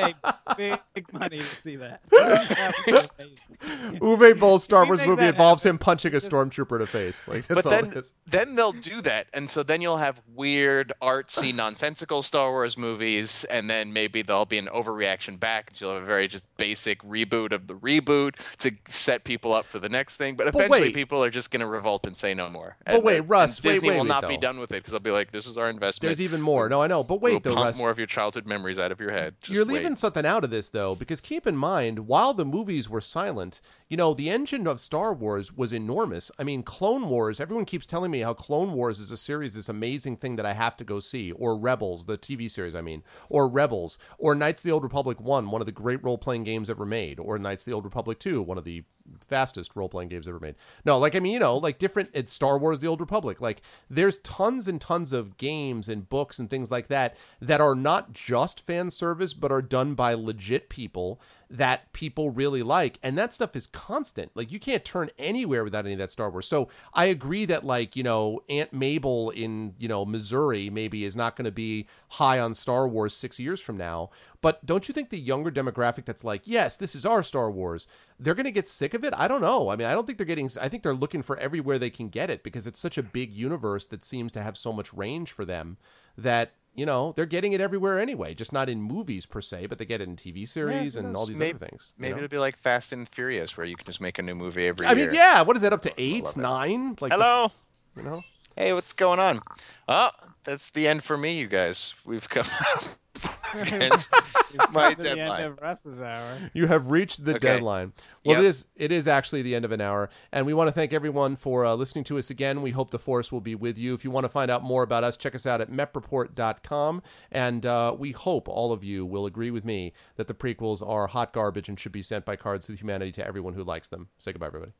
pay 0.56 0.74
big 0.94 1.12
money 1.12 1.38
to 1.38 1.44
see 1.44 1.76
that. 1.76 2.02
That 2.10 2.74
would 2.86 3.16
be 3.18 3.24
amazing. 3.24 4.00
Uwe 4.00 4.38
Boll's 4.38 4.64
Star 4.64 4.86
Wars 4.86 5.00
movie 5.04 5.22
that 5.22 5.30
involves 5.34 5.64
him 5.64 5.78
punching 5.78 6.12
a 6.14 6.18
stormtrooper 6.18 6.72
in 6.72 6.78
the 6.80 6.86
face. 6.86 7.26
Like 7.28 7.46
that's 7.46 7.62
but 7.62 7.66
all 7.66 7.70
then, 7.82 7.92
it 7.92 7.96
is. 7.98 8.14
then 8.26 8.54
they'll 8.54 8.72
do 8.72 9.00
that, 9.02 9.26
and 9.32 9.48
so 9.50 9.62
then 9.62 9.80
you'll 9.80 9.98
have 9.98 10.22
weird, 10.34 10.92
artsy, 11.02 11.54
nonsensical 11.54 12.22
Star 12.22 12.50
Wars 12.50 12.76
movies, 12.78 13.44
and 13.44 13.68
then 13.68 13.92
maybe 13.92 14.22
there'll 14.22 14.46
be 14.50 14.58
an 14.58 14.66
overreaction 14.66 15.40
back, 15.40 15.72
you'll 15.76 15.94
have 15.94 16.02
a 16.02 16.06
very 16.06 16.28
just 16.28 16.46
basic 16.58 17.02
reboot 17.02 17.52
of 17.52 17.66
the 17.66 17.74
reboot 17.74 18.34
to 18.58 18.72
set 18.88 19.24
people 19.24 19.54
up 19.54 19.64
for 19.64 19.78
the 19.78 19.88
next 19.88 20.16
thing. 20.16 20.34
But 20.36 20.48
eventually, 20.48 20.80
wait. 20.82 20.94
people 20.94 21.24
are 21.24 21.30
just 21.30 21.50
going 21.50 21.60
to 21.60 21.66
revolt 21.66 22.06
and 22.06 22.14
say 22.14 22.34
no 22.34 22.50
more. 22.50 22.76
But 22.84 22.96
And 22.96 23.04
wait, 23.04 23.20
Russ, 23.20 23.56
and 23.58 23.64
wait, 23.64 23.72
Disney 23.72 23.88
wait, 23.88 23.94
will 23.94 24.02
wait, 24.02 24.08
not 24.08 24.28
be 24.28 24.36
done 24.36 24.60
with 24.60 24.72
it 24.72 24.74
because 24.74 24.92
they'll 24.92 25.00
be 25.00 25.10
like, 25.10 25.30
"This 25.30 25.46
is 25.46 25.56
our 25.56 25.70
investment." 25.70 26.08
There's 26.10 26.20
even 26.20 26.42
more. 26.42 26.68
No, 26.68 26.82
I 26.82 26.86
know, 26.86 27.02
but 27.02 27.20
wait, 27.22 27.30
We'll 27.32 27.40
though, 27.40 27.54
pump 27.54 27.64
Russ. 27.64 27.78
more 27.80 27.90
of 27.90 27.96
your 27.98 28.06
childhood 28.06 28.46
memories 28.46 28.78
out 28.78 28.92
of 28.92 29.00
your 29.00 29.12
head. 29.12 29.36
Just 29.40 29.54
You're 29.54 29.64
leaving 29.64 29.94
something 29.94 30.26
out 30.26 30.44
of 30.44 30.50
this 30.50 30.68
though, 30.68 30.94
because 30.94 31.20
keep 31.20 31.46
in 31.46 31.56
mind, 31.56 32.00
while 32.00 32.34
the 32.34 32.44
movies 32.44 32.90
were 32.90 33.00
silent, 33.00 33.60
you 33.90 33.96
know, 33.96 34.14
the 34.14 34.30
engine 34.30 34.68
of 34.68 34.78
Star 34.78 35.12
Wars 35.12 35.52
was 35.52 35.72
enormous. 35.72 36.30
I 36.38 36.44
mean, 36.44 36.62
Clone 36.62 37.08
Wars, 37.08 37.40
everyone 37.40 37.64
keeps 37.64 37.86
telling 37.86 38.12
me 38.12 38.20
how 38.20 38.32
Clone 38.32 38.72
Wars 38.72 39.00
is 39.00 39.10
a 39.10 39.16
series, 39.16 39.54
this 39.54 39.68
amazing 39.68 40.16
thing 40.18 40.36
that 40.36 40.46
I 40.46 40.52
have 40.52 40.76
to 40.76 40.84
go 40.84 41.00
see, 41.00 41.32
or 41.32 41.58
Rebels, 41.58 42.06
the 42.06 42.16
TV 42.16 42.48
series, 42.48 42.76
I 42.76 42.82
mean, 42.82 43.02
or 43.28 43.48
Rebels, 43.48 43.98
or 44.16 44.36
Knights 44.36 44.62
of 44.62 44.68
the 44.68 44.72
Old 44.72 44.84
Republic 44.84 45.20
1, 45.20 45.50
one 45.50 45.60
of 45.60 45.66
the 45.66 45.72
great 45.72 46.04
role 46.04 46.18
playing 46.18 46.44
games 46.44 46.70
ever 46.70 46.86
made, 46.86 47.18
or 47.18 47.36
Knights 47.36 47.62
of 47.62 47.66
the 47.66 47.72
Old 47.72 47.84
Republic 47.84 48.20
2, 48.20 48.40
one 48.40 48.58
of 48.58 48.64
the 48.64 48.84
fastest 49.20 49.76
role 49.76 49.88
playing 49.88 50.08
games 50.08 50.28
ever 50.28 50.40
made. 50.40 50.54
No, 50.84 50.98
like, 50.98 51.14
I 51.14 51.20
mean, 51.20 51.32
you 51.32 51.38
know, 51.38 51.56
like 51.56 51.78
different, 51.78 52.10
it's 52.14 52.32
Star 52.32 52.58
Wars 52.58 52.80
The 52.80 52.86
Old 52.86 53.00
Republic. 53.00 53.40
Like, 53.40 53.62
there's 53.88 54.18
tons 54.18 54.68
and 54.68 54.80
tons 54.80 55.12
of 55.12 55.36
games 55.36 55.88
and 55.88 56.08
books 56.08 56.38
and 56.38 56.48
things 56.48 56.70
like 56.70 56.88
that 56.88 57.16
that 57.40 57.60
are 57.60 57.74
not 57.74 58.12
just 58.12 58.66
fan 58.66 58.90
service, 58.90 59.34
but 59.34 59.52
are 59.52 59.62
done 59.62 59.94
by 59.94 60.14
legit 60.14 60.68
people 60.68 61.20
that 61.50 61.92
people 61.92 62.30
really 62.30 62.62
like 62.62 62.98
and 63.02 63.18
that 63.18 63.32
stuff 63.32 63.56
is 63.56 63.66
constant 63.66 64.30
like 64.36 64.52
you 64.52 64.60
can't 64.60 64.84
turn 64.84 65.10
anywhere 65.18 65.64
without 65.64 65.84
any 65.84 65.94
of 65.94 65.98
that 65.98 66.10
star 66.10 66.30
wars 66.30 66.46
so 66.46 66.68
i 66.94 67.06
agree 67.06 67.44
that 67.44 67.66
like 67.66 67.96
you 67.96 68.04
know 68.04 68.38
aunt 68.48 68.72
mabel 68.72 69.30
in 69.30 69.74
you 69.76 69.88
know 69.88 70.04
missouri 70.04 70.70
maybe 70.70 71.04
is 71.04 71.16
not 71.16 71.34
going 71.34 71.44
to 71.44 71.50
be 71.50 71.88
high 72.10 72.38
on 72.38 72.54
star 72.54 72.86
wars 72.86 73.12
six 73.12 73.40
years 73.40 73.60
from 73.60 73.76
now 73.76 74.08
but 74.40 74.64
don't 74.64 74.86
you 74.86 74.94
think 74.94 75.10
the 75.10 75.18
younger 75.18 75.50
demographic 75.50 76.04
that's 76.04 76.22
like 76.22 76.42
yes 76.44 76.76
this 76.76 76.94
is 76.94 77.04
our 77.04 77.22
star 77.22 77.50
wars 77.50 77.88
they're 78.20 78.34
going 78.34 78.46
to 78.46 78.52
get 78.52 78.68
sick 78.68 78.94
of 78.94 78.99
it 79.04 79.12
i 79.16 79.26
don't 79.28 79.40
know 79.40 79.68
i 79.70 79.76
mean 79.76 79.86
i 79.86 79.92
don't 79.92 80.06
think 80.06 80.18
they're 80.18 80.26
getting 80.26 80.48
i 80.60 80.68
think 80.68 80.82
they're 80.82 80.94
looking 80.94 81.22
for 81.22 81.36
everywhere 81.38 81.78
they 81.78 81.90
can 81.90 82.08
get 82.08 82.30
it 82.30 82.42
because 82.42 82.66
it's 82.66 82.78
such 82.78 82.96
a 82.98 83.02
big 83.02 83.32
universe 83.32 83.86
that 83.86 84.02
seems 84.04 84.32
to 84.32 84.42
have 84.42 84.56
so 84.56 84.72
much 84.72 84.92
range 84.94 85.30
for 85.32 85.44
them 85.44 85.76
that 86.16 86.52
you 86.74 86.86
know 86.86 87.12
they're 87.16 87.26
getting 87.26 87.52
it 87.52 87.60
everywhere 87.60 87.98
anyway 87.98 88.32
just 88.34 88.52
not 88.52 88.68
in 88.68 88.80
movies 88.80 89.26
per 89.26 89.40
se 89.40 89.66
but 89.66 89.78
they 89.78 89.84
get 89.84 90.00
it 90.00 90.08
in 90.08 90.14
tv 90.16 90.46
series 90.46 90.94
who 90.94 91.00
and 91.00 91.16
all 91.16 91.26
these 91.26 91.36
maybe, 91.38 91.56
other 91.56 91.66
things 91.66 91.94
Maybe 91.98 92.12
know? 92.12 92.16
it'll 92.18 92.28
be 92.28 92.38
like 92.38 92.56
Fast 92.58 92.92
and 92.92 93.08
Furious, 93.08 93.56
where 93.56 93.66
you 93.66 93.76
can 93.76 93.86
just 93.86 94.00
make 94.00 94.18
a 94.18 94.22
new 94.22 94.34
movie 94.34 94.66
every 94.68 94.86
I 94.86 94.92
year. 94.92 95.06
mean, 95.06 95.14
yeah. 95.14 95.42
What 95.42 95.56
is 95.56 95.62
that 95.62 95.72
up 95.72 95.82
to 95.82 95.92
eight, 95.98 96.36
nine? 96.36 96.96
Like 97.00 97.10
the- 97.12 97.16
Hello. 97.18 97.52
you 97.96 98.02
know. 98.02 98.22
Hey, 98.56 98.72
what's 98.72 98.92
going 98.92 99.18
on? 99.18 99.40
Oh, 99.88 100.10
that's 100.44 100.70
the 100.70 100.86
end 100.86 101.02
for 101.04 101.16
me, 101.16 101.38
you 101.38 101.46
guys. 101.48 101.94
We've 102.04 102.28
come. 102.28 102.46
against 103.54 104.08
my 104.72 104.90
To 104.94 105.02
the 105.02 105.08
end 105.10 105.16
deadline. 105.18 105.44
of 105.44 105.58
Russ's 105.60 106.00
hour. 106.00 106.50
You 106.52 106.66
have 106.66 106.90
reached 106.90 107.24
the 107.24 107.32
Okay. 107.36 107.38
deadline. 107.40 107.92
Well, 108.24 108.36
Yep. 108.36 108.44
it 108.44 108.46
is 108.48 108.66
it 108.76 108.92
is 108.92 109.08
actually 109.08 109.42
the 109.42 109.54
end 109.54 109.64
of 109.64 109.72
an 109.72 109.80
hour, 109.80 110.10
and 110.32 110.46
we 110.46 110.54
want 110.54 110.68
to 110.68 110.72
thank 110.72 110.92
everyone 110.92 111.36
for 111.36 111.64
uh, 111.64 111.74
listening 111.74 112.04
to 112.04 112.18
us 112.18 112.30
again. 112.30 112.62
We 112.62 112.70
hope 112.72 112.90
the 112.90 112.98
force 112.98 113.30
will 113.32 113.40
be 113.40 113.54
with 113.54 113.78
you. 113.78 113.94
If 113.94 114.04
you 114.04 114.10
want 114.10 114.24
to 114.24 114.28
find 114.28 114.50
out 114.50 114.62
more 114.62 114.82
about 114.82 115.04
us, 115.04 115.16
check 115.16 115.34
us 115.34 115.46
out 115.46 115.60
at 115.60 115.70
mepreport.com, 115.70 117.02
and 117.30 117.66
uh, 117.66 117.94
we 117.98 118.12
hope 118.12 118.48
all 118.48 118.72
of 118.72 118.82
you 118.84 119.04
will 119.06 119.26
agree 119.26 119.50
with 119.50 119.64
me 119.64 119.92
that 120.16 120.26
the 120.28 120.34
prequels 120.34 120.86
are 120.86 121.06
hot 121.06 121.32
garbage 121.32 121.68
and 121.68 121.78
should 121.78 121.92
be 121.92 122.02
sent 122.02 122.24
by 122.24 122.36
Cards 122.36 122.66
to 122.66 122.74
Humanity 122.74 123.12
to 123.12 123.26
everyone 123.26 123.54
who 123.54 123.64
likes 123.64 123.88
them. 123.88 124.08
Say 124.18 124.32
goodbye, 124.32 124.46
everybody. 124.48 124.72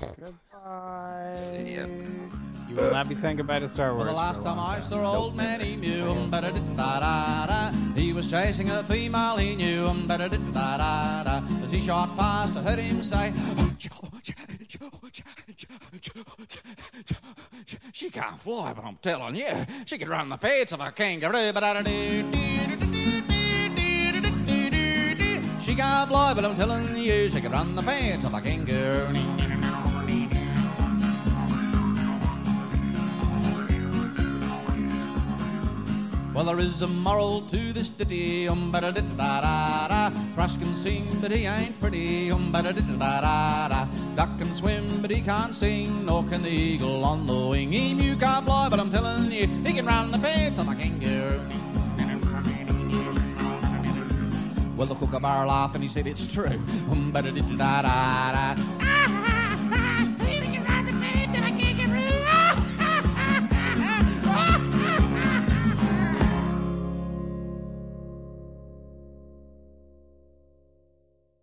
Goodbye. 0.00 1.32
See 1.34 1.76
ya. 1.76 1.86
You 2.68 2.76
will 2.76 2.90
not 2.90 3.08
be 3.08 3.14
saying 3.14 3.36
goodbye 3.36 3.60
to 3.60 3.68
Star 3.68 3.94
Wars. 3.94 4.02
For 4.02 4.08
the 4.08 4.12
last 4.12 4.36
for 4.36 4.42
a 4.42 4.44
time 4.44 4.56
long 4.56 4.76
I 4.76 4.80
saw 4.80 5.14
old 5.14 5.36
man 5.36 5.62
Emu, 5.62 6.10
um, 6.10 6.30
da 6.30 6.40
da 6.40 6.50
da 6.50 7.00
da 7.00 7.46
da. 7.46 7.70
He 7.94 8.12
was 8.12 8.28
chasing 8.30 8.70
a 8.70 8.82
female 8.82 9.36
he 9.36 9.54
knew, 9.54 9.86
um, 9.86 10.06
da 10.08 10.16
da 10.16 10.28
da 10.28 10.38
da 10.38 11.22
da. 11.22 11.42
As 11.62 11.70
he 11.70 11.80
shot 11.80 12.16
past, 12.16 12.56
I 12.56 12.62
heard 12.62 12.78
him 12.78 13.02
say, 13.04 13.32
She 17.92 18.10
can't 18.10 18.40
fly, 18.40 18.72
but 18.72 18.84
I'm 18.84 18.96
telling 18.96 19.36
you, 19.36 19.66
she 19.86 19.98
could 19.98 20.08
run 20.08 20.28
the 20.28 20.36
pace 20.36 20.72
of 20.72 20.80
a 20.80 20.90
kangaroo. 20.90 21.52
She 25.60 25.74
can't 25.74 26.08
fly, 26.08 26.34
but 26.34 26.44
I'm 26.44 26.54
telling 26.54 26.96
you, 26.96 27.30
she 27.30 27.40
could 27.40 27.52
run 27.52 27.74
the 27.76 27.82
pace 27.82 28.24
of 28.24 28.34
a 28.34 28.40
kangaroo. 28.40 29.43
Well, 36.34 36.46
there 36.46 36.58
is 36.58 36.82
a 36.82 36.88
moral 36.88 37.42
to 37.42 37.72
this 37.72 37.88
ditty, 37.88 38.48
um 38.48 38.72
ba 38.72 38.80
da 38.80 38.90
da 38.90 39.02
da 39.02 39.86
da. 39.86 40.10
Thrush 40.34 40.56
can 40.56 40.74
sing, 40.74 41.06
but 41.20 41.30
he 41.30 41.46
ain't 41.46 41.78
pretty, 41.78 42.32
um 42.32 42.50
ba 42.50 42.60
da 42.60 42.72
da 42.72 42.80
da 42.80 43.20
da 43.20 43.68
da. 43.68 43.86
Duck 44.16 44.36
can 44.38 44.52
swim, 44.52 45.00
but 45.00 45.12
he 45.12 45.20
can't 45.22 45.54
sing, 45.54 46.04
nor 46.04 46.24
can 46.24 46.42
the 46.42 46.50
eagle 46.50 47.04
on 47.04 47.24
the 47.26 47.46
wing. 47.50 47.72
Emu 47.72 48.16
can't 48.16 48.44
fly, 48.44 48.68
but 48.68 48.80
I'm 48.80 48.90
telling 48.90 49.30
you, 49.30 49.46
he 49.46 49.72
can 49.74 49.86
run 49.86 50.10
the 50.10 50.18
fence 50.18 50.58
on 50.58 50.66
the 50.66 50.74
kangaroo. 50.74 51.40
Well, 54.76 54.88
the 54.88 54.96
kookaburra 54.96 55.46
laughed 55.46 55.76
and 55.76 55.84
he 55.84 55.88
said, 55.88 56.08
It's 56.08 56.26
true. 56.26 56.60
Um 56.90 57.12
ba 57.12 57.22
da 57.22 57.30
da 57.30 57.42
da 57.42 57.82
da 57.82 58.32
da. 58.32 58.62
Ah! 58.80 59.04